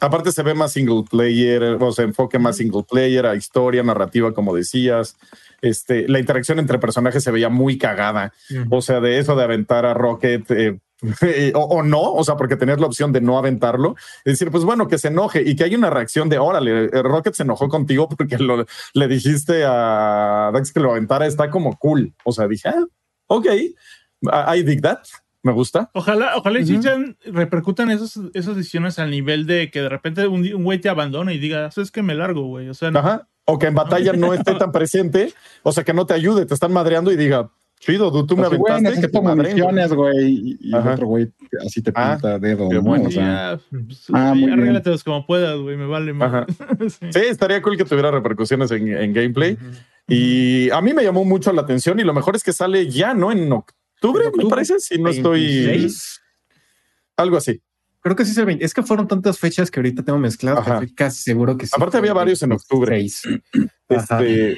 Aparte 0.00 0.32
se 0.32 0.42
ve 0.42 0.52
más 0.52 0.72
single 0.72 1.04
player, 1.08 1.62
o 1.62 1.92
se 1.92 2.02
enfoque 2.02 2.38
más 2.38 2.56
single 2.56 2.82
player 2.82 3.24
a 3.24 3.36
historia, 3.36 3.82
narrativa, 3.82 4.34
como 4.34 4.54
decías. 4.54 5.16
Este, 5.60 6.08
la 6.08 6.18
interacción 6.18 6.58
entre 6.58 6.80
personajes 6.80 7.22
se 7.22 7.30
veía 7.30 7.48
muy 7.48 7.78
cagada. 7.78 8.32
O 8.68 8.82
sea, 8.82 9.00
de 9.00 9.18
eso 9.18 9.36
de 9.36 9.44
aventar 9.44 9.86
a 9.86 9.94
Rocket 9.94 10.50
eh, 10.50 10.78
o, 11.54 11.82
no, 11.82 12.00
o 12.00 12.24
sea, 12.24 12.36
porque 12.36 12.56
tenías 12.56 12.80
la 12.80 12.86
opción 12.86 13.12
de 13.12 13.20
no 13.20 13.38
aventarlo, 13.38 13.96
y 14.24 14.30
decir, 14.30 14.50
pues 14.50 14.64
bueno, 14.64 14.88
que 14.88 14.98
se 14.98 15.08
enoje 15.08 15.42
y 15.42 15.56
que 15.56 15.64
hay 15.64 15.74
una 15.74 15.90
reacción 15.90 16.28
de, 16.28 16.38
órale, 16.38 16.84
eh, 16.84 17.02
Rocket 17.02 17.34
se 17.34 17.42
enojó 17.42 17.68
contigo 17.68 18.08
porque 18.08 18.38
le 18.94 19.08
dijiste 19.08 19.64
a 19.66 20.50
Dax 20.52 20.72
que 20.72 20.80
lo 20.80 20.92
aventara, 20.92 21.26
está 21.26 21.50
como 21.50 21.76
cool. 21.78 22.14
O 22.24 22.32
sea, 22.32 22.46
dije, 22.48 22.68
ah, 22.68 22.84
ok, 23.26 23.46
I 24.56 24.62
dig 24.62 24.82
that. 24.82 25.00
Me 25.44 25.52
gusta. 25.52 25.90
Ojalá, 25.92 26.36
ojalá 26.36 26.60
uh 26.60 27.14
repercutan 27.32 27.90
esas, 27.90 28.16
esas 28.32 28.54
decisiones 28.54 29.00
al 29.00 29.10
nivel 29.10 29.44
de 29.44 29.72
que 29.72 29.82
de 29.82 29.88
repente 29.88 30.28
un, 30.28 30.62
güey 30.62 30.80
te 30.80 30.88
abandona 30.88 31.32
y 31.32 31.38
diga, 31.38 31.68
es 31.76 31.90
que 31.90 32.02
me 32.02 32.14
largo, 32.14 32.46
güey. 32.46 32.68
O 32.68 32.74
sea, 32.74 32.92
O 33.44 33.58
que 33.58 33.66
en 33.66 33.74
batalla 33.74 34.12
no 34.12 34.32
esté 34.34 34.54
tan 34.54 34.70
presente, 34.70 35.34
o 35.64 35.72
sea, 35.72 35.82
que 35.82 35.92
no 35.92 36.06
te 36.06 36.14
ayude, 36.14 36.46
te 36.46 36.54
están 36.54 36.72
madreando 36.72 37.10
y 37.10 37.16
diga, 37.16 37.50
Chido, 37.84 38.24
tú, 38.24 38.36
me 38.36 38.46
aventaste. 38.46 38.80
Güey, 38.80 38.82
necesito 38.82 39.22
municiones, 39.22 39.92
güey. 39.92 40.56
Y, 40.60 40.68
el 40.68 40.86
otro 40.86 41.06
güey 41.08 41.32
así 41.66 41.82
te 41.82 41.90
ah, 41.96 42.12
pinta 42.12 42.38
dedo. 42.38 42.68
¿no? 42.72 42.80
Bueno, 42.80 43.08
o 43.08 43.10
sea, 43.10 43.58
pues, 43.70 44.04
ah, 44.12 44.30
arréglatelos 44.30 45.02
como 45.02 45.26
puedas, 45.26 45.58
güey. 45.58 45.76
Me 45.76 45.86
vale 45.86 46.12
más. 46.12 46.46
sí. 47.10 47.20
estaría 47.28 47.60
cool 47.60 47.76
que 47.76 47.84
tuviera 47.84 48.12
repercusiones 48.12 48.70
en, 48.70 48.86
en 48.86 49.12
gameplay. 49.12 49.58
Y 50.06 50.70
a 50.70 50.80
mí 50.80 50.94
me 50.94 51.02
llamó 51.02 51.24
mucho 51.24 51.52
la 51.52 51.62
atención. 51.62 51.98
Y 51.98 52.04
lo 52.04 52.14
mejor 52.14 52.36
es 52.36 52.44
que 52.44 52.52
sale 52.52 52.88
ya, 52.88 53.14
¿no? 53.14 53.32
En 53.32 53.50
octubre, 53.50 54.26
me 54.36 54.48
parece. 54.48 54.78
Si 54.78 55.02
no 55.02 55.10
estoy. 55.10 55.92
Algo 57.16 57.36
así. 57.36 57.60
Creo 58.00 58.14
que 58.14 58.24
sí 58.24 58.30
es 58.30 58.38
el 58.38 58.46
20. 58.46 58.64
Es 58.64 58.74
que 58.74 58.84
fueron 58.84 59.08
tantas 59.08 59.40
fechas 59.40 59.72
que 59.72 59.80
ahorita 59.80 60.04
tengo 60.04 60.20
mezcladas. 60.20 60.68
Estoy 60.68 60.94
casi 60.94 61.20
seguro 61.22 61.56
que 61.56 61.66
sí. 61.66 61.72
Aparte, 61.74 61.96
había 61.96 62.12
varios 62.12 62.44
en 62.44 62.52
octubre. 62.52 63.04
Este 63.88 64.56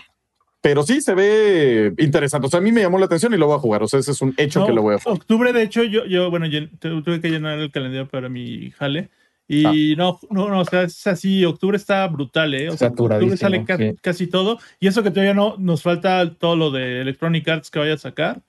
pero 0.64 0.82
sí 0.82 1.02
se 1.02 1.14
ve 1.14 1.92
interesante. 1.98 2.46
O 2.46 2.50
sea, 2.50 2.56
a 2.56 2.62
mí 2.62 2.72
me 2.72 2.80
llamó 2.80 2.98
la 2.98 3.04
atención 3.04 3.34
y 3.34 3.36
lo 3.36 3.48
voy 3.48 3.56
a 3.56 3.58
jugar. 3.58 3.82
O 3.82 3.86
sea, 3.86 4.00
ese 4.00 4.12
es 4.12 4.22
un 4.22 4.32
hecho 4.38 4.64
que 4.64 4.72
lo 4.72 4.80
voy 4.80 4.94
a 4.94 4.98
jugar. 4.98 5.18
Octubre, 5.18 5.52
de 5.52 5.62
hecho, 5.62 5.82
yo, 5.84 6.06
yo 6.06 6.30
bueno, 6.30 6.46
tuve 6.80 7.20
que 7.20 7.28
llenar 7.28 7.58
el 7.58 7.70
calendario 7.70 8.08
para 8.08 8.30
mi 8.30 8.70
jale. 8.70 9.10
Y 9.46 9.92
ah. 9.92 9.96
no, 9.98 10.18
no, 10.30 10.48
no, 10.48 10.60
o 10.60 10.64
sea, 10.64 10.84
es 10.84 11.06
así, 11.06 11.44
octubre 11.44 11.76
está 11.76 12.06
brutal, 12.06 12.54
¿eh? 12.54 12.70
O 12.70 12.78
sea, 12.78 12.88
octubre 12.88 13.36
sale 13.36 13.62
casi 14.00 14.26
todo. 14.26 14.58
Y 14.80 14.86
eso 14.86 15.02
que 15.02 15.10
todavía 15.10 15.34
no, 15.34 15.56
nos 15.58 15.82
falta 15.82 16.32
todo 16.32 16.56
lo 16.56 16.70
de 16.70 17.02
Electronic 17.02 17.46
Arts 17.46 17.70
que 17.70 17.80
vaya 17.80 17.92
a 17.92 17.98
sacar. 17.98 18.40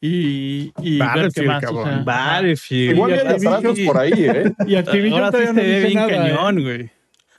Y, 0.00 0.72
y 0.80 0.98
ver 0.98 1.30
qué 1.34 1.42
más. 1.42 1.62
O 1.70 1.84
sea, 1.84 1.98
Battlefield. 1.98 2.96
Igual 2.96 3.12
hay 3.12 3.86
por 3.86 3.98
ahí, 3.98 4.12
¿eh? 4.16 4.52
Y 4.66 4.74
Activision 4.74 5.22
Ahora 5.22 5.30
todavía 5.32 5.50
sí 5.50 5.56
no 5.56 5.62
dice 5.62 5.94
nada, 5.94 6.08
¿eh? 6.08 6.34
cañón, 6.34 6.62
güey. 6.62 6.90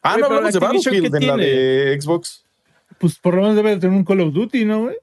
Ah, 0.03 0.17
no 0.19 0.27
hablamos 0.27 0.53
de 0.53 0.59
Battlefield 0.59 1.15
en 1.15 1.27
la 1.27 1.36
de 1.36 1.97
Xbox 1.99 2.45
pues 3.00 3.18
por 3.18 3.36
lo 3.36 3.41
menos 3.41 3.56
debe 3.56 3.72
de 3.72 3.78
tener 3.78 3.95
un 3.95 4.04
Call 4.04 4.22
of 4.22 4.34
Duty, 4.34 4.66
¿no, 4.66 4.84
güey? 4.84 4.97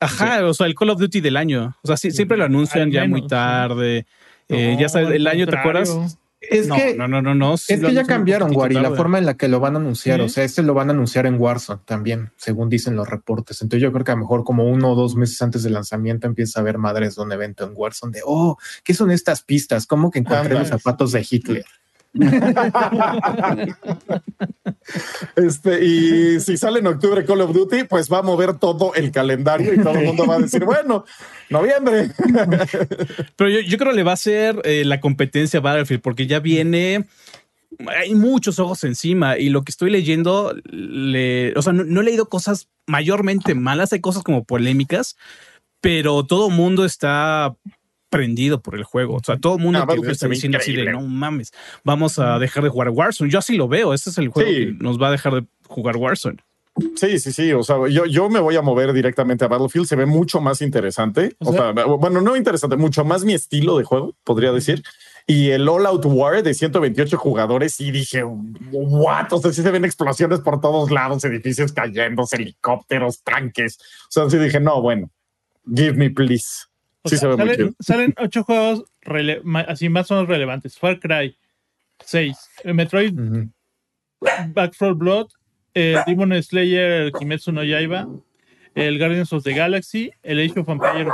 Ajá, 0.00 0.44
o 0.46 0.54
sea, 0.54 0.66
el 0.66 0.74
Call 0.74 0.90
of 0.90 1.00
Duty 1.00 1.20
del 1.20 1.36
año. 1.36 1.76
O 1.82 1.86
sea, 1.86 1.96
siempre 1.96 2.36
lo 2.36 2.44
anuncian 2.44 2.90
ya 2.90 3.06
muy 3.06 3.26
tarde. 3.26 4.06
Eh, 4.48 4.76
ya 4.78 4.88
sabes, 4.88 5.10
el 5.10 5.26
año, 5.26 5.46
¿te 5.46 5.56
acuerdas? 5.56 6.18
Es 6.40 6.70
que, 6.70 6.94
no, 6.94 7.08
no, 7.08 7.20
no, 7.20 7.34
no. 7.34 7.54
es 7.54 7.66
que 7.66 7.92
ya 7.92 8.04
cambiaron, 8.04 8.54
Wari, 8.54 8.76
la 8.76 8.92
forma 8.92 9.18
en 9.18 9.26
la 9.26 9.36
que 9.36 9.48
lo 9.48 9.58
van 9.58 9.74
a 9.74 9.78
anunciar. 9.80 10.20
O 10.20 10.28
sea, 10.28 10.44
este 10.44 10.62
lo 10.62 10.72
van 10.72 10.88
a 10.88 10.92
anunciar 10.92 11.26
en 11.26 11.34
Warzone 11.38 11.80
también, 11.84 12.30
según 12.36 12.68
dicen 12.68 12.94
los 12.94 13.08
reportes. 13.08 13.60
Entonces, 13.60 13.82
yo 13.82 13.92
creo 13.92 14.04
que 14.04 14.12
a 14.12 14.14
lo 14.14 14.20
mejor 14.20 14.44
como 14.44 14.64
uno 14.64 14.92
o 14.92 14.94
dos 14.94 15.16
meses 15.16 15.42
antes 15.42 15.64
del 15.64 15.72
lanzamiento 15.72 16.28
empieza 16.28 16.60
a 16.60 16.62
haber 16.62 16.78
madres 16.78 17.16
de 17.16 17.22
un 17.22 17.32
evento 17.32 17.64
en 17.64 17.72
Warzone 17.74 18.12
de, 18.12 18.20
oh, 18.24 18.56
¿qué 18.84 18.94
son 18.94 19.10
estas 19.10 19.42
pistas? 19.42 19.86
¿Cómo 19.86 20.12
que 20.12 20.20
encontré 20.20 20.54
los 20.56 20.68
zapatos 20.68 21.10
de 21.10 21.26
Hitler? 21.28 21.64
Este, 25.36 25.84
y 25.84 26.40
si 26.40 26.56
sale 26.56 26.80
en 26.80 26.86
octubre 26.86 27.24
Call 27.24 27.40
of 27.42 27.52
Duty, 27.52 27.84
pues 27.84 28.12
va 28.12 28.18
a 28.18 28.22
mover 28.22 28.54
todo 28.58 28.94
el 28.94 29.10
calendario 29.10 29.74
y 29.74 29.82
todo 29.82 29.94
el 29.94 30.06
mundo 30.06 30.26
va 30.26 30.36
a 30.36 30.40
decir, 30.40 30.64
bueno, 30.64 31.04
noviembre. 31.50 32.10
Pero 33.36 33.50
yo, 33.50 33.78
creo 33.78 33.90
que 33.90 33.96
le 33.96 34.02
va 34.02 34.12
a 34.12 34.16
ser 34.16 34.60
eh, 34.64 34.84
la 34.84 35.00
competencia 35.00 35.60
Battlefield, 35.60 36.02
porque 36.02 36.26
ya 36.26 36.40
viene 36.40 37.06
hay 37.86 38.14
muchos 38.14 38.58
ojos 38.58 38.82
encima 38.84 39.38
y 39.38 39.50
lo 39.50 39.62
que 39.62 39.70
estoy 39.70 39.90
leyendo, 39.90 40.54
le, 40.64 41.52
o 41.54 41.62
sea, 41.62 41.72
no, 41.72 42.00
he 42.00 42.04
leído 42.04 42.28
cosas 42.28 42.68
mayormente 42.86 43.54
malas, 43.54 43.92
hay 43.92 44.00
cosas 44.00 44.22
como 44.22 44.44
polémicas, 44.44 45.16
pero 45.80 46.24
todo 46.24 46.50
mundo 46.50 46.84
está 46.84 47.54
prendido 48.08 48.60
por 48.60 48.74
el 48.74 48.84
juego. 48.84 49.14
O 49.16 49.22
sea, 49.24 49.38
todo 49.38 49.56
el 49.56 49.62
mundo 49.62 49.86
que 49.86 50.10
está 50.10 50.28
diciendo 50.28 50.58
así 50.58 50.74
de 50.74 50.90
no 50.90 51.02
mames, 51.02 51.52
vamos 51.84 52.18
a 52.18 52.38
dejar 52.38 52.64
de 52.64 52.70
jugar 52.70 52.90
Warzone. 52.90 53.30
Yo 53.30 53.38
así 53.38 53.56
lo 53.56 53.68
veo. 53.68 53.94
Este 53.94 54.10
es 54.10 54.18
el 54.18 54.28
juego 54.28 54.50
que 54.50 54.74
nos 54.78 55.00
va 55.00 55.08
a 55.08 55.12
dejar 55.12 55.34
de 55.34 55.44
jugar 55.66 55.96
Warzone. 55.96 56.38
Sí, 56.94 57.18
sí, 57.18 57.32
sí. 57.32 57.52
O 57.52 57.62
sea, 57.62 57.76
yo, 57.88 58.06
yo 58.06 58.28
me 58.28 58.40
voy 58.40 58.56
a 58.56 58.62
mover 58.62 58.92
directamente 58.92 59.44
a 59.44 59.48
Battlefield. 59.48 59.86
Se 59.86 59.96
ve 59.96 60.06
mucho 60.06 60.40
más 60.40 60.62
interesante. 60.62 61.34
O, 61.38 61.52
sea, 61.52 61.72
bueno, 61.72 62.20
no 62.20 62.36
interesante, 62.36 62.76
mucho 62.76 63.04
más 63.04 63.24
mi 63.24 63.34
estilo 63.34 63.78
de 63.78 63.84
juego, 63.84 64.14
podría 64.24 64.52
decir. 64.52 64.82
Y 65.26 65.50
el 65.50 65.68
All 65.68 65.84
Out 65.84 66.06
War 66.06 66.42
de 66.42 66.54
128 66.54 67.18
jugadores, 67.18 67.80
y 67.80 67.90
dije, 67.90 68.24
what? 68.72 69.30
O 69.32 69.38
sea, 69.38 69.52
sí 69.52 69.62
se 69.62 69.70
ven 69.70 69.84
explosiones 69.84 70.40
por 70.40 70.60
todos 70.60 70.90
lados, 70.90 71.22
edificios 71.24 71.72
cayendo, 71.72 72.24
helicópteros, 72.30 73.22
tanques. 73.22 73.78
O 73.78 74.10
sea, 74.10 74.30
sí 74.30 74.38
dije, 74.38 74.58
no, 74.58 74.80
bueno, 74.80 75.10
give 75.66 75.92
me 75.94 76.08
please 76.08 76.67
salen, 77.04 78.14
ocho 78.18 78.44
juegos 78.44 78.84
así 79.66 79.88
más 79.88 80.10
o 80.10 80.14
menos 80.14 80.28
relevantes. 80.28 80.78
Far 80.78 80.98
Cry 80.98 81.36
6, 82.04 82.36
eh, 82.64 82.72
Metroid, 82.72 83.12
Back 84.20 84.74
4 84.78 84.94
Blood, 84.94 85.28
eh, 85.74 85.96
Demon 86.06 86.42
Slayer, 86.42 87.12
Kimetsu 87.12 87.52
no 87.52 87.62
Yaiba, 87.62 88.08
el 88.74 88.98
Guardians 88.98 89.32
of 89.32 89.44
the 89.44 89.52
Galaxy, 89.52 90.10
el 90.22 90.40
Age 90.40 90.60
of 90.60 90.68
Empires 90.68 91.12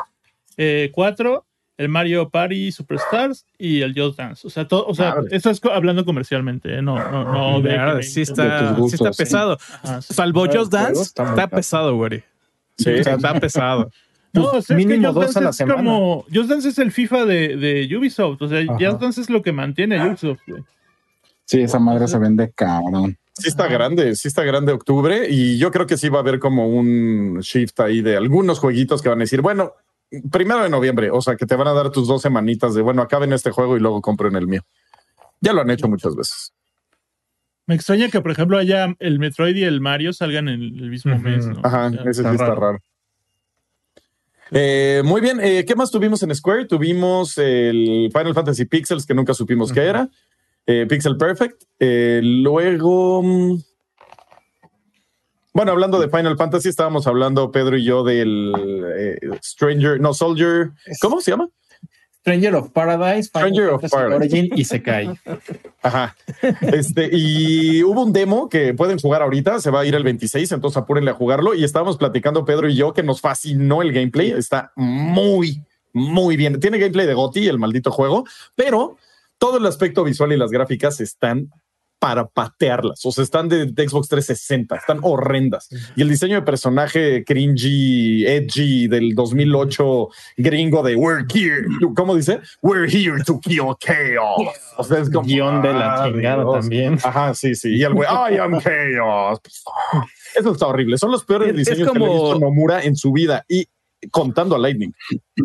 4, 0.93 1.35
eh, 1.37 1.41
el 1.77 1.89
Mario 1.89 2.31
Party 2.31 2.71
Superstars 2.71 3.47
y 3.59 3.83
el 3.83 3.95
Just 3.99 4.19
Dance. 4.19 4.47
O 4.47 4.51
sea, 4.51 4.69
todo, 4.69 4.87
o 4.87 4.95
sea, 4.95 5.17
esto 5.31 5.51
es 5.51 5.61
hablando 5.65 6.05
comercialmente, 6.05 6.81
no, 6.83 6.97
no, 7.11 7.61
no. 7.61 8.03
sí, 8.03 8.23
está, 8.23 8.77
sí 8.77 8.95
está 8.95 9.11
pesado. 9.11 9.59
Salvo 10.01 10.47
Just 10.47 10.73
Dance, 10.73 11.03
está, 11.03 11.49
pesado, 11.49 11.97
güey. 11.97 12.23
Sí, 12.79 12.91
está 12.91 13.41
pesado. 13.41 13.91
No, 14.35 14.51
pues, 14.51 14.71
mínimo 14.71 15.13
dos 15.13 15.37
a 15.37 15.41
la 15.41 15.53
semana. 15.53 15.77
Como, 15.77 16.25
Just 16.33 16.51
Dance 16.51 16.69
es 16.69 16.79
el 16.79 16.91
FIFA 16.91 17.25
de, 17.25 17.57
de 17.57 17.97
Ubisoft. 17.97 18.43
O 18.43 18.49
sea, 18.49 18.67
Just 18.67 19.01
Dance 19.01 19.21
es 19.21 19.31
lo 19.31 19.43
que 19.43 19.53
mantiene 19.53 19.99
a 19.99 20.07
Ubisoft, 20.07 20.41
güey. 20.47 20.63
Sí, 21.45 21.61
esa 21.61 21.79
madre 21.79 22.09
se 22.09 22.19
vende 22.19 22.53
cabrón. 22.53 23.17
Sí 23.35 23.49
está 23.49 23.67
grande, 23.67 24.15
sí 24.15 24.29
está 24.29 24.45
grande 24.45 24.73
octubre 24.73 25.29
y 25.29 25.59
yo 25.59 25.71
creo 25.73 25.87
que 25.87 25.97
sí 25.97 26.09
va 26.09 26.19
a 26.19 26.23
haber 26.23 26.39
como 26.39 26.69
un 26.69 27.41
shift 27.41 27.81
ahí 27.81 28.01
de 28.01 28.17
algunos 28.17 28.61
jueguitos 28.61 29.03
que 29.03 29.09
van 29.09 29.19
a 29.19 29.25
decir, 29.25 29.41
bueno, 29.41 29.73
primero 30.31 30.63
de 30.63 30.71
noviembre, 30.71 31.11
o 31.11 31.21
sea, 31.21 31.35
que 31.35 31.45
te 31.45 31.57
van 31.57 31.67
a 31.67 31.73
dar 31.73 31.91
tus 31.91 32.07
dos 32.07 32.23
semanitas 32.23 32.75
de, 32.75 32.83
bueno, 32.83 33.03
acaben 33.03 33.33
este 33.33 33.51
juego 33.51 33.77
y 33.77 33.81
luego 33.81 34.01
compren 34.01 34.37
el 34.37 34.47
mío. 34.47 34.63
Ya 35.41 35.53
lo 35.53 35.63
han 35.63 35.71
hecho 35.71 35.89
muchas 35.89 36.15
veces. 36.15 36.53
Me 37.67 37.75
extraña 37.75 38.09
que, 38.09 38.21
por 38.21 38.31
ejemplo, 38.31 38.57
haya 38.57 38.95
el 38.99 39.19
Metroid 39.19 39.57
y 39.57 39.65
el 39.65 39.81
Mario 39.81 40.13
salgan 40.13 40.49
en 40.49 40.63
el 40.63 40.91
mismo 40.91 41.19
mes. 41.19 41.47
¿no? 41.47 41.61
Ajá, 41.65 41.89
ese 41.89 42.23
sí 42.23 42.29
está 42.29 42.55
raro. 42.55 42.79
Eh, 44.57 45.03
muy 45.05 45.21
bien, 45.21 45.41
eh, 45.43 45.65
¿qué 45.67 45.75
más 45.75 45.91
tuvimos 45.91 46.23
en 46.23 46.33
Square? 46.33 46.67
Tuvimos 46.67 47.37
el 47.39 48.09
Final 48.13 48.35
Fantasy 48.35 48.67
Pixels, 48.67 49.05
que 49.05 49.13
nunca 49.13 49.35
supimos 49.35 49.73
qué 49.73 49.81
era. 49.81 50.09
Eh, 50.65 50.87
Pixel 50.89 51.17
Perfect. 51.17 51.65
luego. 51.81 53.21
mm, 53.23 53.59
Bueno, 55.53 55.73
hablando 55.73 55.99
de 55.99 56.09
Final 56.09 56.37
Fantasy, 56.37 56.69
estábamos 56.69 57.09
hablando 57.09 57.51
Pedro 57.51 57.77
y 57.77 57.85
yo 57.85 58.05
del 58.05 58.53
Stranger, 59.43 60.01
no, 60.01 60.15
Soldier. 60.15 60.71
¿Cómo 61.01 61.21
se 61.21 61.33
llama? 61.33 61.49
Stranger 62.25 62.55
of 62.55 62.71
Paradise, 62.71 63.29
Stranger 63.29 63.69
of 63.69 63.83
Paradise. 63.91 64.17
Origin 64.17 64.49
y 64.57 64.65
se 64.65 64.81
cae. 64.81 65.11
Ajá. 65.83 66.17
Este, 66.63 67.11
y 67.13 67.83
hubo 67.83 68.03
un 68.03 68.15
demo 68.15 68.49
que 68.49 68.73
pueden 68.73 68.99
jugar 68.99 69.21
ahorita, 69.21 69.61
se 69.61 69.71
va 69.71 69.81
a 69.81 69.85
ir 69.85 69.95
el 69.95 70.05
26, 70.05 70.53
entonces 70.53 70.79
apúrenle 70.79 71.11
a 71.11 71.15
jugarlo. 71.15 71.53
Y 71.53 71.65
estábamos 71.65 71.99
platicando 71.99 72.47
Pedro 72.47 72.67
y 72.71 72.77
yo 72.77 72.95
que 72.95 73.03
nos 73.03 73.21
fascinó 73.21 73.83
el 73.83 73.93
gameplay. 73.93 74.31
Está 74.31 74.73
muy, 74.75 75.63
muy 75.93 76.39
bien. 76.39 76.59
Tiene 76.61 76.79
gameplay 76.79 77.07
de 77.07 77.13
Gotti, 77.13 77.47
el 77.47 77.59
maldito 77.59 77.91
juego, 77.91 78.25
pero 78.55 78.97
todo 79.37 79.59
el 79.59 79.67
aspecto 79.67 80.03
visual 80.03 80.33
y 80.33 80.39
las 80.39 80.51
gráficas 80.51 81.03
están 81.03 81.51
para 82.05 82.27
patearlas. 82.27 83.01
O 83.07 83.11
sea, 83.13 83.25
están 83.25 83.49
de, 83.49 83.65
de 83.65 83.89
Xbox 83.89 84.09
360, 84.11 84.77
están 84.77 84.99
horrendas. 85.01 85.71
Y 85.97 86.03
el 86.03 86.11
diseño 86.11 86.35
de 86.35 86.43
personaje 86.43 87.25
cringy, 87.25 88.27
edgy 88.27 88.89
del 88.89 89.15
2008 89.15 90.09
gringo 90.37 90.83
de 90.83 90.97
We're 90.97 91.25
here. 91.35 91.65
¿Cómo 91.97 92.15
dice? 92.15 92.41
We're 92.61 92.87
here 92.95 93.25
to 93.25 93.41
kill 93.41 93.75
chaos. 93.81 94.55
O 94.77 94.85
sea, 94.85 94.99
es 94.99 95.09
como 95.09 95.27
Guión 95.27 95.63
de 95.63 95.73
la 95.73 95.95
ah, 96.05 96.11
chingada 96.13 96.43
Dios. 96.43 96.61
también. 96.61 96.99
Ajá, 97.03 97.33
sí, 97.35 97.55
sí. 97.55 97.75
Y 97.75 97.83
el 97.85 97.95
güey, 97.95 98.07
I 98.07 98.37
am 98.37 98.61
chaos. 98.61 99.41
Eso 100.37 100.53
está 100.53 100.67
horrible. 100.67 100.99
Son 100.99 101.11
los 101.11 101.25
peores 101.25 101.49
Es- 101.49 101.55
es 101.55 101.59
diseños 101.69 101.91
que 101.91 101.99
le 102.01 102.05
he 102.05 102.09
como- 102.09 102.23
visto 102.25 102.39
Nomura 102.39 102.83
en 102.83 102.97
su 102.97 103.13
vida. 103.13 103.47
Y 103.49 103.67
contando 104.11 104.55
a 104.57 104.59
Lightning. 104.59 104.93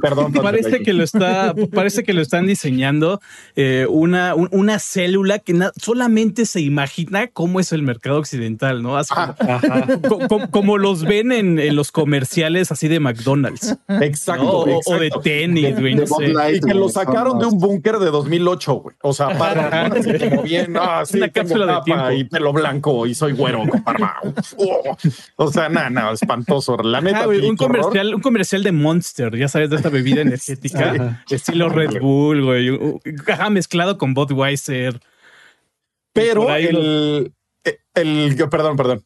Perdón. 0.01 0.31
Parece 0.33 0.81
que 0.83 0.93
lo 0.93 1.03
está, 1.03 1.55
parece 1.73 2.03
que 2.03 2.13
lo 2.13 2.21
están 2.21 2.45
diseñando 2.45 3.19
eh, 3.55 3.87
una, 3.89 4.35
un- 4.35 4.49
una 4.51 4.77
célula 4.77 5.39
que 5.39 5.57
solamente 5.81 6.45
se 6.45 6.61
imagina 6.61 7.27
cómo 7.27 7.59
es 7.59 7.71
el 7.71 7.81
mercado 7.81 8.19
occidental, 8.19 8.83
¿no? 8.83 8.97
Así 8.97 9.13
como, 9.15 10.01
co- 10.07 10.27
co- 10.27 10.51
como 10.51 10.77
los 10.77 11.03
ven 11.03 11.31
en, 11.31 11.57
en 11.57 11.75
los 11.75 11.91
comerciales 11.91 12.71
así 12.71 12.87
de 12.87 12.99
McDonald's 12.99 13.75
Exacto. 14.01 14.43
¿no? 14.43 14.51
o, 14.51 14.67
exacto. 14.69 14.91
o 14.91 14.99
de 14.99 15.09
tenis, 15.23 15.79
güey, 15.79 15.95
no 15.95 16.03
Y 16.53 16.59
que 16.59 16.73
lo 16.75 16.89
sacaron 16.89 17.39
de 17.39 17.47
un 17.47 17.57
búnker 17.57 17.97
de 17.97 18.11
2008, 18.11 18.73
güey. 18.75 18.95
O 19.01 19.13
sea, 19.13 19.37
para 19.37 19.89
como 19.89 20.43
bien, 20.43 20.75
ah, 20.79 21.01
sí, 21.05 21.17
Una 21.17 21.29
cápsula 21.29 21.75
de 21.77 21.81
tiempo. 21.83 22.11
y 22.11 22.23
pelo 22.25 22.53
blanco 22.53 23.07
y 23.07 23.15
soy 23.15 23.33
güero. 23.33 23.63
Oh. 24.57 24.95
O 25.37 25.51
sea, 25.51 25.69
nada, 25.69 25.89
nada, 25.89 26.13
espantoso. 26.13 26.77
La 26.77 27.01
neta, 27.01 27.21
Ah, 27.21 27.25
güey, 27.25 27.39
un 27.39 27.55
horror. 27.59 27.79
comercial, 27.81 28.15
un 28.15 28.21
comercial 28.21 28.63
de 28.63 28.71
Monster, 28.71 29.35
ya 29.35 29.47
sabes, 29.47 29.69
de 29.71 29.78
esta 29.79 29.89
bebida 29.89 30.21
energética, 30.21 31.23
estilo 31.29 31.69
Red 31.69 31.99
Bull, 31.99 32.43
güey, 32.43 33.01
ajá, 33.27 33.49
mezclado 33.49 33.97
con 33.97 34.13
Budweiser. 34.13 34.99
Pero 36.13 36.53
el, 36.55 37.33
el, 37.63 37.77
el- 37.95 38.49
perdón, 38.49 38.75
perdón. 38.77 39.03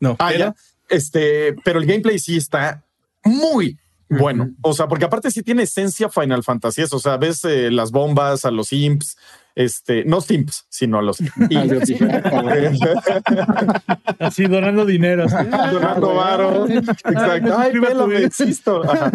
No, 0.00 0.16
Ah, 0.18 0.28
pero- 0.30 0.38
ya. 0.38 0.54
Este, 0.88 1.54
pero 1.64 1.78
el 1.78 1.86
gameplay 1.86 2.18
sí 2.18 2.36
está 2.36 2.82
muy 3.24 3.78
bueno. 4.08 4.50
O 4.60 4.72
sea, 4.72 4.88
porque 4.88 5.04
aparte 5.04 5.30
sí 5.30 5.42
tiene 5.44 5.62
esencia 5.62 6.08
Final 6.08 6.42
Fantasy. 6.42 6.82
O 6.90 6.98
sea, 6.98 7.16
ves 7.16 7.44
eh, 7.44 7.70
las 7.70 7.92
bombas 7.92 8.44
a 8.44 8.50
los 8.50 8.72
imps, 8.72 9.16
este, 9.54 10.04
no 10.04 10.20
simps, 10.20 10.66
sino 10.68 10.98
a 10.98 11.02
los 11.02 11.20
Ah, 11.20 11.24
ah. 13.36 13.80
Así 14.18 14.44
donando 14.44 14.84
dinero. 14.86 15.24
así. 15.24 15.34
Donando 15.72 16.14
varo. 16.14 16.68
Exacto. 16.68 17.58
Ay, 17.58 17.72
existo. 18.24 18.84
Ajá. 18.84 19.10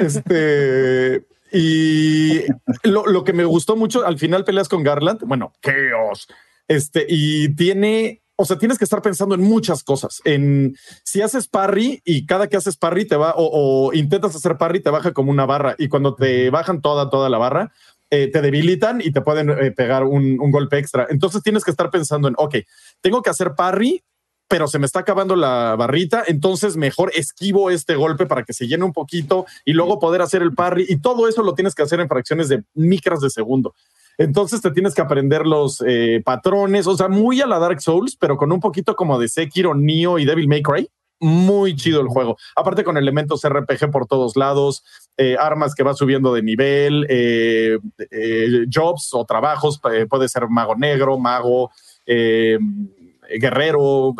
Este, 0.00 1.26
y 1.52 2.40
lo, 2.82 3.06
lo 3.06 3.24
que 3.24 3.32
me 3.32 3.44
gustó 3.44 3.76
mucho, 3.76 4.06
al 4.06 4.18
final 4.18 4.44
peleas 4.44 4.68
con 4.68 4.82
Garland, 4.82 5.20
bueno, 5.26 5.52
Chaos. 5.62 6.26
Este, 6.66 7.04
y 7.06 7.54
tiene, 7.54 8.22
o 8.36 8.46
sea, 8.46 8.56
tienes 8.58 8.78
que 8.78 8.84
estar 8.84 9.02
pensando 9.02 9.34
en 9.34 9.42
muchas 9.42 9.84
cosas. 9.84 10.22
En 10.24 10.76
si 11.04 11.20
haces 11.20 11.48
parry 11.48 12.00
y 12.04 12.24
cada 12.24 12.48
que 12.48 12.56
haces 12.56 12.78
parry 12.78 13.04
te 13.04 13.16
va, 13.16 13.34
o, 13.36 13.88
o 13.88 13.92
intentas 13.92 14.34
hacer 14.34 14.56
parry, 14.56 14.80
te 14.80 14.88
baja 14.88 15.12
como 15.12 15.30
una 15.30 15.44
barra. 15.44 15.74
Y 15.78 15.88
cuando 15.88 16.14
te 16.14 16.48
bajan 16.48 16.80
toda, 16.80 17.10
toda 17.10 17.28
la 17.28 17.36
barra, 17.38 17.72
eh, 18.14 18.28
te 18.28 18.42
debilitan 18.42 19.00
y 19.02 19.10
te 19.10 19.22
pueden 19.22 19.48
eh, 19.48 19.70
pegar 19.70 20.04
un, 20.04 20.36
golpe 20.36 20.76
extra. 20.76 21.06
Entonces 21.08 21.42
tienes 21.42 21.64
que 21.64 21.70
estar 21.70 21.90
pensando 21.90 22.28
en, 22.28 22.34
ok, 22.36 22.56
tengo 23.00 23.22
que 23.22 23.30
hacer 23.30 23.54
parry, 23.54 24.04
pero 24.48 24.66
se 24.68 24.78
me 24.78 24.84
está 24.84 25.00
acabando 25.00 25.34
la 25.34 25.76
barrita, 25.76 26.22
entonces 26.26 26.76
mejor 26.76 27.10
esquivo 27.14 27.70
este 27.70 27.94
golpe 27.94 28.26
para 28.26 28.42
que 28.42 28.52
se 28.52 28.66
llene 28.66 28.84
un 28.84 28.92
poquito 28.92 29.46
y 29.64 29.72
luego 29.72 29.98
poder 29.98 30.20
hacer 30.20 30.42
el 30.42 30.52
parry 30.52 30.84
y 30.90 31.00
todo 31.00 31.26
eso 31.26 31.42
lo 31.42 31.54
tienes 31.54 31.74
que 31.74 31.84
hacer 31.84 32.00
en 32.00 32.08
fracciones 32.08 32.50
de 32.50 32.62
micras 32.74 33.20
de 33.20 33.30
segundo. 33.30 33.74
Entonces 34.18 34.60
te 34.60 34.70
tienes 34.72 34.94
que 34.94 35.00
aprender 35.00 35.46
los 35.46 35.82
eh, 35.86 36.20
patrones, 36.22 36.86
o 36.86 36.94
sea, 36.94 37.08
muy 37.08 37.40
a 37.40 37.46
la 37.46 37.58
Dark 37.58 37.80
Souls, 37.80 38.14
pero 38.20 38.36
con 38.36 38.52
un 38.52 38.60
poquito 38.60 38.94
como 38.94 39.18
de 39.18 39.28
Sekiro, 39.28 39.74
Neo 39.74 40.18
y 40.18 40.26
Devil 40.26 40.48
May 40.48 40.60
Cry. 40.60 40.86
Muy 41.22 41.76
chido 41.76 42.00
el 42.00 42.08
juego. 42.08 42.36
Aparte 42.56 42.82
con 42.82 42.96
elementos 42.96 43.48
RPG 43.48 43.92
por 43.92 44.08
todos 44.08 44.36
lados, 44.36 44.82
eh, 45.16 45.36
armas 45.38 45.72
que 45.72 45.84
va 45.84 45.94
subiendo 45.94 46.34
de 46.34 46.42
nivel, 46.42 47.06
eh, 47.08 47.78
eh, 48.10 48.66
jobs 48.68 49.10
o 49.12 49.24
trabajos, 49.24 49.80
puede 50.10 50.28
ser 50.28 50.48
mago 50.48 50.74
negro, 50.74 51.18
mago, 51.18 51.70
guerrero, 52.04 54.16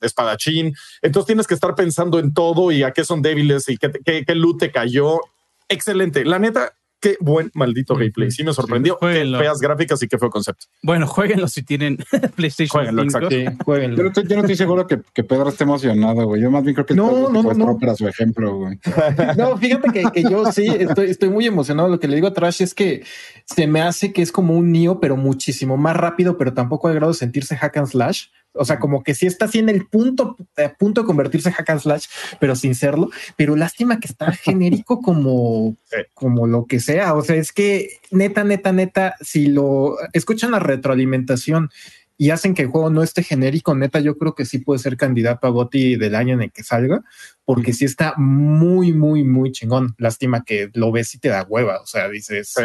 espadachín. 0.00 0.74
Entonces 1.02 1.26
tienes 1.26 1.46
que 1.46 1.52
estar 1.52 1.74
pensando 1.74 2.18
en 2.18 2.32
todo 2.32 2.72
y 2.72 2.82
a 2.82 2.92
qué 2.92 3.04
son 3.04 3.20
débiles 3.20 3.68
y 3.68 3.76
qué, 3.76 3.90
qué, 4.02 4.24
qué 4.24 4.34
loot 4.34 4.58
te 4.58 4.72
cayó. 4.72 5.20
Excelente. 5.68 6.24
La 6.24 6.38
neta, 6.38 6.72
qué 7.02 7.16
buen 7.20 7.50
maldito 7.52 7.94
gameplay. 7.94 8.30
Sí 8.30 8.44
me 8.44 8.54
sorprendió. 8.54 8.94
Qué 8.98 9.06
Jueguenlo. 9.06 9.38
feas 9.38 9.58
gráficas 9.60 10.02
y 10.02 10.08
qué 10.08 10.16
feo 10.16 10.30
concepto. 10.30 10.66
Bueno, 10.82 11.06
jueguenlo 11.06 11.48
si 11.48 11.62
tienen 11.62 11.98
PlayStation 12.36 12.70
Jueguenlo, 12.86 13.02
5. 13.02 13.18
exacto. 13.18 13.30
Sí, 13.30 13.44
Yo 13.44 13.50
no, 13.50 13.56
jueguenlo. 13.64 14.06
estoy, 14.06 14.24
yo 14.28 14.36
no 14.36 14.40
estoy 14.42 14.56
seguro 14.56 14.86
que, 14.86 15.00
que 15.12 15.24
Pedro 15.24 15.48
esté 15.50 15.64
emocionado, 15.64 16.24
güey. 16.26 16.40
Yo 16.40 16.50
más 16.50 16.62
bien 16.62 16.74
creo 16.74 16.86
que 16.86 16.94
No, 16.94 17.28
no, 17.28 17.42
fue 17.42 17.54
no, 17.54 17.66
no. 17.66 17.78
para 17.78 17.94
su 17.96 18.08
ejemplo, 18.08 18.56
güey. 18.56 18.78
No, 19.36 19.56
fíjate 19.58 19.90
que, 19.92 20.04
que 20.12 20.22
yo 20.22 20.50
sí 20.52 20.66
estoy, 20.66 21.10
estoy 21.10 21.28
muy 21.28 21.46
emocionado. 21.46 21.88
Lo 21.88 22.00
que 22.00 22.08
le 22.08 22.14
digo 22.14 22.28
a 22.28 22.32
Trash 22.32 22.62
es 22.62 22.72
que 22.74 23.02
se 23.44 23.66
me 23.66 23.80
hace 23.82 24.12
que 24.12 24.22
es 24.22 24.32
como 24.32 24.56
un 24.56 24.72
Neo, 24.72 25.00
pero 25.00 25.16
muchísimo 25.16 25.76
más 25.76 25.96
rápido, 25.96 26.38
pero 26.38 26.54
tampoco 26.54 26.88
al 26.88 26.94
grado 26.94 27.12
de 27.12 27.18
sentirse 27.18 27.56
hack 27.56 27.76
and 27.76 27.88
slash. 27.88 28.26
O 28.54 28.64
sea, 28.64 28.78
como 28.78 29.02
que 29.02 29.14
sí 29.14 29.26
está 29.26 29.46
así 29.46 29.58
en 29.58 29.68
el 29.68 29.86
punto, 29.86 30.36
a 30.56 30.74
punto 30.74 31.02
de 31.02 31.06
convertirse 31.06 31.48
en 31.48 31.54
hack 31.54 31.70
and 31.70 31.80
slash, 31.80 32.06
pero 32.38 32.54
sin 32.54 32.74
serlo. 32.74 33.10
Pero 33.36 33.56
lástima 33.56 33.98
que 33.98 34.08
está 34.08 34.32
genérico 34.32 35.00
como, 35.00 35.76
como 36.14 36.46
lo 36.46 36.66
que 36.66 36.80
sea. 36.80 37.14
O 37.14 37.22
sea, 37.22 37.36
es 37.36 37.52
que 37.52 38.00
neta, 38.10 38.44
neta, 38.44 38.72
neta, 38.72 39.14
si 39.20 39.46
lo 39.46 39.96
escuchan 40.12 40.50
la 40.50 40.58
retroalimentación 40.58 41.70
y 42.18 42.30
hacen 42.30 42.54
que 42.54 42.62
el 42.62 42.68
juego 42.68 42.90
no 42.90 43.02
esté 43.02 43.22
genérico, 43.22 43.74
neta, 43.74 43.98
yo 44.00 44.16
creo 44.16 44.34
que 44.34 44.44
sí 44.44 44.58
puede 44.58 44.78
ser 44.78 44.96
candidato 44.96 45.46
a 45.46 45.50
GOTY 45.50 45.96
del 45.96 46.14
año 46.14 46.34
en 46.34 46.42
el 46.42 46.52
que 46.52 46.62
salga, 46.62 47.02
porque 47.44 47.72
sí 47.72 47.84
está 47.84 48.14
muy, 48.16 48.92
muy, 48.92 49.24
muy 49.24 49.50
chingón. 49.50 49.94
Lástima 49.98 50.44
que 50.44 50.70
lo 50.74 50.92
ves 50.92 51.14
y 51.14 51.18
te 51.18 51.30
da 51.30 51.42
hueva. 51.48 51.80
O 51.80 51.86
sea, 51.86 52.08
dices, 52.08 52.52
Sí. 52.54 52.62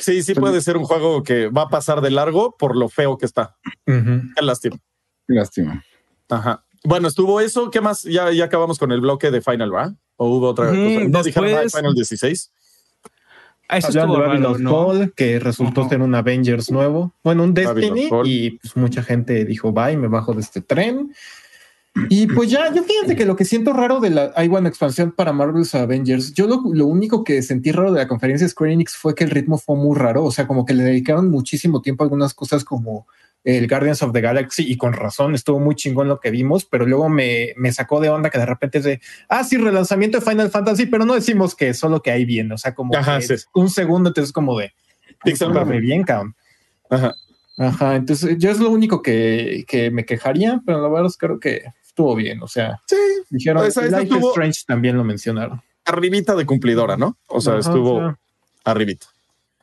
Sí, 0.00 0.22
sí 0.22 0.34
puede 0.34 0.60
ser 0.60 0.76
un 0.76 0.84
juego 0.84 1.22
que 1.22 1.48
va 1.48 1.62
a 1.62 1.68
pasar 1.68 2.00
de 2.00 2.10
largo 2.10 2.56
por 2.58 2.76
lo 2.76 2.88
feo 2.88 3.18
que 3.18 3.26
está. 3.26 3.56
ujú. 3.86 4.22
Qué 4.34 4.44
lástima. 4.44 4.76
Qué 5.28 5.34
Lástima. 5.34 5.84
Ajá. 6.28 6.64
Bueno, 6.84 7.08
estuvo 7.08 7.40
eso. 7.40 7.70
¿Qué 7.70 7.80
más? 7.80 8.02
Ya, 8.04 8.32
ya 8.32 8.46
acabamos 8.46 8.78
con 8.78 8.90
el 8.92 9.00
bloque 9.00 9.30
de 9.30 9.40
Final, 9.42 9.72
¿va? 9.74 9.94
¿O 10.16 10.28
hubo 10.28 10.48
otra 10.48 10.70
Ujú, 10.70 10.82
cosa? 10.94 11.08
No 11.08 11.22
dijeron 11.22 11.50
nada 11.50 11.62
de 11.64 11.70
Final 11.70 11.94
16. 11.94 12.50
Ah, 13.68 13.78
eso 13.78 13.88
Hablaban 13.88 14.10
estuvo 14.10 14.22
de 14.22 14.28
raro, 14.28 14.40
Babylon's 14.40 14.60
¿no? 14.60 14.70
Fall, 14.70 15.12
que 15.14 15.38
resultó 15.38 15.82
Ajá. 15.82 15.90
ser 15.90 16.02
un 16.02 16.14
Avengers 16.14 16.70
nuevo. 16.72 17.14
Bueno, 17.22 17.44
un 17.44 17.54
Destiny. 17.54 18.10
Y 18.24 18.50
pues 18.58 18.76
mucha 18.76 19.02
gente 19.02 19.44
dijo, 19.44 19.72
bye, 19.72 19.96
me 19.96 20.08
bajo 20.08 20.34
de 20.34 20.40
este 20.40 20.60
tren. 20.60 21.14
Y 22.08 22.28
pues 22.28 22.50
ya, 22.50 22.72
yo 22.72 22.84
fíjate 22.84 23.16
que 23.16 23.24
lo 23.24 23.34
que 23.34 23.44
siento 23.44 23.72
raro 23.72 23.98
de 23.98 24.10
la 24.10 24.32
una 24.50 24.68
expansión 24.68 25.10
para 25.10 25.32
Marvel's 25.32 25.74
Avengers, 25.74 26.32
yo 26.34 26.46
lo, 26.46 26.62
lo 26.72 26.86
único 26.86 27.24
que 27.24 27.42
sentí 27.42 27.72
raro 27.72 27.92
de 27.92 27.98
la 27.98 28.08
conferencia 28.08 28.44
de 28.44 28.50
Square 28.50 28.72
Enix 28.72 28.96
fue 28.96 29.14
que 29.14 29.24
el 29.24 29.30
ritmo 29.30 29.58
fue 29.58 29.76
muy 29.76 29.98
raro, 29.98 30.24
o 30.24 30.30
sea, 30.30 30.46
como 30.46 30.64
que 30.64 30.72
le 30.72 30.84
dedicaron 30.84 31.30
muchísimo 31.30 31.82
tiempo 31.82 32.04
a 32.04 32.06
algunas 32.06 32.32
cosas 32.32 32.64
como 32.64 33.06
el 33.42 33.66
Guardians 33.68 34.02
of 34.02 34.12
the 34.12 34.20
Galaxy 34.20 34.70
y 34.70 34.76
con 34.76 34.92
razón 34.92 35.34
estuvo 35.34 35.58
muy 35.58 35.74
chingón 35.74 36.08
lo 36.08 36.20
que 36.20 36.30
vimos, 36.30 36.64
pero 36.64 36.86
luego 36.86 37.08
me, 37.08 37.54
me 37.56 37.72
sacó 37.72 38.00
de 38.00 38.08
onda 38.08 38.30
que 38.30 38.38
de 38.38 38.46
repente 38.46 38.78
es 38.78 38.84
de, 38.84 39.00
ah, 39.28 39.42
sí, 39.42 39.56
relanzamiento 39.56 40.18
de 40.20 40.24
Final 40.24 40.50
Fantasy, 40.50 40.86
pero 40.86 41.04
no 41.04 41.14
decimos 41.14 41.54
que 41.56 41.74
solo 41.74 42.02
que 42.02 42.12
ahí 42.12 42.24
viene, 42.24 42.54
o 42.54 42.58
sea, 42.58 42.74
como 42.74 42.94
Ajá, 42.94 43.18
que 43.18 43.38
sí. 43.38 43.44
un 43.54 43.68
segundo, 43.68 44.10
entonces 44.10 44.32
como 44.32 44.58
de, 44.58 44.72
bien, 45.80 46.04
cabrón. 46.04 46.36
Ajá. 46.88 47.14
Ajá, 47.58 47.96
entonces 47.96 48.38
yo 48.38 48.50
es 48.50 48.58
lo 48.58 48.70
único 48.70 49.02
que, 49.02 49.64
que 49.68 49.90
me 49.90 50.06
quejaría, 50.06 50.62
pero 50.64 50.80
la 50.80 50.88
verdad 50.88 51.06
es 51.08 51.18
creo 51.18 51.38
que 51.38 51.64
estuvo 52.00 52.14
bien. 52.16 52.42
O 52.42 52.48
sea, 52.48 52.80
Sí, 52.86 52.96
dijeron 53.30 53.64
Esa- 53.66 53.84
esa 53.86 53.98
Life 54.00 54.08
is 54.08 54.14
estuvo- 54.14 54.30
Strange 54.30 54.60
también 54.66 54.96
lo 54.96 55.04
mencionaron. 55.04 55.60
arribita 55.84 56.34
de 56.36 56.46
cumplidora, 56.46 56.96
¿no? 56.96 57.16
O 57.26 57.40
sea, 57.40 57.54
Ajá, 57.54 57.60
estuvo 57.60 57.94
o 57.94 58.00
sea, 58.00 58.18
arribita. 58.64 59.06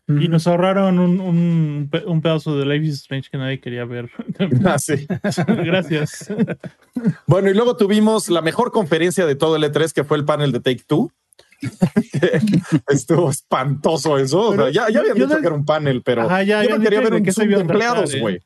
Y 0.09 0.29
nos 0.29 0.47
ahorraron 0.47 0.99
un, 0.99 1.19
un, 1.19 1.89
pe- 1.91 2.05
un 2.05 2.21
pedazo 2.21 2.57
de 2.57 2.65
Life 2.65 2.85
is 2.85 2.93
Strange 3.01 3.29
que 3.29 3.37
nadie 3.37 3.59
quería 3.59 3.83
ver. 3.83 4.09
Ah, 4.65 4.79
sí. 4.79 5.05
Gracias. 5.47 6.31
Bueno, 7.25 7.49
y 7.49 7.53
luego 7.53 7.75
tuvimos 7.75 8.29
la 8.29 8.41
mejor 8.41 8.71
conferencia 8.71 9.25
de 9.25 9.35
todo 9.35 9.57
el 9.57 9.63
E3, 9.65 9.91
que 9.91 10.03
fue 10.05 10.15
el 10.17 10.23
panel 10.25 10.51
de 10.53 10.59
Take 10.61 10.83
Two. 10.87 11.11
Estuvo 12.87 13.29
espantoso 13.29 14.17
eso. 14.17 14.39
O 14.39 14.47
sea, 14.49 14.57
Pero 14.57 14.69
ya, 14.69 14.89
ya 14.89 14.99
habían 15.01 15.15
dicho 15.15 15.27
de- 15.27 15.41
que 15.41 15.47
era 15.47 15.55
un 15.55 15.65
panel, 15.65 16.01
pero 16.03 16.21
Ajá, 16.23 16.43
ya 16.43 16.63
yo 16.63 16.69
no 16.77 16.81
quería 16.83 16.99
dicho 16.99 17.11
ver 17.11 17.21
de 17.23 17.43
un 17.43 17.49
de 17.49 17.61
empleados, 17.61 18.13
¿eh? 18.13 18.19
güey. 18.19 18.39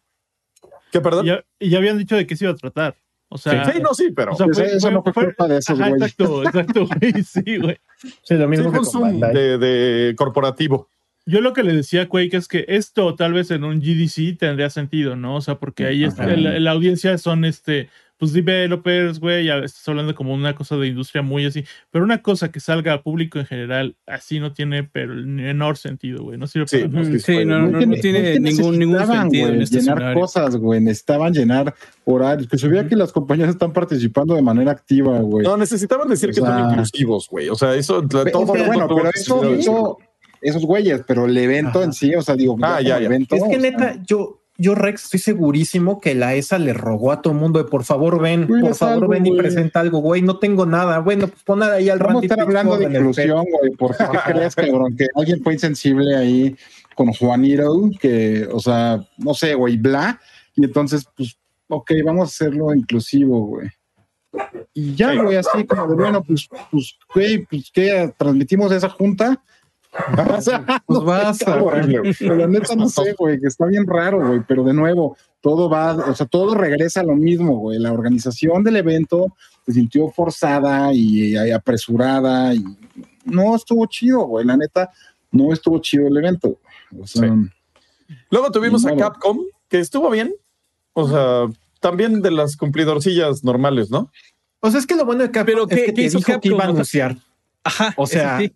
¿Qué, 0.92 1.00
perdón? 1.00 1.26
Y 1.26 1.30
ya, 1.30 1.44
y 1.60 1.70
ya 1.70 1.78
habían 1.78 1.98
dicho 1.98 2.16
de 2.16 2.26
qué 2.28 2.36
se 2.36 2.46
iba 2.46 2.54
a 2.54 2.58
tratar. 2.58 2.96
O 3.34 3.38
sea, 3.38 3.72
sí, 3.72 3.80
no, 3.82 3.94
sí, 3.94 4.12
pero 4.14 4.34
o 4.34 4.36
sea, 4.36 4.46
Eso- 4.66 4.92
no 4.92 5.02
fue 5.04 5.14
culpa 5.14 5.48
de 5.48 5.58
esos 5.60 5.80
ajá. 5.80 5.90
Exacto, 5.92 6.44
exacto, 6.44 6.86
güey. 7.00 7.24
Sí, 7.24 7.58
güey. 7.58 7.78
Sí, 8.24 8.34
lo 8.36 8.44
sí, 8.44 8.48
mismo 8.50 8.70
fue 8.72 8.72
un 8.72 8.72
que 8.72 8.78
con 8.78 8.86
Zoom 8.86 9.04
Bandai. 9.22 9.34
de, 9.34 9.58
de 9.58 10.16
corporativo. 10.16 10.90
Yo 11.26 11.40
lo 11.40 11.54
que 11.54 11.64
le 11.64 11.74
decía 11.74 12.02
a 12.02 12.08
Quake 12.10 12.36
es 12.36 12.48
que 12.48 12.66
esto 12.68 13.16
tal 13.16 13.32
vez 13.34 13.50
en 13.52 13.64
un 13.64 13.80
GDC 13.80 14.38
tendría 14.38 14.70
sentido, 14.70 15.16
¿no? 15.16 15.36
O 15.36 15.42
sea, 15.42 15.56
porque 15.56 15.86
ahí 15.86 16.04
es- 16.04 16.18
la, 16.18 16.36
la 16.36 16.72
audiencia 16.72 17.18
son 17.18 17.46
este, 17.46 17.90
pues 18.22 18.34
developers, 18.34 19.19
güey, 19.19 19.45
ya 19.47 19.57
estás 19.57 19.86
hablando 19.89 20.13
como 20.13 20.32
una 20.34 20.53
cosa 20.53 20.78
de 20.78 20.86
industria 20.88 21.24
muy 21.24 21.43
así, 21.43 21.63
pero 21.89 22.05
una 22.05 22.22
cosa 22.22 22.51
que 22.51 22.59
salga 22.59 22.93
al 22.93 23.01
público 23.01 23.39
en 23.39 23.47
general 23.47 23.95
así 24.05 24.39
no 24.39 24.53
tiene 24.53 24.84
pero 24.84 25.11
el 25.13 25.26
menor 25.26 25.76
sentido, 25.78 26.24
güey, 26.24 26.38
no 26.38 26.45
sirve 26.45 26.67
Sí, 26.67 26.78
para 26.78 26.88
nada. 27.01 27.19
sí, 27.19 27.45
no, 27.45 27.59
no, 27.67 27.82
no 27.82 27.95
tiene 27.95 28.39
ningún, 28.39 28.76
sentido 28.76 29.07
güey, 29.28 29.55
en 29.55 29.61
este 29.63 29.80
llenar 29.80 29.97
escenario. 29.97 30.22
cosas, 30.22 30.55
güey. 30.55 30.80
Necesitaban 30.82 31.34
llenar 31.34 31.74
horarios. 32.05 32.47
Que 32.47 32.59
se 32.59 32.67
veía 32.67 32.88
que 32.88 32.95
las 32.95 33.11
compañías 33.11 33.49
están 33.49 33.74
participando 33.74 34.36
de 34.36 34.43
manera 34.43 34.72
activa, 34.72 35.17
güey. 35.19 35.43
No, 35.43 35.57
necesitaban 35.57 36.07
decir 36.07 36.30
O 36.30 36.34
que 36.34 36.39
son 36.41 36.47
sea- 36.49 36.69
inclusivos, 36.69 37.28
güey. 37.28 37.49
O 37.49 37.55
sea, 37.55 37.74
eso 37.74 38.01
todo 38.07 38.24
Pero, 38.24 38.65
bueno, 38.67 38.88
pero 38.88 39.09
eso, 39.13 39.43
eso- 39.55 39.97
esos 40.41 40.65
güeyes, 40.65 41.01
pero 41.07 41.26
el 41.26 41.38
evento 41.38 41.80
Ajá. 41.80 41.84
en 41.86 41.93
sí, 41.93 42.13
o 42.15 42.22
sea, 42.22 42.36
digo, 42.36 42.55
Ah, 42.61 42.82
ya, 42.82 42.99
ya. 42.99 43.05
evento, 43.05 43.36
Es 43.36 43.43
que 43.49 43.57
neta, 43.57 43.95
yo, 44.05 44.41
yo, 44.62 44.76
Rex, 44.76 45.05
estoy 45.05 45.20
segurísimo 45.20 45.99
que 45.99 46.16
la 46.16 46.36
ESA 46.36 46.59
le 46.59 46.74
rogó 46.74 47.12
a 47.12 47.22
todo 47.22 47.34
el 47.34 47.39
mundo 47.39 47.62
de 47.62 47.70
por 47.70 47.84
favor 47.84 48.22
ven, 48.22 48.47
por 48.47 48.76
favor 48.76 48.93
algo, 48.93 49.07
ven 49.09 49.26
y 49.26 49.36
presenta 49.36 49.80
algo, 49.82 49.99
güey. 49.99 50.22
No 50.22 50.39
tengo 50.39 50.66
nada. 50.66 50.99
Bueno, 50.99 51.28
pues 51.28 51.43
pon 51.43 51.64
ahí 51.64 51.89
al 51.89 51.99
Vamos 51.99 52.09
a 52.09 52.14
Randy 52.14 52.26
estar 52.28 52.39
hablando 52.41 52.78
de 52.78 52.86
inclusión, 52.86 53.45
güey, 53.51 53.72
porque 53.78 54.03
¿qué 54.12 54.34
crees, 54.34 54.55
cabrón? 54.55 54.95
Que 54.95 55.07
alguien 55.16 55.41
fue 55.43 55.53
insensible 55.53 56.16
ahí 56.16 56.55
con 56.95 57.12
Juanito, 57.14 57.89
que, 57.99 58.47
o 58.51 58.59
sea, 58.59 59.05
no 59.18 59.34
sé, 59.34 59.55
güey, 59.55 59.78
bla, 59.78 60.20
y 60.55 60.66
entonces, 60.66 61.05
pues, 61.16 61.38
ok, 61.68 61.91
vamos 62.05 62.22
a 62.22 62.26
hacerlo 62.26 62.74
inclusivo, 62.74 63.45
güey. 63.47 63.70
Y 64.74 64.95
ya, 64.95 65.14
güey, 65.22 65.38
así 65.38 65.66
como 65.66 65.88
de, 65.88 65.95
bueno, 65.95 66.24
pues, 66.24 66.47
pues, 66.70 66.97
güey, 67.14 67.45
pues, 67.45 67.72
¿qué? 67.74 68.14
¿Transmitimos 68.18 68.72
esa 68.72 68.89
junta? 68.89 69.41
Pues 70.86 71.04
vas 71.04 71.42
a- 71.48 71.62
horrible, 71.64 72.00
güey. 72.00 72.14
Pero 72.18 72.36
la 72.36 72.48
neta 72.48 72.76
no 72.76 72.88
sé, 72.89 73.14
güey, 73.18 73.39
que 73.39 73.48
está 73.48 73.66
bien 73.66 73.86
raro, 73.88 74.26
güey, 74.28 74.42
pero 74.48 74.64
de 74.64 74.74
nuevo, 74.74 75.18
todo 75.42 75.70
va, 75.70 75.96
o 75.96 76.16
sea, 76.16 76.26
todo 76.28 76.56
regresa 76.56 77.02
a 77.02 77.04
lo 77.04 77.16
mismo, 77.16 77.58
güey. 77.60 77.78
La 77.80 77.92
organización 77.92 78.64
del 78.64 78.78
evento 78.78 79.36
se 79.66 79.74
sintió 79.74 80.10
forzada 80.10 80.94
y, 80.94 81.36
y 81.36 81.52
apresurada 81.52 82.54
y 82.54 82.64
no 83.26 83.56
estuvo 83.56 83.86
chido, 83.88 84.22
güey. 84.22 84.46
La 84.46 84.58
neta, 84.58 84.92
no 85.32 85.52
estuvo 85.54 85.80
chido 85.80 86.08
el 86.08 86.18
evento. 86.18 86.58
güey. 86.92 87.04
O 87.04 87.08
sea, 87.08 87.34
Luego 88.30 88.52
tuvimos 88.52 88.86
a. 88.86 88.96
Capcom, 88.96 89.39
que 89.70 89.80
estuvo 89.80 90.10
bien. 90.10 90.34
O 90.94 91.08
sea, 91.08 91.46
también 91.80 92.22
de 92.22 92.32
las 92.32 92.58
cumplidorcillas 92.58 93.44
normales, 93.44 93.89
¿no? 93.92 94.10
O 94.60 94.70
sea, 94.70 94.80
es 94.80 94.86
que 94.86 94.96
lo 94.96 95.06
bueno 95.06 95.24
de 95.24 95.32
Capcom 95.32 95.46
Pero, 95.46 95.64
es 95.70 95.76
¿qué- 95.76 95.86
que 95.86 95.94
te 95.94 96.02
iba 96.04 96.20
a 96.20 96.24
Capcom? 96.24 96.62
anunciar. 96.62 97.18
Ajá. 97.64 97.94
O 97.98 98.06
sea, 98.08 98.39
sí. 98.39 98.54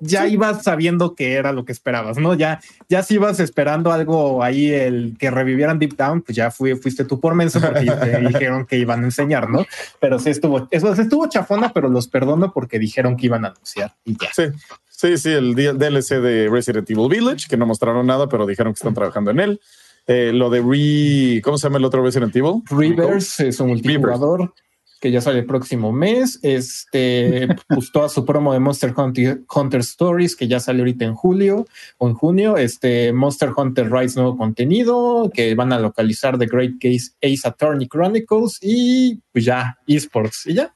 Ya 0.00 0.26
ibas 0.26 0.62
sabiendo 0.62 1.14
que 1.14 1.34
era 1.34 1.52
lo 1.52 1.64
que 1.64 1.72
esperabas, 1.72 2.18
¿no? 2.18 2.34
Ya, 2.34 2.60
ya 2.88 3.02
si 3.02 3.14
ibas 3.14 3.40
esperando 3.40 3.92
algo 3.92 4.42
ahí, 4.42 4.70
el 4.70 5.16
que 5.18 5.30
revivieran 5.30 5.78
Deep 5.78 5.96
Down, 5.96 6.22
pues 6.22 6.36
ya 6.36 6.50
fui, 6.50 6.74
fuiste 6.76 7.04
tú 7.04 7.20
por 7.20 7.34
menso 7.34 7.60
porque 7.60 7.80
te 8.00 8.20
dijeron 8.20 8.66
que 8.66 8.78
iban 8.78 9.02
a 9.02 9.04
enseñar, 9.04 9.48
¿no? 9.48 9.64
Pero 10.00 10.18
sí 10.18 10.30
estuvo, 10.30 10.68
eso 10.70 10.94
sí 10.94 11.02
estuvo 11.02 11.28
chafona, 11.28 11.72
pero 11.72 11.88
los 11.88 12.08
perdono 12.08 12.52
porque 12.52 12.78
dijeron 12.78 13.16
que 13.16 13.26
iban 13.26 13.44
a 13.44 13.48
anunciar 13.48 13.94
y 14.04 14.16
ya. 14.16 14.28
Sí, 14.34 14.44
sí, 14.88 15.18
sí, 15.18 15.30
el 15.30 15.54
DLC 15.54 16.20
de 16.20 16.48
Resident 16.50 16.90
Evil 16.90 17.08
Village, 17.08 17.48
que 17.48 17.56
no 17.56 17.66
mostraron 17.66 18.06
nada, 18.06 18.28
pero 18.28 18.46
dijeron 18.46 18.72
que 18.72 18.78
están 18.78 18.94
trabajando 18.94 19.30
en 19.30 19.40
él. 19.40 19.60
Eh, 20.08 20.30
lo 20.32 20.50
de 20.50 20.60
Re, 20.60 21.42
¿cómo 21.42 21.58
se 21.58 21.66
llama 21.66 21.78
el 21.78 21.84
otro 21.84 22.02
Resident 22.04 22.34
Evil? 22.36 22.62
Reverse 22.70 23.48
es 23.48 23.58
un 23.58 23.68
multijugador 23.68 24.52
que 25.00 25.10
ya 25.10 25.20
sale 25.20 25.40
el 25.40 25.46
próximo 25.46 25.92
mes. 25.92 26.38
Este 26.42 27.48
pues 27.68 27.92
toda 27.92 28.08
su 28.08 28.24
promo 28.24 28.52
de 28.52 28.60
Monster 28.60 28.94
Hunter, 28.96 29.42
Hunter 29.54 29.80
Stories, 29.80 30.36
que 30.36 30.48
ya 30.48 30.60
sale 30.60 30.80
ahorita 30.80 31.04
en 31.04 31.14
julio 31.14 31.66
o 31.98 32.08
en 32.08 32.14
junio. 32.14 32.56
Este 32.56 33.12
Monster 33.12 33.50
Hunter 33.56 33.90
Rise 33.90 34.20
nuevo 34.20 34.36
contenido 34.36 35.30
que 35.32 35.54
van 35.54 35.72
a 35.72 35.78
localizar 35.78 36.38
The 36.38 36.46
Great 36.46 36.74
Case 36.80 37.12
Ace 37.22 37.46
Attorney 37.46 37.88
Chronicles 37.88 38.58
y 38.62 39.20
pues 39.32 39.44
ya 39.44 39.78
esports 39.86 40.46
y 40.46 40.54
ya. 40.54 40.72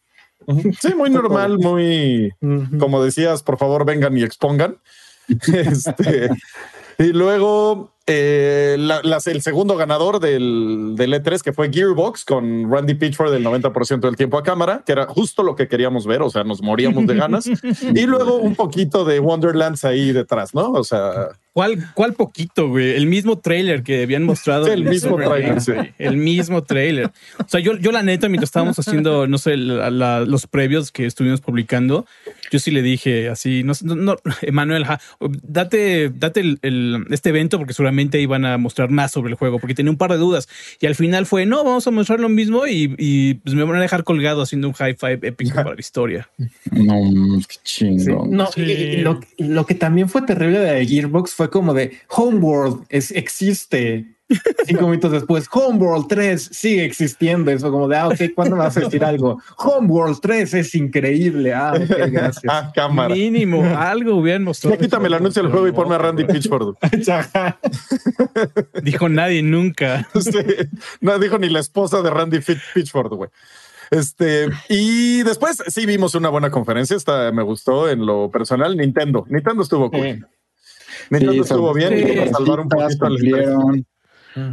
Sí, 0.80 0.94
muy 0.94 1.10
normal, 1.10 1.58
muy, 1.58 2.32
como 2.78 3.04
decías, 3.04 3.42
por 3.42 3.58
favor 3.58 3.84
vengan 3.84 4.16
y 4.16 4.22
expongan. 4.22 4.78
Este, 5.54 6.28
y 6.98 7.12
luego 7.12 7.94
eh, 8.12 8.76
la- 8.78 9.00
las- 9.02 9.26
el 9.26 9.40
segundo 9.42 9.76
ganador 9.76 10.20
del, 10.20 10.94
del 10.96 11.12
E3, 11.14 11.40
que 11.42 11.52
fue 11.52 11.70
Gearbox, 11.72 12.24
con 12.24 12.70
Randy 12.70 12.94
Pitchford 12.94 13.32
del 13.32 13.44
90% 13.44 14.00
del 14.00 14.16
tiempo 14.16 14.36
a 14.38 14.42
cámara, 14.42 14.82
que 14.84 14.92
era 14.92 15.06
justo 15.06 15.42
lo 15.42 15.54
que 15.56 15.68
queríamos 15.68 16.06
ver, 16.06 16.22
o 16.22 16.30
sea, 16.30 16.44
nos 16.44 16.62
moríamos 16.62 17.06
de 17.06 17.14
ganas. 17.14 17.46
y 17.94 18.06
luego 18.06 18.36
un 18.36 18.54
poquito 18.56 19.04
de 19.04 19.20
Wonderlands 19.20 19.84
ahí 19.84 20.12
detrás, 20.12 20.54
¿no? 20.54 20.72
O 20.72 20.84
sea, 20.84 21.28
¿Cuál, 21.52 21.78
¿Cuál 21.94 22.12
poquito, 22.14 22.68
güey? 22.68 22.90
El 22.92 23.06
mismo 23.06 23.38
trailer 23.40 23.82
que 23.82 24.04
habían 24.04 24.22
mostrado. 24.22 24.66
Sí, 24.66 24.70
el 24.70 24.84
mismo 24.84 25.16
Games, 25.16 25.64
sí. 25.64 25.72
El 25.98 26.16
mismo 26.16 26.62
trailer. 26.62 27.10
O 27.38 27.48
sea, 27.48 27.58
yo, 27.58 27.76
yo 27.76 27.90
la 27.90 28.04
neta, 28.04 28.28
mientras 28.28 28.48
estábamos 28.48 28.78
haciendo, 28.78 29.26
no 29.26 29.36
sé, 29.36 29.56
la- 29.56 29.90
la- 29.90 30.20
los 30.20 30.46
previos 30.46 30.92
que 30.92 31.06
estuvimos 31.06 31.40
publicando, 31.40 32.06
yo 32.52 32.60
sí 32.60 32.70
le 32.70 32.82
dije 32.82 33.28
así, 33.28 33.64
no, 33.64 33.72
no, 33.82 33.94
no, 33.96 34.16
Emanuel, 34.42 34.84
ja, 34.84 35.00
date, 35.42 36.10
date 36.14 36.38
el, 36.40 36.58
el- 36.62 37.04
este 37.10 37.30
evento 37.30 37.58
porque 37.58 37.74
seguramente 37.74 37.99
iban 38.00 38.44
a 38.44 38.56
mostrar 38.58 38.90
más 38.90 39.12
sobre 39.12 39.30
el 39.30 39.36
juego, 39.36 39.58
porque 39.58 39.74
tenía 39.74 39.90
un 39.90 39.98
par 39.98 40.10
de 40.12 40.16
dudas. 40.18 40.48
Y 40.80 40.86
al 40.86 40.94
final 40.94 41.26
fue, 41.26 41.44
no, 41.46 41.64
vamos 41.64 41.86
a 41.86 41.90
mostrar 41.90 42.20
lo 42.20 42.28
mismo 42.28 42.66
y, 42.66 42.94
y, 42.98 43.34
pues 43.34 43.54
me 43.54 43.64
van 43.64 43.76
a 43.76 43.80
dejar 43.82 44.04
colgado 44.04 44.42
haciendo 44.42 44.68
un 44.68 44.74
high 44.74 44.94
five 44.98 45.20
épico 45.22 45.54
para 45.54 45.74
la 45.74 45.80
historia. 45.80 46.28
no, 46.72 47.38
qué 47.48 47.54
Sí, 47.62 47.96
chingón. 47.96 48.30
no, 48.30 48.46
Sí. 48.52 48.62
y- 48.62 48.72
y 48.72 48.96
lo, 48.98 49.20
lo 49.38 49.66
que 49.66 49.74
también 49.74 50.08
fue 50.08 50.22
terrible 50.22 50.58
de 50.60 50.86
Gearbox 50.86 51.32
fue 51.34 51.50
como 51.50 51.74
de 51.74 51.92
Homeworld 52.08 52.84
es, 52.88 53.10
existe. 53.10 54.06
Cinco 54.66 54.86
minutos 54.86 55.12
después, 55.12 55.46
Homeworld 55.50 56.06
3 56.08 56.50
sigue 56.52 56.84
existiendo. 56.84 57.50
Eso 57.50 57.70
como 57.70 57.88
de, 57.88 57.96
ah, 57.96 58.08
ok, 58.08 58.16
¿cuándo 58.34 58.56
vas 58.56 58.76
a 58.76 58.80
decir 58.80 59.04
algo? 59.04 59.40
Homeworld 59.58 60.20
3 60.20 60.54
es 60.54 60.74
increíble. 60.74 61.52
Ah, 61.52 61.72
ok, 61.74 61.88
gracias. 62.10 62.44
ah, 62.48 62.70
cámara. 62.74 63.14
Mínimo, 63.14 63.64
algo 63.76 64.16
hubieran 64.16 64.44
mostrado. 64.44 64.76
Ya 64.76 64.80
quítame 64.80 65.08
el 65.08 65.14
anuncio 65.14 65.42
del 65.42 65.50
juego 65.50 65.66
y 65.66 65.72
ponme 65.72 65.96
a 65.96 65.98
Randy 65.98 66.24
Pitchford. 66.24 66.76
Dijo 68.82 69.08
nadie 69.08 69.42
nunca. 69.42 70.08
No 71.00 71.18
dijo 71.18 71.38
ni 71.38 71.48
la 71.48 71.60
esposa 71.60 72.02
de 72.02 72.10
Randy 72.10 72.40
Pitchford, 72.40 73.12
güey. 73.14 73.30
Este, 73.90 74.48
y 74.68 75.22
después 75.22 75.62
sí 75.66 75.86
vimos 75.86 76.14
una 76.14 76.28
buena 76.28 76.50
conferencia. 76.50 76.96
Esta 76.96 77.32
me 77.32 77.42
gustó 77.42 77.88
en 77.88 78.06
lo 78.06 78.30
personal. 78.30 78.76
Nintendo. 78.76 79.24
Nintendo 79.28 79.62
estuvo 79.62 79.90
cool. 79.90 80.02
Sí. 80.02 80.20
Nintendo 81.10 81.32
Sí, 81.32 81.40
estuvo 81.40 81.74
bien 81.74 81.98
sí, 81.98 82.16
para 82.16 82.30
salvar 82.30 82.60
un 82.60 82.68
poquito 82.68 83.06
al 83.06 83.16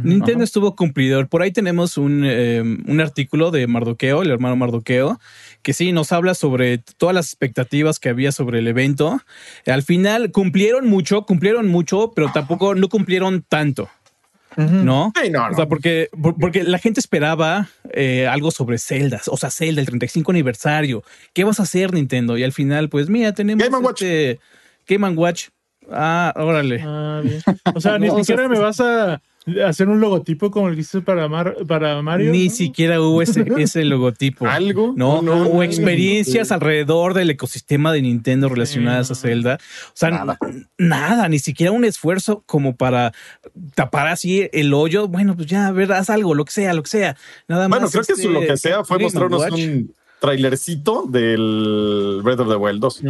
Nintendo 0.02 0.42
estuvo 0.44 0.74
cumplidor. 0.74 1.28
Por 1.28 1.42
ahí 1.42 1.52
tenemos 1.52 1.96
un, 1.98 2.22
eh, 2.24 2.60
un 2.62 3.00
artículo 3.00 3.50
de 3.50 3.66
Mardoqueo, 3.66 4.22
el 4.22 4.30
hermano 4.30 4.56
Mardoqueo, 4.56 5.20
que 5.62 5.72
sí 5.72 5.92
nos 5.92 6.12
habla 6.12 6.34
sobre 6.34 6.78
todas 6.78 7.14
las 7.14 7.26
expectativas 7.26 7.98
que 7.98 8.08
había 8.08 8.32
sobre 8.32 8.58
el 8.58 8.66
evento. 8.68 9.20
Al 9.66 9.82
final 9.82 10.30
cumplieron 10.32 10.88
mucho, 10.88 11.22
cumplieron 11.22 11.68
mucho, 11.68 12.12
pero 12.14 12.30
tampoco 12.32 12.74
no 12.74 12.88
cumplieron 12.88 13.44
tanto, 13.48 13.88
¿no? 14.56 15.12
Sí, 15.22 15.30
no, 15.30 15.46
no. 15.46 15.52
O 15.52 15.56
sea, 15.56 15.66
porque, 15.66 16.08
por- 16.20 16.36
porque 16.36 16.64
la 16.64 16.78
gente 16.78 16.98
esperaba 17.00 17.68
eh, 17.92 18.26
algo 18.26 18.50
sobre 18.50 18.78
Zelda, 18.78 19.20
o 19.28 19.36
sea, 19.36 19.50
Zelda, 19.50 19.80
el 19.80 19.86
35 19.86 20.32
aniversario. 20.32 21.04
¿Qué 21.32 21.44
vas 21.44 21.60
a 21.60 21.62
hacer, 21.62 21.92
Nintendo? 21.94 22.36
Y 22.36 22.42
al 22.42 22.52
final, 22.52 22.88
pues 22.88 23.08
mira, 23.08 23.32
tenemos 23.32 23.64
Game 23.64 23.76
and 23.76 23.86
Watch. 23.86 24.02
este 24.02 24.40
Game 24.88 25.06
and 25.06 25.16
Watch. 25.18 25.48
Ah, 25.90 26.34
órale. 26.36 26.82
Ah, 26.84 27.20
bien. 27.22 27.40
O 27.74 27.80
sea, 27.80 27.98
ni 27.98 28.08
No, 28.08 28.14
o 28.14 28.16
sea, 28.16 28.24
siquiera 28.24 28.48
me 28.48 28.58
vas 28.58 28.80
a 28.80 29.22
hacer 29.66 29.88
un 29.88 30.00
logotipo 30.00 30.50
como 30.50 30.68
el 30.68 30.74
que 30.74 30.82
hizo 30.82 31.02
para, 31.02 31.28
para 31.66 32.02
Mario. 32.02 32.32
Ni 32.32 32.50
siquiera 32.50 33.00
hubo 33.00 33.22
ese, 33.22 33.44
ese 33.58 33.84
logotipo. 33.84 34.46
¿Algo? 34.48 34.94
No, 34.96 35.22
no, 35.22 35.48
hubo 35.48 35.62
experiencias 35.62 36.52
alrededor 36.52 37.14
del 37.14 37.30
ecosistema 37.30 37.92
de 37.92 38.02
Nintendo 38.02 38.48
relacionadas 38.48 39.10
a 39.10 39.14
Zelda. 39.14 39.58
O 39.88 39.92
sea, 39.94 40.10
nada. 40.10 40.38
nada. 40.76 41.28
ni 41.28 41.38
siquiera 41.38 41.72
un 41.72 41.84
esfuerzo 41.84 42.42
como 42.46 42.76
para 42.76 43.12
tapar 43.74 44.08
así 44.08 44.48
el 44.52 44.74
hoyo. 44.74 45.08
Bueno, 45.08 45.36
pues 45.36 45.46
ya, 45.46 45.68
a 45.68 45.72
ver, 45.72 45.92
haz 45.92 46.10
algo, 46.10 46.34
lo 46.34 46.44
que 46.44 46.52
sea, 46.52 46.74
lo 46.74 46.82
que 46.82 46.90
sea. 46.90 47.16
Nada 47.46 47.68
más. 47.68 47.80
Bueno, 47.80 47.90
creo 47.90 48.04
que 48.04 48.12
este, 48.12 48.28
lo 48.28 48.40
que 48.40 48.56
sea 48.56 48.84
fue 48.84 48.98
mostrarnos 48.98 49.50
un 49.50 49.92
trailercito 50.20 51.04
del 51.08 52.20
Breath 52.22 52.40
of 52.40 52.48
the 52.48 52.56
Wild 52.56 52.80
2. 52.80 53.02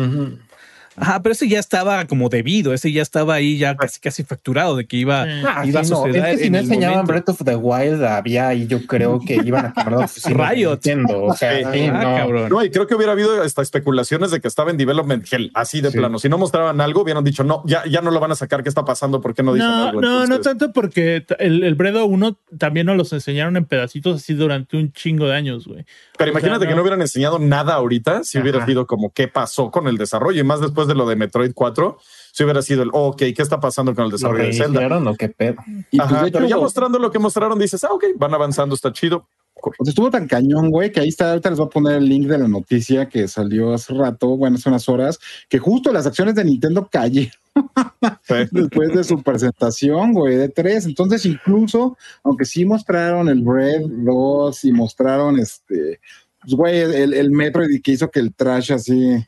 Ajá, 1.01 1.23
pero 1.23 1.33
ese 1.33 1.49
ya 1.49 1.59
estaba 1.59 2.07
como 2.07 2.29
debido, 2.29 2.73
ese 2.73 2.93
ya 2.93 3.03
estaba 3.03 3.35
ahí 3.35 3.59
ya 3.59 3.77
casi 3.77 4.01
casi 4.01 4.25
facturado 4.25 4.77
de 4.77 4.87
que 4.87 4.97
iba, 4.97 5.23
ah, 5.23 5.65
iba 5.67 5.81
a 5.81 5.85
suceder. 5.85 6.25
es 6.25 6.39
que 6.39 6.45
si 6.45 6.51
no 6.51 6.59
enseñaban 6.59 7.07
Breath 7.07 7.29
of 7.31 7.43
the 7.45 7.57
Wild, 7.57 8.05
había 8.05 8.49
ahí 8.49 8.67
yo 8.67 8.87
creo 8.87 9.21
que 9.21 9.35
iban 9.37 9.67
a 9.67 9.73
quemar 9.73 10.09
Riot. 10.55 10.81
O 11.13 11.35
sea, 11.35 11.73
sí, 11.73 11.87
ah, 11.87 11.93
no. 11.93 12.17
Cabrón. 12.17 12.49
no, 12.51 12.65
y 12.65 12.71
creo 12.71 12.87
que 12.87 12.95
hubiera 12.95 13.13
habido 13.13 13.43
hasta 13.43 13.63
especulaciones 13.63 14.31
de 14.31 14.41
que 14.41 14.49
estaba 14.49 14.71
en 14.71 14.77
development 14.77 15.27
hell, 15.31 15.51
así 15.55 15.81
de 15.81 15.91
plano. 15.91 16.19
Si 16.19 16.29
no 16.29 16.39
mostraban 16.39 16.81
algo, 16.81 17.03
hubieran 17.03 17.25
dicho, 17.25 17.45
no, 17.45 17.63
ya, 17.67 17.85
ya 17.87 18.01
no 18.01 18.11
lo 18.11 18.21
van 18.21 18.33
a 18.33 18.35
sacar, 18.35 18.63
¿qué 18.63 18.69
está 18.69 18.85
pasando? 18.85 19.21
¿Por 19.21 19.35
qué 19.35 19.43
no 19.43 19.55
dicen 19.55 19.69
no, 19.69 19.89
algo? 19.89 20.01
No, 20.01 20.27
no 20.27 20.41
tanto 20.41 20.73
porque 20.73 21.25
el, 21.39 21.65
el 21.65 21.75
Bredo 21.75 22.07
1 22.07 22.39
también 22.59 22.87
nos 22.87 22.97
los 22.97 23.13
enseñaron 23.13 23.57
en 23.57 23.65
pedacitos 23.65 24.17
así 24.17 24.35
durante 24.35 24.77
un 24.77 24.93
chingo 24.93 25.27
de 25.27 25.35
años, 25.35 25.67
güey. 25.67 25.85
Pero 26.17 26.31
imagínate 26.31 26.67
que 26.67 26.75
no 26.75 26.83
hubieran 26.83 27.01
enseñado 27.01 27.39
nada 27.39 27.75
ahorita, 27.75 28.25
si 28.25 28.39
hubiera 28.39 28.65
sido 28.67 28.87
como 28.87 29.13
qué 29.13 29.29
pasó 29.29 29.71
con 29.71 29.87
el 29.87 29.97
desarrollo 29.97 30.41
y 30.41 30.45
más 30.45 30.61
después 30.61 30.88
de 30.89 30.95
lo 30.95 31.07
de 31.07 31.17
Metroid 31.17 31.53
4 31.55 31.99
si 32.39 32.45
hubiera 32.45 32.63
sido 32.63 32.85
el, 32.85 32.91
ok, 32.93 33.17
¿qué 33.17 33.43
está 33.43 33.59
pasando 33.59 33.95
con 33.97 34.05
el 34.05 34.13
desarrollo 34.13 34.45
de 34.45 34.53
Zelda? 34.53 35.17
¿Qué 35.19 35.29
pedo? 35.29 35.57
Y 35.91 35.99
pues, 35.99 36.31
pero 36.33 36.47
ya 36.47 36.57
mostrando 36.57 36.99
lo 37.01 37.11
que 37.11 37.19
mostraron, 37.19 37.59
dices, 37.59 37.83
ah, 37.83 37.91
ok, 37.91 38.05
van 38.17 38.33
avanzando, 38.33 38.77
está 38.77 38.93
chido. 38.93 39.27
Pues 39.61 39.89
estuvo 39.89 40.09
tan 40.09 40.29
cañón, 40.29 40.71
güey, 40.71 40.93
que 40.93 41.01
ahí 41.01 41.09
está, 41.09 41.31
ahorita 41.31 41.51
les 41.51 41.59
voy 41.59 41.67
a 41.67 41.71
poner 41.71 41.97
el 41.97 42.09
link 42.09 42.29
de 42.29 42.39
la 42.39 42.47
noticia 42.47 43.09
que 43.09 43.27
salió 43.27 43.75
hace 43.75 43.93
rato, 43.93 44.37
bueno, 44.37 44.55
hace 44.55 44.69
unas 44.69 44.89
horas, 44.89 45.19
que 45.49 45.59
justo 45.59 45.93
las 45.93 46.07
acciones 46.07 46.37
de 46.37 46.45
Nintendo 46.45 46.89
cayeron 46.89 47.33
después 48.53 48.95
de 48.95 49.03
su 49.03 49.21
presentación, 49.21 50.13
güey, 50.13 50.37
de 50.37 50.49
tres. 50.49 50.87
Entonces, 50.87 51.27
incluso, 51.27 51.99
aunque 52.23 52.45
sí 52.45 52.65
mostraron 52.65 53.29
el 53.29 53.45
Red 53.45 53.83
2 53.89 54.65
y 54.65 54.71
mostraron 54.71 55.41
este, 55.41 55.99
pues, 56.41 56.55
güey, 56.55 56.79
el, 56.79 57.15
el 57.15 57.31
Metroid 57.33 57.83
que 57.83 57.91
hizo 57.91 58.09
que 58.13 58.21
el 58.21 58.33
trash 58.33 58.73
así 58.73 59.27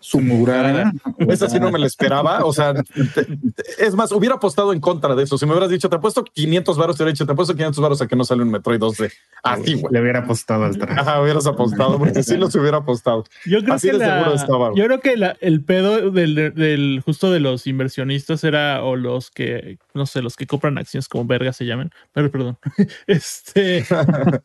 su 0.00 0.20
murara. 0.20 0.92
Esa 1.18 1.48
sí 1.48 1.58
no 1.58 1.70
me 1.70 1.78
la 1.78 1.86
esperaba. 1.86 2.44
O 2.44 2.52
sea, 2.52 2.74
es 3.78 3.94
más, 3.94 4.12
hubiera 4.12 4.36
apostado 4.36 4.72
en 4.72 4.80
contra 4.80 5.14
de 5.14 5.24
eso. 5.24 5.38
Si 5.38 5.46
me 5.46 5.52
hubieras 5.52 5.70
dicho, 5.70 5.88
te 5.88 5.96
he 5.96 5.98
puesto 5.98 6.24
500 6.24 6.76
varos, 6.76 6.96
te 6.96 7.02
hubiera 7.02 7.12
dicho, 7.12 7.26
te 7.26 7.32
he 7.32 7.36
puesto 7.36 7.54
500 7.54 7.82
varos 7.82 8.02
a 8.02 8.06
que 8.06 8.16
no 8.16 8.24
sale 8.24 8.42
un 8.42 8.50
Metroid 8.50 8.80
2D. 8.80 9.12
Así, 9.42 9.74
güey. 9.74 9.92
Le 9.92 10.00
hubiera 10.00 10.20
apostado 10.20 10.64
al 10.64 10.76
traje. 10.78 11.00
Ajá, 11.00 11.20
hubieras 11.22 11.46
apostado, 11.46 11.98
porque 11.98 12.22
sí 12.22 12.36
los 12.36 12.54
hubiera 12.54 12.78
apostado. 12.78 13.24
Yo 13.44 13.62
creo 13.62 13.78
que 13.78 13.92
Yo 14.76 14.84
creo 14.84 15.00
que 15.00 15.34
el 15.40 15.64
pedo 15.64 16.10
del, 16.10 17.02
justo 17.04 17.30
de 17.30 17.40
los 17.40 17.66
inversionistas 17.66 18.44
era, 18.44 18.82
o 18.82 18.96
los 18.96 19.30
que, 19.30 19.78
no 19.94 20.06
sé, 20.06 20.22
los 20.22 20.36
que 20.36 20.46
compran 20.46 20.78
acciones 20.78 21.08
como 21.08 21.24
verga 21.24 21.52
se 21.52 21.66
llaman, 21.66 21.90
pero 22.12 22.30
perdón. 22.30 22.58
este 23.06 23.84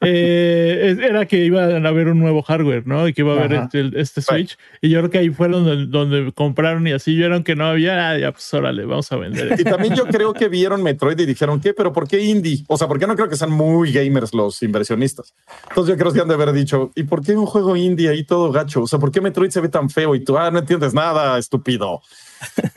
eh, 0.01 0.97
era 1.01 1.25
que 1.25 1.45
iba 1.45 1.63
a 1.63 1.75
haber 1.75 2.07
un 2.07 2.19
nuevo 2.19 2.41
hardware, 2.41 2.87
¿no? 2.87 3.07
Y 3.07 3.13
que 3.13 3.21
iba 3.21 3.33
a 3.33 3.43
haber 3.43 3.53
este, 3.53 3.91
este, 3.99 4.21
Switch. 4.21 4.57
Y 4.81 4.89
yo 4.89 4.99
creo 4.99 5.09
que 5.09 5.17
ahí 5.19 5.29
fue 5.29 5.42
fueron 5.43 5.91
donde, 5.91 6.31
compraron 6.31 6.87
y 6.87 6.93
así 6.93 7.15
vieron 7.15 7.43
que 7.43 7.55
no 7.55 7.65
había, 7.65 8.09
ah, 8.09 8.17
ya 8.17 8.31
pues 8.31 8.53
órale, 8.53 8.85
vamos 8.85 9.11
a 9.11 9.17
vender. 9.17 9.59
Y 9.59 9.63
también 9.65 9.93
yo 9.93 10.05
creo 10.05 10.33
que 10.33 10.47
vieron 10.47 10.81
Metroid 10.81 11.19
y 11.19 11.25
dijeron, 11.25 11.59
¿qué? 11.59 11.73
¿Pero 11.73 11.91
por 11.91 12.07
qué 12.07 12.21
indie? 12.21 12.63
O 12.67 12.77
sea, 12.77 12.87
¿por 12.87 12.97
qué 12.97 13.07
no 13.07 13.15
creo 13.15 13.27
que 13.27 13.35
sean 13.35 13.51
muy 13.51 13.91
gamers 13.91 14.33
los 14.33 14.63
inversionistas? 14.63 15.33
Entonces 15.67 15.95
yo 15.95 15.99
creo 15.99 16.13
que 16.13 16.21
han 16.21 16.29
de 16.29 16.33
haber 16.35 16.53
dicho, 16.53 16.91
¿y 16.95 17.03
por 17.03 17.21
qué 17.21 17.35
un 17.35 17.45
juego 17.45 17.75
indie 17.75 18.07
ahí 18.07 18.23
todo 18.23 18.51
gacho? 18.51 18.83
O 18.83 18.87
sea, 18.87 18.99
¿por 18.99 19.11
qué 19.11 19.19
Metroid 19.19 19.49
se 19.49 19.59
ve 19.59 19.67
tan 19.67 19.89
feo? 19.89 20.15
Y 20.15 20.23
tú, 20.23 20.37
ah, 20.37 20.49
no 20.49 20.59
entiendes 20.59 20.93
nada, 20.93 21.37
estúpido. 21.37 22.01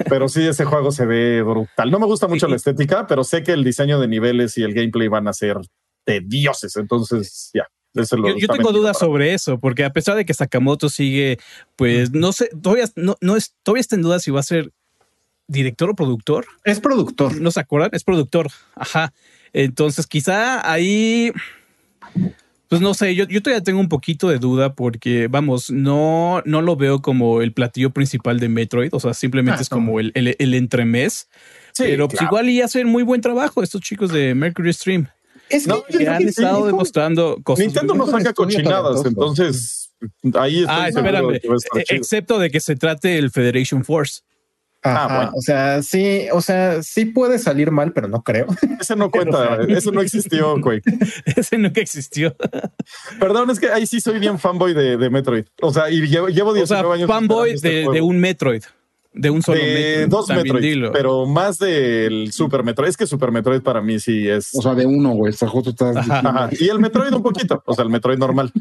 Pero 0.09 0.28
sí, 0.28 0.44
ese 0.47 0.64
juego 0.64 0.90
se 0.90 1.06
ve 1.06 1.43
brutal. 1.43 1.90
No 1.90 2.01
me 2.01 2.06
gusta 2.06 2.26
mucho 2.26 2.48
la 2.48 2.56
estética, 2.56 3.06
pero 3.06 3.22
sé 3.22 3.44
que 3.44 3.52
el 3.52 3.62
diseño 3.62 4.01
de 4.01 4.09
niveles 4.09 4.59
y 4.59 4.64
el 4.64 4.74
gameplay 4.74 5.06
van 5.06 5.28
a 5.28 5.32
ser 5.32 5.59
de 6.05 6.20
dioses. 6.20 6.76
Entonces, 6.76 7.51
ya 7.55 7.66
yo, 8.39 8.48
tengo 8.48 8.73
dudas 8.73 8.98
sobre 8.98 9.35
eso, 9.35 9.59
porque 9.59 9.85
a 9.85 9.90
pesar 9.90 10.16
de 10.16 10.24
que 10.24 10.35
Sakamoto 10.35 10.89
sigue, 10.89 11.39
pues 11.77 12.12
no 12.12 12.32
sé, 12.32 12.51
todavía 12.62 12.86
no, 12.97 13.16
no 13.20 13.36
es, 13.36 13.55
todavía 13.62 13.81
está 13.81 13.97
en 13.97 14.02
duda 14.02 14.18
si 14.18 14.31
va 14.31 14.40
a 14.40 14.44
ser 14.44 14.73
director 15.48 15.90
o 15.90 15.94
productor. 15.94 16.47
Es 16.64 16.81
productor. 16.81 17.40
¿No 17.40 17.51
se 17.51 17.60
acuerdan? 17.60 17.90
Es 17.93 18.05
productor. 18.05 18.48
Ajá. 18.74 19.12
Entonces, 19.52 20.06
quizá 20.06 20.70
ahí. 20.70 21.32
Pues 22.68 22.81
no 22.81 22.94
sé, 22.94 23.14
yo, 23.14 23.28
yo 23.28 23.40
todavía 23.43 23.62
tengo 23.62 23.78
un 23.78 23.89
poquito 23.89 24.28
de 24.28 24.39
duda 24.39 24.74
porque, 24.74 25.28
vamos, 25.28 25.70
no, 25.70 26.43
no 26.47 26.62
lo 26.62 26.74
veo 26.74 27.01
como 27.01 27.40
el 27.40 27.52
platillo 27.52 27.90
principal 27.90 28.40
de 28.40 28.48
Metroid. 28.48 28.93
O 28.93 28.98
sea, 28.98 29.14
simplemente 29.14 29.60
ah, 29.60 29.62
es 29.62 29.68
como 29.68 30.01
el, 30.01 30.10
el, 30.14 30.55
entremés. 30.55 31.28
pero 31.78 32.09
pues 32.09 32.20
igual 32.23 32.48
y 32.48 32.62
hacen 32.62 32.89
muy 32.89 33.05
buen 33.05 33.20
trabajo 33.20 33.62
estos 33.62 33.82
chicos 33.82 34.10
de 34.10 34.35
Mercury 34.35 34.73
Stream. 34.73 35.06
Es 35.48 35.66
que, 35.66 36.09
han 36.09 36.23
estado 36.23 36.66
demostrando 36.66 37.39
cosas. 37.43 37.64
Nintendo 37.64 37.94
no 37.94 38.06
saca 38.06 38.32
cochinadas, 38.32 39.05
entonces 39.05 39.93
ahí 40.35 40.60
está. 40.60 40.85
Ah, 40.85 40.89
espérame. 40.89 41.35
E, 41.35 41.40
excepto 41.89 42.39
de 42.39 42.51
que 42.51 42.60
se 42.60 42.77
trate 42.77 43.18
el 43.18 43.31
Federation 43.31 43.85
Force. 43.85 44.23
ah, 44.82 45.06
bueno. 45.16 45.32
O 45.35 45.40
sea, 45.40 45.82
sí, 45.82 46.27
o 46.32 46.40
sea, 46.40 46.82
sí 46.82 47.06
puede 47.06 47.39
salir 47.39 47.70
mal, 47.70 47.93
pero 47.93 48.09
no 48.09 48.23
creo. 48.23 48.47
Ese 48.81 48.97
no 48.97 49.10
cuenta, 49.10 49.60
ese 49.68 49.90
no 49.90 50.01
existió, 50.01 50.56
güey. 50.60 50.81
ese 51.24 51.59
nunca 51.59 51.81
existió. 51.81 52.36
Perdón, 53.18 53.51
es 53.51 53.59
que 53.59 53.70
ahí 53.70 53.86
sí 53.86 54.01
soy 54.01 54.18
bien 54.18 54.39
fanboy 54.39 54.74
de, 54.74 54.97
de 54.97 55.10
Metroid. 55.10 55.47
O 55.60 55.73
sea, 55.73 55.90
y 55.90 56.06
llevo, 56.06 56.28
llevo 56.28 56.55
19 56.55 56.62
o 56.62 56.66
sea, 56.66 56.94
años. 56.94 57.09
Fanboy 57.09 57.51
este 57.51 57.68
de, 57.68 57.89
de, 57.90 58.01
un 58.01 58.18
Metroid. 58.18 58.62
De 59.18 59.30
un 59.30 59.40
solo 59.40 59.59
de 59.59 60.06
Dos 60.09 60.28
Metroid, 60.28 60.90
pero 60.93 61.24
más 61.24 61.59
del 61.59 62.32
Super 62.32 62.62
Metroid. 62.62 62.90
Es 62.90 62.98
que 62.98 63.06
Super 63.06 63.32
Metroid 63.32 63.62
para 63.62 63.80
mí 63.80 63.98
sí 63.98 64.28
es. 64.28 64.51
O 64.55 64.60
sea, 64.60 64.74
de 64.74 64.84
uno, 64.84 65.12
güey. 65.12 65.32
Y 66.60 66.68
el 66.68 66.78
Metroid 66.78 67.14
un 67.14 67.22
poquito, 67.22 67.62
o 67.64 67.74
sea, 67.74 67.84
el 67.84 67.90
Metroid 67.90 68.18
normal. 68.18 68.52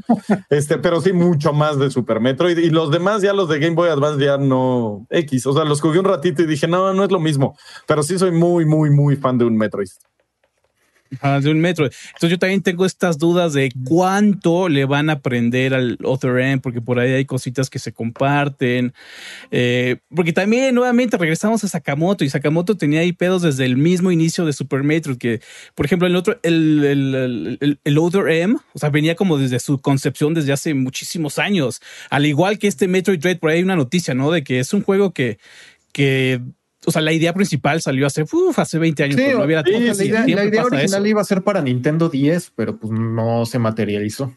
Este, 0.49 0.77
pero 0.77 1.01
sí 1.01 1.11
mucho 1.11 1.51
más 1.51 1.77
de 1.77 1.91
Super 1.91 2.21
Metroid. 2.21 2.57
Y 2.57 2.69
los 2.69 2.89
demás, 2.89 3.21
ya 3.21 3.33
los 3.33 3.49
de 3.49 3.59
Game 3.59 3.75
Boy 3.75 3.89
Advance, 3.89 4.23
ya 4.23 4.37
no 4.37 5.05
X. 5.09 5.45
O 5.45 5.53
sea, 5.53 5.65
los 5.65 5.81
jugué 5.81 5.99
un 5.99 6.05
ratito 6.05 6.41
y 6.41 6.45
dije, 6.45 6.67
no, 6.67 6.93
no 6.93 7.03
es 7.03 7.11
lo 7.11 7.19
mismo. 7.19 7.57
Pero 7.85 8.01
sí 8.01 8.17
soy 8.17 8.31
muy, 8.31 8.63
muy, 8.65 8.89
muy 8.89 9.17
fan 9.17 9.37
de 9.37 9.43
un 9.43 9.57
Metroid 9.57 9.89
de 11.21 11.49
un 11.49 11.59
metro. 11.59 11.85
Entonces 11.85 12.29
yo 12.29 12.39
también 12.39 12.61
tengo 12.61 12.85
estas 12.85 13.17
dudas 13.17 13.53
de 13.53 13.71
cuánto 13.85 14.69
le 14.69 14.85
van 14.85 15.09
a 15.09 15.13
aprender 15.13 15.73
al 15.73 15.97
Other 16.03 16.39
End, 16.39 16.61
porque 16.61 16.81
por 16.81 16.99
ahí 16.99 17.11
hay 17.11 17.25
cositas 17.25 17.69
que 17.69 17.79
se 17.79 17.91
comparten. 17.93 18.93
Eh, 19.51 19.97
porque 20.13 20.33
también 20.33 20.75
nuevamente 20.75 21.17
regresamos 21.17 21.63
a 21.63 21.67
Sakamoto 21.67 22.23
y 22.23 22.29
Sakamoto 22.29 22.75
tenía 22.77 23.01
ahí 23.01 23.13
pedos 23.13 23.41
desde 23.41 23.65
el 23.65 23.77
mismo 23.77 24.11
inicio 24.11 24.45
de 24.45 24.53
Super 24.53 24.83
Metroid, 24.83 25.17
que 25.17 25.41
por 25.73 25.85
ejemplo 25.85 26.07
el 26.07 26.15
otro, 26.15 26.39
el, 26.43 26.83
el, 26.83 27.79
el, 27.83 27.97
Other 27.97 28.29
M, 28.29 28.57
o 28.73 28.79
sea, 28.79 28.89
venía 28.89 29.15
como 29.15 29.37
desde 29.37 29.59
su 29.59 29.79
concepción 29.79 30.33
desde 30.33 30.53
hace 30.53 30.73
muchísimos 30.73 31.39
años. 31.39 31.81
Al 32.09 32.25
igual 32.25 32.59
que 32.59 32.67
este 32.67 32.87
Metroid 32.87 33.19
Dread, 33.19 33.39
por 33.39 33.49
ahí 33.49 33.57
hay 33.57 33.63
una 33.63 33.75
noticia, 33.75 34.13
¿no? 34.13 34.31
De 34.31 34.43
que 34.43 34.59
es 34.59 34.73
un 34.73 34.81
juego 34.81 35.13
que, 35.13 35.39
que 35.91 36.41
o 36.85 36.91
sea, 36.91 37.01
la 37.01 37.13
idea 37.13 37.33
principal 37.33 37.81
salió 37.81 38.07
hace, 38.07 38.25
hace 38.55 38.79
20 38.79 39.03
años. 39.03 39.17
no 39.17 39.43
había 39.43 39.61
la 39.61 39.69
idea, 39.69 40.65
original 40.65 41.07
iba 41.07 41.21
a 41.21 41.25
ser 41.25 41.41
para 41.41 41.61
Nintendo 41.61 42.09
10, 42.09 42.53
pero 42.55 42.77
pues 42.77 42.91
no 42.91 43.45
se 43.45 43.59
materializó. 43.59 44.33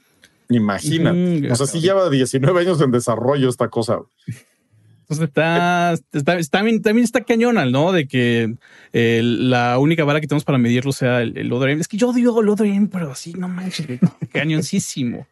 Imagina. 0.49 1.15
o 1.51 1.57
sea, 1.57 1.67
sí 1.67 1.81
lleva 1.81 2.09
19 2.09 2.61
años 2.61 2.81
en 2.81 2.91
desarrollo 2.91 3.49
esta 3.49 3.69
cosa. 3.69 3.99
Entonces 5.09 5.29
está, 5.29 5.95
también, 6.51 6.83
también 6.83 7.05
está 7.05 7.23
cañona, 7.23 7.65
¿no? 7.65 7.93
De 7.93 8.07
que 8.07 8.55
eh, 8.93 9.21
la 9.23 9.79
única 9.79 10.05
vara 10.05 10.21
que 10.21 10.27
tenemos 10.27 10.45
para 10.45 10.59
medirlo 10.59 10.93
sea 10.93 11.23
el, 11.23 11.37
el 11.39 11.51
Other 11.51 11.71
Es 11.71 11.89
que 11.89 11.97
yo 11.97 12.13
digo 12.13 12.41
el 12.43 12.49
Other 12.51 12.71
pero 12.93 13.13
así, 13.13 13.33
no 13.33 13.49
manches, 13.49 13.87
cañoncísimo. 14.33 15.27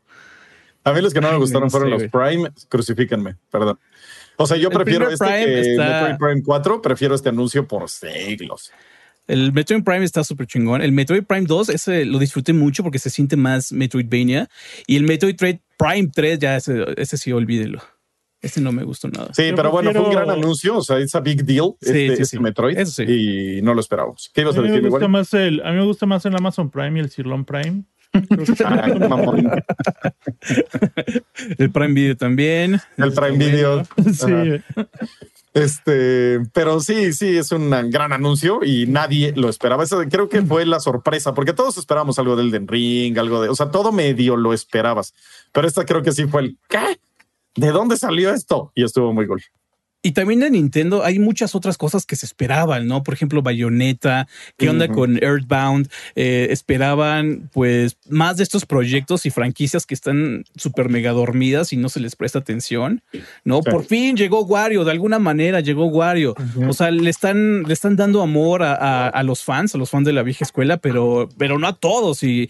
A 0.84 0.92
mí 0.92 1.02
los 1.02 1.12
que 1.12 1.20
no 1.20 1.30
me 1.30 1.36
gustaron 1.36 1.70
fueron 1.70 1.90
los 1.90 2.04
Prime, 2.04 2.48
crucifíquenme, 2.68 3.36
perdón. 3.50 3.78
O 4.36 4.46
sea, 4.46 4.56
yo 4.56 4.70
prefiero 4.70 5.08
este 5.08 5.24
que 5.24 5.76
Metroid 5.78 6.16
Prime 6.18 6.42
4, 6.42 6.82
prefiero 6.82 7.14
este 7.14 7.28
anuncio 7.30 7.66
por 7.66 7.88
siglos. 7.88 8.72
El 9.26 9.52
Metroid 9.52 9.82
Prime 9.82 10.04
está 10.04 10.22
súper 10.22 10.46
chingón. 10.46 10.82
El 10.82 10.92
Metroid 10.92 11.24
Prime 11.24 11.46
2, 11.46 11.70
ese 11.70 12.04
lo 12.04 12.18
disfruté 12.18 12.52
mucho 12.52 12.82
porque 12.82 12.98
se 12.98 13.10
siente 13.10 13.36
más 13.36 13.72
Metroidvania. 13.72 14.48
Y 14.86 14.96
el 14.96 15.02
Metroid 15.02 15.36
Prime 15.36 16.10
3, 16.14 16.38
ya 16.38 16.56
ese, 16.56 16.84
ese 16.96 17.16
sí, 17.16 17.32
olvídelo. 17.32 17.82
Ese 18.42 18.60
no 18.60 18.70
me 18.70 18.84
gustó 18.84 19.08
nada. 19.08 19.30
Sí, 19.32 19.50
pero, 19.54 19.70
bueno, 19.70 19.92
fue 19.92 20.02
un 20.02 20.10
gran 20.10 20.28
anuncio. 20.30 20.78
O 20.78 20.82
sea, 20.82 20.98
es 20.98 21.14
a 21.14 21.20
big 21.20 21.44
deal 21.44 21.74
este, 21.80 22.16
sí, 22.16 22.22
este 22.22 22.40
Metroid. 22.40 22.76
Y 23.08 23.62
no 23.62 23.72
lo 23.74 23.80
esperábamos. 23.80 24.30
¿Qué 24.32 24.40
ibas 24.42 24.56
a, 24.56 24.62
decir? 24.62 24.82
Me 24.82 24.90
gusta 24.90 25.08
más 25.08 25.34
el, 25.34 25.60
a 25.64 25.70
mí 25.70 25.78
me 25.78 25.84
gusta 25.84 26.06
más 26.06 26.24
el 26.26 26.36
Amazon 26.36 26.70
Prime 26.70 26.98
y 26.98 27.02
el 27.02 27.10
Sirlon 27.10 27.44
Prime. 27.44 27.82
el 31.58 31.70
Prime 31.70 31.92
Video 31.92 32.16
también. 32.16 32.80
El 32.96 33.12
Prime 33.12 33.38
Video. 33.38 33.82
Este, 35.56 36.40
pero 36.52 36.80
sí, 36.80 37.14
sí, 37.14 37.38
es 37.38 37.50
un 37.50 37.70
gran 37.90 38.12
anuncio 38.12 38.60
y 38.62 38.86
nadie 38.86 39.32
lo 39.34 39.48
esperaba. 39.48 39.84
Eso 39.84 40.02
creo 40.10 40.28
que 40.28 40.42
fue 40.42 40.66
la 40.66 40.80
sorpresa, 40.80 41.32
porque 41.32 41.54
todos 41.54 41.78
esperábamos 41.78 42.18
algo 42.18 42.36
del 42.36 42.50
Den 42.50 42.68
Ring, 42.68 43.18
algo 43.18 43.40
de, 43.40 43.48
o 43.48 43.54
sea, 43.54 43.70
todo 43.70 43.90
medio 43.90 44.36
lo 44.36 44.52
esperabas. 44.52 45.14
Pero 45.52 45.66
esta 45.66 45.86
creo 45.86 46.02
que 46.02 46.12
sí 46.12 46.26
fue 46.26 46.42
el 46.42 46.58
¿qué? 46.68 47.00
¿De 47.56 47.70
dónde 47.70 47.96
salió 47.96 48.32
esto? 48.32 48.70
Y 48.74 48.84
estuvo 48.84 49.12
muy 49.12 49.26
cool. 49.26 49.42
Y 50.06 50.12
también 50.12 50.38
de 50.38 50.48
Nintendo 50.50 51.02
hay 51.04 51.18
muchas 51.18 51.56
otras 51.56 51.76
cosas 51.76 52.06
que 52.06 52.14
se 52.14 52.26
esperaban, 52.26 52.86
¿no? 52.86 53.02
Por 53.02 53.12
ejemplo, 53.12 53.42
Bayonetta, 53.42 54.28
¿qué 54.56 54.68
onda 54.68 54.86
con 54.86 55.20
Earthbound? 55.20 55.88
Eh, 56.14 56.46
esperaban 56.50 57.50
pues 57.52 57.96
más 58.08 58.36
de 58.36 58.44
estos 58.44 58.66
proyectos 58.66 59.26
y 59.26 59.30
franquicias 59.30 59.84
que 59.84 59.94
están 59.94 60.44
súper 60.54 60.90
mega 60.90 61.10
dormidas 61.10 61.72
y 61.72 61.76
no 61.76 61.88
se 61.88 61.98
les 61.98 62.14
presta 62.14 62.38
atención, 62.38 63.02
¿no? 63.42 63.62
Por 63.62 63.84
fin 63.84 64.16
llegó 64.16 64.44
Wario, 64.44 64.84
de 64.84 64.92
alguna 64.92 65.18
manera 65.18 65.58
llegó 65.58 65.86
Wario. 65.86 66.36
O 66.68 66.72
sea, 66.72 66.92
le 66.92 67.10
están, 67.10 67.64
le 67.64 67.72
están 67.72 67.96
dando 67.96 68.22
amor 68.22 68.62
a, 68.62 69.20
los 69.24 69.42
fans, 69.42 69.74
a 69.74 69.78
los 69.78 69.90
fans 69.90 70.06
de 70.06 70.12
la 70.12 70.22
vieja 70.22 70.44
escuela, 70.44 70.76
pero, 70.76 71.28
pero 71.36 71.58
no 71.58 71.66
a 71.66 71.72
todos. 71.72 72.22
Y, 72.22 72.48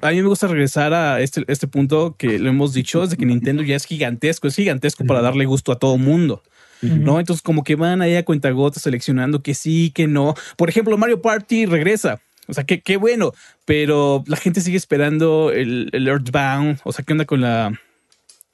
a 0.00 0.10
mí 0.10 0.22
me 0.22 0.28
gusta 0.28 0.46
regresar 0.46 0.94
a 0.94 1.20
este, 1.20 1.44
este 1.48 1.66
punto 1.66 2.16
que 2.16 2.38
lo 2.38 2.48
hemos 2.48 2.72
dicho, 2.72 3.02
desde 3.02 3.18
que 3.18 3.26
Nintendo 3.26 3.62
ya 3.62 3.76
es 3.76 3.84
gigantesco, 3.84 4.48
es 4.48 4.56
gigantesco 4.56 5.04
para 5.04 5.20
darle 5.20 5.44
gusto 5.44 5.70
a 5.70 5.78
todo 5.78 5.98
mundo. 5.98 6.42
¿No? 6.82 7.20
Entonces, 7.20 7.42
como 7.42 7.64
que 7.64 7.76
van 7.76 8.02
ahí 8.02 8.16
a 8.16 8.24
cuentagotas 8.24 8.82
seleccionando 8.82 9.42
que 9.42 9.54
sí, 9.54 9.90
que 9.94 10.06
no. 10.06 10.34
Por 10.56 10.68
ejemplo, 10.68 10.96
Mario 10.96 11.22
Party 11.22 11.66
regresa. 11.66 12.20
O 12.46 12.52
sea, 12.52 12.64
qué, 12.64 12.80
qué 12.80 12.96
bueno, 12.96 13.32
pero 13.64 14.22
la 14.26 14.36
gente 14.36 14.60
sigue 14.60 14.76
esperando 14.76 15.50
el, 15.50 15.88
el 15.92 16.08
Earthbound. 16.08 16.80
O 16.84 16.92
sea, 16.92 17.04
¿qué 17.04 17.12
onda 17.12 17.24
con 17.24 17.40
la, 17.40 17.72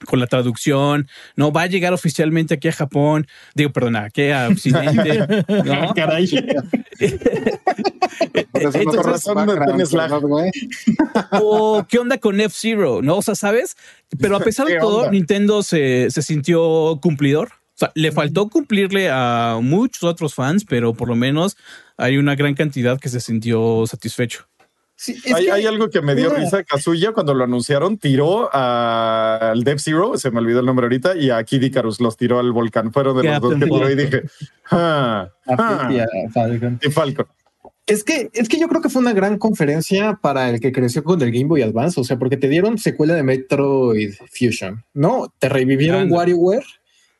con 0.06 0.18
la 0.18 0.26
traducción, 0.26 1.08
no 1.36 1.52
va 1.52 1.62
a 1.62 1.66
llegar 1.66 1.92
oficialmente 1.92 2.54
aquí 2.54 2.68
a 2.68 2.72
Japón, 2.72 3.26
digo, 3.54 3.70
perdona, 3.70 4.04
aquí 4.04 4.30
a 4.30 4.48
Occidente, 4.48 5.18
¿no? 5.64 5.94
Caray. 5.94 6.28
o 11.32 11.86
qué 11.88 11.98
onda 11.98 12.18
con 12.18 12.40
F-Zero, 12.40 13.02
¿no? 13.02 13.18
O 13.18 13.22
sea, 13.22 13.34
¿sabes? 13.34 13.76
Pero 14.18 14.36
a 14.36 14.40
pesar 14.40 14.66
de 14.66 14.78
todo, 14.78 15.10
Nintendo 15.10 15.62
se, 15.62 16.10
se 16.10 16.22
sintió 16.22 16.98
cumplidor 17.00 17.59
sea, 17.80 17.92
le 17.94 18.12
faltó 18.12 18.48
cumplirle 18.48 19.08
a 19.10 19.58
muchos 19.62 20.04
otros 20.04 20.34
fans, 20.34 20.64
pero 20.64 20.94
por 20.94 21.08
lo 21.08 21.16
menos 21.16 21.56
hay 21.96 22.16
una 22.16 22.36
gran 22.36 22.54
cantidad 22.54 22.98
que 22.98 23.08
se 23.08 23.20
sintió 23.20 23.84
satisfecho. 23.86 24.46
Sí, 25.00 25.16
hay, 25.34 25.64
algo 25.64 25.88
que 25.88 26.02
me 26.02 26.14
dio 26.14 26.28
risa. 26.28 26.62
Kazuya, 26.62 27.12
cuando 27.12 27.32
lo 27.32 27.44
anunciaron, 27.44 27.96
tiró 27.96 28.54
al 28.54 29.64
Dev 29.64 29.78
Zero, 29.78 30.18
se 30.18 30.30
me 30.30 30.40
olvidó 30.40 30.60
el 30.60 30.66
nombre 30.66 30.84
ahorita, 30.84 31.16
y 31.16 31.30
a 31.30 31.42
Kid 31.42 31.62
Icarus 31.62 32.02
los 32.02 32.18
tiró 32.18 32.38
al 32.38 32.52
volcán. 32.52 32.92
Fueron 32.92 33.16
de 33.16 33.24
los 33.24 33.40
dos 33.40 33.54
que 33.54 33.64
tiró 33.64 33.90
y 33.90 33.96
dije, 33.96 34.24
ah, 34.70 35.30
ah, 35.48 35.90
y 36.82 36.90
Falcon. 36.90 37.26
Es 37.86 38.04
que, 38.04 38.28
es 38.34 38.50
que 38.50 38.60
yo 38.60 38.68
creo 38.68 38.82
que 38.82 38.90
fue 38.90 39.00
una 39.00 39.14
gran 39.14 39.38
conferencia 39.38 40.18
para 40.20 40.50
el 40.50 40.60
que 40.60 40.70
creció 40.70 41.02
con 41.02 41.22
el 41.22 41.32
Game 41.32 41.46
Boy 41.46 41.62
Advance, 41.62 41.98
o 41.98 42.04
sea, 42.04 42.18
porque 42.18 42.36
te 42.36 42.50
dieron 42.50 42.76
secuela 42.76 43.14
de 43.14 43.22
Metroid 43.22 44.12
Fusion, 44.30 44.84
¿no? 44.92 45.32
Te 45.38 45.48
revivieron 45.48 46.12
WarioWare 46.12 46.66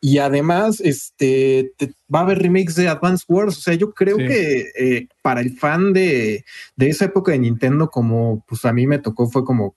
y 0.01 0.18
además, 0.18 0.81
este 0.81 1.72
va 2.12 2.20
a 2.20 2.22
haber 2.22 2.39
remakes 2.39 2.74
de 2.74 2.89
Advance 2.89 3.24
Wars. 3.28 3.59
O 3.59 3.60
sea, 3.60 3.74
yo 3.74 3.93
creo 3.93 4.16
que 4.16 4.70
eh, 4.78 5.09
para 5.22 5.43
el 5.43 5.59
fan 5.59 5.93
de, 5.93 6.44
de, 6.77 6.89
esa 6.89 7.05
época 7.05 7.32
de 7.32 7.39
Nintendo, 7.39 7.90
como 7.90 8.43
pues 8.48 8.64
a 8.64 8.72
mí 8.72 8.86
me 8.86 8.98
tocó, 8.98 9.28
fue 9.28 9.44
como 9.44 9.77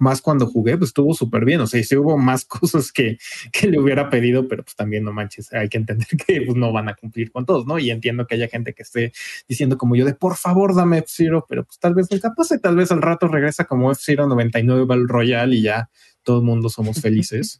más 0.00 0.22
cuando 0.22 0.46
jugué, 0.46 0.78
pues 0.78 0.88
estuvo 0.88 1.14
súper 1.14 1.44
bien. 1.44 1.60
O 1.60 1.66
sea, 1.66 1.82
sí 1.82 1.96
hubo 1.96 2.16
más 2.16 2.44
cosas 2.46 2.90
que, 2.90 3.18
que, 3.52 3.68
le 3.68 3.78
hubiera 3.78 4.08
pedido, 4.08 4.48
pero 4.48 4.64
pues 4.64 4.74
también 4.74 5.04
no 5.04 5.12
manches, 5.12 5.52
hay 5.52 5.68
que 5.68 5.78
entender 5.78 6.08
que 6.26 6.40
pues, 6.40 6.56
no 6.56 6.72
van 6.72 6.88
a 6.88 6.94
cumplir 6.94 7.30
con 7.30 7.44
todos, 7.46 7.66
¿no? 7.66 7.78
Y 7.78 7.90
entiendo 7.90 8.26
que 8.26 8.34
haya 8.34 8.48
gente 8.48 8.72
que 8.72 8.82
esté 8.82 9.12
diciendo 9.46 9.76
como 9.78 9.94
yo 9.94 10.04
de 10.04 10.14
por 10.14 10.36
favor 10.36 10.74
dame 10.74 10.98
F-Zero, 10.98 11.44
pero 11.48 11.64
pues 11.64 11.78
tal 11.78 11.94
vez 11.94 12.10
nunca 12.10 12.32
pase, 12.34 12.58
tal 12.58 12.76
vez 12.76 12.90
al 12.90 13.02
rato 13.02 13.28
regresa 13.28 13.66
como 13.66 13.92
F-Zero 13.92 14.26
99 14.26 14.86
Battle 14.86 15.06
Royale 15.06 15.56
y 15.56 15.62
ya 15.62 15.90
todo 16.22 16.38
el 16.38 16.44
mundo 16.44 16.68
somos 16.68 17.00
felices. 17.02 17.58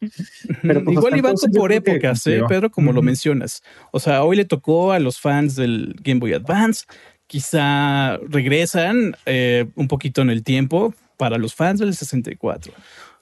Pero 0.63 0.85
pues, 0.85 0.97
Igual 0.97 1.17
iban 1.17 1.35
por 1.55 1.73
épocas, 1.73 2.27
¿eh, 2.27 2.43
Pedro, 2.49 2.71
como 2.71 2.93
lo 2.93 3.03
mencionas. 3.03 3.63
O 3.93 4.01
sea, 4.01 4.23
hoy 4.25 4.37
le 4.37 4.45
tocó 4.45 4.93
a 4.93 4.99
los 4.99 5.19
fans 5.19 5.57
del 5.57 5.97
Game 6.03 6.21
Boy 6.21 6.35
Advance, 6.35 6.85
quizá 7.27 8.17
regresan 8.29 9.17
eh, 9.27 9.67
un 9.77 9.89
poquito 9.89 10.23
en 10.23 10.31
el 10.31 10.43
tiempo 10.43 10.95
para 11.17 11.39
los 11.39 11.55
fans 11.55 11.81
del 11.81 11.95
64 11.95 12.73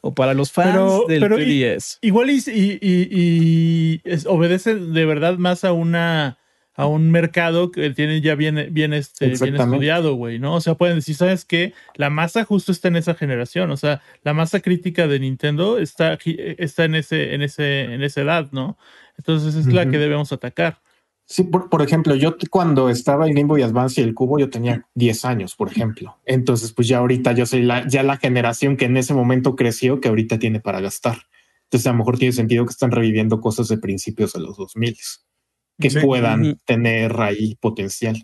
o 0.00 0.14
para 0.14 0.32
los 0.32 0.52
fans 0.52 1.06
del 1.08 1.24
3DS. 1.24 1.98
igual 2.02 2.30
y, 2.30 2.40
y, 2.50 4.00
obedece 4.26 4.76
de 4.76 5.04
verdad 5.04 5.36
más 5.36 5.64
a 5.64 5.72
una 5.72 6.38
a 6.78 6.86
un 6.86 7.10
mercado 7.10 7.72
que 7.72 7.90
tiene 7.90 8.20
ya 8.20 8.36
bien, 8.36 8.68
bien, 8.70 8.92
este, 8.92 9.30
bien 9.30 9.56
estudiado, 9.56 10.14
güey, 10.14 10.38
¿no? 10.38 10.54
O 10.54 10.60
sea, 10.60 10.76
pueden 10.76 10.94
decir, 10.94 11.16
¿sabes 11.16 11.44
qué? 11.44 11.74
La 11.96 12.08
masa 12.08 12.44
justo 12.44 12.70
está 12.70 12.86
en 12.86 12.94
esa 12.94 13.14
generación, 13.14 13.72
o 13.72 13.76
sea, 13.76 14.00
la 14.22 14.32
masa 14.32 14.60
crítica 14.60 15.08
de 15.08 15.18
Nintendo 15.18 15.78
está, 15.78 16.16
está 16.24 16.84
en, 16.84 16.94
ese, 16.94 17.34
en, 17.34 17.42
ese, 17.42 17.80
en 17.82 18.00
esa 18.04 18.20
edad, 18.20 18.48
¿no? 18.52 18.78
Entonces 19.16 19.56
es 19.56 19.66
la 19.66 19.90
que 19.90 19.98
debemos 19.98 20.32
atacar. 20.32 20.78
Sí, 21.24 21.42
por, 21.42 21.82
ejemplo, 21.82 22.14
yo 22.14 22.36
cuando 22.48 22.88
estaba 22.90 23.26
en 23.26 23.34
Game 23.34 23.48
Boy 23.48 23.62
Advance 23.62 24.00
y 24.00 24.04
el 24.04 24.14
cubo, 24.14 24.38
yo 24.38 24.48
tenía 24.48 24.86
10 24.94 25.24
años, 25.24 25.56
por 25.56 25.72
ejemplo. 25.72 26.16
Entonces, 26.26 26.72
pues 26.72 26.86
ya 26.86 26.98
ahorita 26.98 27.32
yo 27.32 27.44
soy 27.44 27.62
la, 27.62 27.88
ya 27.88 28.04
la 28.04 28.18
generación 28.18 28.76
que 28.76 28.84
en 28.84 28.96
ese 28.96 29.14
momento 29.14 29.56
creció, 29.56 30.00
que 30.00 30.08
ahorita 30.08 30.38
tiene 30.38 30.60
para 30.60 30.80
gastar. 30.80 31.26
Entonces, 31.64 31.88
a 31.88 31.90
lo 31.90 31.98
mejor 31.98 32.18
tiene 32.18 32.32
sentido 32.32 32.64
que 32.64 32.70
están 32.70 32.92
reviviendo 32.92 33.40
cosas 33.40 33.66
de 33.66 33.78
principios 33.78 34.32
de 34.32 34.40
los 34.40 34.56
2000 34.56 34.96
que 35.78 35.90
puedan 36.00 36.58
tener 36.64 37.20
ahí 37.20 37.54
potencial. 37.56 38.16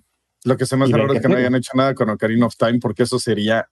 Lo 0.44 0.56
que 0.56 0.66
se 0.66 0.76
me 0.76 0.84
hace 0.84 0.96
raro 0.96 1.14
es 1.14 1.22
que 1.22 1.28
no 1.28 1.36
hayan 1.36 1.54
hecho 1.54 1.72
nada 1.74 1.94
con 1.94 2.10
Ocarina 2.10 2.46
of 2.46 2.56
Time, 2.56 2.78
porque 2.78 3.04
eso 3.04 3.18
sería 3.18 3.68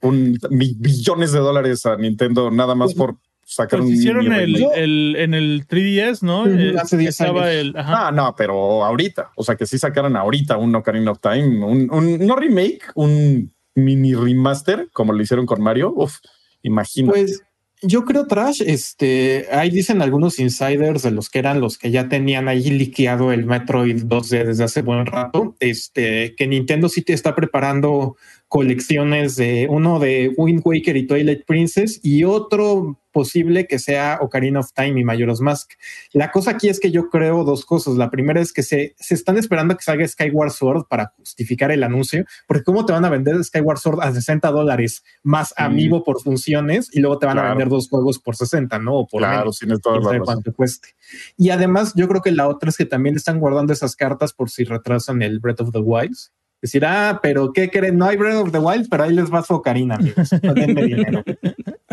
un 0.00 0.36
billones 0.50 1.32
de 1.32 1.38
dólares 1.38 1.86
a 1.86 1.96
Nintendo 1.96 2.50
nada 2.50 2.74
más 2.74 2.92
por 2.94 3.16
sacar 3.44 3.80
pues 3.80 3.90
un. 3.90 3.96
Hicieron 3.96 4.32
el, 4.32 5.16
en 5.16 5.34
el 5.34 5.66
3DS, 5.66 6.22
¿no? 6.22 6.44
Hace 6.80 6.96
10 6.96 7.20
años. 7.20 7.46
El, 7.46 7.74
Ah, 7.76 8.10
no, 8.12 8.34
pero 8.36 8.84
ahorita. 8.84 9.30
O 9.36 9.44
sea, 9.44 9.56
que 9.56 9.66
sí 9.66 9.78
sacaran 9.78 10.16
ahorita 10.16 10.56
un 10.56 10.74
Ocarina 10.74 11.12
of 11.12 11.20
Time, 11.20 11.64
un, 11.64 11.88
un 11.92 12.26
no 12.26 12.36
remake, 12.36 12.82
un 12.94 13.52
mini 13.74 14.14
remaster, 14.14 14.88
como 14.92 15.12
lo 15.12 15.22
hicieron 15.22 15.46
con 15.46 15.62
Mario. 15.62 15.92
Uf, 15.94 16.18
imagínate. 16.62 17.20
Pues 17.20 17.42
yo 17.82 18.04
creo, 18.04 18.26
Trash, 18.26 18.62
este, 18.64 19.46
ahí 19.50 19.70
dicen 19.70 20.02
algunos 20.02 20.38
insiders 20.38 21.02
de 21.02 21.10
los 21.10 21.28
que 21.28 21.40
eran 21.40 21.60
los 21.60 21.78
que 21.78 21.90
ya 21.90 22.08
tenían 22.08 22.48
ahí 22.48 22.70
liqueado 22.70 23.32
el 23.32 23.44
Metroid 23.44 24.04
2D 24.04 24.44
desde 24.44 24.64
hace 24.64 24.82
buen 24.82 25.04
rato, 25.06 25.56
este, 25.60 26.34
que 26.36 26.46
Nintendo 26.46 26.88
sí 26.88 27.02
te 27.02 27.12
está 27.12 27.34
preparando 27.34 28.16
colecciones 28.48 29.36
de 29.36 29.66
uno 29.68 29.98
de 29.98 30.32
Wind 30.36 30.62
Waker 30.64 30.96
y 30.96 31.06
Twilight 31.06 31.44
Princess 31.44 32.00
y 32.02 32.24
otro 32.24 33.01
posible 33.12 33.66
que 33.66 33.78
sea 33.78 34.18
Ocarina 34.20 34.60
of 34.60 34.72
Time 34.72 35.00
y 35.00 35.04
Majora's 35.04 35.40
Mask. 35.40 35.72
La 36.12 36.30
cosa 36.30 36.52
aquí 36.52 36.68
es 36.68 36.80
que 36.80 36.90
yo 36.90 37.10
creo 37.10 37.44
dos 37.44 37.64
cosas. 37.64 37.94
La 37.94 38.10
primera 38.10 38.40
es 38.40 38.52
que 38.52 38.62
se, 38.62 38.94
se 38.98 39.14
están 39.14 39.36
esperando 39.36 39.76
que 39.76 39.84
salga 39.84 40.06
Skyward 40.06 40.50
Sword 40.50 40.86
para 40.88 41.12
justificar 41.16 41.70
el 41.70 41.84
anuncio, 41.84 42.24
porque 42.46 42.64
¿cómo 42.64 42.84
te 42.86 42.92
van 42.92 43.04
a 43.04 43.10
vender 43.10 43.42
Skyward 43.44 43.78
Sword 43.78 44.00
a 44.00 44.12
60 44.12 44.50
dólares 44.50 45.04
más 45.22 45.54
amigo 45.56 46.02
por 46.02 46.20
funciones 46.20 46.88
y 46.92 47.00
luego 47.00 47.18
te 47.18 47.26
van 47.26 47.38
a 47.38 47.48
vender 47.50 47.68
dos 47.68 47.88
juegos 47.88 48.18
por 48.18 48.36
60, 48.36 48.78
¿no? 48.78 49.00
O 49.00 49.06
por 49.06 49.20
claro, 49.20 49.52
sin 49.52 49.68
todo 49.80 50.00
cuánto 50.24 50.52
cueste. 50.52 50.96
Y 51.36 51.50
además, 51.50 51.92
yo 51.94 52.08
creo 52.08 52.22
que 52.22 52.32
la 52.32 52.48
otra 52.48 52.70
es 52.70 52.76
que 52.76 52.86
también 52.86 53.16
están 53.16 53.38
guardando 53.38 53.72
esas 53.72 53.96
cartas 53.96 54.32
por 54.32 54.50
si 54.50 54.64
retrasan 54.64 55.22
el 55.22 55.38
Breath 55.38 55.60
of 55.60 55.72
the 55.72 55.78
Wild 55.78 56.16
Decir, 56.62 56.84
ah, 56.86 57.18
pero 57.20 57.52
¿qué 57.52 57.68
creen? 57.68 57.98
No 57.98 58.06
hay 58.06 58.16
Breath 58.16 58.36
of 58.36 58.52
the 58.52 58.58
Wild, 58.60 58.88
pero 58.88 59.02
ahí 59.02 59.12
les 59.12 59.32
va 59.32 59.42
su 59.42 59.52
Ocarina, 59.52 59.96
amigos. 59.96 60.30
dinero. 60.40 61.24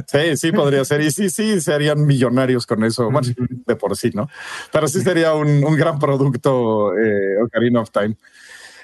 Sí, 0.05 0.37
sí, 0.37 0.51
podría 0.51 0.85
ser. 0.85 1.01
Y 1.01 1.09
sí, 1.09 1.31
sí, 1.31 1.59
serían 1.59 2.05
millonarios 2.05 2.67
con 2.67 2.83
eso, 2.83 3.09
bueno, 3.09 3.27
de 3.65 3.75
por 3.75 3.97
sí, 3.97 4.11
¿no? 4.13 4.29
Pero 4.71 4.87
sí 4.87 5.01
sería 5.01 5.33
un, 5.33 5.61
gran 5.75 5.97
producto 5.97 6.95
eh, 6.95 7.41
Ocarina 7.43 7.81
of 7.81 7.89
Time. 7.89 8.15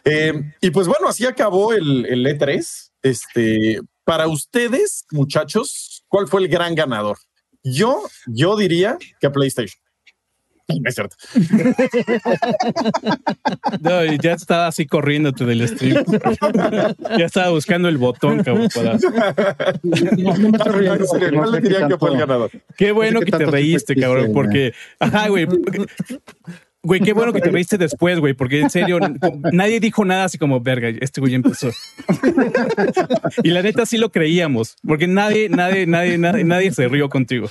Eh, 0.03 0.53
y 0.59 0.71
pues 0.71 0.87
bueno, 0.87 1.07
así 1.07 1.25
acabó 1.25 1.73
el, 1.73 2.07
el 2.07 2.25
E3. 2.25 2.91
Este, 3.03 3.79
para 4.03 4.27
ustedes, 4.27 5.05
muchachos, 5.11 6.03
¿cuál 6.07 6.27
fue 6.27 6.41
el 6.41 6.47
gran 6.47 6.73
ganador? 6.73 7.17
Yo, 7.63 8.01
yo 8.25 8.57
diría 8.57 8.97
que 9.19 9.29
PlayStation. 9.29 9.84
No 10.81 10.89
es 10.89 10.95
cierto. 10.95 11.15
No, 13.81 14.03
ya 14.21 14.33
estaba 14.33 14.67
así 14.67 14.85
corriéndote 14.85 15.45
del 15.45 15.67
stream. 15.67 16.03
ya 17.17 17.25
estaba 17.25 17.49
buscando 17.49 17.87
el 17.87 17.97
botón, 17.97 18.43
cabrón, 18.43 18.69
para. 18.73 18.97
No, 19.83 21.51
le 21.51 21.61
diría 21.61 21.87
que 21.87 21.97
fue 21.97 22.11
el 22.11 22.17
ganador. 22.17 22.51
Qué 22.77 22.91
bueno 22.91 23.21
que 23.21 23.31
te 23.31 23.45
reíste, 23.45 23.95
cabrón, 23.95 24.31
porque. 24.33 24.73
Ajá, 24.99 25.27
güey. 25.29 25.47
Güey, 26.83 27.01
qué 27.01 27.13
bueno 27.13 27.33
que 27.33 27.41
te 27.41 27.49
reíste 27.49 27.79
después, 27.79 28.19
güey, 28.19 28.35
porque 28.35 28.59
en 28.59 28.69
serio, 28.69 28.99
nadie 29.51 29.79
dijo 29.79 30.05
nada 30.05 30.25
así 30.25 30.37
como, 30.37 30.61
verga, 30.61 30.89
este 31.01 31.19
güey 31.19 31.33
empezó. 31.33 31.71
y 33.43 33.49
la 33.49 33.63
neta 33.63 33.87
sí 33.87 33.97
lo 33.97 34.11
creíamos, 34.11 34.75
porque 34.85 35.07
nadie, 35.07 35.49
nadie, 35.49 35.87
nadie, 35.87 36.19
nadie, 36.19 36.43
nadie 36.43 36.71
se 36.71 36.87
rió 36.87 37.09
contigo. 37.09 37.49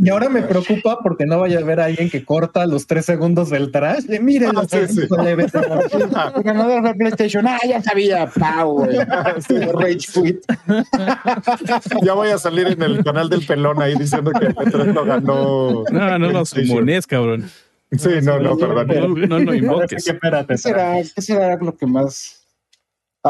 Y 0.00 0.08
ahora 0.10 0.28
me 0.28 0.42
preocupa 0.42 1.00
porque 1.02 1.26
no 1.26 1.40
vaya 1.40 1.58
a 1.58 1.62
haber 1.62 1.80
alguien 1.80 2.08
que 2.10 2.24
corta 2.24 2.66
los 2.66 2.86
tres 2.86 3.04
segundos 3.04 3.50
del 3.50 3.72
trash. 3.72 4.04
De, 4.04 4.20
Miren, 4.20 4.52
Ah, 4.56 4.64
sí, 4.68 4.78
sí. 4.88 5.00
El 5.02 6.42
ganador 6.42 6.82
de 6.82 6.94
PlayStation. 6.94 7.46
Ah, 7.46 7.58
ya 7.66 7.82
sabía, 7.82 8.26
Pau, 8.38 8.84
güey. 8.84 8.96
Rage 8.98 10.06
quit. 10.12 10.40
Ya 12.02 12.14
voy 12.14 12.28
a 12.28 12.38
salir 12.38 12.66
en 12.68 12.82
el 12.82 13.02
canal 13.04 13.28
del 13.28 13.44
pelón 13.46 13.80
ahí 13.82 13.94
diciendo 13.98 14.30
que 14.32 14.46
el 14.46 14.54
E3 14.54 14.92
lo 14.94 15.04
ganó. 15.04 15.84
No, 15.90 16.08
no, 16.08 16.18
no, 16.18 16.30
PlayStation. 16.30 16.66
sumones, 16.66 17.06
cabrón. 17.06 17.50
Sí, 17.92 18.10
no, 18.22 18.38
no, 18.38 18.56
perdón. 18.56 18.86
No, 18.88 19.26
no, 19.26 19.40
no 19.40 19.54
invoques. 19.54 20.04
¿Qué 20.04 20.56
será, 20.58 21.02
¿Qué 21.14 21.22
será 21.22 21.56
lo 21.56 21.76
que 21.76 21.86
más? 21.86 22.46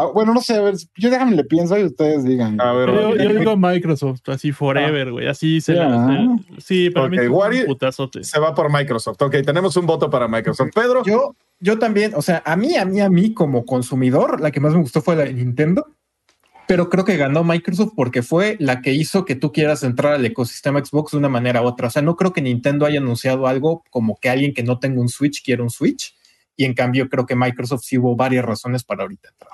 Ah, 0.00 0.10
bueno, 0.14 0.32
no 0.34 0.40
sé, 0.40 0.54
a 0.56 0.60
ver, 0.62 0.74
yo 0.96 1.10
déjame 1.10 1.34
le 1.36 1.44
pienso 1.44 1.78
y 1.78 1.84
ustedes 1.84 2.24
digan. 2.24 2.60
A 2.60 2.72
ver, 2.72 2.88
Yo, 2.94 3.38
digo 3.38 3.56
Microsoft, 3.56 4.20
así 4.28 4.52
forever, 4.52 5.10
güey. 5.12 5.26
Así 5.28 5.60
se 5.60 5.74
Ya. 5.74 5.88
la. 5.88 6.36
Sí, 6.58 6.90
para 6.90 7.08
mí 7.08 7.16
Ok, 7.18 7.24
es 7.24 7.30
Wari- 7.30 7.60
un 7.62 7.66
putazote. 7.66 8.24
se 8.24 8.38
va 8.38 8.54
por 8.54 8.72
Microsoft. 8.72 9.20
Ok, 9.22 9.36
tenemos 9.44 9.76
un 9.76 9.86
voto 9.86 10.08
para 10.10 10.28
Microsoft. 10.28 10.70
Pedro, 10.74 11.02
Yo, 11.04 11.34
yo 11.60 11.78
también, 11.78 12.12
o 12.14 12.22
sea, 12.22 12.42
a 12.46 12.56
mí, 12.56 12.76
a 12.76 12.84
mí, 12.84 13.00
a 13.00 13.10
mí 13.10 13.34
como 13.34 13.64
consumidor, 13.64 14.40
la 14.40 14.50
que 14.50 14.60
más 14.60 14.72
me 14.74 14.80
gustó 14.80 15.00
fue 15.02 15.16
la 15.16 15.24
de 15.24 15.32
Nintendo, 15.34 15.86
pero 16.66 16.90
creo 16.90 17.04
que 17.04 17.16
ganó 17.16 17.44
Microsoft 17.44 17.92
porque 17.96 18.22
fue 18.22 18.56
la 18.60 18.82
que 18.82 18.92
hizo 18.92 19.24
que 19.24 19.34
tú 19.34 19.52
quieras 19.52 19.82
entrar 19.82 20.12
al 20.14 20.24
ecosistema 20.26 20.84
Xbox 20.84 21.12
de 21.12 21.18
una 21.18 21.30
manera 21.30 21.62
u 21.62 21.64
otra. 21.66 21.86
O 21.88 21.90
sea, 21.90 22.02
no 22.02 22.14
creo 22.14 22.32
que 22.32 22.42
Nintendo 22.42 22.84
haya 22.84 23.00
anunciado 23.00 23.46
algo 23.46 23.82
como 23.90 24.16
que 24.20 24.28
alguien 24.28 24.52
que 24.52 24.62
no 24.62 24.78
tenga 24.78 25.00
un 25.00 25.08
Switch 25.08 25.42
quiera 25.42 25.62
un 25.62 25.70
Switch. 25.70 26.14
Y 26.60 26.64
en 26.64 26.74
cambio, 26.74 27.08
creo 27.08 27.24
que 27.24 27.36
Microsoft 27.36 27.84
sí 27.84 27.96
hubo 27.98 28.16
varias 28.16 28.44
razones 28.44 28.82
para 28.82 29.02
ahorita 29.04 29.28
entrar. 29.28 29.52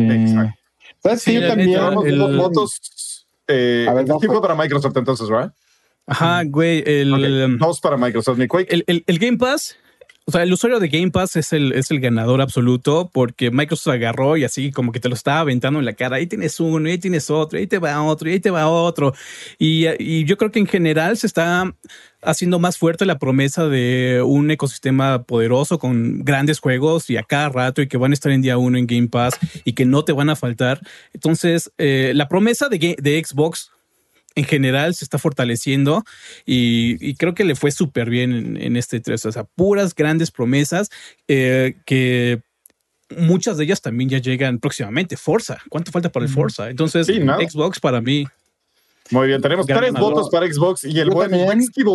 Sí. 0.00 0.10
Exacto. 0.10 0.54
¿Sabes 1.02 1.22
Sí? 1.22 1.34
Yo 1.34 1.46
también. 1.46 1.70
el- 2.06 2.36
votos. 2.36 3.26
Eh, 3.48 3.86
A 3.88 3.94
ver, 3.94 4.06
fue- 4.06 4.40
para 4.40 4.54
Microsoft 4.54 4.96
entonces, 4.96 5.28
¿verdad? 5.28 5.52
Ajá, 6.06 6.42
güey. 6.44 6.82
El, 6.86 7.12
Ok, 7.12 7.20
um, 7.52 7.58
Dos 7.58 7.80
para 7.80 7.96
Microsoft, 7.96 8.38
mi 8.38 8.46
Quake. 8.46 8.72
el, 8.72 8.84
el- 8.86 9.04
el 9.06 9.18
Game 9.18 9.38
Pass, 9.38 9.76
o 10.24 10.32
sea, 10.32 10.42
el 10.42 10.52
usuario 10.52 10.80
de 10.80 10.88
Game 10.88 11.10
Pass 11.12 11.36
es 11.36 11.52
el, 11.52 11.72
es 11.72 11.90
el 11.92 12.00
ganador 12.00 12.40
absoluto 12.40 13.08
porque 13.12 13.50
Microsoft 13.52 13.94
agarró 13.94 14.36
y 14.36 14.42
así 14.44 14.72
como 14.72 14.90
que 14.92 14.98
te 15.00 15.08
lo 15.08 15.14
estaba 15.14 15.40
aventando 15.40 15.78
en 15.78 15.84
la 15.84 15.92
cara. 15.94 16.16
Ahí 16.16 16.26
tienes 16.26 16.58
uno, 16.58 16.88
y 16.88 16.92
ahí 16.92 16.98
tienes 16.98 17.30
otro, 17.30 17.58
y 17.58 17.62
ahí 17.62 17.66
te 17.68 17.78
va 17.78 18.02
otro, 18.02 18.28
y 18.28 18.32
ahí 18.34 18.40
te 18.40 18.50
va 18.50 18.68
otro. 18.68 19.14
Y, 19.58 19.86
y 20.00 20.24
yo 20.24 20.36
creo 20.36 20.50
que 20.50 20.58
en 20.58 20.66
general 20.66 21.16
se 21.16 21.26
está 21.28 21.72
haciendo 22.26 22.58
más 22.58 22.76
fuerte 22.76 23.06
la 23.06 23.18
promesa 23.18 23.68
de 23.68 24.22
un 24.24 24.50
ecosistema 24.50 25.22
poderoso 25.22 25.78
con 25.78 26.24
grandes 26.24 26.58
juegos 26.58 27.08
y 27.08 27.16
a 27.16 27.22
cada 27.22 27.48
rato 27.48 27.80
y 27.80 27.88
que 27.88 27.96
van 27.96 28.10
a 28.10 28.14
estar 28.14 28.32
en 28.32 28.42
día 28.42 28.58
uno 28.58 28.76
en 28.76 28.86
Game 28.86 29.08
Pass 29.08 29.38
y 29.64 29.72
que 29.72 29.86
no 29.86 30.04
te 30.04 30.12
van 30.12 30.28
a 30.28 30.36
faltar. 30.36 30.80
Entonces, 31.14 31.72
eh, 31.78 32.12
la 32.14 32.28
promesa 32.28 32.68
de, 32.68 33.24
Xbox 33.24 33.70
en 34.34 34.44
general 34.44 34.94
se 34.94 35.04
está 35.04 35.18
fortaleciendo 35.18 36.04
y, 36.44 36.96
y 37.00 37.14
creo 37.14 37.34
que 37.34 37.44
le 37.44 37.54
fue 37.54 37.70
súper 37.70 38.10
bien 38.10 38.32
en, 38.32 38.56
en 38.60 38.76
este 38.76 39.00
3. 39.00 39.24
O 39.24 39.32
sea, 39.32 39.44
puras 39.44 39.94
grandes 39.94 40.30
promesas 40.30 40.90
eh, 41.28 41.76
que 41.86 42.42
muchas 43.16 43.56
de 43.56 43.64
ellas 43.64 43.80
también 43.80 44.10
ya 44.10 44.18
llegan 44.18 44.58
próximamente. 44.58 45.16
Forza, 45.16 45.58
¿cuánto 45.68 45.92
falta 45.92 46.10
para 46.10 46.26
el 46.26 46.32
Forza? 46.32 46.70
Entonces, 46.70 47.06
Sí. 47.06 47.20
Xbox 47.20 47.80
para 47.80 48.00
mí. 48.00 48.26
Muy 49.10 49.28
bien, 49.28 49.40
tenemos 49.40 49.66
Gran 49.66 49.80
tres 49.80 49.92
ganador. 49.92 50.14
votos 50.14 50.30
para 50.30 50.46
Xbox 50.52 50.84
y 50.84 50.98
el 50.98 51.08
Yo 51.08 51.14
buen 51.14 51.30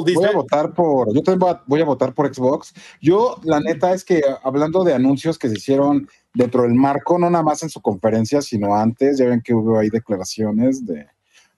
dice. 0.03 0.19
Voy 0.19 0.25
a 0.27 0.31
votar 0.33 0.73
por, 0.73 1.13
yo 1.13 1.21
también 1.21 1.39
voy 1.39 1.49
a, 1.51 1.63
voy 1.67 1.81
a 1.81 1.85
votar 1.85 2.13
por 2.13 2.33
Xbox. 2.33 2.73
Yo, 3.01 3.37
la 3.43 3.59
neta, 3.59 3.93
es 3.93 4.05
que 4.05 4.21
hablando 4.43 4.83
de 4.83 4.93
anuncios 4.93 5.37
que 5.37 5.49
se 5.49 5.55
hicieron 5.57 6.07
dentro 6.33 6.63
del 6.63 6.73
marco, 6.73 7.19
no 7.19 7.29
nada 7.29 7.43
más 7.43 7.63
en 7.63 7.69
su 7.69 7.81
conferencia, 7.81 8.41
sino 8.41 8.75
antes, 8.75 9.17
ya 9.17 9.25
ven 9.25 9.41
que 9.41 9.53
hubo 9.53 9.77
ahí 9.77 9.89
declaraciones 9.89 10.85
de, 10.85 11.05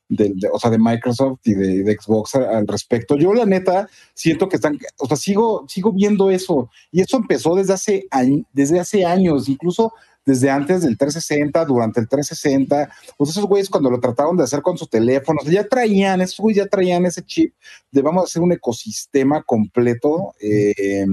de- 0.09 0.31
de- 0.35 0.49
o 0.51 0.57
sea, 0.57 0.71
de 0.71 0.80
Microsoft 0.80 1.39
y 1.43 1.53
de, 1.53 1.84
de 1.84 1.97
Xbox 1.99 2.34
al, 2.35 2.45
al 2.45 2.67
respecto. 2.67 3.15
Yo, 3.15 3.34
la 3.35 3.45
neta, 3.45 3.88
siento 4.15 4.49
que 4.49 4.55
están, 4.55 4.80
o 4.97 5.05
sea, 5.05 5.17
sigo, 5.17 5.65
sigo 5.67 5.91
viendo 5.91 6.31
eso. 6.31 6.69
Y 6.91 7.01
eso 7.01 7.17
empezó 7.17 7.53
desde 7.53 7.73
hace, 7.73 8.07
desde 8.53 8.80
hace 8.80 9.05
años, 9.05 9.47
incluso 9.47 9.93
desde 10.25 10.49
antes 10.49 10.81
del 10.81 10.97
360, 10.97 11.65
durante 11.65 11.99
el 11.99 12.07
360. 12.07 12.89
Pues 13.17 13.29
esos 13.29 13.45
güeyes 13.45 13.69
cuando 13.69 13.89
lo 13.89 13.99
trataron 13.99 14.37
de 14.37 14.43
hacer 14.43 14.61
con 14.61 14.77
sus 14.77 14.89
teléfonos, 14.89 15.45
ya 15.45 15.67
traían, 15.67 16.21
esos 16.21 16.39
güeyes 16.39 16.63
ya 16.63 16.69
traían 16.69 17.05
ese 17.05 17.23
chip 17.23 17.53
de 17.91 18.01
vamos 18.01 18.23
a 18.23 18.25
hacer 18.25 18.41
un 18.41 18.51
ecosistema 18.51 19.43
completo, 19.43 20.33
eh, 20.41 21.05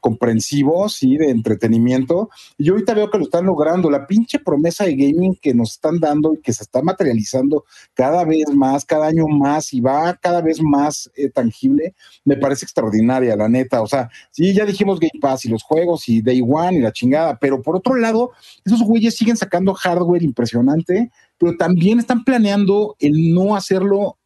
comprensivo, 0.00 0.88
sí, 0.88 1.18
de 1.18 1.30
entretenimiento. 1.30 2.30
Y 2.56 2.64
yo 2.64 2.72
ahorita 2.72 2.94
veo 2.94 3.10
que 3.10 3.18
lo 3.18 3.24
están 3.24 3.44
logrando. 3.44 3.90
La 3.90 4.06
pinche 4.06 4.38
promesa 4.38 4.84
de 4.84 4.96
gaming 4.96 5.36
que 5.36 5.52
nos 5.52 5.72
están 5.72 6.00
dando 6.00 6.34
y 6.34 6.40
que 6.40 6.52
se 6.52 6.62
está 6.62 6.80
materializando 6.80 7.64
cada 7.92 8.24
vez 8.24 8.48
más, 8.54 8.84
cada 8.84 9.06
año 9.06 9.26
más 9.26 9.72
y 9.74 9.80
va 9.80 10.14
cada 10.20 10.40
vez 10.40 10.62
más 10.62 11.10
eh, 11.16 11.28
tangible, 11.28 11.94
me 12.24 12.36
parece 12.36 12.64
extraordinaria, 12.64 13.36
la 13.36 13.48
neta. 13.48 13.82
O 13.82 13.86
sea, 13.86 14.08
sí, 14.30 14.54
ya 14.54 14.64
dijimos 14.64 15.00
Game 15.00 15.20
Pass 15.20 15.44
y 15.44 15.48
los 15.48 15.62
juegos 15.62 16.08
y 16.08 16.22
Day 16.22 16.40
One 16.40 16.78
y 16.78 16.80
la 16.80 16.92
chingada, 16.92 17.38
pero 17.38 17.62
por 17.62 17.76
otro 17.76 17.96
lado, 17.96 18.32
esos 18.64 18.82
güeyes 18.82 19.16
siguen 19.16 19.36
sacando 19.36 19.74
hardware 19.74 20.22
impresionante, 20.22 21.10
pero 21.38 21.56
también 21.56 21.98
están 21.98 22.24
planeando 22.24 22.96
el 22.98 23.34
no 23.34 23.56
hacerlo 23.56 24.18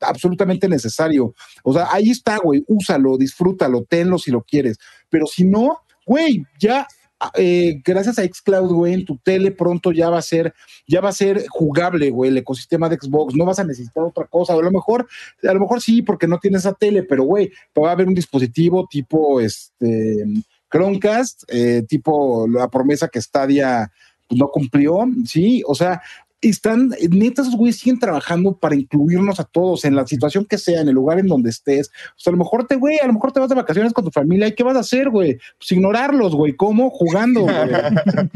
absolutamente 0.00 0.68
necesario. 0.68 1.34
O 1.62 1.72
sea, 1.72 1.88
ahí 1.92 2.10
está, 2.10 2.38
güey, 2.38 2.64
úsalo, 2.66 3.16
disfrútalo, 3.16 3.84
tenlo 3.88 4.18
si 4.18 4.30
lo 4.30 4.42
quieres. 4.42 4.78
Pero 5.08 5.26
si 5.26 5.44
no, 5.44 5.78
güey, 6.06 6.44
ya 6.58 6.86
eh, 7.34 7.80
gracias 7.84 8.18
a 8.18 8.24
Xcloud, 8.24 8.72
güey, 8.72 8.94
en 8.94 9.04
tu 9.04 9.16
tele 9.18 9.52
pronto 9.52 9.92
ya 9.92 10.10
va 10.10 10.18
a 10.18 10.22
ser, 10.22 10.54
ya 10.86 11.00
va 11.00 11.10
a 11.10 11.12
ser 11.12 11.46
jugable, 11.48 12.10
güey, 12.10 12.30
el 12.30 12.38
ecosistema 12.38 12.88
de 12.88 12.96
Xbox. 12.96 13.34
No 13.34 13.44
vas 13.44 13.58
a 13.58 13.64
necesitar 13.64 14.02
otra 14.02 14.26
cosa. 14.26 14.54
A 14.54 14.56
lo 14.56 14.70
mejor, 14.70 15.06
a 15.42 15.52
lo 15.52 15.60
mejor 15.60 15.80
sí, 15.80 16.02
porque 16.02 16.26
no 16.26 16.38
tienes 16.38 16.62
esa 16.62 16.74
tele, 16.74 17.02
pero 17.02 17.24
güey, 17.24 17.50
va 17.78 17.90
a 17.90 17.92
haber 17.92 18.08
un 18.08 18.14
dispositivo 18.14 18.86
tipo 18.90 19.40
este 19.40 20.24
Chromecast, 20.72 21.44
eh, 21.48 21.84
tipo 21.86 22.46
la 22.48 22.68
promesa 22.68 23.08
que 23.08 23.20
Stadia 23.20 23.92
no 24.30 24.48
cumplió, 24.48 25.06
sí, 25.26 25.62
o 25.66 25.74
sea, 25.74 26.00
están, 26.42 26.90
neta, 27.10 27.42
esos 27.42 27.56
güeyes 27.56 27.76
siguen 27.78 27.98
trabajando 27.98 28.56
para 28.56 28.74
incluirnos 28.74 29.38
a 29.38 29.44
todos 29.44 29.84
en 29.84 29.94
la 29.94 30.06
situación 30.06 30.44
que 30.44 30.58
sea, 30.58 30.80
en 30.80 30.88
el 30.88 30.94
lugar 30.94 31.18
en 31.18 31.28
donde 31.28 31.50
estés. 31.50 31.88
O 31.88 32.18
sea, 32.18 32.32
a 32.32 32.36
lo 32.36 32.38
mejor 32.38 32.66
te, 32.66 32.76
güey, 32.76 32.98
a 32.98 33.06
lo 33.06 33.12
mejor 33.12 33.32
te 33.32 33.40
vas 33.40 33.48
de 33.48 33.54
vacaciones 33.54 33.92
con 33.92 34.04
tu 34.04 34.10
familia. 34.10 34.48
¿Y 34.48 34.54
qué 34.54 34.64
vas 34.64 34.76
a 34.76 34.80
hacer, 34.80 35.08
güey? 35.08 35.38
Pues 35.58 35.72
ignorarlos, 35.72 36.34
güey. 36.34 36.54
¿Cómo? 36.54 36.90
Jugando, 36.90 37.42
güey. 37.42 37.56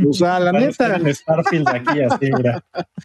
O 0.08 0.12
sea, 0.12 0.38
la 0.38 0.52
neta. 0.52 0.98
Starfield 1.12 1.68
aquí, 1.68 2.00
así, 2.00 2.30
mira. 2.36 2.64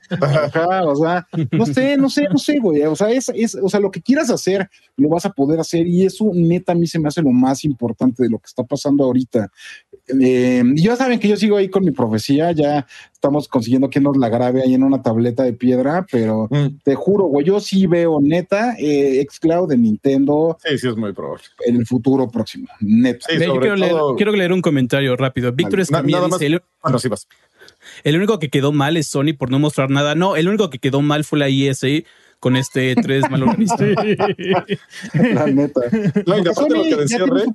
Ajá, 0.09 0.83
o 0.83 0.95
sea, 0.95 1.27
no 1.51 1.65
sé, 1.65 1.97
no 1.97 2.09
sé, 2.09 2.27
no 2.29 2.37
sé, 2.37 2.59
güey. 2.59 2.83
O 2.83 2.95
sea, 2.95 3.09
es, 3.09 3.29
es, 3.33 3.55
o 3.55 3.69
sea, 3.69 3.79
lo 3.79 3.89
que 3.89 4.01
quieras 4.01 4.29
hacer, 4.29 4.69
lo 4.97 5.09
vas 5.09 5.25
a 5.25 5.31
poder 5.31 5.59
hacer. 5.59 5.87
Y 5.87 6.05
eso, 6.05 6.29
neta, 6.33 6.73
a 6.73 6.75
mí 6.75 6.85
se 6.85 6.99
me 6.99 7.07
hace 7.07 7.21
lo 7.21 7.31
más 7.31 7.65
importante 7.65 8.23
de 8.23 8.29
lo 8.29 8.37
que 8.37 8.47
está 8.47 8.63
pasando 8.63 9.03
ahorita. 9.03 9.51
Eh, 10.19 10.63
y 10.75 10.83
ya 10.83 10.95
saben 10.95 11.19
que 11.19 11.27
yo 11.27 11.37
sigo 11.37 11.57
ahí 11.57 11.69
con 11.69 11.83
mi 11.83 11.91
profecía, 11.91 12.51
ya 12.51 12.85
estamos 13.22 13.48
consiguiendo 13.48 13.88
que 13.88 13.99
nos 13.99 14.18
la 14.18 14.30
grabe 14.30 14.64
ahí 14.64 14.73
en 14.73 14.81
una 14.84 15.03
tableta 15.03 15.43
de 15.43 15.53
piedra, 15.53 16.07
pero 16.11 16.48
Mm, 16.49 16.80
te 16.84 16.95
juro, 16.95 17.26
güey, 17.26 17.45
yo 17.45 17.60
sí 17.60 17.85
veo 17.85 18.19
neta 18.19 18.73
eh, 18.80 19.23
Xcloud 19.30 19.69
de 19.69 19.77
Nintendo 19.77 20.57
Sí, 20.65 20.76
sí, 20.80 20.88
es 20.88 20.95
muy 20.98 21.14
probable. 21.14 21.43
en 21.68 21.76
el 21.76 21.85
futuro 21.85 22.27
próximo, 22.31 22.68
neta. 22.80 23.27
Sí, 23.30 23.38
yo 23.38 23.45
sobre 23.45 23.60
quiero, 23.60 23.76
leer, 23.76 23.91
todo- 23.91 24.15
quiero 24.15 24.31
leer 24.31 24.52
un 24.52 24.61
comentario 24.64 25.15
rápido. 25.15 25.52
Víctor 25.52 25.77
Na- 25.77 25.84
Escamilla 25.84 26.18
nada 26.18 26.27
más- 26.30 26.39
dice: 26.39 26.53
el, 26.56 26.61
Bueno, 26.81 26.98
sí 26.98 27.10
vas. 27.10 27.27
el 28.03 28.15
único 28.18 28.39
que 28.39 28.49
quedó 28.49 28.72
mal 28.72 28.98
es 28.98 29.07
Sony 29.07 29.34
por 29.38 29.52
no 29.52 29.60
mostrar 29.60 29.91
nada. 29.91 30.15
No, 30.15 30.35
el 30.35 30.48
único 30.48 30.72
que 30.72 30.80
quedó 30.80 31.02
mal 31.03 31.23
fue 31.23 31.38
la 31.38 31.48
ESA 31.48 31.88
con 32.41 32.57
este 32.57 32.95
3 32.95 33.30
mal 33.30 33.43
organizado. 33.43 33.85
La 35.13 35.45
neta. 35.45 35.81
No, 36.26 36.38
y 36.38 36.41
aparte 36.41 36.53
Sony 36.55 36.68
lo 36.69 36.84
que 36.84 36.89
ya 36.89 36.97
decía 36.97 37.26
plan. 37.26 37.53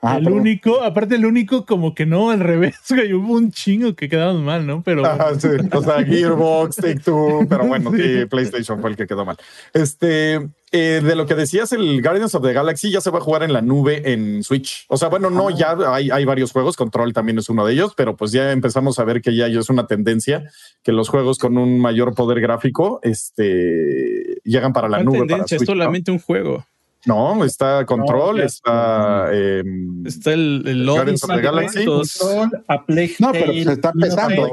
Ah, 0.00 0.18
el 0.18 0.24
perdón. 0.24 0.40
único, 0.40 0.82
aparte 0.84 1.16
el 1.16 1.26
único 1.26 1.66
como 1.66 1.96
que 1.96 2.06
no, 2.06 2.30
al 2.30 2.38
revés, 2.38 2.76
güey, 2.88 3.12
hubo 3.12 3.34
un 3.34 3.50
chingo 3.50 3.96
que 3.96 4.08
quedamos 4.08 4.40
mal, 4.40 4.64
¿no? 4.64 4.82
Pero 4.84 5.02
sí. 5.38 5.48
O 5.72 5.82
sea, 5.82 6.04
Gearbox, 6.04 6.76
Take 6.76 7.00
Two, 7.00 7.46
pero 7.48 7.66
bueno, 7.66 7.90
sí, 7.90 8.24
PlayStation 8.30 8.80
fue 8.80 8.90
el 8.90 8.96
que 8.96 9.08
quedó 9.08 9.24
mal. 9.24 9.36
Este, 9.74 10.48
eh, 10.72 11.00
de 11.02 11.16
lo 11.16 11.26
que 11.26 11.34
decías, 11.34 11.72
el 11.72 12.02
Guardians 12.02 12.34
of 12.34 12.42
the 12.42 12.52
Galaxy 12.52 12.90
ya 12.90 13.00
se 13.00 13.10
va 13.10 13.18
a 13.18 13.22
jugar 13.22 13.42
en 13.42 13.52
la 13.52 13.62
nube 13.62 14.12
en 14.12 14.42
Switch. 14.42 14.84
O 14.88 14.96
sea, 14.96 15.08
bueno, 15.08 15.30
no, 15.30 15.50
ya 15.50 15.76
hay, 15.92 16.10
hay 16.10 16.24
varios 16.24 16.52
juegos, 16.52 16.76
Control 16.76 17.12
también 17.12 17.38
es 17.38 17.48
uno 17.48 17.64
de 17.64 17.72
ellos, 17.72 17.94
pero 17.96 18.16
pues 18.16 18.32
ya 18.32 18.52
empezamos 18.52 18.98
a 18.98 19.04
ver 19.04 19.22
que 19.22 19.34
ya 19.34 19.46
es 19.46 19.70
una 19.70 19.86
tendencia 19.86 20.50
que 20.82 20.92
los 20.92 21.08
juegos 21.08 21.38
con 21.38 21.56
un 21.58 21.80
mayor 21.80 22.14
poder 22.14 22.40
gráfico, 22.40 23.00
este, 23.02 24.40
llegan 24.44 24.72
para 24.72 24.88
la 24.88 24.98
¿Cuál 24.98 25.06
nube. 25.06 25.18
para 25.18 25.28
tendencia? 25.28 25.56
Es 25.56 25.64
solamente 25.64 26.10
un 26.10 26.18
juego. 26.18 26.64
No, 27.08 27.44
está 27.44 27.84
Control, 27.86 28.38
ya 28.38 28.44
está. 28.44 29.28
em, 29.32 30.06
Está 30.06 30.32
el, 30.34 30.62
el 30.66 30.86
Guardians 30.86 31.24
of 31.24 31.30
the 31.34 31.40
Galaxy. 31.40 31.84
Control, 31.86 32.50
a 32.68 32.84
Plague 32.84 33.14
No, 33.18 33.32
pero 33.32 33.52
se 33.52 33.72
está 33.72 33.90
empezando 33.94 34.48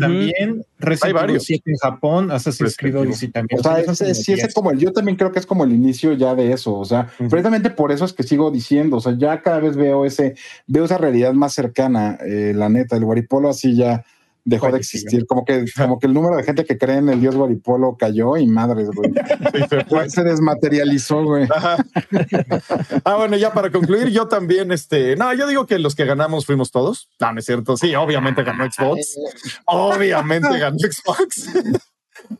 también, 0.00 0.64
Resident 0.78 1.04
Evil 1.04 1.14
varios. 1.14 1.44
7 1.44 1.62
en 1.70 1.76
Japón, 1.76 2.30
Assassin's 2.30 2.76
Creed. 2.76 2.96
Odyssey 2.96 3.28
también. 3.30 3.60
O 3.60 3.62
sea, 3.62 3.76
ese, 3.76 3.84
como 3.86 3.94
sí, 3.96 4.04
ese 4.06 4.34
10. 4.34 4.48
es 4.48 4.54
como 4.54 4.70
el, 4.72 4.78
yo 4.78 4.92
también 4.92 5.16
creo 5.16 5.30
que 5.32 5.38
es 5.38 5.46
como 5.46 5.64
el 5.64 5.72
inicio 5.72 6.12
ya 6.14 6.34
de 6.34 6.52
eso. 6.52 6.74
O 6.76 6.84
sea, 6.84 7.08
Ujú. 7.20 7.28
precisamente 7.30 7.70
por 7.70 7.92
eso 7.92 8.04
es 8.04 8.12
que 8.12 8.22
sigo 8.24 8.50
diciendo, 8.50 8.96
o 8.96 9.00
sea, 9.00 9.16
ya 9.16 9.40
cada 9.42 9.60
vez 9.60 9.76
veo 9.76 10.04
ese, 10.04 10.34
veo 10.66 10.84
esa 10.84 10.98
realidad 10.98 11.32
más 11.32 11.54
cercana, 11.54 12.18
eh, 12.26 12.52
la 12.54 12.68
neta, 12.68 12.96
el 12.96 13.04
Guaripolo 13.04 13.48
así 13.48 13.76
ya, 13.76 14.04
dejó 14.44 14.70
de 14.70 14.78
existir. 14.78 15.26
Como 15.26 15.44
que, 15.44 15.64
como 15.76 15.98
que 15.98 16.06
el 16.06 16.14
número 16.14 16.36
de 16.36 16.42
gente 16.42 16.64
que 16.64 16.78
cree 16.78 16.96
en 16.96 17.08
el 17.08 17.20
dios 17.20 17.34
Guaripolo 17.34 17.96
cayó 17.96 18.36
y 18.36 18.46
madres, 18.46 18.88
güey. 18.94 19.12
se, 20.08 20.24
desmaterializó, 20.24 21.24
güey. 21.24 21.48
ah, 23.04 23.16
bueno, 23.16 23.36
ya 23.36 23.52
para 23.52 23.70
concluir, 23.70 24.08
yo 24.08 24.28
también, 24.28 24.72
este, 24.72 25.16
no, 25.16 25.32
yo 25.34 25.46
digo 25.46 25.66
que 25.66 25.78
los 25.78 25.94
que 25.94 26.04
ganamos 26.04 26.46
fuimos 26.46 26.70
todos. 26.70 27.08
No, 27.20 27.32
no 27.32 27.38
es 27.38 27.44
cierto. 27.44 27.76
Sí, 27.76 27.94
obviamente 27.94 28.42
ganó 28.42 28.64
Xbox. 28.70 29.16
Obviamente 29.66 30.58
ganó 30.58 30.76
Xbox. 30.78 31.48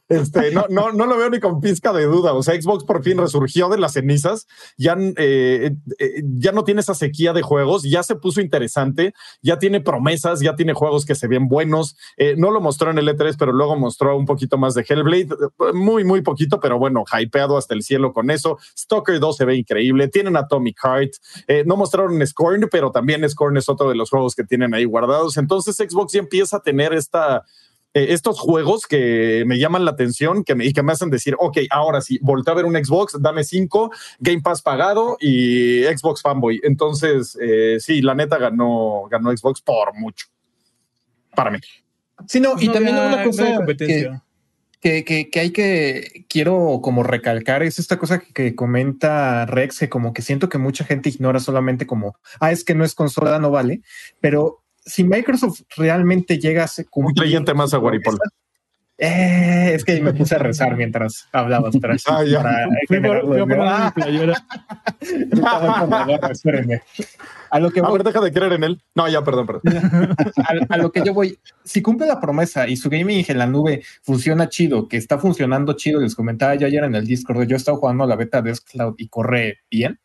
Este, 0.08 0.52
no, 0.52 0.66
no, 0.68 0.92
no 0.92 1.06
lo 1.06 1.16
veo 1.16 1.30
ni 1.30 1.40
con 1.40 1.60
pizca 1.60 1.92
de 1.92 2.04
duda. 2.04 2.34
O 2.34 2.42
sea, 2.42 2.60
Xbox 2.60 2.84
por 2.84 3.02
fin 3.02 3.18
resurgió 3.18 3.68
de 3.68 3.78
las 3.78 3.94
cenizas. 3.94 4.46
Ya, 4.76 4.96
eh, 5.16 5.74
eh, 5.98 6.22
ya 6.24 6.52
no 6.52 6.64
tiene 6.64 6.80
esa 6.80 6.94
sequía 6.94 7.32
de 7.32 7.42
juegos. 7.42 7.82
Ya 7.82 8.02
se 8.02 8.16
puso 8.16 8.40
interesante. 8.40 9.14
Ya 9.40 9.58
tiene 9.58 9.80
promesas. 9.80 10.40
Ya 10.40 10.54
tiene 10.54 10.74
juegos 10.74 11.06
que 11.06 11.14
se 11.14 11.28
ven 11.28 11.48
buenos. 11.48 11.96
Eh, 12.16 12.34
no 12.36 12.50
lo 12.50 12.60
mostró 12.60 12.90
en 12.90 12.98
el 12.98 13.08
E3, 13.08 13.36
pero 13.38 13.52
luego 13.52 13.76
mostró 13.76 14.16
un 14.16 14.26
poquito 14.26 14.58
más 14.58 14.74
de 14.74 14.84
Hellblade. 14.86 15.28
Muy, 15.72 16.04
muy 16.04 16.20
poquito, 16.20 16.60
pero 16.60 16.78
bueno, 16.78 17.04
hypeado 17.18 17.56
hasta 17.56 17.74
el 17.74 17.82
cielo 17.82 18.12
con 18.12 18.30
eso. 18.30 18.58
Stalker 18.76 19.18
2 19.18 19.36
se 19.36 19.44
ve 19.44 19.56
increíble. 19.56 20.08
Tienen 20.08 20.36
Atomic 20.36 20.78
Heart. 20.82 21.12
no 21.66 21.76
mostraron 21.76 22.24
Scorn, 22.26 22.68
pero 22.70 22.90
también 22.90 23.28
Scorn 23.28 23.56
es 23.56 23.68
otro 23.68 23.88
de 23.88 23.94
los 23.94 24.10
juegos 24.10 24.34
que 24.34 24.44
tienen 24.44 24.74
ahí 24.74 24.84
guardados. 24.84 25.38
Entonces 25.38 25.76
Xbox 25.76 26.12
ya 26.12 26.20
empieza 26.20 26.58
a 26.58 26.60
tener 26.60 26.92
esta 26.92 27.44
eh, 27.94 28.06
estos 28.10 28.40
juegos 28.40 28.86
que 28.86 29.44
me 29.46 29.58
llaman 29.58 29.84
la 29.84 29.90
atención 29.90 30.44
que 30.44 30.54
me, 30.54 30.64
y 30.64 30.72
que 30.72 30.82
me 30.82 30.92
hacen 30.92 31.10
decir, 31.10 31.36
ok, 31.38 31.58
ahora 31.70 32.00
sí, 32.00 32.18
voltea 32.22 32.52
a 32.52 32.56
ver 32.56 32.64
un 32.64 32.74
Xbox, 32.74 33.20
dame 33.20 33.44
cinco, 33.44 33.90
Game 34.18 34.40
Pass 34.40 34.62
pagado 34.62 35.16
y 35.20 35.84
Xbox 35.84 36.22
Fanboy. 36.22 36.60
Entonces, 36.62 37.36
eh, 37.40 37.76
sí, 37.80 38.00
la 38.00 38.14
neta 38.14 38.38
ganó, 38.38 39.04
ganó 39.10 39.36
Xbox 39.36 39.60
por 39.60 39.94
mucho. 39.94 40.26
Para 41.34 41.50
mí. 41.50 41.58
Sí, 42.26 42.40
no, 42.40 42.54
y 42.58 42.68
también 42.68 42.96
una 42.96 43.24
cosa 43.24 43.58
que, 44.82 45.04
que, 45.04 45.30
que, 45.30 45.40
hay 45.40 45.50
que, 45.50 46.24
quiero 46.28 46.80
como 46.82 47.02
recalcar, 47.02 47.62
es 47.62 47.78
esta 47.78 47.98
cosa 47.98 48.20
que, 48.20 48.54
comenta 48.54 49.46
Rex, 49.46 49.78
que 49.78 49.88
como 49.88 50.12
que 50.12 50.22
siento 50.22 50.48
que 50.48 50.58
mucha 50.58 50.84
gente 50.84 51.08
ignora 51.08 51.40
solamente 51.40 51.86
como, 51.86 52.16
ah, 52.40 52.50
es 52.52 52.64
que 52.64 52.74
no 52.74 52.84
es 52.84 52.94
consola, 52.94 53.38
no 53.38 53.50
vale, 53.50 53.82
pero 54.20 54.61
si 54.84 55.04
Microsoft 55.04 55.62
realmente 55.76 56.38
llega 56.38 56.64
a 56.64 56.68
ser 56.68 56.86
un 56.92 57.12
cliente 57.12 57.54
más 57.54 57.74
a 57.74 57.78
Guaripol. 57.78 58.18
Eh, 58.98 59.72
es 59.74 59.84
que 59.84 60.00
me 60.00 60.12
puse 60.12 60.36
a 60.36 60.38
rezar 60.38 60.76
mientras 60.76 61.28
hablabas. 61.32 61.76
Para, 61.78 61.96
ah, 62.06 62.24
ya. 62.24 62.40
A 67.50 67.58
lo 67.58 67.70
que 67.70 67.80
a 67.80 67.90
ver, 67.90 68.02
deja 68.02 68.20
de 68.20 68.32
creer 68.32 68.52
en 68.54 68.64
él. 68.64 68.82
No, 68.94 69.08
ya, 69.08 69.22
perdón, 69.22 69.46
perdón. 69.46 69.62
a, 70.70 70.76
lo 70.78 70.90
que 70.90 71.02
yo 71.04 71.12
voy, 71.12 71.38
si 71.64 71.82
cumple 71.82 72.06
la 72.06 72.18
promesa 72.18 72.66
y 72.66 72.76
su 72.76 72.88
gaming 72.88 73.24
en 73.28 73.38
la 73.38 73.46
nube 73.46 73.82
funciona 74.00 74.48
chido, 74.48 74.88
que 74.88 74.96
está 74.96 75.18
funcionando 75.18 75.74
chido, 75.74 76.00
les 76.00 76.14
comentaba 76.14 76.54
yo 76.54 76.66
ayer 76.66 76.84
en 76.84 76.94
el 76.94 77.06
Discord, 77.06 77.46
yo 77.46 77.56
he 77.56 77.58
estado 77.58 77.76
jugando 77.76 78.06
la 78.06 78.16
beta 78.16 78.40
de 78.40 78.56
Cloud 78.70 78.94
y 78.96 79.08
corre 79.08 79.58
bien. 79.70 80.00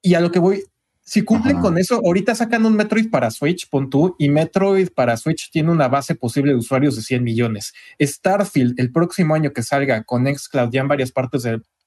Y 0.00 0.14
a 0.14 0.20
lo 0.20 0.30
que 0.30 0.38
voy, 0.38 0.62
si 1.06 1.22
cumplen 1.22 1.60
con 1.60 1.76
eso, 1.76 2.00
ahorita 2.02 2.34
sacan 2.34 2.64
un 2.64 2.76
Metroid 2.76 3.10
para 3.10 3.30
Switch, 3.30 3.68
pon 3.68 3.90
tú, 3.90 4.16
y 4.18 4.30
Metroid 4.30 4.88
para 4.88 5.18
Switch 5.18 5.50
tiene 5.50 5.70
una 5.70 5.86
base 5.86 6.14
posible 6.14 6.52
de 6.52 6.58
usuarios 6.58 6.96
de 6.96 7.02
100 7.02 7.22
millones. 7.22 7.74
Starfield, 8.00 8.80
el 8.80 8.90
próximo 8.90 9.34
año 9.34 9.52
que 9.52 9.62
salga 9.62 10.02
con 10.04 10.26
Xcloud 10.26 10.70
ya 10.72 10.80
en 10.80 10.88
varias 10.88 11.12
partes 11.12 11.42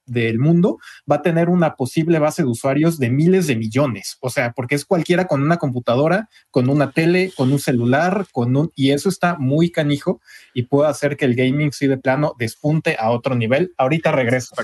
del, 0.05 0.39
mundo, 0.39 0.77
va 1.11 1.17
a 1.17 1.21
tener 1.23 1.49
una 1.49 1.75
posible 1.75 2.19
base 2.19 2.43
de 2.43 2.47
usuarios 2.47 2.99
de 2.99 3.09
miles 3.09 3.47
de 3.47 3.55
millones. 3.55 4.17
O 4.21 4.29
sea, 4.29 4.53
porque 4.53 4.75
es 4.75 4.85
cualquiera 4.85 5.25
con 5.25 5.41
una 5.41 5.57
computadora, 5.57 6.29
con 6.51 6.69
una 6.69 6.91
tele, 6.91 7.33
con 7.35 7.51
un 7.51 7.59
celular, 7.59 8.27
con 8.31 8.55
un... 8.55 8.71
Y 8.75 8.91
eso 8.91 9.09
está 9.09 9.35
muy 9.37 9.71
canijo 9.71 10.21
y 10.53 10.63
puede 10.63 10.89
hacer 10.89 11.17
que 11.17 11.25
el 11.25 11.35
gaming 11.35 11.73
sí 11.73 11.87
de 11.87 11.97
plano 11.97 12.35
despunte 12.37 12.95
a 12.97 13.09
otro 13.09 13.35
nivel. 13.35 13.73
Ahorita 13.77 14.11
regreso. 14.11 14.55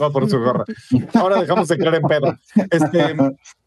Va 0.00 0.10
por 0.12 0.28
su 0.28 0.38
gorra. 0.38 0.64
Ahora 1.14 1.40
dejamos 1.40 1.68
de 1.68 1.78
creer 1.78 1.94
en 1.96 2.02
Pedro. 2.02 2.38
Este, 2.70 3.16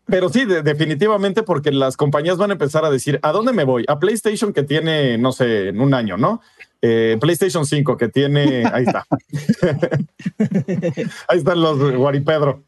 pero 0.06 0.30
sí, 0.30 0.46
definitivamente, 0.46 1.44
porque 1.44 1.72
las 1.72 1.98
compañías 1.98 2.38
van 2.38 2.52
a 2.52 2.54
empezar 2.54 2.86
a 2.86 2.90
decir, 2.90 3.20
¿a 3.22 3.32
dónde 3.32 3.54
me 3.54 3.64
voy? 3.64 3.86
A 3.88 4.00
PlayStation 4.00 4.54
que 4.54 4.64
tiene, 4.64 5.18
no 5.18 5.32
sé, 5.32 5.70
en 5.70 5.80
un 5.82 5.94
año, 5.94 6.18
¿no? 6.18 6.42
Eh, 6.82 7.18
PlayStation 7.22 7.66
5 7.66 7.98
que 7.98 8.10
tiene, 8.10 8.66
ahí 8.66 8.84
está. 8.86 9.06
ahí 11.28 11.38
están 11.38 11.62
los 11.62 11.96
Guaripedro. 11.96 12.64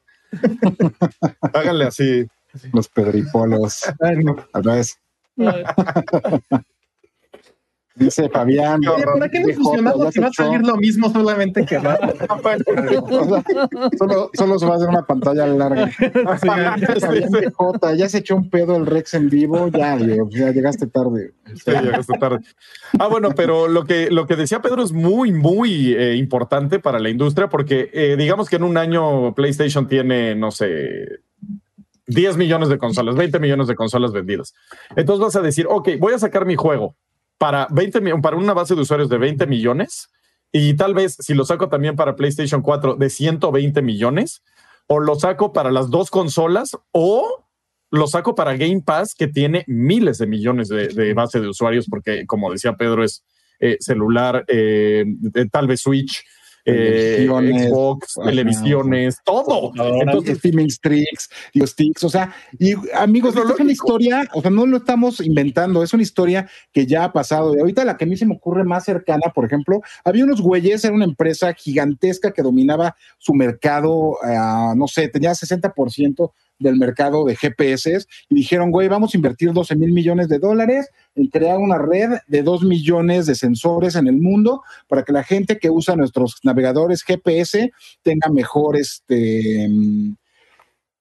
Háganle 1.53 1.85
así. 1.85 2.27
Los 2.71 2.87
pedripolos. 2.87 3.81
A 4.53 4.61
vez. 4.61 4.99
Dice 7.95 8.27
Fabián. 8.27 8.81
¿Para 8.81 9.29
qué 9.29 9.41
no 9.41 9.53
funcionaba 9.53 10.11
si 10.11 10.19
va 10.19 10.27
a 10.27 10.33
salir 10.33 10.61
lo 10.61 10.77
mismo 10.77 11.11
solamente 11.11 11.63
que 11.63 11.77
va? 11.79 11.99
solo, 13.97 14.31
solo 14.33 14.59
se 14.59 14.65
va 14.65 14.73
a 14.73 14.75
hacer 14.77 14.89
una 14.89 15.05
pantalla 15.05 15.45
larga. 15.45 15.91
ya 17.95 18.09
se 18.09 18.17
echó 18.17 18.35
un 18.35 18.49
pedo 18.49 18.77
el 18.77 18.87
Rex 18.87 19.13
en 19.13 19.29
vivo, 19.29 19.67
ya, 19.67 19.97
ya 19.97 20.51
llegaste 20.51 20.87
tarde. 20.87 21.33
Sí, 21.53 21.71
llegaste 21.71 22.17
tarde. 22.17 22.39
Ah, 22.97 23.07
bueno, 23.07 23.29
pero 23.35 23.67
lo 23.67 23.85
que, 23.85 24.09
lo 24.09 24.25
que 24.25 24.37
decía 24.37 24.61
Pedro 24.61 24.81
es 24.83 24.91
muy, 24.91 25.31
muy 25.31 25.93
eh, 25.93 26.15
importante 26.15 26.79
para 26.79 26.97
la 26.97 27.09
industria 27.09 27.47
porque 27.47 27.91
eh, 27.93 28.15
digamos 28.17 28.49
que 28.49 28.55
en 28.55 28.63
un 28.63 28.77
año 28.77 29.35
PlayStation 29.35 29.87
tiene, 29.87 30.33
no 30.33 30.49
sé, 30.49 31.19
10 32.07 32.37
millones 32.37 32.69
de 32.69 32.79
consolas, 32.79 33.15
20 33.15 33.39
millones 33.39 33.67
de 33.67 33.75
consolas 33.75 34.11
vendidas. 34.11 34.55
Entonces 34.95 35.23
vas 35.23 35.35
a 35.35 35.41
decir, 35.41 35.67
ok, 35.69 35.89
voy 35.99 36.13
a 36.13 36.19
sacar 36.19 36.47
mi 36.47 36.55
juego 36.55 36.95
para 37.43 37.67
20 37.69 38.21
para 38.21 38.37
una 38.37 38.53
base 38.53 38.73
de 38.73 38.79
usuarios 38.79 39.09
de 39.09 39.17
20 39.17 39.47
millones 39.47 40.09
y 40.49 40.75
tal 40.75 40.93
vez 40.93 41.17
si 41.19 41.33
lo 41.33 41.43
saco 41.43 41.67
también 41.67 41.97
para 41.97 42.15
PlayStation 42.15 42.61
4 42.61 42.95
de 42.95 43.09
120 43.09 43.81
millones 43.81 44.41
o 44.87 45.01
lo 45.01 45.15
saco 45.15 45.51
para 45.51 45.69
las 45.69 45.89
dos 45.89 46.09
consolas 46.09 46.77
o 46.93 47.45
lo 47.91 48.07
saco 48.07 48.33
para 48.33 48.55
Game 48.55 48.79
Pass 48.79 49.13
que 49.13 49.27
tiene 49.27 49.65
miles 49.67 50.19
de 50.19 50.27
millones 50.27 50.69
de, 50.69 51.13
base 51.13 51.41
de 51.41 51.49
usuarios 51.49 51.87
porque 51.89 52.25
como 52.27 52.49
decía 52.49 52.77
Pedro 52.77 53.03
es 53.03 53.25
eh, 53.59 53.75
celular, 53.81 54.45
eh, 54.47 55.03
tal 55.51 55.67
vez 55.67 55.81
Switch, 55.81 56.23
eh, 56.65 57.27
Xbox, 57.27 58.15
televisiones, 58.23 59.17
todo. 59.23 59.71
Entonces, 59.75 60.35
streaming 60.37 60.69
sticks, 60.69 61.29
los 61.53 61.71
sticks, 61.71 62.03
o 62.03 62.09
sea, 62.09 62.33
y 62.57 62.73
amigos, 62.95 63.35
es 63.35 63.59
una 63.59 63.71
historia, 63.71 64.29
o 64.33 64.41
sea, 64.41 64.51
no 64.51 64.65
lo 64.65 64.77
estamos 64.77 65.19
inventando, 65.19 65.83
es 65.83 65.93
una 65.93 66.03
historia 66.03 66.49
que 66.71 66.85
ya 66.85 67.05
ha 67.05 67.13
pasado. 67.13 67.55
Y 67.55 67.59
ahorita 67.59 67.85
la 67.85 67.97
que 67.97 68.05
a 68.05 68.07
mí 68.07 68.17
se 68.17 68.25
me 68.25 68.35
ocurre 68.35 68.63
más 68.63 68.85
cercana, 68.85 69.31
por 69.33 69.45
ejemplo, 69.45 69.81
había 70.03 70.23
unos 70.23 70.41
güeyes, 70.41 70.83
era 70.85 70.93
una 70.93 71.05
empresa 71.05 71.53
gigantesca 71.53 72.31
que 72.31 72.41
dominaba 72.41 72.95
su 73.17 73.33
mercado, 73.33 74.17
uh, 74.23 74.75
no 74.75 74.87
sé, 74.87 75.09
tenía 75.09 75.31
60% 75.31 76.31
del 76.59 76.77
mercado 76.77 77.25
de 77.25 77.35
GPS 77.35 78.05
y 78.29 78.35
dijeron, 78.35 78.71
güey, 78.71 78.87
vamos 78.87 79.13
a 79.13 79.17
invertir 79.17 79.51
12 79.51 79.75
mil 79.75 79.91
millones 79.91 80.29
de 80.29 80.39
dólares 80.39 80.89
en 81.15 81.27
crear 81.27 81.57
una 81.57 81.77
red 81.77 82.11
de 82.27 82.43
2 82.43 82.63
millones 82.63 83.25
de 83.25 83.35
sensores 83.35 83.95
en 83.95 84.07
el 84.07 84.17
mundo 84.17 84.61
para 84.87 85.03
que 85.03 85.13
la 85.13 85.23
gente 85.23 85.57
que 85.57 85.69
usa 85.69 85.95
nuestros 85.95 86.37
navegadores 86.43 87.03
GPS 87.03 87.71
tenga 88.01 88.29
mejor 88.29 88.77
este, 88.77 89.69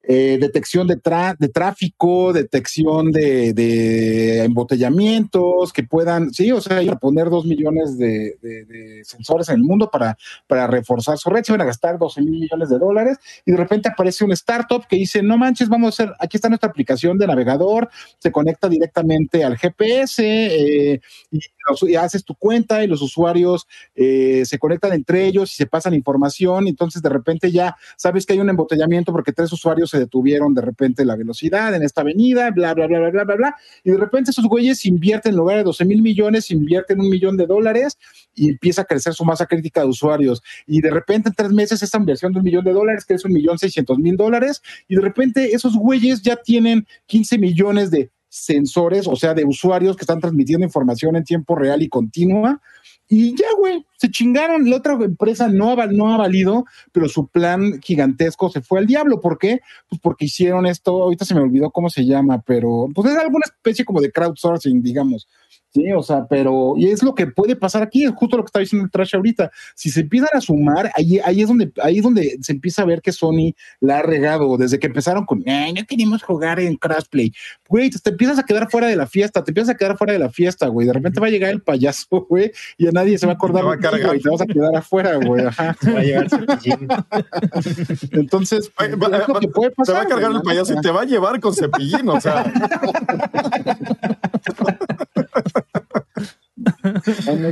eh, 0.05 0.37
detección 0.41 0.89
de, 0.89 0.97
de, 1.39 1.49
tráfico, 1.49 2.33
detección 2.33 3.13
de, 3.13 4.45
embotellamientos, 4.45 5.73
que 5.73 5.85
puedan, 5.85 6.33
sí, 6.33 6.51
o 6.51 6.61
sea, 6.61 6.81
poner 6.97 7.31
dos 7.31 7.45
millones 7.45 7.97
de, 7.99 8.37
sensores 9.05 9.49
en 9.49 9.57
el 9.57 9.63
mundo 9.63 9.91
para, 9.91 10.17
reforzar 10.67 11.19
su 11.19 11.31
red, 11.31 11.45
se 11.45 11.53
van 11.53 11.61
a 11.61 11.67
gastar 11.67 11.99
12 11.99 12.21
mil 12.23 12.41
millones 12.41 12.69
de 12.69 12.79
dólares 12.79 13.19
y 13.47 13.53
de 13.53 13.57
repente 13.57 13.89
aparece 13.89 14.25
un 14.25 14.33
startup 14.33 14.87
que 14.89 14.97
dice, 14.97 15.23
no 15.23 15.39
manches, 15.39 15.69
vamos 15.69 15.87
a 15.87 16.03
hacer, 16.05 16.15
aquí 16.19 16.37
está 16.37 16.49
nuestra 16.49 16.71
aplicación 16.71 17.17
de 17.17 17.27
navegador, 17.27 17.89
se 18.19 18.33
conecta 18.33 18.69
directamente 18.69 19.45
al 19.45 19.57
GPS 19.57 20.23
eh, 20.25 21.01
y, 21.31 21.39
haces 21.99 22.25
tu 22.25 22.35
cuenta 22.35 22.85
y 22.85 22.87
los 22.87 23.03
usuarios 23.03 23.67
eh, 23.95 24.45
se 24.45 24.59
conectan 24.59 24.93
entre 24.93 25.27
ellos 25.27 25.53
y 25.53 25.57
se 25.57 25.67
pasan 25.67 25.95
información 25.95 26.67
y 26.67 26.71
entonces 26.71 27.03
de 27.03 27.09
repente 27.09 27.51
ya 27.51 27.77
sabes 27.97 28.27
que 28.27 28.35
hay 28.35 28.41
un 28.41 28.51
embotellamiento 28.51 29.13
porque 29.13 29.33
tres 29.33 29.53
usuarios 29.53 29.91
se 29.91 29.99
detuvieron 29.99 30.55
de 30.55 30.63
repente 30.63 31.05
la 31.05 31.17
velocidad 31.17 31.75
en 31.75 31.83
esta 31.83 32.03
avenida, 32.03 32.51
bla, 32.51 32.75
bla, 32.75 32.87
bla, 32.87 32.99
bla, 32.99 33.11
bla, 33.11 33.25
bla, 33.25 33.37
bla. 33.37 33.57
Y 33.85 33.91
de 33.91 33.97
repente 33.97 34.31
esos 34.31 34.47
güeyes 34.47 34.85
invierten 34.85 35.33
en 35.33 35.37
lugar 35.37 35.59
de 35.59 35.65
12 35.65 35.85
mil 35.85 36.03
millones, 36.03 36.51
invierten 36.51 37.01
un 37.01 37.09
millón 37.09 37.37
de 37.37 37.47
dólares 37.47 37.99
y 38.35 38.51
empieza 38.51 38.83
a 38.83 38.85
crecer 38.85 39.15
su 39.15 39.25
masa 39.25 39.47
crítica 39.47 39.81
de 39.81 39.87
usuarios. 39.87 40.43
Y 40.67 40.81
de 40.81 40.91
repente 40.91 41.29
en 41.29 41.35
tres 41.35 41.51
meses 41.51 41.83
esa 41.83 41.99
inversión 41.99 42.33
de 42.33 42.39
un 42.39 42.45
millón 42.45 42.65
de 42.65 42.73
dólares, 42.73 43.05
es 43.09 43.25
un 43.25 43.33
millón 43.33 43.59
seiscientos 43.59 43.99
mil 43.99 44.17
dólares, 44.17 44.63
y 44.89 44.97
de 44.97 45.03
repente 45.03 45.55
esos 45.55 45.77
güeyes 45.77 46.23
ya 46.23 46.37
tienen 46.37 46.87
15 47.07 47.39
millones 47.39 47.91
de 47.91 48.11
sensores, 48.33 49.07
o 49.07 49.15
sea, 49.15 49.35
de 49.35 49.45
usuarios 49.45 49.95
que 49.95 50.05
están 50.05 50.19
transmitiendo 50.19 50.65
información 50.65 51.17
en 51.17 51.25
tiempo 51.25 51.55
real 51.55 51.83
y 51.83 51.91
continua 51.91 52.63
Y 53.07 53.37
ya, 53.37 53.49
güey, 53.59 53.85
se 53.99 54.11
chingaron. 54.11 54.71
La 54.71 54.77
otra 54.77 54.95
empresa 54.95 55.49
no 55.49 55.73
ha, 55.73 55.87
no 55.89 56.15
ha 56.15 56.17
valido, 56.17 56.65
pero 56.93 57.11
su 57.11 57.29
plan 57.29 57.79
gigantesco 57.83 58.49
se 58.49 58.63
fue 58.63 58.79
al 58.79 58.87
diablo. 58.87 59.21
¿Por 59.21 59.37
qué? 59.37 59.61
Pues 59.87 60.01
porque 60.01 60.25
hicieron 60.25 60.65
esto, 60.65 61.03
ahorita 61.03 61.27
se 61.27 61.35
me 61.35 61.43
olvidó 61.43 61.71
cómo 61.71 61.91
se 61.91 62.07
llama, 62.07 62.43
pero 62.47 62.89
pues 62.95 63.11
es 63.13 63.19
alguna 63.19 63.45
especie 63.45 63.85
como 63.85 64.01
de 64.01 64.11
crowdsourcing, 64.11 64.83
digamos. 64.83 65.29
Sí, 65.75 65.91
o 65.91 66.03
sea, 66.03 66.27
pero 66.29 66.75
y 66.77 66.89
es 66.91 67.03
lo 67.03 67.15
que 67.15 67.27
puede 67.27 67.57
pasar 67.57 67.83
aquí, 67.83 68.05
es 68.05 68.11
justo 68.15 68.37
lo 68.37 68.43
que 68.45 68.49
está 68.49 68.59
diciendo 68.61 68.85
el 68.85 68.91
trash 68.91 69.15
ahorita. 69.17 69.51
Si 69.75 69.89
se 69.89 70.01
empiezan 70.01 70.29
a 70.35 70.41
sumar, 70.43 70.91
ahí, 70.95 71.19
ahí 71.25 71.41
es 71.41 71.49
donde 71.49 71.73
ahí 71.83 71.97
es 71.99 72.03
donde 72.03 72.37
se 72.43 72.53
empieza 72.53 72.83
a 72.83 72.85
ver 72.85 73.01
que 73.01 73.11
Sony 73.11 73.55
la 73.81 73.99
ha 74.01 74.03
regado 74.03 74.59
desde 74.59 74.79
que 74.79 74.87
empezaron 74.87 75.25
con, 75.25 75.39
no 75.39 75.85
queremos 75.89 76.23
jugar 76.23 76.61
en 76.61 76.77
crossplay. 76.77 77.33
Güey, 77.69 77.89
te 77.89 78.11
empiezas 78.11 78.39
a 78.39 78.43
quedar 78.43 78.71
fuera 78.71 78.87
de 78.89 78.97
la 78.97 79.07
fiesta, 79.07 79.43
te 79.43 79.51
empiezas 79.51 79.75
a 79.75 79.79
quedar 79.79 79.97
fuera 79.97 80.13
de 80.13 80.19
la 80.19 80.29
fiesta, 80.29 80.67
güey. 80.67 80.87
De 80.87 80.93
repente 80.93 81.21
va 81.21 81.29
a 81.29 81.31
llegar 81.31 81.51
el 81.51 81.63
payaso, 81.63 82.27
güey, 82.29 82.53
y 82.77 82.87
a 82.87 82.91
nadie 82.93 83.17
se 83.17 83.25
va 83.27 83.33
a 83.33 83.37
acordar 83.37 83.67
va 83.67 83.73
a 83.75 83.79
cargar. 83.79 84.15
y 84.15 84.21
te 84.21 84.29
vas 84.29 84.43
a 84.43 84.47
quedar 84.47 84.77
afuera, 84.77 85.17
güey. 85.17 85.47
Ajá. 85.47 85.75
Va 85.87 86.01
a 86.01 86.03
llevar 86.03 86.29
cepillín. 86.29 86.89
Entonces, 88.13 88.71
Va- 88.79 88.87
es 88.87 88.95
va- 88.95 89.27
lo 89.27 89.41
que 89.41 89.49
puede 89.49 89.71
Te 89.71 89.77
pasar. 89.77 89.95
va 89.97 90.03
a 90.03 90.07
cargar 90.07 90.31
güey, 90.33 90.37
el 90.37 90.43
payaso 90.43 90.75
y 90.75 90.81
te 90.83 90.91
va 90.91 91.01
a 91.01 91.05
llevar 91.07 91.41
con 91.41 91.55
cepillín, 91.55 92.09
o 92.11 92.21
sea. 92.21 92.53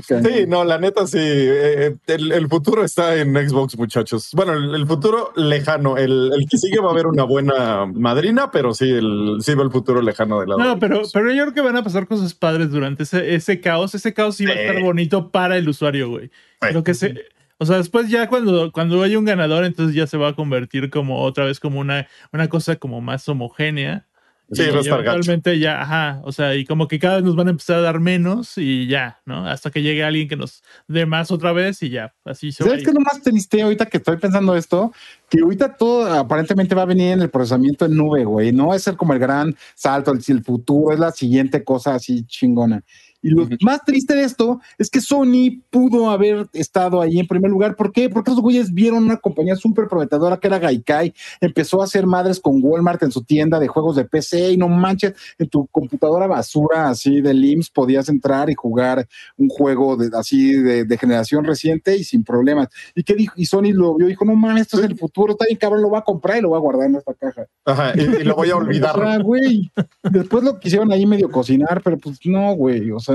Sí, 0.07 0.45
no, 0.47 0.65
la 0.65 0.79
neta 0.79 1.07
sí. 1.07 1.19
eh, 1.21 1.97
el, 2.07 2.33
el 2.33 2.49
futuro 2.49 2.85
está 2.85 3.17
en 3.17 3.35
Xbox, 3.35 3.77
muchachos. 3.77 4.31
Bueno, 4.35 4.53
el, 4.53 4.75
el 4.75 4.87
futuro 4.87 5.33
lejano. 5.37 5.97
El, 5.97 6.31
el 6.33 6.47
que 6.49 6.59
sigue 6.59 6.81
va 6.81 6.89
a 6.89 6.93
haber 6.93 7.07
una 7.07 7.25
buena 7.25 7.87
madrina, 7.87 8.51
pero 8.51 8.75
sí, 8.75 8.89
el, 8.91 9.39
sí 9.41 9.55
va 9.55 9.65
el 9.65 9.71
futuro 9.71 10.03
lejano 10.03 10.41
de 10.41 10.47
lado. 10.47 10.59
No, 10.61 10.79
pero, 10.79 11.03
pero 11.13 11.33
yo 11.33 11.45
creo 11.45 11.55
que 11.55 11.61
van 11.61 11.77
a 11.77 11.83
pasar 11.83 12.07
cosas 12.07 12.35
padres 12.35 12.71
durante 12.71 13.03
ese, 13.05 13.35
ese 13.35 13.61
caos. 13.61 13.95
Ese 13.95 14.13
caos 14.15 14.37
sí 14.37 14.45
va 14.45 14.53
a 14.53 14.61
estar 14.61 14.83
bonito 14.83 15.31
para 15.31 15.57
el 15.57 15.69
usuario, 15.69 16.11
güey. 16.11 16.31
Creo 16.61 16.85
que 16.85 16.95
se. 16.95 17.15
O 17.59 17.67
sea, 17.67 17.77
después 17.77 18.09
ya 18.09 18.29
cuando, 18.29 18.73
cuando 18.73 19.03
haya 19.03 19.19
un 19.19 19.27
ganador, 19.27 19.65
entonces 19.65 19.95
ya 19.95 20.07
se 20.07 20.17
va 20.17 20.29
a 20.29 20.35
convertir 20.35 20.89
como 20.89 21.23
otra 21.23 21.45
vez 21.45 21.61
como 21.61 21.79
una, 21.81 22.07
una 22.33 22.49
cosa 22.49 22.77
como 22.77 23.01
más 23.01 23.29
homogénea. 23.29 24.07
Sí, 24.53 24.63
va 24.63 24.79
a 24.79 24.81
estar 24.81 24.99
gacho. 24.99 25.11
eventualmente 25.13 25.59
ya, 25.61 25.81
ajá, 25.81 26.21
o 26.25 26.33
sea, 26.33 26.57
y 26.57 26.65
como 26.65 26.89
que 26.89 26.99
cada 26.99 27.17
vez 27.17 27.25
nos 27.25 27.37
van 27.37 27.47
a 27.47 27.51
empezar 27.51 27.77
a 27.77 27.81
dar 27.83 28.01
menos 28.01 28.59
y 28.59 28.89
ya, 28.89 29.21
¿no? 29.25 29.47
Hasta 29.47 29.71
que 29.71 29.81
llegue 29.81 30.03
alguien 30.03 30.29
que 30.29 30.37
nos 30.37 30.63
dé 30.89 31.07
más 31.07 31.31
otra 31.31 31.53
vez 31.53 31.83
y 31.83 31.91
ya, 31.91 32.15
así 32.25 32.51
se 32.51 32.65
¿Sabes 32.65 32.83
qué 32.83 32.91
es 32.91 32.95
lo 32.95 33.01
más 33.01 33.23
triste 33.23 33.63
ahorita 33.63 33.87
que 33.87 33.99
estoy 33.99 34.17
pensando 34.17 34.57
esto? 34.57 34.93
Que 35.29 35.41
ahorita 35.41 35.77
todo 35.77 36.13
aparentemente 36.13 36.75
va 36.75 36.83
a 36.83 36.87
venir 36.87 37.13
en 37.13 37.23
el 37.23 37.31
procesamiento 37.31 37.85
en 37.85 37.97
nube, 37.97 38.25
güey. 38.25 38.51
No 38.51 38.69
va 38.69 38.75
a 38.75 38.79
ser 38.81 38.97
como 38.97 39.13
el 39.13 39.21
gran 39.21 39.55
salto, 39.77 40.11
el, 40.11 40.21
el 40.27 40.43
futuro 40.43 40.93
es 40.93 40.99
la 40.99 41.13
siguiente 41.13 41.63
cosa 41.63 41.95
así 41.95 42.25
chingona. 42.25 42.83
Y 43.23 43.31
lo 43.31 43.49
más 43.63 43.85
triste 43.85 44.15
de 44.15 44.25
esto 44.25 44.61
es 44.79 44.89
que 44.89 45.01
Sony 45.01 45.63
pudo 45.71 46.11
haber 46.11 46.47
estado 46.53 47.01
ahí 47.01 47.19
en 47.19 47.27
primer 47.27 47.51
lugar. 47.51 47.77
¿Por 47.77 47.93
qué? 47.93 48.09
Porque 48.09 48.31
esos 48.31 48.43
güeyes 48.43 48.73
vieron 48.73 49.05
una 49.05 49.17
compañía 49.17 49.57
súper 49.57 49.89
prometedora 49.89 50.39
que 50.39 50.47
era 50.47 50.59
Gaikai. 50.59 51.13
Empezó 51.41 51.81
a 51.81 51.85
hacer 51.85 52.07
madres 52.07 52.41
con 52.41 52.61
Walmart 52.63 53.03
en 53.03 53.13
su 53.13 53.23
tienda 53.23 53.59
de 53.59 53.69
juegos 53.69 53.97
de 53.97 54.05
PC 54.05 54.53
y 54.53 54.57
no 54.57 54.69
manches, 54.69 55.15
en 55.39 55.49
tu 55.49 55.67
computadora 55.67 56.27
basura 56.27 56.89
así 56.89 57.21
de 57.21 57.35
LIMS 57.35 57.71
podías 57.71 58.09
entrar 58.09 58.51
y 58.51 58.55
jugar 58.55 59.07
un 59.37 59.49
juego 59.49 59.97
de, 59.97 60.11
así 60.17 60.55
de, 60.55 60.85
de 60.85 60.99
generación 60.99 61.45
reciente 61.45 61.97
y 61.97 62.05
sin 62.05 62.25
problemas. 62.25 62.69
¿Y 62.95 63.03
qué 63.03 63.15
dijo? 63.15 63.35
Y 63.37 63.47
Sony 63.47 63.73
lo 63.73 63.95
vio 63.97 64.07
y 64.07 64.11
dijo, 64.11 64.25
no 64.25 64.35
mames, 64.35 64.63
esto 64.63 64.79
es 64.79 64.85
el 64.85 64.97
futuro, 64.97 65.33
está 65.33 65.45
bien 65.47 65.59
cabrón, 65.59 65.83
lo 65.83 65.89
voy 65.91 65.99
a 65.99 66.03
comprar 66.03 66.39
y 66.39 66.41
lo 66.43 66.51
voy 66.51 66.57
a 66.59 66.61
guardar 66.61 66.89
en 66.89 66.97
esta 66.97 67.15
caja. 67.15 67.47
Ajá, 67.65 67.93
y, 67.97 68.01
y 68.01 68.25
lo 68.25 68.35
voy 68.35 68.51
a 68.51 68.57
O 68.61 68.63
olvidar. 68.63 68.95
sea, 68.95 69.19
güey, 69.19 69.71
después 70.11 70.45
lo 70.45 70.59
quisieron 70.59 70.93
ahí 70.93 71.07
medio 71.07 71.31
cocinar, 71.31 71.83
pero 71.83 71.99
pues 71.99 72.19
no, 72.25 72.55
güey, 72.55 72.91
o 72.91 73.01
sea, 73.01 73.10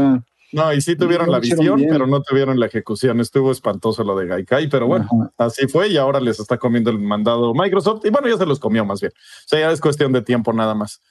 No, 0.51 0.71
y 0.73 0.79
sí 0.79 0.95
tuvieron 0.95 1.25
No 1.25 1.33
la 1.33 1.39
visión, 1.39 1.75
bien. 1.77 1.89
pero 1.89 2.07
no 2.07 2.21
tuvieron 2.21 2.59
la 2.59 2.67
ejecución. 2.67 3.19
Estuvo 3.19 3.51
espantoso 3.51 4.03
lo 4.03 4.15
de 4.15 4.25
Gaikai, 4.27 4.69
pero 4.69 4.87
bueno, 4.87 5.05
ajá. 5.11 5.33
así 5.37 5.67
fue 5.67 5.89
y 5.89 5.97
ahora 5.97 6.19
les 6.21 6.39
está 6.39 6.57
comiendo 6.57 6.89
el 6.91 6.99
mandado 6.99 7.53
Microsoft. 7.53 8.05
Y 8.05 8.09
bueno, 8.09 8.29
ya 8.29 8.37
se 8.37 8.45
los 8.45 8.59
comió 8.59 8.85
más 8.85 9.01
bien. 9.01 9.11
O 9.15 9.47
sea, 9.47 9.59
ya 9.59 9.71
es 9.71 9.81
cuestión 9.81 10.13
de 10.13 10.21
tiempo 10.21 10.53
nada 10.53 10.73
más. 10.73 11.01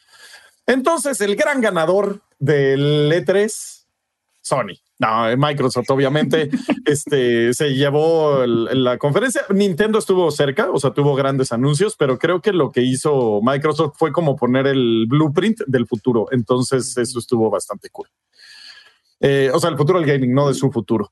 Entonces, 0.66 1.20
el 1.20 1.36
gran 1.36 1.60
ganador 1.60 2.20
del 2.38 3.12
E3, 3.12 3.84
Sony. 4.40 4.78
No, 4.98 5.28
eh, 5.28 5.36
Microsoft, 5.36 5.90
obviamente, 5.90 6.48
este 6.86 7.52
se 7.52 7.74
llevó 7.74 8.44
el- 8.44 8.84
la 8.84 8.96
conferencia. 8.96 9.42
Nintendo 9.50 9.98
estuvo 9.98 10.30
cerca, 10.30 10.70
o 10.70 10.78
sea, 10.78 10.92
tuvo 10.94 11.14
grandes 11.16 11.52
anuncios, 11.52 11.96
pero 11.98 12.18
creo 12.18 12.40
que 12.40 12.52
lo 12.52 12.70
que 12.70 12.80
hizo 12.82 13.40
Microsoft 13.42 13.96
fue 13.98 14.12
como 14.12 14.36
poner 14.36 14.66
el 14.68 15.06
blueprint 15.08 15.60
del 15.66 15.86
futuro. 15.86 16.28
Entonces, 16.30 16.96
eso 16.96 17.18
estuvo 17.18 17.50
bastante 17.50 17.90
cool. 17.90 18.08
Eh, 19.26 19.50
o 19.54 19.58
sea, 19.58 19.70
el 19.70 19.76
futuro 19.78 19.98
del 20.00 20.06
gaming, 20.08 20.34
no 20.34 20.48
de 20.48 20.54
su 20.54 20.70
futuro. 20.70 21.10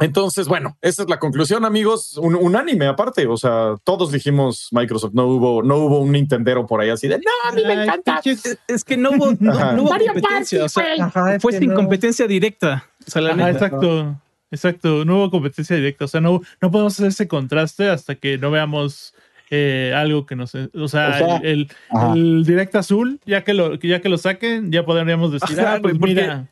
Entonces, 0.00 0.48
bueno, 0.48 0.76
esa 0.82 1.02
es 1.04 1.08
la 1.08 1.18
conclusión, 1.18 1.64
amigos. 1.64 2.18
Un, 2.18 2.34
unánime 2.34 2.86
aparte. 2.88 3.26
O 3.26 3.38
sea, 3.38 3.74
todos 3.84 4.12
dijimos 4.12 4.68
Microsoft. 4.70 5.14
No 5.14 5.26
hubo, 5.26 5.62
no 5.62 5.76
hubo 5.78 6.00
un 6.00 6.12
Nintendero 6.12 6.66
por 6.66 6.80
ahí 6.82 6.90
así 6.90 7.08
de 7.08 7.16
no, 7.16 7.30
a 7.48 7.52
mí 7.52 7.62
me 7.66 7.72
Ay, 7.72 7.84
encanta. 7.88 8.20
Es, 8.22 8.58
es 8.68 8.84
que 8.84 8.98
no 8.98 9.10
hubo, 9.16 9.32
no, 9.40 9.72
no 9.72 9.82
hubo 9.82 9.90
Mario 9.90 10.12
competencia. 10.12 10.64
O 10.64 10.68
sea, 10.68 10.84
Ajá, 11.00 11.36
es 11.36 11.42
fue 11.42 11.52
sin 11.54 11.70
no. 11.70 11.74
competencia 11.74 12.26
directa. 12.26 12.84
O 13.06 13.10
sea, 13.10 13.22
la 13.22 13.30
Ajá, 13.30 13.36
neta. 13.46 13.50
exacto, 13.66 14.16
exacto. 14.50 15.04
No 15.06 15.16
hubo 15.20 15.30
competencia 15.30 15.74
directa. 15.74 16.04
O 16.04 16.08
sea, 16.08 16.20
no, 16.20 16.42
no 16.60 16.70
podemos 16.70 16.92
hacer 16.92 17.06
ese 17.08 17.26
contraste 17.26 17.88
hasta 17.88 18.14
que 18.14 18.36
no 18.36 18.50
veamos 18.50 19.14
eh, 19.50 19.94
algo 19.96 20.26
que 20.26 20.36
nos. 20.36 20.54
O 20.54 20.58
sea, 20.68 20.74
O 20.82 20.88
sea, 20.88 21.36
el, 21.38 21.70
el, 22.14 22.44
directo 22.44 22.78
azul, 22.78 23.20
ya 23.24 23.42
que 23.42 23.54
lo, 23.54 23.76
ya 23.76 24.02
que 24.02 24.10
lo 24.10 24.18
saquen, 24.18 24.70
ya 24.70 24.84
podríamos 24.84 25.32
decir, 25.32 25.58
Ajá, 25.58 25.76
ah, 25.76 25.78
pues 25.80 25.94
porque- 25.98 26.14
mira. 26.14 26.46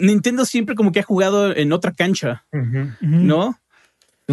Nintendo 0.00 0.44
siempre 0.44 0.74
como 0.74 0.92
que 0.92 1.00
ha 1.00 1.04
jugado 1.04 1.54
en 1.54 1.72
otra 1.72 1.92
cancha. 1.92 2.44
¿no? 3.00 3.56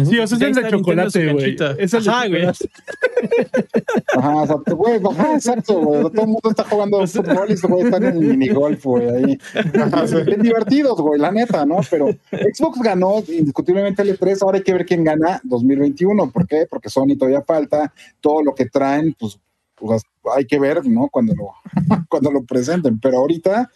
Sí, 0.04 0.18
o 0.18 0.26
sea, 0.26 0.38
es 0.38 0.42
el 0.42 0.62
de 0.62 0.70
chocolate, 0.70 1.32
güey. 1.32 1.56
Es 1.78 1.94
el 1.94 2.08
Ajá, 2.08 2.28
güey. 2.28 2.44
Ajá, 4.16 4.42
exacto, 4.42 4.76
güey, 4.76 5.00
ajá, 5.10 5.34
exacto, 5.34 5.80
güey. 5.80 6.02
Todo 6.02 6.22
el 6.22 6.28
mundo 6.28 6.50
está 6.50 6.64
jugando 6.64 7.06
fútbol 7.06 7.46
y 7.48 7.52
estos 7.54 7.70
güey 7.70 7.84
están 7.84 8.04
en 8.04 8.16
el 8.16 8.24
minigolf, 8.24 8.84
güey, 8.84 9.08
ahí. 9.08 9.38
Bien 10.24 10.42
divertidos, 10.42 11.00
güey, 11.00 11.20
la 11.20 11.32
neta, 11.32 11.66
¿no? 11.66 11.80
Pero 11.90 12.08
Xbox 12.30 12.80
ganó 12.80 13.22
indiscutiblemente 13.26 14.02
el 14.02 14.18
E3, 14.18 14.42
ahora 14.42 14.58
hay 14.58 14.64
que 14.64 14.72
ver 14.72 14.86
quién 14.86 15.04
gana 15.04 15.40
2021. 15.44 16.30
¿Por 16.30 16.46
qué? 16.46 16.66
Porque 16.68 16.90
Sony 16.90 17.16
todavía 17.18 17.42
falta, 17.42 17.92
todo 18.20 18.42
lo 18.42 18.54
que 18.54 18.66
traen, 18.66 19.14
pues, 19.18 19.40
pues, 19.74 20.02
hay 20.36 20.44
que 20.44 20.58
ver, 20.58 20.84
¿no? 20.86 21.08
Cuando 21.08 21.34
lo, 21.34 21.54
cuando 22.08 22.30
lo 22.30 22.44
presenten. 22.44 23.00
Pero 23.00 23.18
ahorita, 23.18 23.70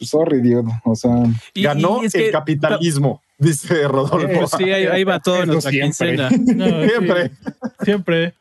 sorry, 0.00 0.40
dude, 0.40 0.70
o 0.84 0.94
sea, 0.94 1.12
Y- 1.54 1.62
Ganó 1.62 2.00
y 2.02 2.06
el 2.06 2.12
que- 2.12 2.30
capitalismo, 2.30 3.22
dice 3.38 3.86
Rodolfo. 3.88 4.28
Pues 4.38 4.50
sí, 4.58 4.64
ahí, 4.64 4.86
ahí 4.86 5.04
va 5.04 5.20
todo 5.20 5.42
en 5.42 5.48
nuestra 5.48 5.70
siempre. 5.70 6.28
quincena. 6.28 6.30
No, 6.56 6.82
sí, 6.82 6.88
Siempre. 6.88 7.30
siempre. 7.84 8.34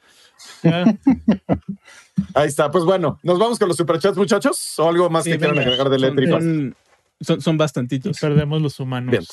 Ya. 0.63 0.85
Ahí 2.33 2.47
está. 2.47 2.71
Pues 2.71 2.83
bueno, 2.85 3.19
nos 3.23 3.37
vamos 3.39 3.59
con 3.59 3.67
los 3.67 3.77
superchats, 3.77 4.17
muchachos. 4.17 4.77
O 4.79 4.89
algo 4.89 5.09
más 5.09 5.23
Sí, 5.25 5.31
que 5.31 5.37
quieran 5.37 5.59
agregar 5.59 5.89
de 5.89 5.95
eléctrico. 5.97 6.39
Son, 6.39 6.75
son, 7.21 7.41
son 7.41 7.57
bastantitos. 7.57 8.17
Perdemos 8.19 8.61
los 8.61 8.79
humanos. 8.79 9.11
Bien. 9.11 9.23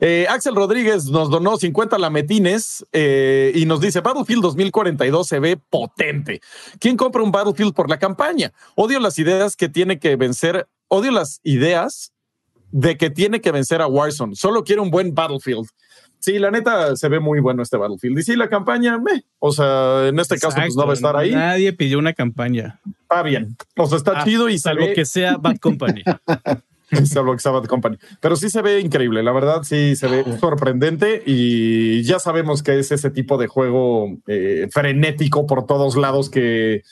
Eh, 0.00 0.26
Axel 0.28 0.56
Rodríguez 0.56 1.06
nos 1.06 1.30
donó 1.30 1.56
50 1.56 1.98
lametines 1.98 2.84
eh, 2.92 3.52
y 3.54 3.64
nos 3.66 3.80
dice 3.80 4.00
Battlefield 4.00 4.42
2042 4.42 5.26
se 5.26 5.38
ve 5.38 5.56
potente. 5.56 6.40
¿Quién 6.80 6.96
compra 6.96 7.22
un 7.22 7.30
Battlefield 7.30 7.74
por 7.74 7.88
la 7.88 7.98
campaña? 7.98 8.52
Odio 8.74 8.98
las 8.98 9.18
ideas 9.20 9.54
que 9.54 9.68
tiene 9.68 9.98
que 10.00 10.16
vencer, 10.16 10.66
odio 10.94 11.10
las 11.10 11.40
ideas 11.42 12.12
de 12.70 12.96
que 12.96 13.10
tiene 13.10 13.40
que 13.40 13.52
vencer 13.52 13.82
a 13.82 13.86
Warzone. 13.86 14.34
Solo 14.34 14.64
quiero 14.64 14.82
un 14.82 14.90
buen 14.90 15.14
Battlefield. 15.14 15.66
Sí, 16.18 16.38
la 16.38 16.50
neta 16.50 16.96
se 16.96 17.08
ve 17.08 17.20
muy 17.20 17.38
bueno 17.40 17.62
este 17.62 17.76
Battlefield. 17.76 18.18
Y 18.18 18.22
sí, 18.22 18.34
la 18.34 18.48
campaña, 18.48 18.98
meh. 18.98 19.24
o 19.38 19.52
sea, 19.52 20.08
en 20.08 20.18
este 20.18 20.38
caso, 20.38 20.56
pues 20.56 20.74
no 20.74 20.86
va 20.86 20.92
a 20.92 20.94
estar 20.94 21.16
ahí. 21.16 21.32
Nadie 21.32 21.72
pidió 21.72 21.98
una 21.98 22.14
campaña. 22.14 22.80
Está 23.02 23.22
bien. 23.22 23.56
O 23.76 23.86
sea, 23.86 23.98
está 23.98 24.20
Ah, 24.20 24.24
chido 24.24 24.48
y 24.48 24.58
Salvo 24.58 24.86
ve 24.86 24.94
que 24.94 25.04
sea 25.04 25.36
Bad 25.36 25.58
Company. 25.58 26.02
salvo 27.04 27.32
que 27.32 27.40
Sabbath 27.40 27.66
Company. 27.66 27.98
Pero 28.20 28.36
sí 28.36 28.50
se 28.50 28.62
ve 28.62 28.80
increíble, 28.80 29.22
la 29.22 29.32
verdad 29.32 29.62
sí 29.64 29.96
se 29.96 30.06
ve 30.08 30.24
sorprendente 30.38 31.22
y 31.26 32.02
ya 32.02 32.18
sabemos 32.18 32.62
que 32.62 32.78
es 32.78 32.92
ese 32.92 33.10
tipo 33.10 33.36
de 33.36 33.46
juego 33.46 34.16
eh, 34.26 34.68
frenético 34.70 35.46
por 35.46 35.66
todos 35.66 35.96
lados 35.96 36.30
que 36.30 36.82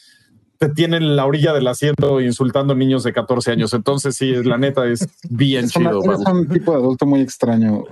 te 0.62 0.68
tienen 0.68 1.02
en 1.02 1.16
la 1.16 1.26
orilla 1.26 1.52
del 1.52 1.66
asiento 1.66 2.20
insultando 2.20 2.76
niños 2.76 3.02
de 3.02 3.12
14 3.12 3.51
años. 3.51 3.74
Entonces 3.74 4.14
sí, 4.14 4.32
la 4.44 4.59
neta 4.59 4.86
es 4.86 5.09
bien 5.28 5.64
es, 5.64 5.72
chido. 5.72 6.01
Babu. 6.01 6.22
un 6.30 6.48
tipo 6.48 6.70
de 6.70 6.78
adulto 6.78 7.05
muy 7.05 7.20
extraño. 7.20 7.82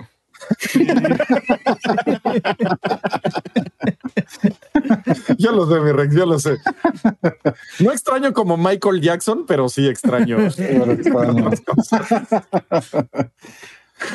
Yo 5.36 5.52
lo 5.52 5.68
sé, 5.68 5.80
mi 5.80 5.92
Rex, 5.92 6.14
yo 6.14 6.24
lo 6.26 6.38
sé. 6.38 6.56
No 7.80 7.92
extraño 7.92 8.32
como 8.32 8.56
Michael 8.56 9.01
Jackson, 9.01 9.44
pero 9.47 9.68
sí 9.68 9.86
extraño. 9.86 10.38
Pero 10.56 10.92
extraño. 10.92 11.51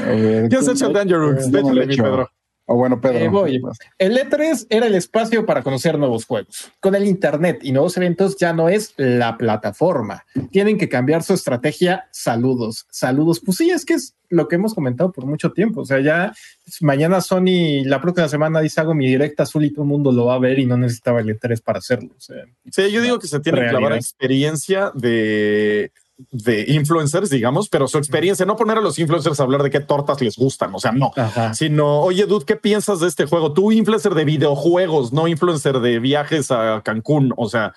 Ver, 0.05 0.49
¿Qué 0.49 0.55
has 0.55 0.67
hecho 0.67 0.89
Danger 0.89 1.19
Rooks? 1.19 1.45
He 1.45 1.61
mi. 1.61 1.95
Pedro. 1.95 2.27
O 2.67 2.75
bueno, 2.75 2.99
Pedro. 2.99 3.45
Eh, 3.47 3.61
el 3.99 4.17
E3 4.17 4.67
era 4.69 4.87
el 4.87 4.95
espacio 4.95 5.45
para 5.45 5.61
conocer 5.61 5.99
nuevos 5.99 6.25
juegos. 6.25 6.71
Con 6.79 6.95
el 6.95 7.05
Internet 7.05 7.59
y 7.61 7.71
nuevos 7.71 7.95
eventos 7.97 8.37
ya 8.37 8.53
no 8.53 8.69
es 8.69 8.93
la 8.97 9.37
plataforma. 9.37 10.25
Tienen 10.51 10.79
que 10.79 10.89
cambiar 10.89 11.21
su 11.21 11.33
estrategia. 11.33 12.07
Saludos, 12.11 12.87
saludos. 12.89 13.39
Pues 13.39 13.57
sí, 13.57 13.69
es 13.69 13.85
que 13.85 13.93
es 13.93 14.15
lo 14.29 14.47
que 14.47 14.55
hemos 14.55 14.73
comentado 14.73 15.11
por 15.11 15.27
mucho 15.27 15.51
tiempo. 15.51 15.81
O 15.81 15.85
sea, 15.85 15.99
ya 15.99 16.33
mañana 16.81 17.21
Sony, 17.21 17.83
la 17.85 18.01
próxima 18.01 18.27
semana 18.27 18.61
dice 18.61 18.81
hago 18.81 18.95
mi 18.95 19.07
directa 19.07 19.43
azul 19.43 19.63
y 19.63 19.71
todo 19.71 19.83
el 19.83 19.89
mundo 19.89 20.11
lo 20.11 20.25
va 20.25 20.33
a 20.33 20.39
ver 20.39 20.57
y 20.57 20.65
no 20.65 20.75
necesitaba 20.75 21.21
el 21.21 21.27
E3 21.27 21.61
para 21.61 21.79
hacerlo. 21.79 22.15
sí, 22.17 22.33
yo 22.91 23.01
digo 23.01 23.19
que 23.19 23.27
se 23.27 23.39
tiene 23.41 23.61
que 23.61 23.69
clavar 23.69 23.93
experiencia 23.93 24.91
de 24.95 25.91
de 26.31 26.65
influencers, 26.69 27.29
digamos, 27.29 27.69
pero 27.69 27.87
su 27.87 27.97
experiencia, 27.97 28.45
no 28.45 28.55
poner 28.55 28.77
a 28.77 28.81
los 28.81 28.97
influencers 28.99 29.39
a 29.39 29.43
hablar 29.43 29.63
de 29.63 29.69
qué 29.69 29.81
tortas 29.81 30.21
les 30.21 30.37
gustan, 30.37 30.73
o 30.73 30.79
sea, 30.79 30.91
no, 30.91 31.11
sino, 31.53 31.99
oye, 31.99 32.25
dude, 32.25 32.45
¿qué 32.45 32.55
piensas 32.55 33.01
de 33.01 33.07
este 33.07 33.25
juego? 33.25 33.53
Tú, 33.53 33.71
influencer 33.71 34.13
de 34.13 34.25
videojuegos, 34.25 35.11
no 35.11 35.27
influencer 35.27 35.79
de 35.79 35.99
viajes 35.99 36.51
a 36.51 36.81
Cancún, 36.83 37.33
o 37.35 37.49
sea, 37.49 37.73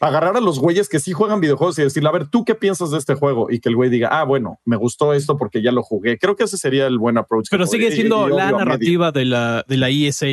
agarrar 0.00 0.36
a 0.36 0.40
los 0.40 0.58
güeyes 0.58 0.88
que 0.88 0.98
sí 0.98 1.12
juegan 1.12 1.40
videojuegos 1.40 1.78
y 1.78 1.82
decirle, 1.82 2.08
a 2.08 2.12
ver, 2.12 2.26
¿tú 2.26 2.44
qué 2.44 2.56
piensas 2.56 2.90
de 2.90 2.98
este 2.98 3.14
juego? 3.14 3.48
Y 3.50 3.60
que 3.60 3.68
el 3.68 3.76
güey 3.76 3.88
diga, 3.88 4.08
ah, 4.08 4.24
bueno, 4.24 4.58
me 4.64 4.76
gustó 4.76 5.14
esto 5.14 5.36
porque 5.36 5.62
ya 5.62 5.70
lo 5.70 5.84
jugué. 5.84 6.18
Creo 6.18 6.34
que 6.34 6.44
ese 6.44 6.58
sería 6.58 6.88
el 6.88 6.98
buen 6.98 7.18
approach. 7.18 7.46
Pero 7.50 7.66
sigue 7.66 7.92
siendo 7.92 8.28
la 8.28 8.50
narrativa 8.50 9.12
de 9.12 9.24
la, 9.24 9.64
de 9.68 9.76
la 9.76 9.90
ESA. 9.90 10.26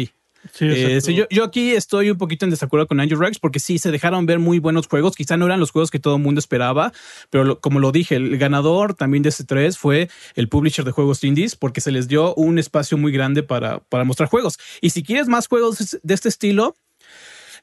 Eh, 0.62 1.00
sí, 1.02 1.14
yo, 1.14 1.26
yo, 1.30 1.44
aquí 1.44 1.72
estoy 1.72 2.10
un 2.10 2.18
poquito 2.18 2.46
en 2.46 2.52
desacuerdo 2.52 2.88
con 2.88 3.00
Andrew 3.00 3.20
Rex 3.20 3.40
porque 3.40 3.60
sí, 3.60 3.78
se 3.78 3.92
dejaron 3.92 4.26
ver 4.26 4.40
muy 4.40 4.60
buenos 4.60 4.88
juegos. 4.88 5.16
Quizá 5.16 5.38
no 5.38 5.46
eran 5.46 5.60
los 5.60 5.72
juegos 5.72 5.92
que 5.92 6.00
todo 6.00 6.16
el 6.16 6.22
mundo 6.22 6.40
esperaba, 6.40 6.94
pero 7.30 7.60
como 7.60 7.80
lo 7.80 7.92
dije, 7.92 8.16
el 8.16 8.38
ganador 8.38 8.94
también 8.94 9.24
de 9.24 9.30
ese 9.30 9.44
3 9.44 9.78
fue 9.78 10.10
el 10.36 10.50
publisher 10.50 10.86
de 10.86 10.92
juegos 10.92 11.24
indies 11.24 11.56
porque 11.56 11.82
se 11.82 11.92
les 11.92 12.08
dio 12.08 12.34
un 12.36 12.58
espacio 12.58 12.98
muy 12.98 13.12
grande 13.12 13.44
para, 13.44 13.80
para 13.80 14.04
mostrar 14.04 14.30
juegos. 14.30 14.58
Y 14.82 14.92
si 14.92 15.04
quieres 15.04 15.28
más 15.28 15.48
juegos 15.48 16.00
de 16.02 16.14
este 16.14 16.30
estilo, 16.30 16.76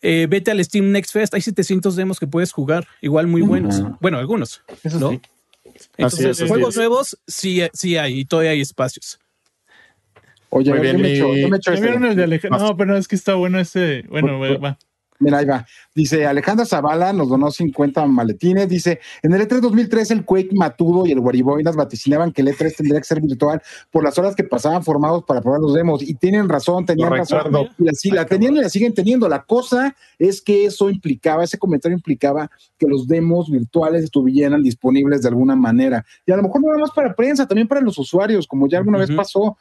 eh, 0.03 0.27
vete 0.29 0.51
al 0.51 0.65
Steam 0.65 0.91
Next 0.93 1.13
Fest. 1.13 1.35
Hay 1.35 1.41
700 1.41 1.97
demos 1.97 2.21
que 2.21 2.27
puedes 2.27 2.53
jugar, 2.53 2.87
igual 3.01 3.27
muy 3.27 3.43
buenos. 3.43 3.83
Bueno, 4.01 4.19
algunos. 4.19 4.63
Entonces, 5.97 6.43
juegos 6.47 6.77
nuevos 6.77 7.19
sí, 7.27 7.61
sí 7.73 7.97
hay 7.97 8.21
y 8.21 8.25
todavía 8.25 8.53
hay 8.53 8.61
espacios. 8.61 9.19
Oye, 10.51 10.67
yo, 10.67 10.75
me 10.99 11.15
echo, 11.15 11.35
yo 11.35 11.49
me 11.49 11.57
echo 11.57 12.49
No, 12.51 12.77
pero 12.77 12.97
es 12.97 13.09
que 13.09 13.17
está 13.17 13.35
bueno 13.35 13.59
ese. 13.59 14.05
Bueno, 14.09 14.39
va. 14.41 14.79
Mira, 15.19 15.39
ahí 15.39 15.47
va. 15.47 15.67
Dice 15.95 16.27
Alejandra 16.27 16.67
Zavala 16.67 17.13
nos 17.13 17.29
donó 17.29 17.51
50 17.51 18.05
maletines. 18.07 18.69
Dice: 18.69 19.01
En 19.23 19.33
el 19.33 19.41
E3 19.43 19.61
2003, 19.61 20.11
el 20.11 20.25
Quake 20.25 20.51
Matudo 20.53 21.07
y 21.07 21.13
el 21.13 21.21
Wariboinas 21.21 21.75
vaticinaban 21.75 22.33
que 22.33 22.43
el 22.43 22.49
E3 22.49 22.77
tendría 22.77 23.01
que 23.01 23.07
ser 23.07 23.21
virtual 23.21 23.63
por 23.91 24.05
las 24.05 24.19
horas 24.19 24.37
que 24.37 24.45
pasaban 24.45 24.85
formados 24.85 25.25
para 25.25 25.41
probar 25.41 25.61
los 25.61 25.75
demos. 25.75 26.03
Y 26.03 26.15
tienen 26.15 26.49
razón, 26.49 26.85
tenían 26.85 27.11
razón. 27.11 27.71
Y 27.79 27.89
así 27.89 28.11
la 28.11 28.27
tenían 28.27 28.57
y 28.57 28.61
la 28.61 28.69
siguen 28.69 28.93
teniendo. 28.93 29.29
La 29.29 29.43
cosa 29.43 29.97
es 30.19 30.43
que 30.43 30.67
eso 30.67 30.91
implicaba, 30.91 31.45
ese 31.45 31.59
comentario 31.59 31.97
implicaba 31.97 32.51
que 32.79 32.87
los 32.87 33.07
demos 33.07 33.51
virtuales 33.51 34.05
estuvieran 34.05 34.63
disponibles 34.63 35.23
de 35.23 35.29
alguna 35.29 35.57
manera. 35.57 36.05
Y 36.27 36.33
a 36.33 36.37
lo 36.37 36.43
mejor 36.43 36.61
no 36.63 36.69
era 36.69 36.79
más 36.79 36.91
para 36.91 37.15
prensa, 37.15 37.47
también 37.47 37.69
para 37.69 37.81
los 37.81 37.99
usuarios, 37.99 38.47
como 38.47 38.69
ya 38.69 38.79
alguna 38.79 38.99
vez 38.99 39.11
pasó 39.13 39.57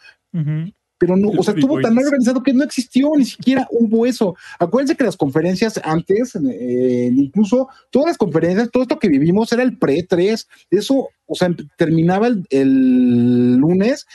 pero 0.98 1.18
no, 1.18 1.30
o 1.30 1.44
sea, 1.44 1.53
estuvo 1.53 1.80
tan 1.82 1.94
mal 1.94 2.06
organizado 2.06 2.41
que 2.41 2.53
no 2.53 2.64
existió 2.64 3.12
ni 3.18 3.26
siquiera 3.26 3.68
hubo 3.70 4.06
eso. 4.06 4.36
Acuérdense 4.60 4.95
que 4.95 5.03
las 5.03 5.18
conferencias 5.18 5.80
antes, 5.84 6.36
eh, 6.36 7.12
incluso 7.14 7.68
todas 7.90 8.10
las 8.10 8.18
conferencias, 8.18 8.72
todo 8.72 8.84
esto 8.84 8.99
que 8.99 9.10
vivimos 9.10 9.52
era 9.52 9.64
el 9.64 9.78
pre-3, 9.78 10.48
eso, 10.70 11.10
o 11.26 11.36
sea, 11.36 11.53
terminaba 11.78 12.28
el, 12.49 13.56
lunes 13.57 14.06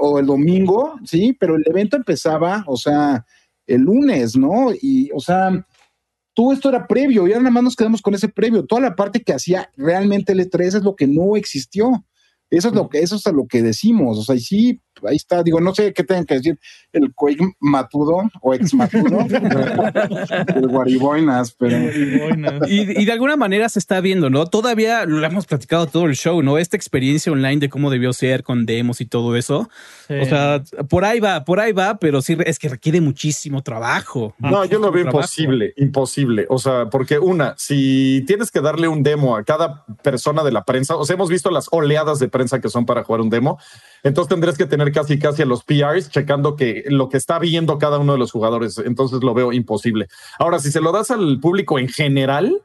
o 0.00 0.18
el 0.18 0.26
domingo, 0.26 0.98
sí, 1.04 1.36
pero 1.38 1.56
el 1.56 1.64
evento 1.66 1.96
empezaba, 1.96 2.64
o 2.66 2.76
sea, 2.76 3.24
el 3.66 3.82
lunes, 3.82 4.36
¿no? 4.36 4.72
Y, 4.72 5.10
o 5.14 5.20
sea, 5.20 5.64
todo 6.34 6.52
esto 6.52 6.68
era 6.68 6.88
previo 6.88 7.26
y 7.26 7.30
ahora 7.30 7.44
nada 7.44 7.52
más 7.52 7.62
nos 7.62 7.76
quedamos 7.76 8.02
con 8.02 8.14
ese 8.14 8.28
previo. 8.28 8.66
Toda 8.66 8.80
la 8.80 8.96
parte 8.96 9.22
que 9.22 9.32
hacía 9.32 9.70
realmente 9.76 10.32
el 10.32 10.40
E3 10.40 10.66
es 10.66 10.82
lo 10.82 10.96
que 10.96 11.06
no 11.06 11.36
existió. 11.36 12.04
Eso 12.50 12.68
es 12.68 12.74
lo 12.74 12.88
que, 12.88 13.00
eso 13.00 13.16
es 13.16 13.26
lo 13.26 13.46
que 13.46 13.62
decimos. 13.62 14.18
O 14.18 14.22
sea, 14.22 14.36
y 14.36 14.40
sí, 14.40 14.80
ahí 15.08 15.16
está. 15.16 15.42
Digo, 15.42 15.60
no 15.60 15.74
sé 15.74 15.92
qué 15.92 16.04
tengan 16.04 16.24
que 16.24 16.34
decir 16.34 16.58
el 16.92 17.12
Quake 17.14 17.54
Matudo 17.60 18.22
o 18.40 18.54
ex 18.54 18.74
Matudo, 18.74 19.20
el 20.54 20.68
Guariboinas, 20.68 21.52
pero. 21.58 21.76
Y, 22.68 23.04
de 23.04 23.12
alguna 23.12 23.36
manera 23.36 23.68
se 23.68 23.78
está 23.78 24.00
viendo, 24.00 24.30
¿no? 24.30 24.46
Todavía 24.46 25.04
lo 25.04 25.24
hemos 25.24 25.46
platicado 25.46 25.86
todo 25.86 26.06
el 26.06 26.14
show, 26.14 26.42
¿no? 26.42 26.58
Esta 26.58 26.76
experiencia 26.76 27.32
online 27.32 27.58
de 27.58 27.68
cómo 27.68 27.90
debió 27.90 28.12
ser 28.12 28.42
con 28.42 28.66
demos 28.66 29.00
y 29.00 29.06
todo 29.06 29.36
eso. 29.36 29.68
O 30.08 30.24
sea, 30.24 30.62
por 30.88 31.04
ahí 31.04 31.20
va, 31.20 31.44
por 31.44 31.60
ahí 31.60 31.72
va, 31.72 31.98
pero 31.98 32.22
sí 32.22 32.36
es 32.44 32.58
que 32.58 32.68
requiere 32.68 33.00
muchísimo 33.00 33.62
trabajo. 33.62 34.34
No, 34.38 34.64
yo 34.64 34.78
lo 34.78 34.92
veo 34.92 35.06
imposible, 35.06 35.72
imposible. 35.76 36.46
O 36.48 36.58
sea, 36.58 36.88
porque 36.90 37.18
una, 37.18 37.54
si 37.56 38.22
tienes 38.26 38.50
que 38.50 38.60
darle 38.60 38.88
un 38.88 39.02
demo 39.02 39.36
a 39.36 39.44
cada 39.44 39.84
persona 40.02 40.44
de 40.44 40.52
la 40.52 40.64
prensa, 40.64 40.96
o 40.96 41.04
sea, 41.04 41.14
hemos 41.14 41.30
visto 41.30 41.50
las 41.50 41.68
oleadas 41.70 42.18
de 42.18 42.28
prensa 42.34 42.60
que 42.60 42.68
son 42.68 42.84
para 42.84 43.04
jugar 43.04 43.20
un 43.20 43.30
demo. 43.30 43.60
Entonces 44.02 44.28
tendrías 44.28 44.58
que 44.58 44.66
tener 44.66 44.90
casi 44.90 45.20
casi 45.20 45.42
a 45.42 45.46
los 45.46 45.62
PRs 45.62 46.10
checando 46.10 46.56
que 46.56 46.82
lo 46.88 47.08
que 47.08 47.16
está 47.16 47.38
viendo 47.38 47.78
cada 47.78 47.98
uno 47.98 48.12
de 48.14 48.18
los 48.18 48.32
jugadores. 48.32 48.78
Entonces 48.78 49.22
lo 49.22 49.34
veo 49.34 49.52
imposible. 49.52 50.08
Ahora, 50.40 50.58
si 50.58 50.72
se 50.72 50.80
lo 50.80 50.90
das 50.90 51.12
al 51.12 51.38
público 51.38 51.78
en 51.78 51.88
general 51.88 52.60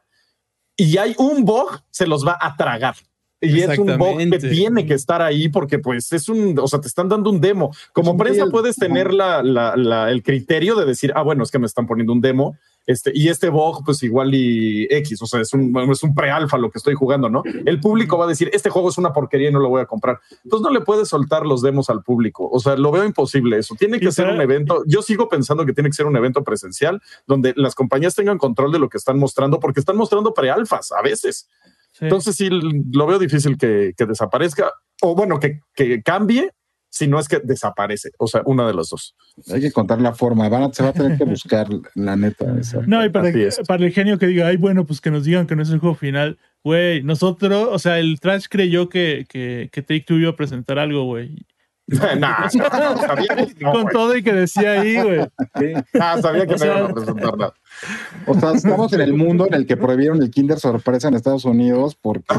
y 0.75 0.97
hay 0.97 1.13
un 1.19 1.45
bug, 1.45 1.81
se 1.91 2.07
los 2.07 2.25
va 2.25 2.35
a 2.41 2.55
tragar. 2.57 2.95
Y 3.41 3.61
es 3.61 3.77
un 3.77 3.97
bug 3.97 4.17
que 4.17 4.39
tiene 4.39 4.85
que 4.85 4.93
estar 4.93 5.21
ahí 5.21 5.49
porque 5.49 5.79
pues 5.79 6.11
es 6.11 6.27
un, 6.27 6.57
o 6.59 6.67
sea, 6.67 6.81
te 6.81 6.87
están 6.87 7.07
dando 7.07 7.29
un 7.29 7.39
demo. 7.39 7.73
Como 7.93 8.17
prensa 8.17 8.47
puedes 8.47 8.75
tener 8.75 9.13
la, 9.13 9.41
la, 9.43 10.11
el 10.11 10.23
criterio 10.23 10.75
de 10.75 10.85
decir, 10.85 11.13
ah, 11.15 11.21
bueno, 11.21 11.43
es 11.43 11.51
que 11.51 11.59
me 11.59 11.65
están 11.65 11.87
poniendo 11.87 12.11
un 12.13 12.21
demo 12.21 12.57
este, 12.89 13.11
y 13.13 13.27
este 13.27 13.49
bug, 13.49 13.85
pues 13.85 14.01
igual 14.01 14.33
y 14.33 14.87
X, 14.89 15.21
o 15.21 15.27
sea, 15.27 15.41
es 15.41 15.53
un, 15.53 15.77
es 15.91 16.01
un 16.01 16.15
pre-alfa 16.15 16.57
lo 16.57 16.71
que 16.71 16.79
estoy 16.79 16.95
jugando, 16.95 17.29
¿no? 17.29 17.43
El 17.65 17.79
público 17.79 18.17
va 18.17 18.25
a 18.25 18.27
decir, 18.27 18.49
este 18.51 18.71
juego 18.71 18.89
es 18.89 18.97
una 18.97 19.13
porquería 19.13 19.49
y 19.49 19.51
no 19.51 19.59
lo 19.59 19.69
voy 19.69 19.83
a 19.83 19.85
comprar. 19.85 20.19
Entonces 20.43 20.63
no 20.63 20.71
le 20.71 20.81
puedes 20.81 21.07
soltar 21.07 21.45
los 21.45 21.61
demos 21.61 21.91
al 21.91 22.01
público. 22.01 22.49
O 22.51 22.59
sea, 22.59 22.75
lo 22.77 22.91
veo 22.91 23.05
imposible 23.05 23.59
eso. 23.59 23.75
Tiene 23.77 23.99
que 23.99 24.11
ser 24.11 24.27
un 24.27 24.41
evento. 24.41 24.83
Yo 24.87 25.03
sigo 25.03 25.29
pensando 25.29 25.67
que 25.67 25.73
tiene 25.73 25.91
que 25.91 25.97
ser 25.97 26.07
un 26.07 26.17
evento 26.17 26.43
presencial 26.43 26.99
donde 27.27 27.53
las 27.57 27.75
compañías 27.75 28.15
tengan 28.15 28.39
control 28.39 28.71
de 28.71 28.79
lo 28.79 28.89
que 28.89 28.97
están 28.97 29.19
mostrando, 29.19 29.59
porque 29.59 29.81
están 29.81 29.95
mostrando 29.95 30.33
pre-alfas 30.33 30.91
a 30.91 31.03
veces. 31.03 31.47
Entonces 32.01 32.35
sí, 32.35 32.49
lo 32.49 33.07
veo 33.07 33.19
difícil 33.19 33.57
que, 33.57 33.93
que 33.97 34.05
desaparezca 34.05 34.71
o 35.01 35.15
bueno, 35.15 35.39
que, 35.39 35.59
que 35.75 36.01
cambie 36.01 36.51
si 36.89 37.07
no 37.07 37.19
es 37.19 37.27
que 37.27 37.39
desaparece. 37.43 38.11
O 38.17 38.27
sea, 38.27 38.41
una 38.45 38.67
de 38.67 38.73
los 38.73 38.89
dos. 38.89 39.15
Hay 39.53 39.61
que 39.61 39.71
contar 39.71 40.01
la 40.01 40.13
forma. 40.13 40.49
Van 40.49 40.73
se 40.73 40.83
va 40.83 40.89
a 40.89 40.93
tener 40.93 41.17
que 41.17 41.23
buscar 41.25 41.67
la 41.95 42.15
neta. 42.15 42.53
No, 42.87 43.05
y 43.05 43.09
para, 43.09 43.29
el 43.29 43.91
genio 43.91 44.17
que 44.17 44.27
diga, 44.27 44.47
ay, 44.47 44.57
bueno, 44.57 44.85
pues 44.85 44.99
que 44.99 45.11
nos 45.11 45.23
digan 45.23 45.47
que 45.47 45.55
no 45.55 45.61
es 45.61 45.69
el 45.69 45.79
juego 45.79 45.95
final. 45.95 46.37
Güey, 46.63 47.03
nosotros, 47.03 47.69
o 47.71 47.79
sea, 47.79 47.99
el 47.99 48.19
Trash 48.19 48.47
creyó 48.49 48.89
que, 48.89 49.25
que, 49.29 49.69
que 49.71 49.81
Take 49.81 50.03
Two 50.05 50.17
iba 50.17 50.31
a 50.31 50.35
presentar 50.35 50.79
algo, 50.79 51.05
güey. 51.05 51.45
nah, 52.19 52.47
Con 53.71 53.87
todo 53.87 54.15
y 54.15 54.23
que 54.23 54.33
decía 54.33 54.81
ahí, 54.81 55.01
güey. 55.01 55.19
sabía 56.21 56.45
que 56.45 56.55
no 56.55 56.65
iba 56.65 56.85
a 56.85 56.93
presentar 56.93 57.37
nada. 57.37 57.53
O 58.27 58.39
sea, 58.39 58.51
estamos 58.51 58.93
en 58.93 59.01
el 59.01 59.13
mundo 59.13 59.47
en 59.47 59.53
el 59.53 59.65
que 59.65 59.77
prohibieron 59.77 60.21
el 60.21 60.29
Kinder 60.29 60.59
Sorpresa 60.59 61.07
en 61.07 61.15
Estados 61.15 61.45
Unidos 61.45 61.97
porque 61.99 62.35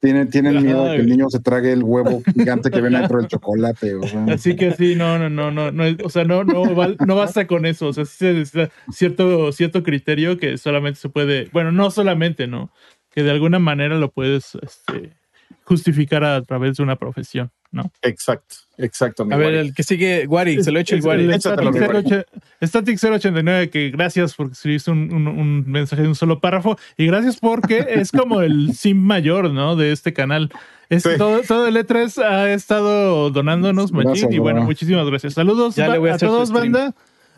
tienen, 0.00 0.30
tienen 0.30 0.62
miedo 0.62 0.84
de 0.84 0.96
que 0.96 1.02
el 1.02 1.08
niño 1.08 1.28
se 1.28 1.40
trague 1.40 1.72
el 1.72 1.82
huevo 1.82 2.22
gigante 2.22 2.70
que 2.70 2.80
ven 2.80 2.92
dentro 2.92 3.18
del 3.18 3.26
chocolate. 3.26 3.96
Así 4.30 4.54
que 4.54 4.72
sí, 4.72 4.94
no, 4.94 5.18
no, 5.18 5.28
no, 5.28 5.50
no, 5.50 5.72
no, 5.72 5.84
o 6.04 6.10
sea, 6.10 6.24
no, 6.24 6.44
no, 6.44 6.64
no 6.64 7.16
basta 7.16 7.46
con 7.46 7.66
eso. 7.66 7.88
O 7.88 7.92
sea, 7.92 8.04
sí 8.04 8.16
se 8.18 8.32
necesita 8.32 8.70
cierto, 8.92 9.50
cierto 9.50 9.82
criterio 9.82 10.38
que 10.38 10.56
solamente 10.56 11.00
se 11.00 11.08
puede, 11.08 11.48
bueno, 11.52 11.72
no 11.72 11.90
solamente, 11.90 12.46
¿no? 12.46 12.70
Que 13.10 13.24
de 13.24 13.32
alguna 13.32 13.58
manera 13.58 13.96
lo 13.96 14.12
puedes 14.12 14.56
este, 14.62 15.14
justificar 15.64 16.22
a 16.22 16.42
través 16.42 16.76
de 16.76 16.82
una 16.84 16.96
profesión, 16.96 17.50
¿no? 17.70 17.90
Exacto, 18.02 18.56
exacto. 18.76 19.26
a 19.30 19.36
ver, 19.36 19.54
el 19.54 19.74
que 19.74 19.82
sigue, 19.82 20.26
Wari, 20.26 20.62
se 20.62 20.72
lo 20.72 20.80
echa 20.80 20.96
el 20.96 21.02
Wari. 21.02 21.28
Static, 22.62 22.98
089, 22.98 23.70
que 23.70 23.90
gracias 23.90 24.34
porque 24.34 24.52
escribiste 24.52 24.90
un, 24.90 25.12
un, 25.12 25.70
mensaje 25.70 26.02
de 26.02 26.08
un 26.08 26.14
solo 26.14 26.40
párrafo 26.40 26.78
y 26.96 27.06
gracias 27.06 27.36
porque 27.36 27.86
es 27.88 28.10
como 28.10 28.40
el 28.40 28.74
sim 28.74 28.96
mayor, 28.96 29.50
¿no? 29.52 29.76
De 29.76 29.92
este 29.92 30.12
canal. 30.12 30.50
Es, 30.88 31.02
todo, 31.02 31.42
todo, 31.42 31.66
el 31.66 31.76
E3 31.76 32.22
ha 32.22 32.52
estado 32.52 33.30
donándonos, 33.30 33.92
Machín, 33.92 34.32
y 34.32 34.38
bueno, 34.38 34.62
muchísimas 34.62 35.06
gracias. 35.06 35.34
Saludos 35.34 35.78
a, 35.78 36.16
todos, 36.16 36.50
banda. 36.50 36.94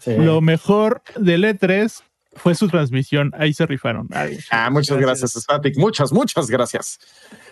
Lo 0.07 0.41
mejor 0.41 1.03
del 1.17 1.45
E3 1.45 2.03
fue 2.43 2.55
su 2.55 2.69
transmisión. 2.69 3.33
Ahí 3.37 3.53
se 3.53 3.67
rifaron. 3.67 4.09
ah, 4.51 4.71
muchas 4.71 4.99
gracias, 4.99 5.33
Static. 5.33 5.77
Muchas, 5.77 6.13
muchas 6.13 6.49
gracias. 6.49 6.99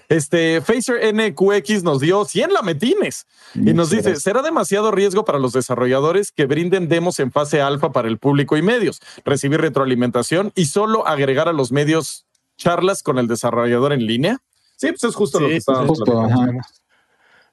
Este 0.08 0.62
Phaser 0.62 1.14
NQX 1.14 1.82
nos 1.82 2.00
dio 2.00 2.24
100 2.24 2.52
lametines 2.52 3.26
y 3.54 3.74
nos 3.74 3.90
dice: 3.90 4.16
será 4.16 4.42
demasiado 4.42 4.90
riesgo 4.90 5.24
para 5.24 5.38
los 5.38 5.52
desarrolladores 5.52 6.32
que 6.32 6.46
brinden 6.46 6.88
demos 6.88 7.20
en 7.20 7.30
fase 7.30 7.60
alfa 7.60 7.92
para 7.92 8.08
el 8.08 8.18
público 8.18 8.56
y 8.56 8.62
medios, 8.62 9.00
recibir 9.24 9.60
retroalimentación 9.60 10.52
y 10.54 10.66
solo 10.66 11.06
agregar 11.06 11.48
a 11.48 11.52
los 11.52 11.70
medios 11.70 12.24
charlas 12.56 13.02
con 13.02 13.18
el 13.18 13.28
desarrollador 13.28 13.92
en 13.92 14.06
línea. 14.06 14.38
Sí, 14.76 14.88
pues 14.88 15.04
es 15.04 15.14
justo 15.14 15.40
lo 15.40 15.48
que 15.48 15.56
estábamos 15.56 16.00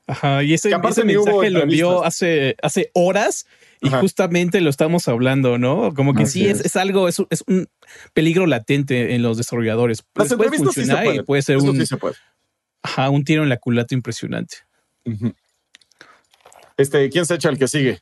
Ajá, 0.08 0.44
y 0.44 0.54
ese, 0.54 0.70
mensaje 0.70 1.50
lo 1.50 1.62
envió 1.62 2.04
hace, 2.04 2.56
hace 2.62 2.92
horas 2.94 3.48
y 3.82 3.90
justamente 3.90 4.62
lo 4.62 4.70
estamos 4.70 5.08
hablando, 5.08 5.58
¿no? 5.58 5.94
Como 5.94 6.14
que 6.14 6.28
sí, 6.28 6.48
es, 6.48 6.76
algo, 6.76 7.08
es, 7.08 7.22
es, 7.30 7.44
un 7.48 7.68
peligro 8.14 8.46
latente 8.46 9.16
en 9.16 9.24
los 9.24 9.38
desarrolladores. 9.38 10.04
puede 10.14 10.58
funcionar 10.58 11.16
y 11.16 11.24
puede 11.24 11.42
ser 11.42 11.58
un, 11.58 11.84
Ajá, 12.84 13.10
un 13.10 13.24
tiro 13.24 13.44
en 13.44 13.50
la 13.50 13.58
culata 13.58 13.96
impresionante. 13.96 14.58
Este, 16.78 17.10
¿quién 17.10 17.26
se 17.26 17.36
echa 17.36 17.50
el 17.50 17.58
que 17.58 17.68
sigue? 17.68 18.02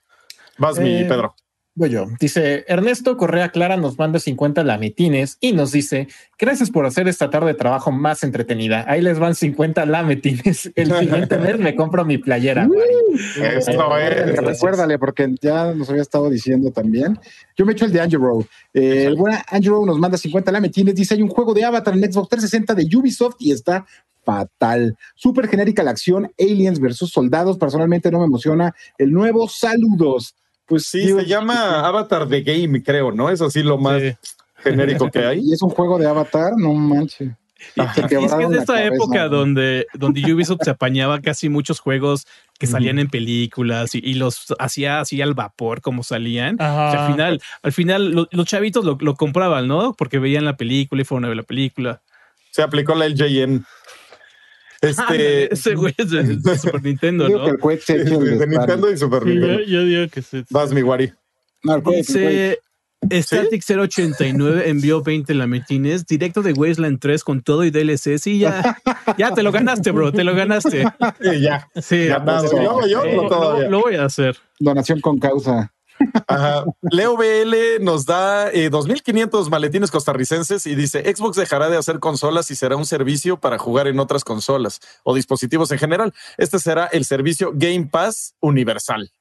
Vas, 0.58 0.80
mi 0.80 0.98
eh, 0.98 1.06
Pedro. 1.08 1.36
Voy 1.76 1.90
yo. 1.90 2.06
Dice 2.20 2.66
Ernesto 2.68 3.18
Correa 3.18 3.50
Clara 3.50 3.78
nos 3.78 3.98
manda 3.98 4.20
50 4.20 4.64
lametines 4.64 5.38
y 5.40 5.54
nos 5.54 5.72
dice 5.72 6.08
gracias 6.38 6.70
por 6.70 6.86
hacer 6.86 7.08
esta 7.08 7.32
tarde 7.32 7.48
de 7.48 7.54
trabajo 7.56 7.91
más 7.91 8.24
entretenida. 8.24 8.86
Ahí 8.88 9.02
les 9.02 9.18
van 9.18 9.34
50 9.34 9.84
lametines. 9.88 10.72
El 10.76 10.94
siguiente 10.94 11.36
mes 11.40 11.58
me 11.58 11.76
compro 11.76 12.06
mi 12.06 12.20
playera. 12.20 12.70
Esto 13.41 13.98
es. 13.98 14.38
Recuérdale 14.38 15.00
porque 15.00 15.34
ya 15.41 15.74
nos 15.74 15.90
había 15.90 16.04
estado 16.04 16.30
diciendo 16.30 16.72
también. 16.72 17.18
Yo 17.58 17.66
me 17.66 17.74
echo 17.74 17.86
el 17.86 17.91
de 17.91 18.02
Angelo. 18.02 18.45
Eh, 18.72 19.06
el 19.06 19.16
buen 19.16 19.36
Angelo 19.50 19.84
nos 19.84 19.98
manda 19.98 20.16
50 20.16 20.52
lametines. 20.52 20.94
Dice 20.94 21.16
hay 21.16 21.24
un 21.24 21.30
juego 21.30 21.56
de 21.56 21.64
Avatar 21.64 21.95
en 21.95 22.04
Xbox 22.04 22.30
360 22.30 22.76
de 22.76 22.95
Ubisoft 22.95 23.36
y 23.40 23.52
está 23.52 23.84
fatal. 24.24 24.95
Súper 25.16 25.48
genérica 25.48 25.82
la 25.82 25.91
acción, 25.91 26.32
aliens 26.40 26.80
versus 26.80 27.10
soldados. 27.10 27.58
Personalmente 27.58 28.12
no 28.12 28.20
me 28.20 28.26
emociona. 28.26 28.76
El 29.00 29.12
nuevo, 29.12 29.50
saludos. 29.50 30.36
Pues 30.65 30.85
sí, 30.85 31.07
se 31.07 31.26
llama 31.26 31.85
Avatar 31.85 32.27
The 32.27 32.41
Game, 32.41 32.81
creo, 32.84 33.11
¿no? 33.11 33.30
Es 33.30 33.41
así 33.41 33.64
lo 33.64 33.77
más 33.77 34.02
genérico 34.57 35.10
que 35.11 35.26
hay. 35.26 35.40
Y 35.44 35.53
es 35.53 35.61
un 35.61 35.69
juego 35.69 35.98
de 35.98 36.07
Avatar, 36.07 36.53
no 36.57 36.73
manches. 36.73 37.31
Y, 37.76 37.81
es 37.81 38.07
que 38.07 38.15
es 38.15 38.49
de 38.49 38.57
esta 38.57 38.84
época 38.84 39.30
donde, 39.30 39.88
donde 39.94 40.34
Ubisoft 40.34 40.61
se 40.64 40.69
apañaba 40.72 41.22
casi 41.22 41.49
muchos 41.49 41.80
juegos 41.80 42.27
que 42.60 42.68
salían 42.68 42.99
en 42.99 43.10
películas 43.10 43.95
y, 43.95 44.14
los 44.14 44.53
hacía 44.60 44.99
así 44.99 45.22
al 45.22 45.34
vapor 45.34 45.81
como 45.81 46.03
salían. 46.03 46.61
al 46.61 47.11
final, 47.11 47.41
al 47.61 47.72
final 47.73 48.27
los 48.31 48.45
chavitos 48.45 48.85
lo, 48.85 48.98
lo, 48.99 49.15
compraban, 49.15 49.68
¿no? 49.68 49.94
Porque 49.94 50.19
veían 50.19 50.45
la 50.45 50.56
película 50.56 51.02
y 51.02 51.06
fueron 51.06 51.26
a 51.26 51.27
ver 51.30 51.38
la 51.38 51.44
película. 51.44 52.02
Se 52.52 52.61
aplicó 52.61 52.95
la 52.95 53.07
LJN. 53.07 53.65
Este, 54.84 55.53
ese 55.53 55.76
güey 55.76 55.93
es 55.97 56.11
de, 56.11 56.57
Super 56.57 56.84
Nintendo, 56.84 57.30
¿no? 57.30 57.45
de 57.45 58.47
Nintendo 58.47 58.91
y 58.91 58.97
Super 58.97 59.26
Nintendo. 59.26 59.64
Yo, 59.64 59.84
digo 59.85 60.07
que 60.10 60.22
sí. 60.22 60.43
Vas, 60.49 60.73
mi 60.73 60.84
Wari. 60.84 61.14
Dice 61.85 62.60
Static 63.10 63.64
089 63.64 64.64
envió 64.69 65.01
20 65.01 65.34
lametines 65.34 66.05
directo 66.05 66.41
de 66.41 66.53
Wasteland 66.53 66.99
3 66.99 67.23
con 67.23 67.41
todo 67.41 67.64
y 67.64 67.72
DLC. 67.72 68.18
Sí, 68.18 68.39
ya, 68.39 68.77
ya 69.18 69.34
te 69.34 69.43
lo 69.43 69.51
ganaste, 69.51 69.91
bro. 69.91 70.11
Te 70.11 70.23
lo 70.23 70.35
ganaste. 70.35 70.85
Sí, 71.22 71.41
ya. 71.41 71.68
Sí. 71.81 72.07
Yo, 72.07 72.88
yo, 72.88 73.05
lo, 73.05 73.69
lo 73.69 73.81
voy 73.81 73.95
a 73.95 74.05
hacer. 74.05 74.38
Donación 74.60 74.99
con 75.01 75.19
causa. 75.19 75.72
Leo 76.82 77.18
BL 77.18 77.84
nos 77.84 78.06
da 78.06 78.52
2.500 78.52 79.48
eh, 79.48 79.50
maletines 79.50 79.92
costarricenses 79.92 80.66
y 80.68 80.76
dice, 80.76 81.04
Xbox 81.14 81.38
dejará 81.38 81.70
de 81.70 81.78
hacer 81.78 82.00
consolas 82.00 82.52
y 82.52 82.56
será 82.56 82.76
un 82.76 82.86
servicio 82.86 83.40
para 83.40 83.58
jugar 83.58 83.88
en 83.88 84.00
otras 84.00 84.24
consolas 84.24 84.80
o 85.04 85.16
dispositivos 85.16 85.72
en 85.72 85.80
general. 85.80 86.14
Este 86.38 86.60
será 86.60 86.86
el 86.88 87.06
servicio 87.06 87.52
Game 87.54 87.88
Pass 87.88 88.36
Universal. 88.40 89.12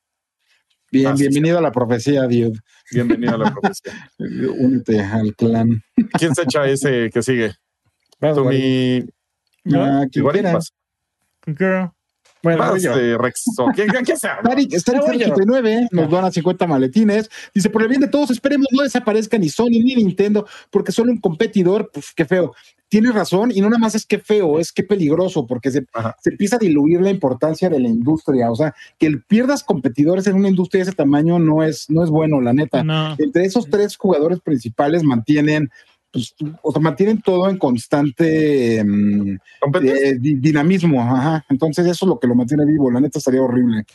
Bien, 0.90 1.14
bienvenido 1.14 1.58
a 1.58 1.62
la 1.62 1.72
profecía, 1.72 2.26
Dios. 2.26 2.52
Bienvenido 2.90 3.34
a 3.34 3.38
la 3.38 3.50
profecía. 3.52 4.10
Únete 4.18 5.00
al 5.00 5.34
clan. 5.34 5.82
¿Quién 6.18 6.34
se 6.34 6.42
echa 6.42 6.66
ese 6.66 7.10
que 7.10 7.22
sigue? 7.22 7.54
Tú, 8.20 8.44
mi... 8.44 9.02
Ah, 9.74 10.04
bueno, 12.42 12.74
de 12.74 13.18
Rex. 13.18 13.44
¿Quién, 13.74 13.88
quién 13.88 14.16
Starik, 14.16 14.74
89 14.76 15.88
nos 15.90 16.10
dona 16.10 16.30
50 16.30 16.66
maletines. 16.66 17.30
Dice, 17.54 17.70
por 17.70 17.82
el 17.82 17.88
bien 17.88 18.00
de 18.00 18.08
todos, 18.08 18.30
esperemos 18.30 18.66
no 18.72 18.82
desaparezca 18.82 19.38
ni 19.38 19.48
Sony 19.48 19.82
ni 19.82 19.94
Nintendo, 19.94 20.46
porque 20.70 20.92
solo 20.92 21.12
un 21.12 21.18
competidor, 21.18 21.90
pues 21.92 22.12
qué 22.14 22.24
feo. 22.24 22.54
Tienes 22.88 23.14
razón, 23.14 23.50
y 23.54 23.62
no 23.62 23.70
nada 23.70 23.78
más 23.78 23.94
es 23.94 24.04
que 24.04 24.18
feo, 24.18 24.58
es 24.58 24.70
que 24.70 24.82
peligroso, 24.82 25.46
porque 25.46 25.70
se, 25.70 25.86
se, 26.20 26.30
empieza 26.30 26.56
a 26.56 26.58
diluir 26.58 27.00
la 27.00 27.08
importancia 27.08 27.70
de 27.70 27.80
la 27.80 27.88
industria. 27.88 28.50
O 28.50 28.54
sea, 28.54 28.74
que 28.98 29.06
el 29.06 29.22
pierdas 29.22 29.64
competidores 29.64 30.26
en 30.26 30.36
una 30.36 30.50
industria 30.50 30.84
de 30.84 30.90
ese 30.90 30.96
tamaño 30.96 31.38
no 31.38 31.62
es, 31.62 31.88
no 31.88 32.04
es 32.04 32.10
bueno, 32.10 32.42
la 32.42 32.52
neta. 32.52 32.84
Entre 33.18 33.44
esos 33.46 33.70
tres 33.70 33.96
jugadores 33.96 34.40
principales 34.40 35.04
mantienen 35.04 35.70
pues, 36.12 36.34
o 36.62 36.72
sea, 36.72 36.80
mantienen 36.80 37.22
todo 37.22 37.48
en 37.48 37.58
constante 37.58 38.84
mm, 38.84 39.36
eh, 39.82 40.18
dinamismo. 40.18 41.02
Ajá. 41.02 41.44
Entonces, 41.48 41.86
eso 41.86 42.04
es 42.04 42.08
lo 42.08 42.18
que 42.18 42.26
lo 42.26 42.34
mantiene 42.34 42.64
vivo. 42.66 42.90
La 42.90 43.00
neta 43.00 43.18
estaría 43.18 43.42
horrible. 43.42 43.86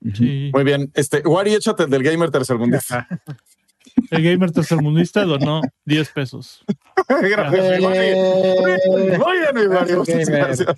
Muy 0.00 0.64
bien. 0.64 0.90
Este, 0.94 1.20
Wari, 1.20 1.54
échate 1.54 1.86
del 1.86 2.02
gamer 2.02 2.30
tercermundista. 2.30 3.06
El 4.10 4.22
gamer 4.22 4.50
tercermundista 4.50 5.24
donó 5.24 5.62
10 5.86 6.10
pesos. 6.10 6.62
gracias, 7.08 7.80
Muy 7.80 7.98
bien, 7.98 9.18
Wari. 9.70 9.92
Gracias. 10.26 10.76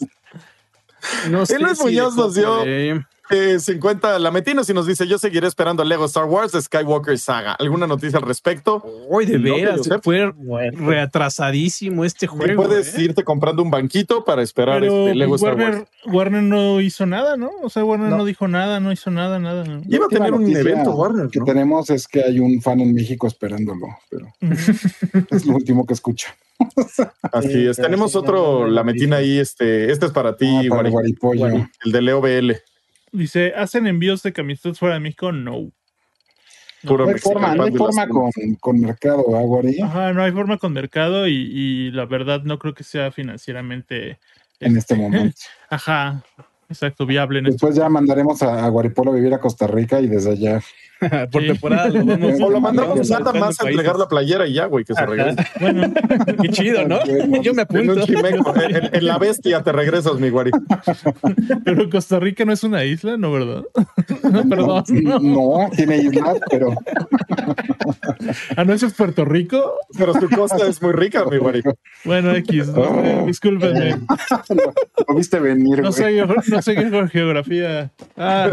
No 1.30 1.46
sé 1.46 1.58
Muñoz 1.58 2.16
nos 2.16 2.34
dio 2.34 2.62
50 2.62 3.08
eh, 3.30 4.18
lametinos 4.18 4.68
y 4.70 4.74
nos 4.74 4.86
dice: 4.86 5.06
Yo 5.06 5.18
seguiré 5.18 5.46
esperando 5.46 5.84
Lego 5.84 6.04
Star 6.06 6.24
Wars 6.24 6.52
de 6.52 6.62
Skywalker 6.62 7.18
Saga. 7.18 7.52
¿Alguna 7.52 7.86
noticia 7.86 8.18
al 8.18 8.24
respecto? 8.24 8.84
Uy, 9.08 9.26
de 9.26 9.38
veras, 9.38 9.88
fue 10.02 10.32
reatrasadísimo 10.72 12.04
este 12.04 12.26
juego. 12.26 12.64
puedes 12.64 12.96
¿eh? 12.96 13.02
irte 13.02 13.24
comprando 13.24 13.62
un 13.62 13.70
banquito 13.70 14.24
para 14.24 14.42
esperar 14.42 14.82
este 14.84 15.14
Lego 15.14 15.32
pues, 15.32 15.42
Star 15.42 15.56
Wars. 15.56 15.88
Warner 16.06 16.42
no 16.42 16.80
hizo 16.80 17.06
nada, 17.06 17.36
¿no? 17.36 17.50
O 17.62 17.70
sea, 17.70 17.84
Warner 17.84 18.10
no, 18.10 18.24
dijo 18.24 18.48
nada, 18.48 18.80
no 18.80 18.92
hizo 18.92 19.10
nada, 19.10 19.38
nada. 19.38 19.64
Iba 19.88 20.06
a 20.06 20.08
tener 20.08 20.32
un 20.32 20.48
evento 20.54 20.92
Warner. 20.92 21.28
que 21.28 21.40
tenemos 21.40 21.90
es 21.90 22.06
que 22.08 22.22
hay 22.22 22.40
un 22.40 22.60
fan 22.60 22.80
en 22.80 22.94
México 22.94 23.26
esperándolo, 23.26 23.86
pero 24.10 24.26
es 25.30 25.46
lo 25.46 25.54
último 25.54 25.86
que 25.86 25.94
escucho. 25.94 26.28
Así 27.32 27.66
es. 27.66 27.76
Tenemos 27.76 28.16
otro 28.16 28.66
lametín 28.66 29.12
ahí. 29.12 29.38
Este, 29.38 29.90
este 29.92 30.06
es 30.06 30.12
para 30.12 30.36
ti, 30.36 30.68
ah, 30.72 30.82
el 31.84 31.92
de 31.92 32.02
Leo 32.02 32.20
BL. 32.20 32.52
Dice, 33.12 33.52
¿hacen 33.56 33.86
envíos 33.86 34.22
de 34.22 34.32
camisetas 34.32 34.78
fuera 34.78 34.94
de 34.94 35.00
México? 35.00 35.32
No. 35.32 35.70
no 36.82 37.08
hay 37.08 37.18
forma, 37.18 37.54
no 37.54 37.64
hay 37.64 37.72
forma 37.72 38.08
con, 38.08 38.30
con, 38.60 38.80
mercado, 38.80 39.24
¿eh, 39.64 39.78
Ajá, 39.82 40.12
no 40.12 40.22
hay 40.22 40.32
forma 40.32 40.58
con 40.58 40.72
mercado 40.72 41.26
y, 41.26 41.34
y, 41.34 41.90
la 41.90 42.06
verdad 42.06 42.42
no 42.42 42.58
creo 42.58 42.74
que 42.74 42.84
sea 42.84 43.10
financieramente 43.10 44.18
en 44.60 44.76
este, 44.76 44.94
este 44.94 44.94
momento. 44.96 45.36
Ajá, 45.70 46.22
exacto, 46.68 47.06
viable. 47.06 47.42
Después 47.42 47.74
ya 47.74 47.88
mandaremos 47.88 48.42
a, 48.42 48.64
a 48.64 48.68
Guaripolo 48.68 49.12
a 49.12 49.14
vivir 49.14 49.34
a 49.34 49.40
Costa 49.40 49.66
Rica 49.66 50.00
y 50.00 50.06
desde 50.06 50.32
allá 50.32 50.62
por 51.30 51.42
temporada. 51.42 51.88
Lo 51.88 52.04
vamos, 52.04 52.40
o 52.40 52.50
lo 52.50 52.60
mandamos 52.60 53.08
nada 53.08 53.32
más 53.32 53.60
a 53.60 53.68
entregar 53.68 53.96
la 53.96 54.08
playera 54.08 54.46
y 54.46 54.54
ya, 54.54 54.66
güey, 54.66 54.84
que 54.84 54.94
se 54.94 55.06
regrese. 55.06 55.46
Bueno, 55.60 55.92
qué 56.42 56.48
chido, 56.50 56.86
¿no? 56.86 57.00
Yo 57.42 57.52
me 57.54 57.62
apunto. 57.62 57.94
En, 57.94 58.94
en, 58.94 59.06
la 59.06 59.18
bestia 59.18 59.62
te 59.62 59.72
regresas, 59.72 60.14
mi 60.18 60.30
guari. 60.30 60.50
Pero 61.64 61.90
Costa 61.90 62.18
Rica 62.18 62.44
no 62.44 62.52
es 62.52 62.62
una 62.64 62.84
isla, 62.84 63.16
¿no, 63.16 63.32
verdad? 63.32 63.64
Perdón. 64.48 64.84
No, 65.22 65.68
tiene 65.74 65.98
islas, 65.98 66.38
pero. 66.50 66.74
¿Ah, 68.56 68.64
no 68.64 68.72
es 68.72 68.94
Puerto 68.94 69.24
Rico? 69.24 69.74
Pero 69.96 70.14
su 70.14 70.28
costa 70.28 70.66
es 70.68 70.80
muy 70.80 70.92
rica, 70.92 71.24
mi 71.24 71.38
guari. 71.38 71.62
Bueno, 72.04 72.34
X, 72.36 72.68
no, 72.68 73.26
discúlpenme. 73.26 73.98
Lo 75.08 75.14
viste 75.14 75.38
venir, 75.38 75.82
No 75.82 75.92
sé, 75.92 76.24
no 76.24 76.62
sé 76.62 76.74
qué 76.74 77.08
geografía. 77.08 77.90
Ah. 78.16 78.50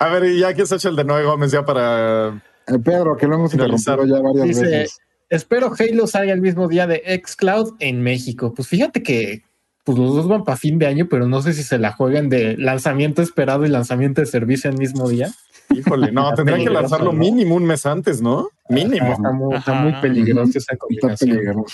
A 0.00 0.08
ver, 0.08 0.24
y 0.24 0.40
ya 0.40 0.54
que 0.54 0.66
se 0.66 0.76
hecho 0.76 0.88
el 0.88 0.96
de 0.96 1.04
Noé 1.04 1.24
Gómez 1.24 1.50
ya 1.50 1.64
para. 1.64 2.42
Eh, 2.66 2.78
Pedro, 2.84 3.16
que 3.16 3.26
lo 3.26 3.36
hemos 3.36 3.52
interrumpido 3.52 4.04
ya 4.04 4.20
varias 4.20 4.60
veces. 4.60 4.98
Espero 5.30 5.72
Halo 5.78 6.06
salga 6.06 6.32
el 6.32 6.40
mismo 6.40 6.68
día 6.68 6.86
de 6.86 7.22
Xcloud 7.24 7.74
en 7.80 8.02
México. 8.02 8.54
Pues 8.54 8.68
fíjate 8.68 9.02
que 9.02 9.42
pues 9.84 9.98
los 9.98 10.14
dos 10.14 10.28
van 10.28 10.44
para 10.44 10.56
fin 10.56 10.78
de 10.78 10.86
año, 10.86 11.06
pero 11.10 11.26
no 11.26 11.42
sé 11.42 11.52
si 11.52 11.62
se 11.62 11.78
la 11.78 11.92
jueguen 11.92 12.28
de 12.28 12.56
lanzamiento 12.56 13.22
esperado 13.22 13.64
y 13.64 13.68
lanzamiento 13.68 14.20
de 14.20 14.26
servicio 14.26 14.70
el 14.70 14.78
mismo 14.78 15.08
día. 15.08 15.30
Híjole, 15.70 16.12
no, 16.12 16.32
tendrían 16.34 16.64
que 16.64 16.70
lanzarlo 16.70 17.12
mínimo 17.12 17.54
un 17.54 17.64
mes 17.64 17.84
antes, 17.84 18.22
¿no? 18.22 18.48
Mínimo. 18.68 19.16
Está 19.54 19.74
muy, 19.74 19.92
peligroso 20.00 20.58
esa 20.58 20.76
combinación. 20.76 21.64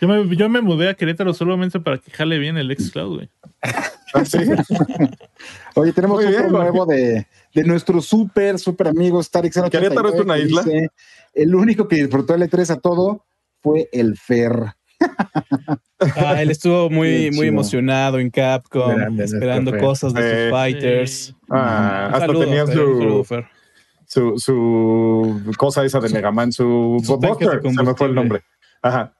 Yo 0.00 0.08
me, 0.08 0.36
yo 0.36 0.48
me 0.48 0.60
mudé 0.60 0.88
a 0.88 0.94
Querétaro 0.94 1.34
solamente 1.34 1.78
para 1.78 1.98
que 1.98 2.10
jale 2.10 2.38
bien 2.38 2.56
el 2.56 2.74
Xcloud, 2.76 3.16
güey. 3.16 3.30
¿Ah, 4.14 4.24
¿Sí? 4.24 4.38
Oye, 5.74 5.92
tenemos 5.92 6.24
otro 6.24 6.50
nuevo 6.50 6.86
de, 6.86 7.26
de 7.54 7.64
nuestro 7.64 8.00
súper, 8.00 8.58
súper 8.58 8.88
amigo 8.88 9.22
Starix. 9.22 9.60
¿Querétaro 9.70 10.08
es 10.14 10.20
una 10.20 10.38
isla? 10.38 10.64
el 11.34 11.54
único 11.54 11.86
que 11.86 11.96
disfrutó 11.96 12.34
el 12.34 12.42
E3 12.42 12.70
a 12.70 12.76
todo 12.80 13.24
fue 13.60 13.88
el 13.92 14.16
Fer. 14.16 14.74
Ah, 16.16 16.40
él 16.40 16.50
estuvo 16.50 16.88
muy, 16.88 17.30
muy 17.32 17.48
emocionado 17.48 18.18
en 18.18 18.30
Capcom, 18.30 19.20
esperando 19.20 19.76
cosas 19.76 20.14
de 20.14 20.44
sus 20.44 20.50
fighters. 20.50 21.34
Ah, 21.50 22.08
hasta 22.14 22.26
tenía 22.26 22.66
su, 22.66 23.26
su, 24.06 24.38
su, 24.38 25.52
cosa 25.58 25.84
esa 25.84 26.00
de 26.00 26.08
Mega 26.08 26.30
Man, 26.30 26.52
su, 26.52 27.02
su 27.04 27.20
se 27.20 27.82
me 27.82 27.94
fue 27.94 28.06
el 28.06 28.14
nombre. 28.14 28.40
Ajá. 28.80 29.12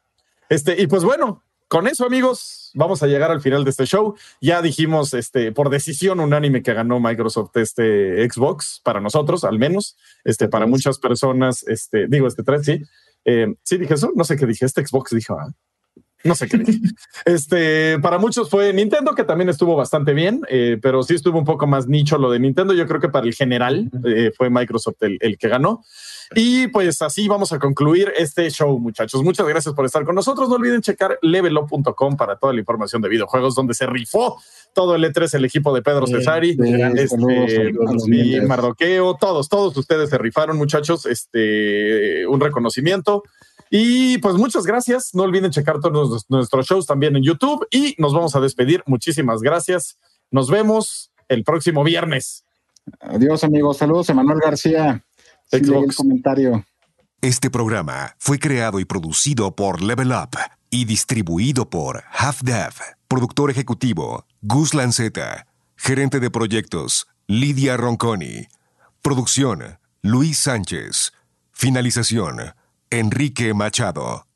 Este, 0.48 0.80
y 0.80 0.86
pues 0.86 1.04
bueno, 1.04 1.42
con 1.70 1.86
eso, 1.86 2.04
amigos, 2.04 2.72
vamos 2.74 3.00
a 3.04 3.06
llegar 3.06 3.30
al 3.30 3.40
final 3.40 3.62
de 3.62 3.70
este 3.70 3.86
show. 3.86 4.16
Ya 4.40 4.60
dijimos, 4.60 5.14
este, 5.14 5.52
por 5.52 5.70
decisión 5.70 6.18
unánime 6.18 6.64
que 6.64 6.74
ganó 6.74 6.98
Microsoft 6.98 7.56
este 7.58 8.28
Xbox, 8.28 8.80
para 8.82 9.00
nosotros, 9.00 9.44
al 9.44 9.60
menos, 9.60 9.96
este, 10.24 10.48
para 10.48 10.66
muchas 10.66 10.98
personas, 10.98 11.62
este, 11.68 12.08
digo, 12.08 12.26
este 12.26 12.42
3, 12.42 12.64
sí. 12.64 12.82
Eh, 13.24 13.54
sí, 13.62 13.78
dije 13.78 13.94
eso, 13.94 14.10
no 14.16 14.24
sé 14.24 14.36
qué 14.36 14.46
dije, 14.46 14.66
este 14.66 14.84
Xbox 14.84 15.14
dijo, 15.14 15.38
ah, 15.38 15.54
no 16.24 16.34
sé 16.34 16.48
qué. 16.48 16.62
este, 17.24 17.98
para 18.00 18.18
muchos 18.18 18.50
fue 18.50 18.72
Nintendo, 18.72 19.14
que 19.14 19.24
también 19.24 19.48
estuvo 19.48 19.76
bastante 19.76 20.12
bien, 20.12 20.42
eh, 20.48 20.78
pero 20.82 21.02
sí 21.02 21.14
estuvo 21.14 21.38
un 21.38 21.44
poco 21.44 21.66
más 21.66 21.86
nicho 21.86 22.18
lo 22.18 22.30
de 22.30 22.40
Nintendo. 22.40 22.74
Yo 22.74 22.86
creo 22.86 23.00
que 23.00 23.08
para 23.08 23.26
el 23.26 23.34
general 23.34 23.90
eh, 24.04 24.32
fue 24.36 24.50
Microsoft 24.50 24.96
el, 25.00 25.38
que 25.38 25.48
ganó. 25.48 25.84
Y 26.34 26.68
pues 26.68 27.02
así 27.02 27.26
vamos 27.26 27.52
a 27.52 27.58
concluir 27.58 28.12
este 28.16 28.48
show, 28.50 28.78
muchachos. 28.78 29.22
Muchas 29.24 29.48
gracias 29.48 29.74
por 29.74 29.84
estar 29.84 30.04
con 30.04 30.14
nosotros. 30.14 30.48
No 30.48 30.54
olviden 30.54 30.80
checar 30.80 31.18
levelup.com 31.22 32.16
para 32.16 32.36
toda 32.36 32.52
la 32.52 32.60
información 32.60 33.02
de 33.02 33.08
videojuegos, 33.08 33.54
donde 33.54 33.74
se 33.74 33.86
rifó 33.86 34.40
todo 34.72 34.94
el 34.94 35.04
E3, 35.04 35.34
el 35.34 35.44
equipo 35.44 35.74
de 35.74 35.82
Pedro 35.82 36.06
Cesari, 36.06 36.56
este, 36.96 37.72
y 38.06 38.40
Mardoqueo, 38.42 39.16
todos, 39.16 39.48
todos 39.48 39.76
ustedes 39.76 40.10
se 40.10 40.18
rifaron, 40.18 40.56
muchachos. 40.56 41.04
Este, 41.06 42.26
un 42.26 42.40
reconocimiento. 42.40 43.24
Y 43.70 44.18
pues 44.18 44.34
muchas 44.36 44.66
gracias. 44.66 45.14
No 45.14 45.24
olviden 45.24 45.50
checar 45.50 45.80
todos 45.80 46.26
nuestros 46.28 46.66
shows 46.66 46.86
también 46.86 47.16
en 47.16 47.22
YouTube 47.22 47.66
y 47.70 47.94
nos 47.98 48.12
vamos 48.12 48.34
a 48.36 48.40
despedir. 48.40 48.82
Muchísimas 48.86 49.42
gracias. 49.42 49.98
Nos 50.30 50.50
vemos 50.50 51.12
el 51.28 51.44
próximo 51.44 51.82
viernes. 51.84 52.44
Adiós, 53.00 53.44
amigos. 53.44 53.76
Saludos, 53.78 54.08
Emanuel 54.08 54.40
García. 54.40 55.04
Xbox. 55.50 55.96
comentario. 55.96 56.64
Este 57.20 57.50
programa 57.50 58.14
fue 58.18 58.38
creado 58.38 58.80
y 58.80 58.84
producido 58.84 59.54
por 59.54 59.82
Level 59.82 60.12
Up 60.12 60.38
y 60.70 60.84
distribuido 60.84 61.68
por 61.68 62.04
Half 62.12 62.42
Dev. 62.42 62.72
Productor 63.08 63.50
ejecutivo 63.50 64.24
Gus 64.40 64.72
Lanceta. 64.72 65.46
Gerente 65.76 66.20
de 66.20 66.30
proyectos 66.30 67.06
Lidia 67.26 67.76
Ronconi. 67.76 68.46
Producción 69.02 69.78
Luis 70.02 70.38
Sánchez. 70.38 71.12
Finalización 71.52 72.54
Enrique 72.90 73.52
Machado. 73.52 74.29